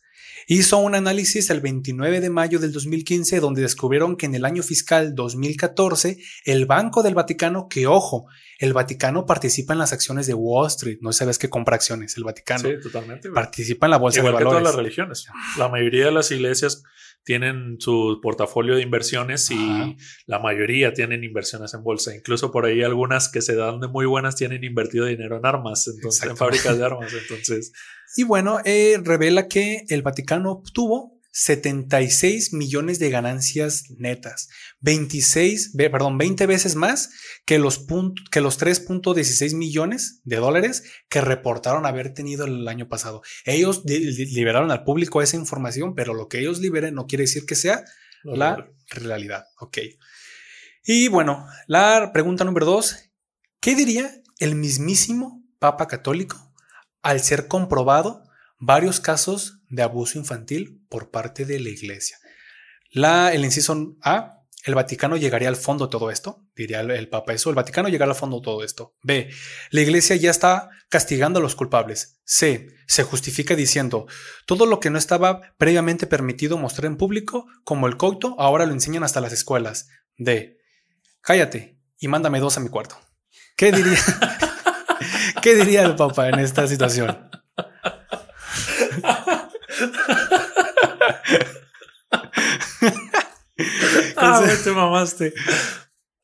hizo 0.46 0.78
un 0.78 0.94
análisis 0.94 1.50
el 1.50 1.60
29 1.60 2.20
de 2.20 2.30
mayo 2.30 2.58
del 2.58 2.72
2015 2.72 3.40
donde 3.40 3.62
descubrieron 3.62 4.16
que 4.16 4.26
en 4.26 4.34
el 4.34 4.44
año 4.44 4.62
fiscal 4.62 5.14
2014 5.14 6.18
el 6.44 6.66
Banco 6.66 7.02
del 7.02 7.14
Vaticano, 7.14 7.68
que 7.68 7.86
ojo, 7.86 8.26
el 8.58 8.72
Vaticano 8.72 9.26
participa 9.26 9.72
en 9.72 9.80
las 9.80 9.92
acciones 9.92 10.26
de 10.26 10.34
Wall 10.34 10.68
Street, 10.68 10.98
no 11.00 11.12
sabes 11.12 11.38
que 11.38 11.50
compra 11.50 11.76
acciones, 11.76 12.16
el 12.16 12.24
Vaticano 12.24 12.68
Sí, 12.68 12.74
totalmente. 12.82 13.28
güey. 13.28 13.34
participa 13.34 13.86
en 13.86 13.90
la 13.90 13.98
bolsa 13.98 14.20
Igual 14.20 14.34
de 14.34 14.38
que 14.38 14.44
todas 14.44 14.54
valores. 14.62 14.74
las 14.76 14.82
religiones. 14.84 15.26
La 15.58 15.68
mayoría 15.68 16.06
de 16.06 16.12
las 16.12 16.30
iglesias 16.30 16.82
tienen 17.26 17.76
su 17.80 18.20
portafolio 18.22 18.76
de 18.76 18.82
inversiones 18.82 19.50
y 19.50 19.56
Ajá. 19.56 19.94
la 20.26 20.38
mayoría 20.38 20.94
tienen 20.94 21.24
inversiones 21.24 21.74
en 21.74 21.82
bolsa. 21.82 22.14
Incluso 22.14 22.52
por 22.52 22.64
ahí 22.66 22.84
algunas 22.84 23.28
que 23.28 23.42
se 23.42 23.56
dan 23.56 23.80
de 23.80 23.88
muy 23.88 24.06
buenas 24.06 24.36
tienen 24.36 24.62
invertido 24.62 25.06
dinero 25.06 25.36
en 25.36 25.44
armas, 25.44 25.88
entonces, 25.88 26.30
en 26.30 26.36
fábricas 26.36 26.78
de 26.78 26.84
armas. 26.84 27.12
Entonces, 27.12 27.72
Y 28.16 28.22
bueno, 28.22 28.60
eh, 28.64 28.98
revela 29.02 29.48
que 29.48 29.84
el 29.88 30.02
Vaticano 30.02 30.52
obtuvo 30.52 31.15
76 31.38 32.54
millones 32.54 32.98
de 32.98 33.10
ganancias 33.10 33.84
netas, 33.98 34.48
26, 34.80 35.72
ve- 35.74 35.90
perdón, 35.90 36.16
20 36.16 36.46
veces 36.46 36.76
más 36.76 37.10
que 37.44 37.58
los, 37.58 37.86
que 38.30 38.40
los 38.40 38.58
3.16 38.58 39.54
millones 39.54 40.22
de 40.24 40.36
dólares 40.36 40.82
que 41.10 41.20
reportaron 41.20 41.84
haber 41.84 42.14
tenido 42.14 42.46
el 42.46 42.66
año 42.66 42.88
pasado. 42.88 43.20
Ellos 43.44 43.82
liberaron 43.84 44.70
al 44.70 44.82
público 44.84 45.20
esa 45.20 45.36
información, 45.36 45.94
pero 45.94 46.14
lo 46.14 46.28
que 46.28 46.38
ellos 46.40 46.58
liberen 46.60 46.94
no 46.94 47.06
quiere 47.06 47.24
decir 47.24 47.44
que 47.44 47.54
sea 47.54 47.84
la 48.24 48.70
realidad. 48.88 49.44
Ok. 49.60 49.76
Y 50.84 51.08
bueno, 51.08 51.46
la 51.66 52.12
pregunta 52.14 52.44
número 52.44 52.64
dos, 52.64 52.96
¿qué 53.60 53.74
diría 53.74 54.10
el 54.38 54.54
mismísimo 54.54 55.44
Papa 55.58 55.86
Católico 55.86 56.54
al 57.02 57.20
ser 57.20 57.46
comprobado 57.46 58.22
varios 58.58 59.00
casos 59.00 59.60
de 59.68 59.82
abuso 59.82 60.18
infantil 60.18 60.84
por 60.88 61.10
parte 61.10 61.44
de 61.44 61.60
la 61.60 61.68
Iglesia? 61.68 62.18
La, 62.90 63.32
el 63.32 63.44
inciso 63.44 63.96
A, 64.02 64.36
el 64.64 64.74
Vaticano 64.74 65.16
llegaría 65.16 65.48
al 65.48 65.56
fondo 65.56 65.86
de 65.86 65.90
todo 65.92 66.10
esto, 66.10 66.44
diría 66.56 66.80
el, 66.80 67.08
Papa 67.08 67.32
eso, 67.32 67.50
el 67.50 67.56
Vaticano 67.56 67.88
llegará 67.88 68.10
al 68.10 68.18
fondo 68.18 68.38
de 68.38 68.42
todo 68.42 68.64
esto. 68.64 68.96
B, 69.02 69.30
la 69.70 69.80
Iglesia 69.80 70.16
ya 70.16 70.30
está 70.30 70.70
castigando 70.88 71.38
a 71.38 71.42
los 71.42 71.54
culpables. 71.54 72.20
C, 72.24 72.74
se 72.88 73.04
justifica 73.04 73.54
diciendo, 73.54 74.06
todo 74.44 74.66
lo 74.66 74.80
que 74.80 74.90
no 74.90 74.98
estaba 74.98 75.54
previamente 75.56 76.08
permitido 76.08 76.58
mostrar 76.58 76.86
en 76.86 76.96
público, 76.96 77.46
como 77.62 77.86
el 77.86 77.96
coito, 77.96 78.34
ahora 78.40 78.66
lo 78.66 78.72
enseñan 78.72 79.04
hasta 79.04 79.20
las 79.20 79.32
escuelas. 79.32 79.88
D, 80.18 80.58
cállate 81.20 81.78
y 82.00 82.08
mándame 82.08 82.40
dos 82.40 82.56
a 82.56 82.60
mi 82.60 82.68
cuarto. 82.68 82.98
¿Qué 83.56 83.70
diría? 83.70 83.98
¿Qué 85.42 85.54
diría 85.54 85.82
el 85.82 85.94
Papa 85.94 86.28
en 86.28 86.40
esta 86.40 86.66
situación? 86.66 87.30
Ah, 94.16 94.44
te 94.62 94.70
mamaste. 94.70 95.32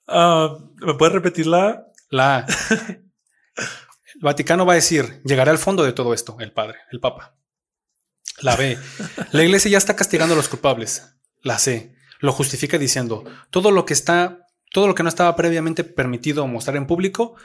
Ah, 0.06 0.58
¿Me 0.80 0.94
puedes 0.94 1.14
repetir 1.14 1.46
la? 1.46 1.86
La. 2.10 2.46
El 4.14 4.20
Vaticano 4.20 4.66
va 4.66 4.74
a 4.74 4.76
decir, 4.76 5.22
llegará 5.24 5.50
al 5.50 5.58
fondo 5.58 5.82
de 5.82 5.92
todo 5.92 6.12
esto, 6.14 6.36
el 6.40 6.52
padre, 6.52 6.78
el 6.90 7.00
papa. 7.00 7.36
La 8.40 8.56
B. 8.56 8.78
La 9.32 9.42
iglesia 9.42 9.70
ya 9.70 9.78
está 9.78 9.96
castigando 9.96 10.34
a 10.34 10.36
los 10.36 10.48
culpables. 10.48 11.16
La 11.40 11.58
C. 11.58 11.94
Lo 12.20 12.32
justifica 12.32 12.78
diciendo, 12.78 13.24
todo 13.50 13.70
lo 13.70 13.84
que 13.84 13.94
está, 13.94 14.46
todo 14.72 14.86
lo 14.86 14.94
que 14.94 15.02
no 15.02 15.08
estaba 15.08 15.34
previamente 15.34 15.84
permitido 15.84 16.46
mostrar 16.46 16.76
en 16.76 16.86
público, 16.86 17.36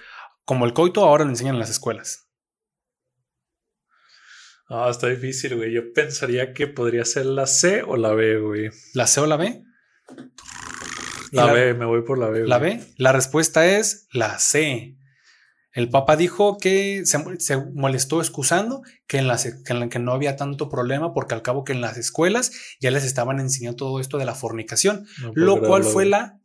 como 0.45 0.65
el 0.65 0.73
coito, 0.73 1.03
ahora 1.03 1.23
lo 1.23 1.29
enseñan 1.29 1.55
en 1.55 1.59
las 1.59 1.69
escuelas. 1.69 2.26
Ah, 4.69 4.87
está 4.91 5.07
difícil, 5.07 5.55
güey. 5.55 5.71
Yo 5.73 5.93
pensaría 5.93 6.53
que 6.53 6.67
podría 6.67 7.05
ser 7.05 7.25
la 7.25 7.47
C 7.47 7.83
o 7.83 7.95
la 7.95 8.13
B, 8.13 8.39
güey. 8.39 8.69
¿La 8.93 9.07
C 9.07 9.21
o 9.21 9.25
la 9.25 9.37
B? 9.37 9.63
La, 11.31 11.45
la- 11.45 11.53
B, 11.53 11.73
me 11.73 11.85
voy 11.85 12.03
por 12.03 12.17
la 12.17 12.27
B. 12.29 12.45
¿La 12.45 12.59
güey. 12.59 12.77
B? 12.77 12.83
La 12.97 13.11
respuesta 13.11 13.65
es 13.65 14.07
la 14.11 14.39
C. 14.39 14.95
El 15.73 15.89
Papa 15.89 16.15
dijo 16.15 16.57
que 16.57 17.03
se, 17.05 17.23
se 17.39 17.57
molestó 17.73 18.19
excusando 18.19 18.81
que 19.05 19.19
en, 19.19 19.27
las, 19.27 19.43
que 19.45 19.73
en 19.73 19.79
la 19.79 19.89
que 19.89 19.99
no 19.99 20.11
había 20.11 20.35
tanto 20.35 20.69
problema 20.69 21.13
porque 21.13 21.35
al 21.35 21.43
cabo 21.43 21.63
que 21.63 21.73
en 21.73 21.81
las 21.81 21.97
escuelas 21.97 22.51
ya 22.79 22.89
les 22.89 23.03
estaban 23.03 23.39
enseñando 23.39 23.75
todo 23.77 23.99
esto 23.99 24.17
de 24.17 24.25
la 24.25 24.33
fornicación, 24.33 25.05
No 25.21 25.31
lo 25.35 25.61
cual 25.61 25.83
fue 25.83 26.05
la 26.05 26.39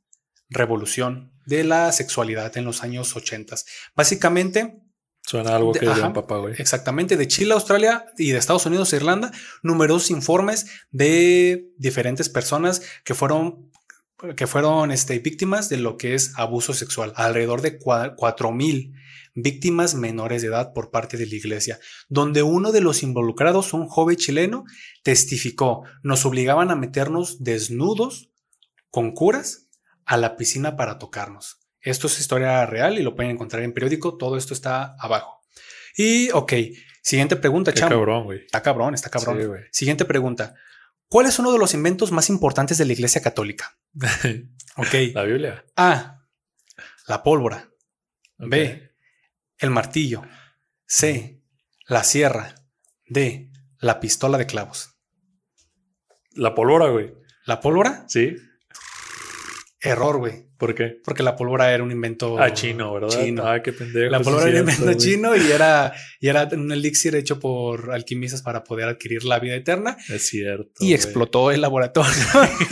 revolución 0.51 1.32
de 1.47 1.65
la 1.65 1.90
sexualidad 1.93 2.55
en 2.59 2.66
los 2.66 2.82
años 2.82 3.16
80. 3.16 3.57
Básicamente, 3.97 4.77
Suena 5.24 5.57
algo 5.57 5.73
que 5.73 5.86
papá, 5.86 6.39
güey. 6.39 6.55
exactamente 6.59 7.16
de 7.16 7.28
Chile, 7.28 7.55
Australia 7.55 8.07
y 8.19 8.32
de 8.32 8.39
Estados 8.39 8.66
Unidos 8.66 8.93
e 8.93 8.97
Irlanda, 8.97 9.31
numerosos 9.62 10.11
informes 10.11 10.66
de 10.90 11.70
diferentes 11.78 12.28
personas 12.28 12.82
que 13.05 13.15
fueron 13.15 13.70
que 14.36 14.47
fueron 14.47 14.93
este, 14.93 15.19
víctimas 15.19 15.69
de 15.69 15.78
lo 15.78 15.97
que 15.97 16.15
es 16.15 16.32
abuso 16.36 16.74
sexual, 16.74 17.12
alrededor 17.16 17.61
de 17.61 17.78
cuatro 17.78 18.53
mil 18.53 18.94
víctimas 19.35 19.94
menores 19.94 20.43
de 20.43 20.49
edad 20.49 20.73
por 20.73 20.90
parte 20.90 21.16
de 21.16 21.27
la 21.27 21.35
iglesia, 21.35 21.81
donde 22.09 22.43
uno 22.43 22.70
de 22.70 22.81
los 22.81 23.03
involucrados, 23.03 23.73
un 23.73 23.89
joven 23.89 24.16
chileno, 24.16 24.65
testificó, 25.03 25.85
nos 26.03 26.24
obligaban 26.24 26.70
a 26.70 26.77
meternos 26.77 27.43
desnudos 27.43 28.31
con 28.90 29.12
curas 29.12 29.69
a 30.05 30.16
la 30.16 30.36
piscina 30.36 30.77
para 30.77 30.99
tocarnos. 30.99 31.62
Esto 31.83 32.07
es 32.07 32.19
historia 32.21 32.65
real 32.67 32.99
y 32.99 33.03
lo 33.03 33.15
pueden 33.15 33.33
encontrar 33.33 33.63
en 33.63 33.73
periódico, 33.73 34.17
todo 34.17 34.37
esto 34.37 34.55
está 34.55 34.95
abajo. 34.99 35.41
Y 35.97 36.31
ok, 36.31 36.53
siguiente 37.03 37.37
pregunta, 37.37 37.73
Qué 37.73 37.81
chamo. 37.81 37.91
cabrón, 37.91 38.25
güey. 38.25 38.45
Está 38.45 38.63
cabrón, 38.63 38.95
está 38.95 39.11
cabrón. 39.11 39.39
Sí, 39.41 39.47
güey. 39.47 39.63
Siguiente 39.73 40.05
pregunta. 40.05 40.55
¿Cuál 41.09 41.27
es 41.27 41.39
uno 41.39 41.53
de 41.53 41.59
los 41.59 41.75
inventos 41.75 42.11
más 42.13 42.31
importantes 42.31 42.79
de 42.79 42.87
la 42.87 42.93
Iglesia 42.93 43.21
Católica? 43.21 43.77
Ok. 44.77 44.95
la 45.13 45.25
Biblia. 45.25 45.65
A. 45.77 46.25
La 47.07 47.23
pólvora. 47.23 47.69
B. 48.39 48.91
El 49.59 49.69
martillo. 49.71 50.23
C. 50.87 51.43
La 51.87 52.05
sierra. 52.05 52.55
D. 53.07 53.51
La 53.81 54.01
pistola 54.01 54.39
de 54.39 54.47
clavos. 54.47 54.95
La 56.31 56.55
pólvora, 56.55 56.89
güey. 56.89 57.13
¿La 57.45 57.61
pólvora? 57.61 58.07
Sí. 58.09 58.35
Error, 59.81 60.17
güey. 60.17 60.49
¿Por 60.63 60.77
qué? 60.77 61.01
Porque 61.05 61.25
la 61.25 61.35
pólvora 61.35 61.73
era 61.75 61.83
un 61.83 61.91
invento 61.91 62.39
Ah, 62.39 62.53
chino, 62.53 62.95
¿verdad? 62.95 63.09
chino. 63.09 63.45
Ah, 63.45 63.61
qué 63.65 63.73
pendejo. 63.73 64.13
La 64.13 64.21
pólvora 64.21 64.49
era 64.49 64.63
un 64.63 64.71
invento 64.71 64.95
chino 64.97 65.35
y 65.35 65.51
era, 65.51 65.93
y 66.21 66.29
era 66.29 66.49
un 66.53 66.71
elixir 66.71 67.17
hecho 67.17 67.41
por 67.41 67.93
alquimistas 67.93 68.43
para 68.43 68.63
poder 68.63 68.89
adquirir 68.89 69.25
la 69.25 69.41
vida 69.41 69.57
eterna 69.57 69.97
Es 70.09 70.29
cierto. 70.29 70.71
y 70.79 70.95
explotó 70.95 71.51
el 71.51 71.63
laboratorio. 71.63 72.13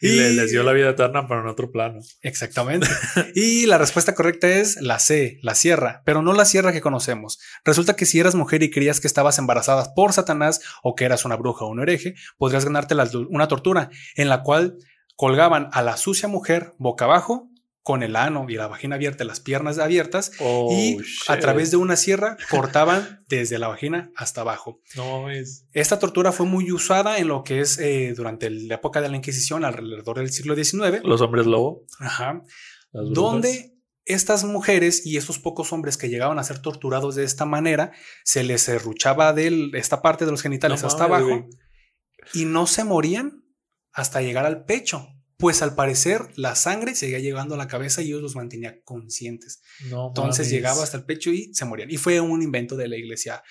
Y, 0.00 0.10
le- 0.10 0.30
les 0.34 0.52
dio 0.52 0.62
la 0.62 0.72
vida 0.72 0.90
eterna, 0.90 1.26
pero 1.26 1.40
en 1.40 1.48
otro 1.48 1.72
plano. 1.72 1.98
Exactamente. 2.22 2.86
Y 3.34 3.66
la 3.66 3.78
respuesta 3.78 4.14
correcta 4.14 4.46
es 4.48 4.80
la 4.80 5.00
C, 5.00 5.40
la 5.42 5.56
sierra, 5.56 6.02
pero 6.06 6.22
no 6.22 6.32
la 6.34 6.44
sierra 6.44 6.72
que 6.72 6.80
conocemos. 6.80 7.40
Resulta 7.64 7.96
que 7.96 8.06
si 8.06 8.20
eras 8.20 8.36
mujer 8.36 8.62
y 8.62 8.70
creías 8.70 9.00
que 9.00 9.08
estabas 9.08 9.38
embarazada 9.38 9.92
por 9.94 10.12
Satanás 10.12 10.60
o 10.84 10.94
que 10.94 11.04
eras 11.04 11.24
una 11.24 11.34
bruja 11.34 11.64
o 11.64 11.68
un 11.68 11.80
hereje, 11.80 12.14
podrías 12.36 12.64
ganarte 12.64 12.94
la- 12.94 13.10
una 13.28 13.48
tortura 13.48 13.90
en 14.14 14.28
la 14.28 14.42
cual 14.44 14.76
colgaban 15.18 15.68
a 15.72 15.82
la 15.82 15.96
sucia 15.96 16.28
mujer 16.28 16.74
boca 16.78 17.06
abajo 17.06 17.50
con 17.82 18.02
el 18.02 18.16
ano 18.16 18.44
y 18.48 18.54
la 18.54 18.66
vagina 18.68 18.96
abierta, 18.96 19.24
las 19.24 19.40
piernas 19.40 19.78
abiertas 19.78 20.30
Oh, 20.40 20.68
y 20.70 20.98
a 21.26 21.34
shit. 21.34 21.40
través 21.40 21.70
de 21.70 21.78
una 21.78 21.96
sierra 21.96 22.36
cortaban 22.50 23.24
desde 23.28 23.58
la 23.58 23.66
vagina 23.68 24.12
hasta 24.14 24.42
abajo. 24.42 24.80
No 24.94 25.22
mames. 25.22 25.66
Esta 25.72 25.98
tortura 25.98 26.30
fue 26.30 26.44
muy 26.46 26.70
usada 26.70 27.18
en 27.18 27.28
lo 27.28 27.42
que 27.42 27.60
es 27.60 27.78
eh, 27.78 28.12
durante 28.16 28.48
la 28.50 28.74
época 28.76 29.00
de 29.00 29.08
la 29.08 29.16
Inquisición 29.16 29.64
alrededor 29.64 30.18
del 30.18 30.30
siglo 30.30 30.54
XIX. 30.54 31.02
Los 31.02 31.20
hombres 31.20 31.46
lobo. 31.46 31.84
Ajá 31.98 32.42
donde 32.92 33.74
estas 34.04 34.44
mujeres 34.44 35.04
y 35.04 35.16
estos 35.18 35.38
pocos 35.38 35.72
hombres 35.72 35.96
que 35.98 36.08
llegaban 36.08 36.38
a 36.38 36.44
ser 36.44 36.60
torturados 36.60 37.14
de 37.14 37.24
esta 37.24 37.44
manera, 37.44 37.92
se 38.24 38.42
les 38.42 38.62
serruchaba 38.62 39.32
de 39.34 39.70
esta 39.74 40.00
parte 40.00 40.24
de 40.24 40.30
los 40.30 40.40
genitales 40.42 40.80
No 40.82 40.88
hasta 40.88 41.04
abajo 41.04 41.26
güey. 41.26 41.44
y 42.32 42.46
no 42.46 42.66
se 42.66 42.84
morían 42.84 43.44
hasta 43.92 44.22
llegar 44.22 44.46
al 44.46 44.64
pecho. 44.64 45.08
Pues 45.36 45.62
al 45.62 45.76
parecer 45.76 46.32
la 46.34 46.56
sangre 46.56 46.96
seguía 46.96 47.20
llegando 47.20 47.54
a 47.54 47.58
la 47.58 47.68
cabeza 47.68 48.02
y 48.02 48.08
ellos 48.08 48.22
los 48.22 48.34
mantenía 48.34 48.82
conscientes. 48.82 49.60
No 49.88 50.08
Entonces 50.08 50.46
mames. 50.46 50.50
llegaba 50.50 50.82
hasta 50.82 50.96
el 50.96 51.04
pecho 51.04 51.30
y 51.30 51.54
se 51.54 51.64
morían. 51.64 51.88
Y 51.92 51.96
fue 51.96 52.20
un 52.20 52.42
invento 52.42 52.76
de 52.76 52.88
la 52.88 52.96
iglesia 52.96 53.42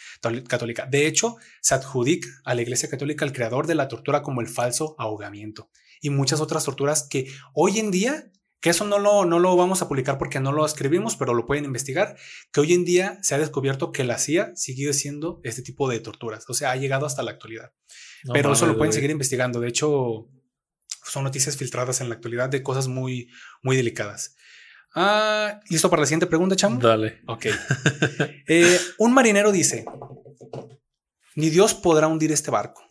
católica. 0.49 0.85
De 0.85 1.07
hecho, 1.07 1.37
se 1.61 1.75
adjudica 1.75 2.27
a 2.43 2.55
la 2.55 2.61
iglesia 2.61 2.89
católica 2.89 3.23
el 3.23 3.31
creador 3.31 3.67
de 3.67 3.75
la 3.75 3.87
tortura 3.87 4.21
como 4.21 4.41
el 4.41 4.49
falso 4.49 4.95
ahogamiento 4.99 5.69
y 6.01 6.09
muchas 6.09 6.41
otras 6.41 6.65
torturas 6.65 7.07
que 7.09 7.27
hoy 7.53 7.79
en 7.79 7.91
día, 7.91 8.31
que 8.59 8.71
eso 8.71 8.85
no 8.85 8.99
lo, 8.99 9.25
no 9.25 9.39
lo 9.39 9.55
vamos 9.55 9.81
a 9.81 9.87
publicar 9.87 10.17
porque 10.17 10.39
no 10.39 10.51
lo 10.51 10.65
escribimos, 10.65 11.15
pero 11.15 11.33
lo 11.33 11.45
pueden 11.45 11.65
investigar, 11.65 12.17
que 12.51 12.59
hoy 12.59 12.73
en 12.73 12.85
día 12.85 13.19
se 13.21 13.35
ha 13.35 13.39
descubierto 13.39 13.91
que 13.91 14.03
la 14.03 14.17
CIA 14.17 14.55
sigue 14.55 14.93
siendo 14.93 15.39
este 15.43 15.61
tipo 15.61 15.89
de 15.89 15.99
torturas. 15.99 16.45
O 16.49 16.53
sea, 16.53 16.71
ha 16.71 16.75
llegado 16.75 17.05
hasta 17.05 17.23
la 17.23 17.31
actualidad. 17.31 17.71
No 18.23 18.33
pero 18.33 18.53
eso 18.53 18.65
lo 18.65 18.77
pueden 18.77 18.93
seguir 18.93 19.11
investigando. 19.11 19.59
De 19.59 19.67
hecho, 19.67 20.27
son 21.03 21.23
noticias 21.23 21.55
filtradas 21.55 22.01
en 22.01 22.09
la 22.09 22.15
actualidad 22.15 22.49
de 22.49 22.63
cosas 22.63 22.87
muy, 22.87 23.29
muy 23.61 23.75
delicadas. 23.75 24.35
Ah, 24.95 25.59
¿Listo 25.69 25.89
para 25.89 26.01
la 26.01 26.07
siguiente 26.07 26.25
pregunta, 26.25 26.55
chamo? 26.55 26.79
Dale. 26.79 27.21
Ok. 27.27 27.47
Eh, 28.49 28.79
un 28.97 29.13
marinero 29.13 29.51
dice, 29.51 29.83
ni 31.35 31.49
Dios 31.49 31.73
podrá 31.73 32.07
hundir 32.07 32.31
este 32.31 32.49
barco. 32.49 32.81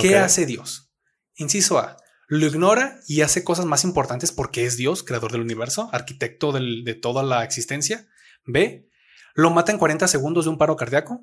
¿Qué 0.00 0.16
hace 0.16 0.44
Dios? 0.44 0.92
Inciso 1.36 1.78
A, 1.78 1.96
lo 2.28 2.46
ignora 2.46 3.00
y 3.08 3.22
hace 3.22 3.42
cosas 3.42 3.64
más 3.66 3.84
importantes 3.84 4.30
porque 4.32 4.64
es 4.64 4.76
Dios, 4.76 5.02
creador 5.02 5.32
del 5.32 5.40
universo, 5.40 5.88
arquitecto 5.92 6.52
del- 6.52 6.84
de 6.84 6.94
toda 6.94 7.22
la 7.22 7.42
existencia. 7.42 8.06
B, 8.44 8.88
lo 9.34 9.50
mata 9.50 9.72
en 9.72 9.78
40 9.78 10.06
segundos 10.08 10.44
de 10.44 10.50
un 10.50 10.58
paro 10.58 10.76
cardíaco. 10.76 11.20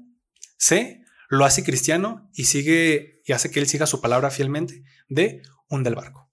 C, 0.58 1.02
lo 1.30 1.46
hace 1.46 1.64
cristiano 1.64 2.30
y 2.34 2.46
sigue 2.46 3.22
y 3.26 3.34
hace 3.34 3.50
que 3.52 3.60
él 3.60 3.68
siga 3.68 3.86
su 3.88 4.02
palabra 4.02 4.30
fielmente. 4.32 4.84
D, 5.08 5.42
hunde 5.70 5.90
el 5.90 5.96
barco. 5.96 6.32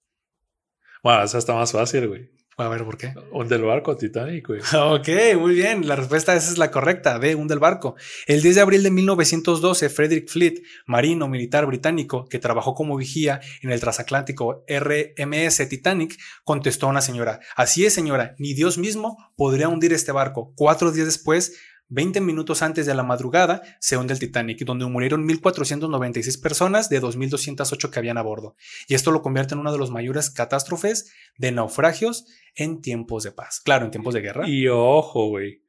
Bueno, 1.03 1.23
esa 1.23 1.37
está 1.37 1.53
más 1.53 1.71
fácil, 1.71 2.07
güey. 2.07 2.31
A 2.57 2.67
ver, 2.69 2.83
¿por 2.85 2.97
qué? 2.97 3.13
Un 3.31 3.47
del 3.47 3.63
barco 3.63 3.97
Titanic, 3.97 4.47
güey. 4.47 4.61
Ok, 4.73 5.09
muy 5.39 5.55
bien. 5.55 5.87
La 5.87 5.95
respuesta 5.95 6.35
esa 6.35 6.51
es 6.51 6.57
la 6.57 6.71
correcta. 6.71 7.17
D, 7.17 7.35
hunde 7.35 7.53
el 7.53 7.59
barco. 7.59 7.95
El 8.27 8.41
10 8.41 8.55
de 8.55 8.61
abril 8.61 8.83
de 8.83 8.91
1912, 8.91 9.89
Frederick 9.89 10.29
Fleet, 10.29 10.61
marino 10.85 11.27
militar 11.27 11.65
británico 11.65 12.25
que 12.25 12.39
trabajó 12.39 12.75
como 12.75 12.95
vigía 12.95 13.41
en 13.61 13.71
el 13.71 13.79
transatlántico 13.79 14.63
RMS 14.67 15.67
Titanic, 15.67 16.17
contestó 16.43 16.87
a 16.87 16.89
una 16.89 17.01
señora. 17.01 17.39
Así 17.55 17.85
es, 17.85 17.93
señora, 17.93 18.35
ni 18.37 18.53
Dios 18.53 18.77
mismo 18.77 19.17
podría 19.35 19.69
hundir 19.69 19.93
este 19.93 20.11
barco. 20.11 20.53
Cuatro 20.55 20.91
días 20.91 21.07
después, 21.07 21.57
20 21.89 22.21
minutos 22.21 22.61
antes 22.61 22.85
de 22.85 22.95
la 22.95 23.03
madrugada, 23.03 23.61
se 23.79 23.97
hunde 23.97 24.13
el 24.13 24.19
Titanic, 24.19 24.63
donde 24.65 24.85
murieron 24.85 25.27
1.496 25.27 26.41
personas 26.41 26.89
de 26.89 27.01
2.208 27.01 27.89
que 27.89 27.99
habían 27.99 28.17
a 28.17 28.21
bordo. 28.21 28.55
Y 28.87 28.95
esto 28.95 29.11
lo 29.11 29.21
convierte 29.21 29.53
en 29.53 29.59
una 29.59 29.71
de 29.71 29.79
las 29.79 29.89
mayores 29.89 30.29
catástrofes 30.29 31.13
de 31.37 31.51
naufragios 31.51 32.25
en 32.55 32.81
tiempos 32.81 33.23
de 33.23 33.31
paz. 33.31 33.61
Claro, 33.63 33.85
en 33.85 33.91
tiempos 33.91 34.13
de 34.13 34.21
guerra. 34.21 34.47
Y 34.47 34.67
ojo, 34.67 35.27
güey. 35.27 35.63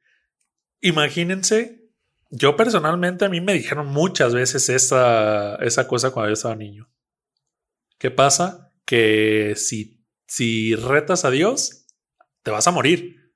Imagínense, 0.81 1.85
yo 2.29 2.55
personalmente 2.55 3.25
a 3.25 3.29
mí 3.29 3.41
me 3.41 3.53
dijeron 3.53 3.87
muchas 3.87 4.33
veces 4.33 4.69
esa, 4.69 5.55
esa 5.57 5.87
cosa 5.87 6.11
cuando 6.11 6.29
yo 6.29 6.33
estaba 6.33 6.55
niño. 6.55 6.89
¿Qué 7.97 8.11
pasa? 8.11 8.73
Que 8.85 9.53
si, 9.55 10.05
si 10.27 10.75
retas 10.75 11.25
a 11.25 11.31
Dios, 11.31 11.87
te 12.43 12.51
vas 12.51 12.67
a 12.67 12.71
morir. 12.71 13.33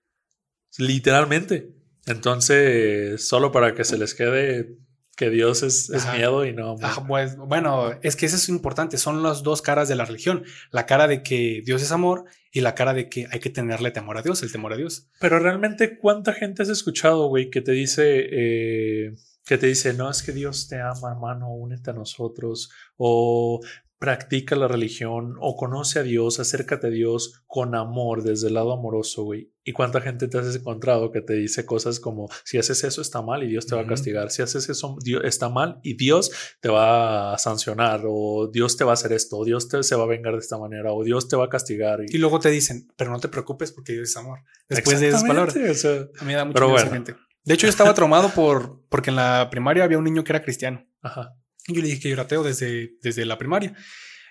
Literalmente. 0.77 1.78
Entonces, 2.09 3.27
solo 3.27 3.51
para 3.51 3.75
que 3.75 3.83
se 3.83 3.97
les 3.97 4.15
quede 4.15 4.77
que 5.15 5.29
Dios 5.29 5.63
es, 5.63 5.89
es 5.89 6.05
Ajá. 6.05 6.17
miedo 6.17 6.45
y 6.45 6.53
no. 6.53 6.77
Ah, 6.81 7.03
pues, 7.05 7.35
bueno, 7.35 7.91
es 8.01 8.15
que 8.15 8.25
eso 8.25 8.37
es 8.37 8.47
importante. 8.47 8.97
Son 8.97 9.21
las 9.21 9.43
dos 9.43 9.61
caras 9.61 9.89
de 9.89 9.95
la 9.95 10.05
religión. 10.05 10.43
La 10.71 10.85
cara 10.85 11.07
de 11.07 11.23
que 11.23 11.61
Dios 11.65 11.81
es 11.81 11.91
amor 11.91 12.23
y 12.51 12.61
la 12.61 12.73
cara 12.73 12.93
de 12.93 13.09
que 13.09 13.27
hay 13.29 13.39
que 13.39 13.49
tenerle 13.49 13.91
temor 13.91 14.17
a 14.17 14.21
Dios, 14.21 14.41
el 14.43 14.51
temor 14.51 14.73
a 14.73 14.77
Dios. 14.77 15.07
Pero 15.19 15.39
realmente, 15.39 15.99
¿cuánta 15.99 16.33
gente 16.33 16.63
has 16.63 16.69
escuchado, 16.69 17.27
güey, 17.27 17.49
que 17.49 17.61
te 17.61 17.73
dice, 17.73 18.27
eh, 18.31 19.15
que 19.45 19.57
te 19.57 19.67
dice, 19.67 19.93
no, 19.93 20.09
es 20.09 20.23
que 20.23 20.31
Dios 20.31 20.67
te 20.67 20.79
ama, 20.79 21.11
hermano, 21.11 21.53
únete 21.53 21.91
a 21.91 21.93
nosotros, 21.93 22.71
o 22.97 23.59
practica 23.99 24.55
la 24.55 24.69
religión, 24.69 25.35
o 25.41 25.57
conoce 25.57 25.99
a 25.99 26.03
Dios, 26.03 26.39
acércate 26.39 26.87
a 26.87 26.89
Dios 26.89 27.43
con 27.47 27.75
amor, 27.75 28.23
desde 28.23 28.47
el 28.47 28.53
lado 28.53 28.71
amoroso, 28.71 29.23
güey. 29.23 29.51
¿Y 29.65 29.73
cuánta 29.73 29.99
gente 29.99 30.29
te 30.29 30.39
has 30.39 30.55
encontrado 30.55 31.11
que 31.11 31.21
te 31.21 31.33
dice 31.33 31.65
cosas 31.65 31.99
como, 31.99 32.29
si 32.45 32.57
haces 32.57 32.85
eso 32.85 33.01
está 33.01 33.21
mal 33.21 33.43
y 33.43 33.47
Dios 33.47 33.67
te 33.67 33.75
va 33.75 33.81
a 33.81 33.85
castigar, 33.87 34.31
si 34.31 34.41
haces 34.41 34.69
eso 34.69 34.97
Dios 35.03 35.21
está 35.25 35.49
mal 35.49 35.79
y 35.83 35.97
Dios 35.97 36.31
te 36.61 36.69
va 36.69 37.33
a 37.33 37.37
sancionar, 37.37 38.03
o 38.07 38.49
Dios 38.51 38.77
te 38.77 38.85
va 38.85 38.91
a 38.91 38.93
hacer 38.93 39.11
esto, 39.11 39.37
o 39.37 39.43
Dios 39.43 39.67
te, 39.67 39.83
se 39.83 39.95
va 39.97 40.03
a 40.03 40.07
vengar 40.07 40.33
de 40.33 40.39
esta 40.39 40.57
manera, 40.57 40.93
o 40.93 41.03
Dios 41.03 41.27
te 41.27 41.35
va 41.35 41.45
a 41.45 41.49
castigar? 41.49 41.99
Y 42.07 42.17
luego 42.19 42.39
te 42.39 42.49
dicen, 42.49 42.87
pero 42.95 43.11
no 43.11 43.19
te 43.19 43.27
preocupes 43.27 43.73
porque 43.73 43.93
Dios 43.93 44.09
es 44.09 44.17
amor. 44.17 44.39
Después 44.69 45.01
de 45.01 45.09
esas 45.09 45.23
palabras. 45.23 45.55
Exactamente, 45.57 46.07
o 46.07 46.09
sea, 46.09 46.21
A 46.21 46.23
mí 46.23 46.27
me 46.27 46.35
da 46.35 46.49
Pero 46.53 46.69
bueno. 46.69 46.89
gente. 46.89 47.15
De 47.43 47.53
hecho, 47.53 47.67
yo 47.67 47.71
estaba 47.71 47.93
traumado 47.93 48.29
por 48.29 48.81
porque 48.89 49.09
en 49.09 49.17
la 49.17 49.49
primaria 49.49 49.83
había 49.83 49.97
un 49.97 50.05
niño 50.05 50.23
que 50.23 50.31
era 50.31 50.41
cristiano. 50.41 50.85
ajá. 51.01 51.35
Yo 51.73 51.81
le 51.81 51.87
dije 51.87 51.99
que 51.99 52.09
yo 52.09 52.13
era 52.13 52.23
ateo 52.23 52.43
desde, 52.43 52.93
desde 53.01 53.25
la 53.25 53.37
primaria. 53.37 53.75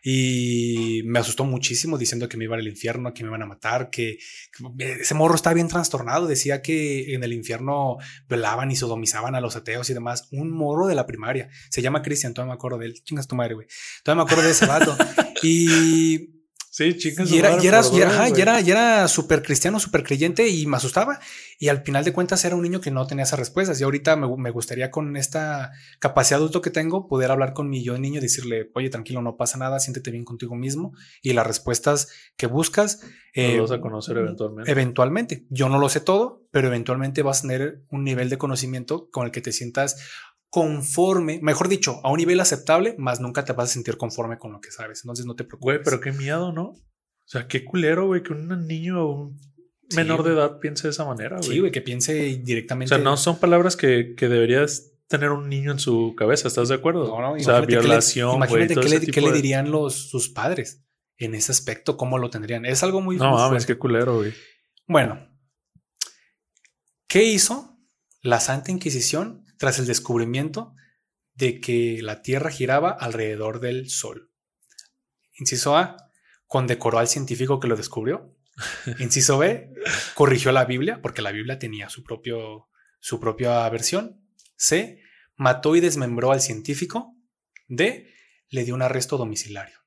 Y 0.03 1.03
me 1.05 1.19
asustó 1.19 1.45
muchísimo 1.45 1.99
diciendo 1.99 2.29
que 2.29 2.37
me 2.37 2.45
iba 2.45 2.57
al 2.57 2.67
infierno, 2.67 3.13
que 3.13 3.25
me 3.25 3.31
iban 3.31 3.43
a 3.43 3.47
matar, 3.47 3.91
que, 3.91 4.19
que 4.79 4.93
ese 4.93 5.15
morro 5.15 5.35
estaba 5.35 5.55
bien 5.55 5.69
trastornado. 5.69 6.27
Decía 6.27 6.63
que 6.63 7.15
en 7.15 7.25
el 7.25 7.33
infierno 7.33 7.97
violaban 8.29 8.71
y 8.71 8.77
sodomizaban 8.77 9.35
a 9.35 9.41
los 9.41 9.57
ateos 9.57 9.91
y 9.91 9.95
demás. 9.95 10.29
Un 10.31 10.51
morro 10.51 10.87
de 10.87 10.95
la 10.95 11.07
primaria. 11.07 11.49
Se 11.71 11.83
llama 11.83 12.03
Cristian, 12.03 12.33
todavía 12.33 12.53
me 12.53 12.57
acuerdo 12.57 12.79
de 12.79 12.87
él. 12.87 12.95
Chingas 13.03 13.27
tu 13.27 13.35
madre, 13.35 13.55
güey. 13.55 13.67
Todavía 14.05 14.25
me 14.25 14.31
acuerdo 14.31 14.45
de 14.45 14.53
ese 14.53 14.67
vato. 14.67 14.97
y 15.43 16.38
Sí, 16.79 16.97
chicas. 16.97 17.29
y 17.29 17.39
era, 17.41 17.61
y 17.61 17.67
era, 17.67 17.83
y 17.93 17.97
era, 18.01 18.11
ajá, 18.11 18.29
y 18.29 18.41
era, 18.41 18.61
y 18.61 18.71
era 18.71 19.09
súper 19.09 19.43
cristiano, 19.43 19.81
súper 19.81 20.05
creyente 20.05 20.47
y 20.47 20.65
me 20.67 20.77
asustaba. 20.77 21.19
Y 21.59 21.71
al 21.71 21.83
final 21.83 22.05
de 22.05 22.13
cuentas 22.13 22.45
era 22.45 22.55
un 22.55 22.63
niño 22.63 22.81
que 22.81 22.93
no 22.93 23.05
tenía 23.05 23.25
esas 23.25 23.41
respuestas. 23.41 23.81
Y 23.81 23.83
ahorita 23.83 24.15
me, 24.15 24.29
me 24.37 24.51
gustaría 24.53 24.93
con 24.93 25.17
esta 25.17 25.73
capacidad 25.99 26.39
adulto 26.39 26.63
que 26.63 26.71
tengo 26.71 27.09
poder 27.09 27.33
hablar 27.33 27.53
con 27.53 27.69
mi 27.69 27.83
yo 27.83 27.99
niño 27.99 28.19
y 28.19 28.23
decirle, 28.23 28.71
oye, 28.77 28.91
tranquilo, 28.91 29.21
no 29.23 29.37
pasa 29.37 29.59
nada, 29.59 29.81
siéntete 29.81 30.13
bien 30.13 30.25
contigo 30.25 30.55
mismo. 30.55 30.93
Y 31.21 31.33
las 31.33 31.49
respuestas 31.49 32.11
que 32.37 32.47
buscas, 32.47 33.01
eh, 33.35 33.57
Lo 33.57 33.63
vas 33.63 33.73
a 33.73 33.81
conocer 33.81 34.17
eventualmente. 34.17 34.71
eventualmente. 34.71 35.47
Yo 35.51 35.69
no 35.69 35.81
lo 35.81 35.89
sé 35.89 35.99
todo, 35.99 36.45
pero 36.53 36.69
eventualmente 36.69 37.23
vas 37.23 37.41
a 37.41 37.43
tener 37.43 37.83
un 37.91 38.05
nivel 38.05 38.31
de 38.31 38.39
conocimiento 38.39 39.11
con 39.11 39.27
el 39.27 39.33
que 39.33 39.41
te 39.41 39.51
sientas 39.51 39.97
conforme, 40.51 41.41
mejor 41.43 41.69
dicho, 41.69 42.01
a 42.03 42.11
un 42.11 42.19
nivel 42.19 42.41
aceptable, 42.41 42.95
más 42.99 43.21
nunca 43.21 43.45
te 43.45 43.53
vas 43.53 43.71
a 43.71 43.73
sentir 43.75 43.97
conforme 43.97 44.39
con 44.39 44.53
lo 44.53 44.61
que 44.61 44.71
sabes. 44.71 45.03
Entonces 45.05 45.27
no 45.27 45.37
te 45.37 45.45
preocupes. 45.45 45.77
Güey, 45.77 45.85
pero 45.85 46.01
qué 46.01 46.13
miedo, 46.13 46.53
¿no? 46.53 46.65
O 46.71 47.31
sea, 47.31 47.47
qué 47.47 47.65
culero, 47.65 48.07
güey, 48.07 48.23
que 48.23 48.33
un 48.33 48.67
niño 48.67 49.05
o 49.05 49.13
un 49.13 49.39
Sí, 49.91 49.97
menor 49.97 50.23
de 50.23 50.35
edad 50.35 50.59
piense 50.59 50.87
de 50.87 50.91
esa 50.91 51.07
manera, 51.07 51.39
güey. 51.39 51.49
Sí, 51.49 51.59
güey, 51.61 51.73
que 51.73 51.81
piense 51.81 52.13
o 52.13 52.45
directamente. 52.45 52.95
sea, 52.95 53.03
no 53.03 53.17
son 53.17 53.39
palabras 53.39 53.75
que, 53.75 54.15
que 54.17 54.29
deberías 54.29 54.93
tener 55.07 55.31
un 55.31 55.49
niño 55.49 55.73
en 55.73 55.79
su 55.79 56.15
cabeza, 56.15 56.49
¿estás 56.49 56.69
de 56.69 56.75
acuerdo? 56.75 57.09
No, 57.09 57.21
no, 57.23 57.33
o 57.33 57.41
sea, 57.41 57.63
violación, 57.63 58.37
güey, 58.37 58.65
Imagínate 58.67 59.11
qué, 59.11 59.21
le, 59.23 59.33
dirían 59.33 59.71
los, 59.71 60.11
sus 60.11 60.29
padres 60.29 60.85
en 61.17 61.35
ese 61.35 61.53
aspecto, 61.53 61.97
cómo 61.97 62.19
lo 62.19 62.29
tendrían. 62.29 62.67
Es 62.67 62.83
algo 62.83 63.01
muy. 63.01 63.17
No 63.17 63.33
mames, 63.33 63.65
qué 63.65 63.79
culero, 63.79 64.17
güey. 64.17 64.35
Bueno, 64.87 65.27
¿qué 67.07 67.25
hizo 67.25 67.79
la 68.21 68.41
Santa 68.41 68.71
Inquisición 68.71 69.47
tras 69.59 69.79
el 69.79 69.87
descubrimiento 69.87 70.75
de 71.35 71.61
que 71.61 72.01
la 72.03 72.23
Tierra 72.23 72.51
giraba 72.51 72.91
alrededor 72.91 73.61
del 73.61 73.91
Sol? 73.91 74.31
Inciso 75.35 75.77
A, 75.77 75.97
condecoró 76.47 76.99
al 76.99 77.09
científico 77.09 77.61
que 77.61 77.69
lo 77.69 77.77
descubrió. 77.77 78.35
Inciso 78.99 79.39
B, 79.39 79.73
corrigió 80.15 80.51
la 80.51 80.65
Biblia, 80.65 81.01
porque 81.03 81.23
la 81.23 81.31
Biblia 81.31 81.59
tenía 81.59 81.89
su, 81.89 82.03
propio, 82.03 82.69
su 82.99 83.21
propia 83.21 83.69
versión. 83.69 84.21
C, 84.57 85.03
mató 85.37 85.77
y 85.77 85.81
desmembró 85.81 86.33
al 86.33 86.41
científico. 86.41 87.15
D, 87.69 88.13
le 88.49 88.65
dio 88.65 88.75
un 88.75 88.83
arresto 88.83 89.17
domiciliario. 89.17 89.79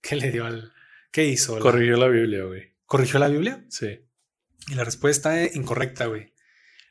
¿Qué 0.00 0.16
le 0.16 0.30
dio 0.30 0.46
al... 0.46 0.72
¿Qué 1.10 1.24
hizo? 1.24 1.58
Corrigió 1.58 1.96
la 1.96 2.06
Biblia, 2.08 2.44
güey. 2.44 2.76
¿Corrigió 2.86 3.18
la 3.18 3.28
Biblia? 3.28 3.64
Sí. 3.68 4.00
Y 4.68 4.74
la 4.74 4.84
respuesta 4.84 5.42
es 5.42 5.56
incorrecta, 5.56 6.06
güey. 6.06 6.32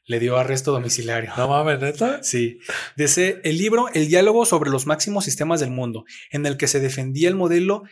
Le 0.10 0.20
dio 0.20 0.40
arresto 0.40 0.72
domiciliario. 0.72 1.32
No 1.38 1.48
mames, 1.48 1.80
neta. 1.80 2.24
Sí. 2.24 2.58
Dice 2.98 3.42
el 3.44 3.60
libro 3.60 3.90
El 3.94 4.08
diálogo 4.08 4.44
sobre 4.44 4.72
los 4.72 4.88
máximos 4.88 5.24
sistemas 5.24 5.60
del 5.60 5.70
mundo, 5.70 6.04
en 6.32 6.48
el 6.48 6.58
que 6.58 6.68
se 6.68 6.80
defendía 6.80 7.30
el 7.30 7.36
modelo 7.36 7.84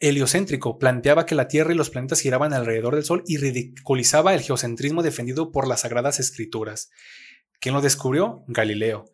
heliocéntrico, 0.00 0.78
planteaba 0.78 1.26
que 1.26 1.34
la 1.34 1.48
Tierra 1.48 1.74
y 1.74 1.76
los 1.76 1.90
planetas 1.90 2.22
giraban 2.22 2.54
alrededor 2.54 2.94
del 2.94 3.04
Sol 3.04 3.24
y 3.26 3.36
ridiculizaba 3.36 4.32
el 4.32 4.40
geocentrismo 4.40 5.02
defendido 5.02 5.52
por 5.52 5.68
las 5.68 5.82
sagradas 5.82 6.18
escrituras. 6.18 6.90
¿Quién 7.60 7.74
lo 7.74 7.82
descubrió? 7.82 8.42
Galileo. 8.48 9.10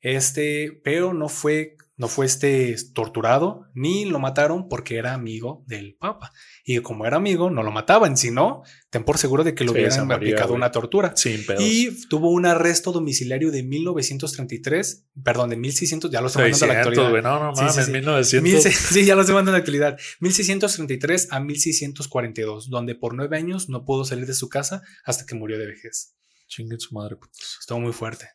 Este, 0.00 0.80
pero 0.82 1.12
no 1.12 1.28
fue 1.28 1.76
no 1.98 2.08
fue 2.08 2.26
este 2.26 2.76
torturado 2.92 3.66
ni 3.74 4.04
lo 4.04 4.18
mataron 4.18 4.68
porque 4.68 4.96
era 4.96 5.14
amigo 5.14 5.64
del 5.66 5.96
Papa. 5.96 6.32
Y 6.62 6.78
como 6.80 7.06
era 7.06 7.16
amigo, 7.16 7.50
no 7.50 7.62
lo 7.62 7.72
mataban, 7.72 8.16
sino 8.18 8.62
ten 8.90 9.04
por 9.04 9.16
seguro 9.16 9.44
de 9.44 9.54
que 9.54 9.64
lo 9.64 9.72
hubieran 9.72 10.12
aplicado 10.12 10.52
una 10.54 10.70
tortura. 10.70 11.14
y 11.58 12.06
tuvo 12.08 12.30
un 12.30 12.44
arresto 12.44 12.92
domiciliario 12.92 13.50
de 13.50 13.62
1933, 13.62 15.06
perdón, 15.22 15.50
de 15.50 15.56
1600, 15.56 16.10
ya 16.10 16.20
lo 16.20 16.26
estoy 16.26 16.50
mandando 16.50 16.64
a 16.64 16.68
la 16.68 16.80
actualidad. 16.80 17.22
No, 17.22 17.44
no 17.44 17.52
mames, 17.52 17.74
sí, 17.74 17.82
sí, 17.84 17.92
1900. 17.92 18.74
sí, 18.74 19.04
ya 19.06 19.14
lo 19.14 19.22
estoy 19.22 19.34
mandando 19.34 19.52
a 19.52 19.58
la 19.58 19.58
actualidad. 19.58 19.98
1633 20.20 21.28
a 21.30 21.40
1642, 21.40 22.68
donde 22.68 22.94
por 22.94 23.14
nueve 23.14 23.38
años 23.38 23.70
no 23.70 23.84
pudo 23.86 24.04
salir 24.04 24.26
de 24.26 24.34
su 24.34 24.48
casa 24.48 24.82
hasta 25.04 25.24
que 25.24 25.34
murió 25.34 25.58
de 25.58 25.66
vejez. 25.66 26.14
Chingue 26.46 26.78
su 26.78 26.94
madre, 26.94 27.16
putos. 27.16 27.56
Estuvo 27.60 27.80
muy 27.80 27.92
fuerte. 27.92 28.28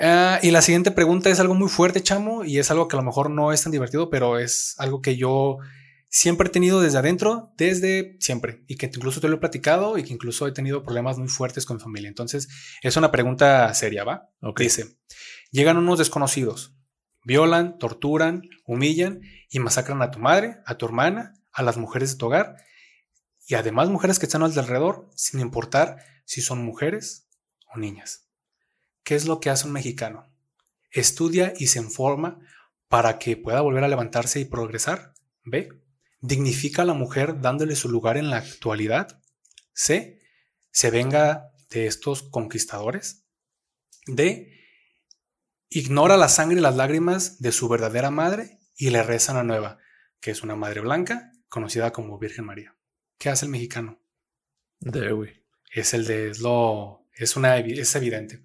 Ah, 0.00 0.38
y 0.42 0.50
la 0.52 0.62
siguiente 0.62 0.92
pregunta 0.92 1.28
es 1.28 1.40
algo 1.40 1.54
muy 1.54 1.68
fuerte, 1.68 2.02
chamo, 2.02 2.44
y 2.44 2.58
es 2.58 2.70
algo 2.70 2.86
que 2.86 2.96
a 2.96 3.00
lo 3.00 3.04
mejor 3.04 3.30
no 3.30 3.52
es 3.52 3.62
tan 3.62 3.72
divertido, 3.72 4.10
pero 4.10 4.38
es 4.38 4.74
algo 4.78 5.02
que 5.02 5.16
yo 5.16 5.58
siempre 6.08 6.48
he 6.48 6.50
tenido 6.50 6.80
desde 6.80 6.98
adentro, 6.98 7.52
desde 7.56 8.16
siempre, 8.20 8.64
y 8.66 8.76
que 8.76 8.86
incluso 8.86 9.20
te 9.20 9.28
lo 9.28 9.36
he 9.36 9.40
platicado 9.40 9.98
y 9.98 10.04
que 10.04 10.12
incluso 10.12 10.46
he 10.46 10.52
tenido 10.52 10.82
problemas 10.82 11.18
muy 11.18 11.28
fuertes 11.28 11.66
con 11.66 11.78
mi 11.78 11.82
familia. 11.82 12.08
Entonces, 12.08 12.48
es 12.82 12.96
una 12.96 13.10
pregunta 13.10 13.72
seria, 13.74 14.04
¿va? 14.04 14.30
Dice, 14.56 14.98
llegan 15.50 15.76
unos 15.76 15.98
desconocidos, 15.98 16.74
violan, 17.24 17.78
torturan, 17.78 18.42
humillan 18.66 19.20
y 19.50 19.58
masacran 19.58 20.00
a 20.02 20.10
tu 20.10 20.20
madre, 20.20 20.58
a 20.64 20.76
tu 20.76 20.86
hermana, 20.86 21.34
a 21.52 21.62
las 21.62 21.76
mujeres 21.76 22.12
de 22.12 22.18
tu 22.18 22.26
hogar 22.26 22.56
y 23.46 23.54
además 23.54 23.88
mujeres 23.88 24.18
que 24.18 24.26
están 24.26 24.42
alrededor, 24.42 25.10
sin 25.14 25.40
importar 25.40 25.96
si 26.24 26.40
son 26.40 26.64
mujeres 26.64 27.26
o 27.74 27.78
niñas. 27.78 28.27
¿Qué 29.08 29.14
es 29.14 29.24
lo 29.24 29.40
que 29.40 29.48
hace 29.48 29.66
un 29.66 29.72
mexicano? 29.72 30.30
Estudia 30.90 31.54
y 31.56 31.68
se 31.68 31.78
informa 31.78 32.40
para 32.88 33.18
que 33.18 33.38
pueda 33.38 33.62
volver 33.62 33.82
a 33.82 33.88
levantarse 33.88 34.38
y 34.38 34.44
progresar. 34.44 35.14
B. 35.44 35.70
Dignifica 36.20 36.82
a 36.82 36.84
la 36.84 36.92
mujer 36.92 37.40
dándole 37.40 37.74
su 37.74 37.88
lugar 37.88 38.18
en 38.18 38.28
la 38.28 38.36
actualidad. 38.36 39.22
C. 39.72 40.20
Se 40.72 40.90
venga 40.90 41.54
de 41.70 41.86
estos 41.86 42.22
conquistadores. 42.22 43.24
D. 44.06 44.52
Ignora 45.70 46.18
la 46.18 46.28
sangre 46.28 46.58
y 46.58 46.62
las 46.62 46.76
lágrimas 46.76 47.40
de 47.40 47.52
su 47.52 47.66
verdadera 47.66 48.10
madre 48.10 48.58
y 48.76 48.90
le 48.90 49.02
reza 49.02 49.40
a 49.40 49.42
nueva, 49.42 49.78
que 50.20 50.32
es 50.32 50.42
una 50.42 50.54
madre 50.54 50.82
blanca 50.82 51.32
conocida 51.48 51.94
como 51.94 52.18
Virgen 52.18 52.44
María. 52.44 52.76
¿Qué 53.16 53.30
hace 53.30 53.46
el 53.46 53.52
mexicano? 53.52 54.02
D, 54.80 55.40
Es 55.72 55.94
el 55.94 56.04
de 56.04 56.34
lo 56.40 57.08
es 57.18 57.36
una 57.36 57.56
es 57.58 57.94
evidente. 57.96 58.42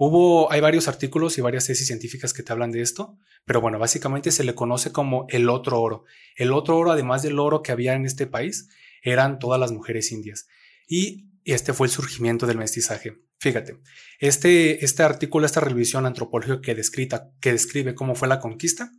Hubo, 0.00 0.52
hay 0.52 0.60
varios 0.60 0.86
artículos 0.86 1.38
y 1.38 1.40
varias 1.40 1.66
tesis 1.66 1.88
científicas 1.88 2.32
que 2.32 2.44
te 2.44 2.52
hablan 2.52 2.70
de 2.70 2.82
esto, 2.82 3.18
pero 3.44 3.60
bueno, 3.60 3.80
básicamente 3.80 4.30
se 4.30 4.44
le 4.44 4.54
conoce 4.54 4.92
como 4.92 5.26
el 5.28 5.48
otro 5.48 5.80
oro. 5.80 6.04
El 6.36 6.52
otro 6.52 6.78
oro, 6.78 6.92
además 6.92 7.22
del 7.22 7.40
oro 7.40 7.62
que 7.62 7.72
había 7.72 7.94
en 7.94 8.06
este 8.06 8.28
país, 8.28 8.68
eran 9.02 9.40
todas 9.40 9.58
las 9.58 9.72
mujeres 9.72 10.12
indias. 10.12 10.46
Y 10.86 11.26
este 11.44 11.72
fue 11.72 11.88
el 11.88 11.92
surgimiento 11.92 12.46
del 12.46 12.58
mestizaje. 12.58 13.18
Fíjate, 13.40 13.80
este, 14.20 14.84
este 14.84 15.02
artículo, 15.02 15.46
esta 15.46 15.60
revisión 15.60 16.06
antropológica 16.06 16.60
que, 16.60 16.76
descrita, 16.76 17.32
que 17.40 17.50
describe 17.50 17.96
cómo 17.96 18.14
fue 18.14 18.28
la 18.28 18.38
conquista, 18.38 18.92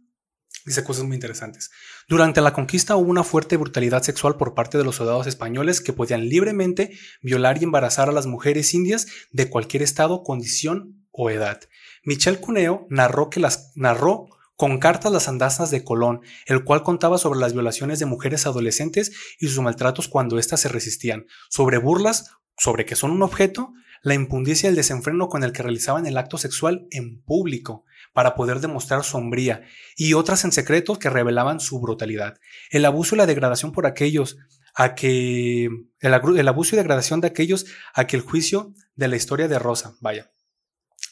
Dice 0.66 0.84
cosas 0.84 1.06
muy 1.06 1.16
interesantes. 1.16 1.72
Durante 2.08 2.42
la 2.42 2.54
conquista 2.54 2.96
hubo 2.96 3.10
una 3.10 3.24
fuerte 3.24 3.58
brutalidad 3.58 4.04
sexual 4.04 4.36
por 4.36 4.54
parte 4.54 4.78
de 4.78 4.84
los 4.84 4.98
soldados 4.98 5.28
españoles 5.28 5.82
que 5.82 5.94
podían 5.94 6.28
libremente 6.28 6.98
violar 7.22 7.60
y 7.60 7.64
embarazar 7.64 8.10
a 8.10 8.14
las 8.14 8.28
mujeres 8.28 8.74
indias 8.74 9.08
de 9.32 9.50
cualquier 9.50 9.84
estado, 9.84 10.24
condición 10.24 11.08
o 11.12 11.30
edad. 11.30 11.62
Michel 12.04 12.40
Cuneo 12.40 12.88
narró 12.90 13.30
que 13.30 13.40
las 13.40 13.72
narró 13.76 14.28
con 14.56 14.78
cartas 14.80 15.14
las 15.14 15.30
andanzas 15.30 15.72
de 15.72 15.86
Colón, 15.86 16.20
el 16.46 16.66
cual 16.66 16.84
contaba 16.84 17.18
sobre 17.18 17.40
las 17.40 17.54
violaciones 17.54 17.98
de 18.00 18.06
mujeres 18.06 18.46
adolescentes 18.46 19.14
y 19.40 19.48
sus 19.48 19.60
maltratos 19.60 20.10
cuando 20.10 20.38
éstas 20.38 20.60
se 20.60 20.68
resistían, 20.68 21.28
sobre 21.50 21.78
burlas, 21.78 22.32
sobre 22.58 22.86
que 22.86 22.98
son 22.98 23.12
un 23.12 23.22
objeto, 23.22 23.72
la 24.02 24.16
impundicia 24.16 24.68
y 24.68 24.72
el 24.72 24.76
desenfreno 24.76 25.30
con 25.30 25.46
el 25.46 25.54
que 25.54 25.64
realizaban 25.64 26.06
el 26.06 26.18
acto 26.18 26.38
sexual 26.38 26.88
en 26.92 27.22
público, 27.22 27.86
para 28.14 28.36
poder 28.36 28.60
demostrar 28.60 29.04
sombría, 29.04 29.64
y 29.96 30.14
otras 30.14 30.44
en 30.44 30.52
secreto 30.52 31.00
que 31.00 31.10
revelaban 31.10 31.60
su 31.60 31.80
brutalidad. 31.80 32.40
El 32.72 32.86
abuso 32.86 33.16
y 33.16 33.18
la 33.18 33.26
degradación 33.26 33.72
por 33.72 33.86
aquellos 33.86 34.38
a 34.76 34.96
que 34.96 35.70
el, 36.00 36.48
abuso 36.48 36.76
y 36.76 36.78
degradación 36.78 37.22
de 37.22 37.28
aquellos 37.28 37.66
a 37.94 38.08
que 38.08 38.16
el 38.16 38.22
juicio 38.22 38.74
de 38.96 39.08
la 39.08 39.16
historia 39.16 39.48
de 39.48 39.60
Rosa, 39.60 39.96
vaya, 40.00 40.32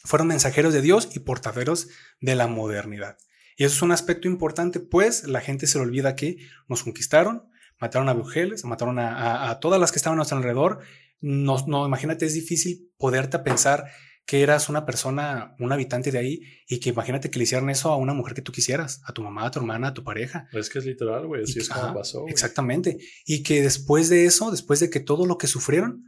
fueron 0.04 0.28
mensajeros 0.28 0.72
de 0.72 0.82
Dios 0.82 1.08
y 1.14 1.20
portaderos 1.20 1.88
de 2.20 2.34
la 2.34 2.46
modernidad. 2.46 3.18
Y 3.56 3.64
eso 3.64 3.74
es 3.74 3.82
un 3.82 3.92
aspecto 3.92 4.28
importante, 4.28 4.80
pues 4.80 5.24
la 5.24 5.40
gente 5.40 5.66
se 5.66 5.78
le 5.78 5.84
olvida 5.84 6.14
que 6.14 6.38
nos 6.68 6.84
conquistaron, 6.84 7.48
mataron 7.80 8.08
a 8.08 8.14
mujeres, 8.14 8.64
mataron 8.64 8.98
a, 8.98 9.58
todas 9.60 9.80
las 9.80 9.92
que 9.92 9.98
estaban 9.98 10.16
a 10.16 10.18
nuestro 10.18 10.38
alrededor. 10.38 10.80
No, 11.20 11.56
no, 11.66 11.86
imagínate, 11.86 12.26
es 12.26 12.34
difícil 12.34 12.92
poderte 12.96 13.38
pensar 13.40 13.86
que 14.28 14.42
eras 14.42 14.68
una 14.68 14.84
persona, 14.84 15.56
un 15.58 15.72
habitante 15.72 16.12
de 16.12 16.18
ahí, 16.18 16.42
y 16.66 16.80
que 16.80 16.90
imagínate 16.90 17.30
que 17.30 17.38
le 17.38 17.44
hicieran 17.44 17.70
eso 17.70 17.90
a 17.90 17.96
una 17.96 18.12
mujer 18.12 18.34
que 18.34 18.42
tú 18.42 18.52
quisieras, 18.52 19.00
a 19.06 19.14
tu 19.14 19.22
mamá, 19.22 19.46
a 19.46 19.50
tu 19.50 19.58
hermana, 19.58 19.88
a 19.88 19.94
tu 19.94 20.04
pareja. 20.04 20.50
Es 20.52 20.68
que 20.68 20.80
es 20.80 20.84
literal, 20.84 21.26
güey, 21.26 21.44
así 21.44 21.60
es 21.60 21.70
como 21.70 21.94
pasó. 21.94 22.28
Exactamente. 22.28 22.98
Y 23.24 23.42
que 23.42 23.62
después 23.62 24.10
de 24.10 24.26
eso, 24.26 24.50
después 24.50 24.80
de 24.80 24.90
que 24.90 25.00
todo 25.00 25.24
lo 25.24 25.38
que 25.38 25.46
sufrieron, 25.46 26.04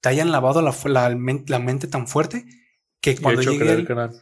te 0.00 0.08
hayan 0.08 0.30
lavado 0.30 0.62
la, 0.62 0.72
la, 1.48 1.58
mente 1.58 1.88
tan 1.88 2.06
fuerte 2.06 2.44
que 3.00 3.16
cuando 3.16 3.42
llegue 3.42 3.58
que 3.58 3.92
eran 3.92 4.12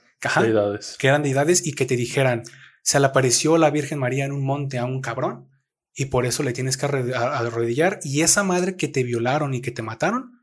deidades. 0.41 0.97
Que 0.99 1.09
eran 1.09 1.23
deidades 1.23 1.67
y 1.67 1.75
que 1.75 1.85
te 1.85 1.95
dijeran, 1.97 2.45
se 2.83 3.01
le 3.01 3.07
apareció 3.07 3.59
la 3.59 3.69
Virgen 3.69 3.99
María 3.99 4.25
en 4.25 4.33
un 4.33 4.47
monte 4.47 4.79
a 4.79 4.87
un 4.87 5.03
cabrón 5.03 5.51
y 5.95 6.07
por 6.07 6.25
eso 6.25 6.43
le 6.43 6.55
tienes 6.55 6.79
que 6.79 6.87
arrodillar 6.87 8.01
y 8.03 8.23
esa 8.23 8.45
madre 8.45 8.77
que 8.77 8.89
te 8.89 9.03
violaron 9.03 9.53
y 9.53 9.61
que 9.61 9.73
te 9.73 9.83
mataron, 9.83 10.41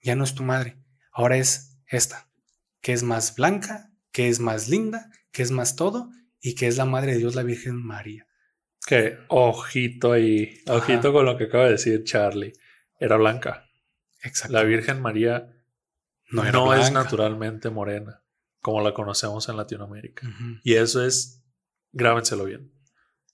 ya 0.00 0.16
no 0.16 0.24
es 0.24 0.34
tu 0.34 0.42
madre, 0.42 0.78
ahora 1.12 1.36
es 1.36 1.76
esta 1.86 2.25
que 2.86 2.92
es 2.92 3.02
más 3.02 3.34
blanca, 3.34 3.90
que 4.12 4.28
es 4.28 4.38
más 4.38 4.68
linda, 4.68 5.10
que 5.32 5.42
es 5.42 5.50
más 5.50 5.74
todo 5.74 6.08
y 6.40 6.54
que 6.54 6.68
es 6.68 6.76
la 6.76 6.84
Madre 6.84 7.14
de 7.14 7.18
Dios, 7.18 7.34
la 7.34 7.42
Virgen 7.42 7.84
María. 7.84 8.28
Que 8.86 9.18
ojito 9.26 10.12
ahí, 10.12 10.62
ojito 10.68 11.12
con 11.12 11.26
lo 11.26 11.36
que 11.36 11.46
acaba 11.46 11.64
de 11.64 11.72
decir 11.72 12.04
Charlie. 12.04 12.52
Era 13.00 13.16
blanca. 13.16 13.68
Exacto. 14.22 14.52
La 14.52 14.62
Virgen 14.62 15.02
María 15.02 15.52
no, 16.30 16.74
es 16.74 16.92
naturalmente 16.92 17.70
morena, 17.70 18.22
como 18.60 18.80
la 18.80 18.94
conocemos 18.94 19.48
en 19.48 19.56
Latinoamérica. 19.56 20.24
Y 20.62 20.74
eso 20.74 21.04
es, 21.04 21.42
grábenselo 21.90 22.44
bien. 22.44 22.70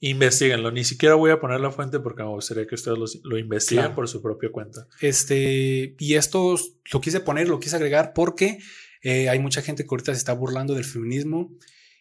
Investíguenlo. 0.00 0.70
Ni 0.70 0.84
siquiera 0.84 1.14
voy 1.14 1.30
a 1.30 1.40
poner 1.40 1.60
la 1.60 1.70
fuente 1.70 2.00
porque 2.00 2.22
me 2.22 2.30
gustaría 2.30 2.66
que 2.66 2.74
ustedes 2.74 3.20
lo, 3.22 3.36
investiguen 3.36 3.94
por 3.94 4.08
su 4.08 4.22
propia 4.22 4.50
cuenta. 4.50 4.86
Este, 5.02 5.94
y 5.98 6.14
esto 6.14 6.56
lo 6.90 7.00
quise 7.02 7.20
poner, 7.20 7.50
lo 7.50 7.60
quise 7.60 7.76
agregar 7.76 8.14
porque 8.14 8.58
eh, 9.02 9.28
hay 9.28 9.38
mucha 9.40 9.62
gente 9.62 9.82
que 9.82 9.88
ahorita 9.90 10.12
se 10.12 10.18
está 10.18 10.32
burlando 10.32 10.74
del 10.74 10.84
feminismo 10.84 11.50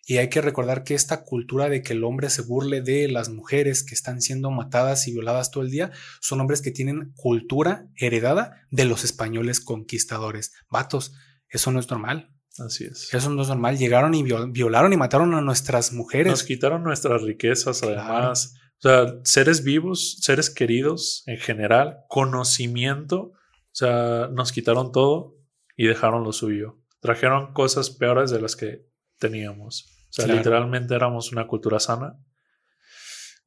y 0.05 0.17
hay 0.17 0.29
que 0.29 0.41
recordar 0.41 0.83
que 0.83 0.95
esta 0.95 1.23
cultura 1.23 1.69
de 1.69 1.81
que 1.81 1.93
el 1.93 2.03
hombre 2.03 2.29
se 2.29 2.41
burle 2.41 2.81
de 2.81 3.07
las 3.07 3.29
mujeres 3.29 3.83
que 3.83 3.93
están 3.93 4.21
siendo 4.21 4.49
matadas 4.51 5.07
y 5.07 5.13
violadas 5.13 5.51
todo 5.51 5.63
el 5.63 5.71
día 5.71 5.91
son 6.19 6.41
hombres 6.41 6.61
que 6.61 6.71
tienen 6.71 7.11
cultura 7.15 7.87
heredada 7.95 8.67
de 8.71 8.85
los 8.85 9.03
españoles 9.03 9.59
conquistadores. 9.59 10.53
Vatos, 10.69 11.13
eso 11.49 11.71
no 11.71 11.79
es 11.79 11.89
normal. 11.89 12.31
Así 12.57 12.83
es. 12.83 13.13
Eso 13.13 13.29
no 13.29 13.41
es 13.41 13.47
normal. 13.47 13.77
Llegaron 13.77 14.13
y 14.13 14.23
violaron 14.23 14.91
y 14.91 14.97
mataron 14.97 15.33
a 15.33 15.41
nuestras 15.41 15.93
mujeres. 15.93 16.31
Nos 16.31 16.43
quitaron 16.43 16.83
nuestras 16.83 17.21
riquezas, 17.21 17.81
además. 17.81 18.55
O 18.77 18.81
sea, 18.81 19.15
seres 19.23 19.63
vivos, 19.63 20.17
seres 20.21 20.49
queridos 20.49 21.23
en 21.27 21.37
general, 21.37 21.99
conocimiento. 22.09 23.31
O 23.31 23.73
sea, 23.73 24.27
nos 24.33 24.51
quitaron 24.51 24.91
todo 24.91 25.37
y 25.77 25.85
dejaron 25.85 26.23
lo 26.23 26.33
suyo 26.33 26.80
trajeron 27.01 27.51
cosas 27.51 27.89
peores 27.89 28.31
de 28.31 28.39
las 28.39 28.55
que 28.55 28.87
teníamos. 29.17 29.85
O 30.09 30.13
sea, 30.13 30.27
literalmente 30.27 30.95
éramos 30.95 31.31
una 31.31 31.47
cultura 31.47 31.79
sana. 31.79 32.17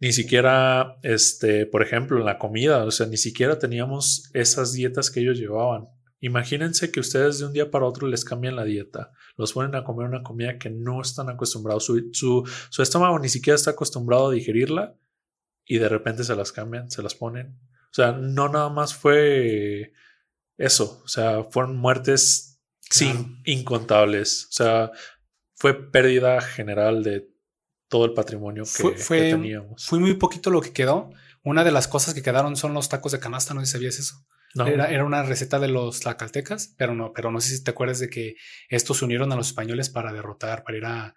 Ni 0.00 0.12
siquiera, 0.12 0.96
este, 1.02 1.66
por 1.66 1.82
ejemplo, 1.82 2.18
en 2.18 2.26
la 2.26 2.38
comida, 2.38 2.84
o 2.84 2.90
sea, 2.90 3.06
ni 3.06 3.16
siquiera 3.16 3.58
teníamos 3.58 4.28
esas 4.34 4.72
dietas 4.72 5.10
que 5.10 5.20
ellos 5.20 5.38
llevaban. 5.38 5.88
Imagínense 6.20 6.90
que 6.90 7.00
ustedes 7.00 7.38
de 7.38 7.46
un 7.46 7.52
día 7.52 7.70
para 7.70 7.86
otro 7.86 8.08
les 8.08 8.24
cambian 8.24 8.56
la 8.56 8.64
dieta, 8.64 9.12
los 9.36 9.52
ponen 9.52 9.74
a 9.74 9.84
comer 9.84 10.08
una 10.08 10.22
comida 10.22 10.58
que 10.58 10.70
no 10.70 11.00
están 11.00 11.28
acostumbrados, 11.28 11.84
su, 11.84 12.10
su, 12.12 12.48
su 12.70 12.82
estómago 12.82 13.18
ni 13.18 13.28
siquiera 13.28 13.56
está 13.56 13.72
acostumbrado 13.72 14.28
a 14.28 14.32
digerirla 14.32 14.96
y 15.66 15.78
de 15.78 15.88
repente 15.88 16.24
se 16.24 16.34
las 16.34 16.50
cambian, 16.50 16.90
se 16.90 17.02
las 17.02 17.14
ponen. 17.14 17.58
O 17.90 17.94
sea, 17.94 18.12
no 18.12 18.48
nada 18.48 18.70
más 18.70 18.94
fue 18.94 19.92
eso, 20.56 21.02
o 21.04 21.08
sea, 21.08 21.44
fueron 21.44 21.76
muertes 21.76 22.53
sin 22.98 23.42
incontables, 23.44 24.46
o 24.50 24.52
sea, 24.52 24.90
fue 25.54 25.90
pérdida 25.90 26.40
general 26.40 27.02
de 27.02 27.28
todo 27.88 28.04
el 28.04 28.14
patrimonio 28.14 28.64
que, 28.64 28.82
Fue, 28.82 28.96
fue, 28.96 29.18
que 29.18 29.30
teníamos. 29.30 29.86
fue 29.86 29.98
muy 29.98 30.14
poquito 30.14 30.50
lo 30.50 30.60
que 30.60 30.72
quedó. 30.72 31.10
Una 31.42 31.62
de 31.64 31.72
las 31.72 31.88
cosas 31.88 32.14
que 32.14 32.22
quedaron 32.22 32.56
son 32.56 32.74
los 32.74 32.88
tacos 32.88 33.12
de 33.12 33.20
canasta, 33.20 33.54
no 33.54 33.60
sé 33.60 33.66
si 33.66 33.72
sabías 33.72 33.98
eso. 33.98 34.26
No, 34.54 34.66
Era, 34.66 34.86
era 34.86 35.04
una 35.04 35.22
receta 35.22 35.58
de 35.58 35.68
los 35.68 36.00
tlacaltecas, 36.00 36.74
pero 36.78 36.94
no, 36.94 37.12
pero 37.12 37.30
no 37.30 37.40
sé 37.40 37.56
si 37.56 37.62
te 37.64 37.72
acuerdas 37.72 37.98
de 37.98 38.08
que 38.08 38.36
estos 38.68 38.98
se 38.98 39.04
unieron 39.04 39.32
a 39.32 39.36
los 39.36 39.48
españoles 39.48 39.90
para 39.90 40.12
derrotar, 40.12 40.62
para 40.62 40.78
ir 40.78 40.84
a, 40.86 41.14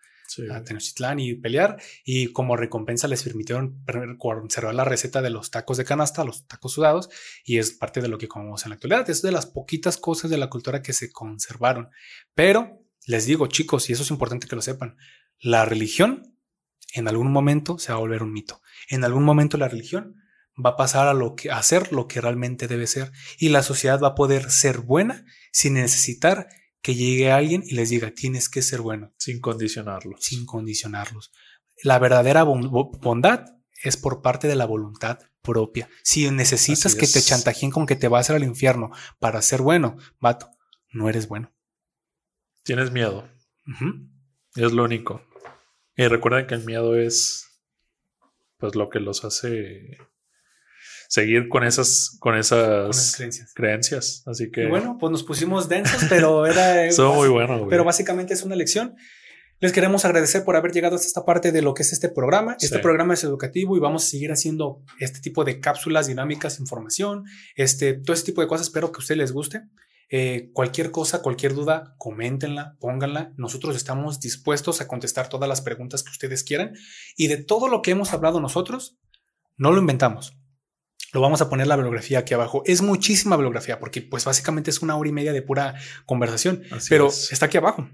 a 0.52 0.64
Tenochtitlán 0.64 1.20
y 1.20 1.34
pelear. 1.36 1.78
Y 2.04 2.28
como 2.34 2.56
recompensa 2.58 3.08
les 3.08 3.24
permitieron 3.24 3.84
per- 3.86 4.18
conservar 4.18 4.76
la 4.76 4.86
receta 4.86 5.22
de 5.22 5.30
los 5.30 5.52
tacos 5.52 5.78
de 5.78 5.86
canasta, 5.86 6.24
los 6.24 6.48
tacos 6.48 6.74
sudados, 6.74 7.10
y 7.44 7.58
es 7.58 7.72
parte 7.72 8.02
de 8.02 8.08
lo 8.08 8.18
que 8.18 8.28
comemos 8.28 8.64
en 8.66 8.70
la 8.70 8.76
actualidad. 8.76 9.10
Es 9.10 9.22
de 9.22 9.32
las 9.32 9.46
poquitas 9.46 9.98
cosas 9.98 10.30
de 10.30 10.38
la 10.38 10.50
cultura 10.50 10.82
que 10.82 10.94
se 10.94 11.12
conservaron. 11.12 11.90
Pero 12.34 12.84
les 13.06 13.26
digo, 13.26 13.48
chicos, 13.48 13.90
y 13.90 13.94
eso 13.94 14.04
es 14.04 14.12
importante 14.12 14.48
que 14.48 14.56
lo 14.56 14.62
sepan, 14.62 14.98
la 15.40 15.66
religión 15.66 16.36
en 16.94 17.08
algún 17.08 17.32
momento 17.32 17.78
se 17.80 17.92
va 17.92 17.98
a 17.98 18.02
volver 18.02 18.24
un 18.24 18.34
mito. 18.34 18.62
En 18.90 19.04
algún 19.04 19.24
momento 19.24 19.58
la 19.58 19.68
religión 19.68 20.16
va 20.64 20.72
a 20.72 20.76
pasar 20.78 21.08
a 21.08 21.14
lo 21.14 21.36
que 21.36 21.52
a 21.52 21.62
ser 21.62 21.92
lo 21.94 22.08
que 22.08 22.20
realmente 22.20 22.68
debe 22.68 22.88
ser 22.88 23.12
y 23.38 23.50
la 23.50 23.62
sociedad 23.62 24.02
va 24.02 24.10
a 24.10 24.16
poder 24.16 24.50
ser 24.50 24.80
buena 24.80 25.26
sin 25.52 25.76
necesitar 25.76 26.48
que 26.82 26.96
llegue 26.96 27.32
alguien 27.32 27.64
y 27.66 27.76
les 27.76 27.90
diga 27.90 28.12
tienes 28.12 28.50
que 28.50 28.62
ser 28.62 28.82
bueno 28.82 29.14
sin 29.18 29.40
condicionarlo. 29.42 30.16
sin 30.20 30.46
condicionarlos. 30.46 31.32
La 31.84 32.00
verdadera 32.00 32.44
bon- 32.44 32.70
bo- 32.72 32.92
bondad 32.92 33.46
es 33.84 33.98
por 33.98 34.22
parte 34.22 34.48
de 34.48 34.56
la 34.56 34.66
voluntad 34.66 35.20
propia. 35.42 35.90
Si 36.04 36.30
necesitas 36.32 36.88
Así 36.88 36.98
que 36.98 37.08
te 37.08 37.22
chantajeen 37.22 37.72
con 37.72 37.86
que 37.86 37.96
te 37.96 38.08
vas 38.08 38.30
a 38.30 38.34
ir 38.34 38.38
al 38.38 38.48
infierno 38.48 38.92
para 39.20 39.42
ser 39.42 39.62
bueno, 39.62 39.98
vato, 40.20 40.50
no 40.92 41.08
eres 41.10 41.28
bueno. 41.28 41.54
Tienes 42.64 42.92
miedo, 42.92 43.30
es 44.56 44.72
lo 44.72 44.84
único. 44.84 45.22
Y 45.96 46.08
recuerden 46.08 46.48
que 46.48 46.56
el 46.56 46.66
miedo 46.66 46.96
es 46.96 47.46
pues 48.58 48.76
lo 48.76 48.90
que 48.90 49.00
los 49.00 49.24
hace 49.24 49.98
seguir 51.08 51.50
con 51.50 51.64
esas 51.64 52.18
con 52.20 52.32
Con 52.34 52.40
esas 52.40 53.16
creencias. 53.16 53.54
creencias. 53.54 54.24
Así 54.26 54.52
que 54.52 54.64
Y 54.64 54.68
bueno, 54.68 54.98
pues 55.00 55.12
nos 55.12 55.24
pusimos 55.24 55.70
densos, 55.70 56.04
pero 56.10 56.46
era 56.46 56.86
estuvo 56.88 57.14
muy 57.16 57.30
bueno. 57.30 57.58
güey. 57.60 57.70
pero 57.70 57.84
básicamente 57.84 58.34
es 58.34 58.44
una 58.44 58.56
lección. 58.56 58.96
Les 59.60 59.72
queremos 59.72 60.06
agradecer 60.06 60.44
por 60.46 60.56
haber 60.56 60.72
llegado 60.72 60.96
hasta 60.98 61.08
esta 61.08 61.26
parte 61.26 61.52
de 61.52 61.64
lo 61.64 61.74
que 61.74 61.82
es 61.82 61.92
este 61.92 62.10
programa. 62.10 62.56
Este 62.62 62.76
Sí. 62.76 62.82
programa 62.82 63.16
es 63.16 63.24
educativo 63.24 63.76
y 63.76 63.80
vamos 63.80 64.06
a 64.06 64.08
seguir 64.10 64.32
haciendo 64.32 64.84
este 65.00 65.20
tipo 65.20 65.44
de 65.44 65.60
cápsulas 65.60 66.06
dinámicas, 66.06 66.60
información, 66.60 67.24
este, 67.56 67.94
todo 67.96 68.14
ese 68.14 68.24
tipo 68.26 68.42
de 68.42 68.48
cosas. 68.48 68.68
Espero 68.68 68.92
que 68.92 68.98
a 68.98 69.00
ustedes 69.00 69.18
les 69.18 69.32
guste. 69.32 69.64
Eh, 70.10 70.52
cualquier 70.54 70.92
cosa, 70.92 71.24
cualquier 71.24 71.56
duda, 71.56 71.96
coméntenla, 71.98 72.78
pónganla. 72.80 73.34
Nosotros 73.36 73.76
estamos 73.76 74.20
dispuestos 74.20 74.80
a 74.80 74.88
contestar 74.88 75.28
todas 75.28 75.50
las 75.50 75.62
preguntas 75.62 76.04
que 76.04 76.12
ustedes 76.12 76.44
quieran. 76.44 76.74
Y 77.16 77.26
de 77.28 77.38
todo 77.38 77.68
lo 77.68 77.82
que 77.82 77.90
hemos 77.92 78.14
hablado 78.14 78.40
nosotros, 78.40 78.96
no 79.58 79.72
lo 79.72 79.80
inventamos. 79.80 80.37
Lo 81.14 81.22
vamos 81.22 81.42
a 81.42 81.50
poner 81.50 81.68
la 81.68 81.76
bibliografía 81.76 82.20
aquí 82.20 82.34
abajo. 82.34 82.64
Es 82.66 82.82
muchísima 82.82 83.36
bibliografía 83.36 83.80
porque 83.80 84.02
pues 84.02 84.26
básicamente 84.26 84.70
es 84.70 84.82
una 84.82 84.96
hora 84.98 85.10
y 85.10 85.14
media 85.14 85.34
de 85.34 85.42
pura 85.42 85.76
conversación, 86.06 86.64
Así 86.72 86.90
pero 86.90 87.08
es. 87.08 87.32
está 87.32 87.46
aquí 87.46 87.58
abajo. 87.58 87.90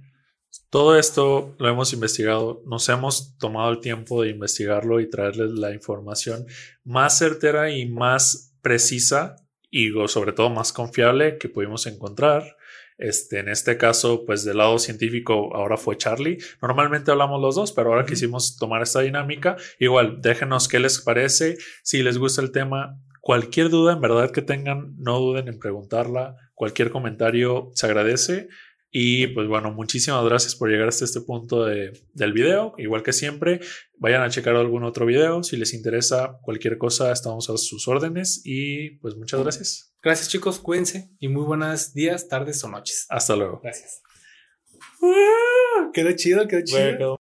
Todo 0.70 0.98
esto 0.98 1.56
lo 1.60 1.70
hemos 1.70 1.94
investigado, 1.94 2.64
nos 2.66 2.90
hemos 2.90 3.38
tomado 3.38 3.72
el 3.72 3.80
tiempo 3.80 4.24
de 4.24 4.30
investigarlo 4.30 5.00
y 5.00 5.10
traerles 5.10 5.52
la 5.52 5.72
información 5.72 6.48
más 6.84 7.18
certera 7.18 7.70
y 7.70 7.88
más 7.88 8.56
precisa 8.62 9.36
y 9.70 9.92
sobre 10.08 10.34
todo 10.34 10.50
más 10.50 10.74
confiable 10.74 11.38
que 11.38 11.50
pudimos 11.50 11.86
encontrar. 11.86 12.58
Este, 13.04 13.40
en 13.40 13.50
este 13.50 13.76
caso, 13.76 14.24
pues 14.26 14.46
del 14.46 14.60
lado 14.60 14.80
científico 14.80 15.54
ahora 15.54 15.76
fue 15.76 15.98
Charlie. 15.98 16.38
Normalmente 16.62 17.12
hablamos 17.12 17.42
los 17.42 17.56
dos, 17.56 17.74
pero 17.74 17.90
ahora 17.90 18.06
quisimos 18.06 18.56
tomar 18.56 18.82
esta 18.82 19.02
dinámica. 19.02 19.58
Igual, 19.78 20.22
déjenos 20.22 20.70
qué 20.70 20.80
les 20.80 21.02
parece, 21.02 21.58
si 21.84 22.02
les 22.02 22.18
gusta 22.18 22.42
el 22.42 22.54
tema. 22.54 22.98
Cualquier 23.20 23.70
duda 23.70 23.92
en 23.92 24.00
verdad 24.00 24.32
que 24.32 24.42
tengan, 24.42 24.96
no 24.98 25.20
duden 25.20 25.50
en 25.50 25.60
preguntarla. 25.60 26.38
Cualquier 26.56 26.92
comentario 26.92 27.72
se 27.74 27.88
agradece. 27.88 28.48
Y 28.96 29.26
pues 29.28 29.48
bueno, 29.48 29.72
muchísimas 29.72 30.24
gracias 30.24 30.56
por 30.56 30.70
llegar 30.70 30.88
hasta 30.88 31.04
este 31.04 31.20
punto 31.22 31.66
de- 31.66 31.94
del 32.14 32.32
video. 32.32 32.76
Igual 32.78 33.02
que 33.02 33.12
siempre, 33.12 33.60
vayan 33.98 34.22
a 34.22 34.30
checar 34.30 34.56
algún 34.56 34.84
otro 34.84 35.08
video. 35.08 35.42
Si 35.42 35.58
les 35.58 35.74
interesa 35.74 36.38
cualquier 36.44 36.78
cosa, 36.78 37.12
estamos 37.12 37.50
a 37.50 37.58
sus 37.58 37.88
órdenes. 37.88 38.42
Y 38.46 38.92
pues 39.00 39.16
muchas 39.16 39.42
gracias. 39.42 39.96
Gracias 40.04 40.30
chicos, 40.30 40.60
cuídense 40.60 41.10
y 41.20 41.28
muy 41.28 41.44
buenos 41.44 41.94
días, 41.96 42.28
tardes 42.28 42.64
o 42.64 42.70
noches. 42.70 43.08
Hasta 43.10 43.36
luego. 43.36 43.62
Gracias. 43.64 44.02
Quedó 45.94 46.12
chido, 46.16 46.48
quedó 46.48 46.62
chido. 46.64 46.78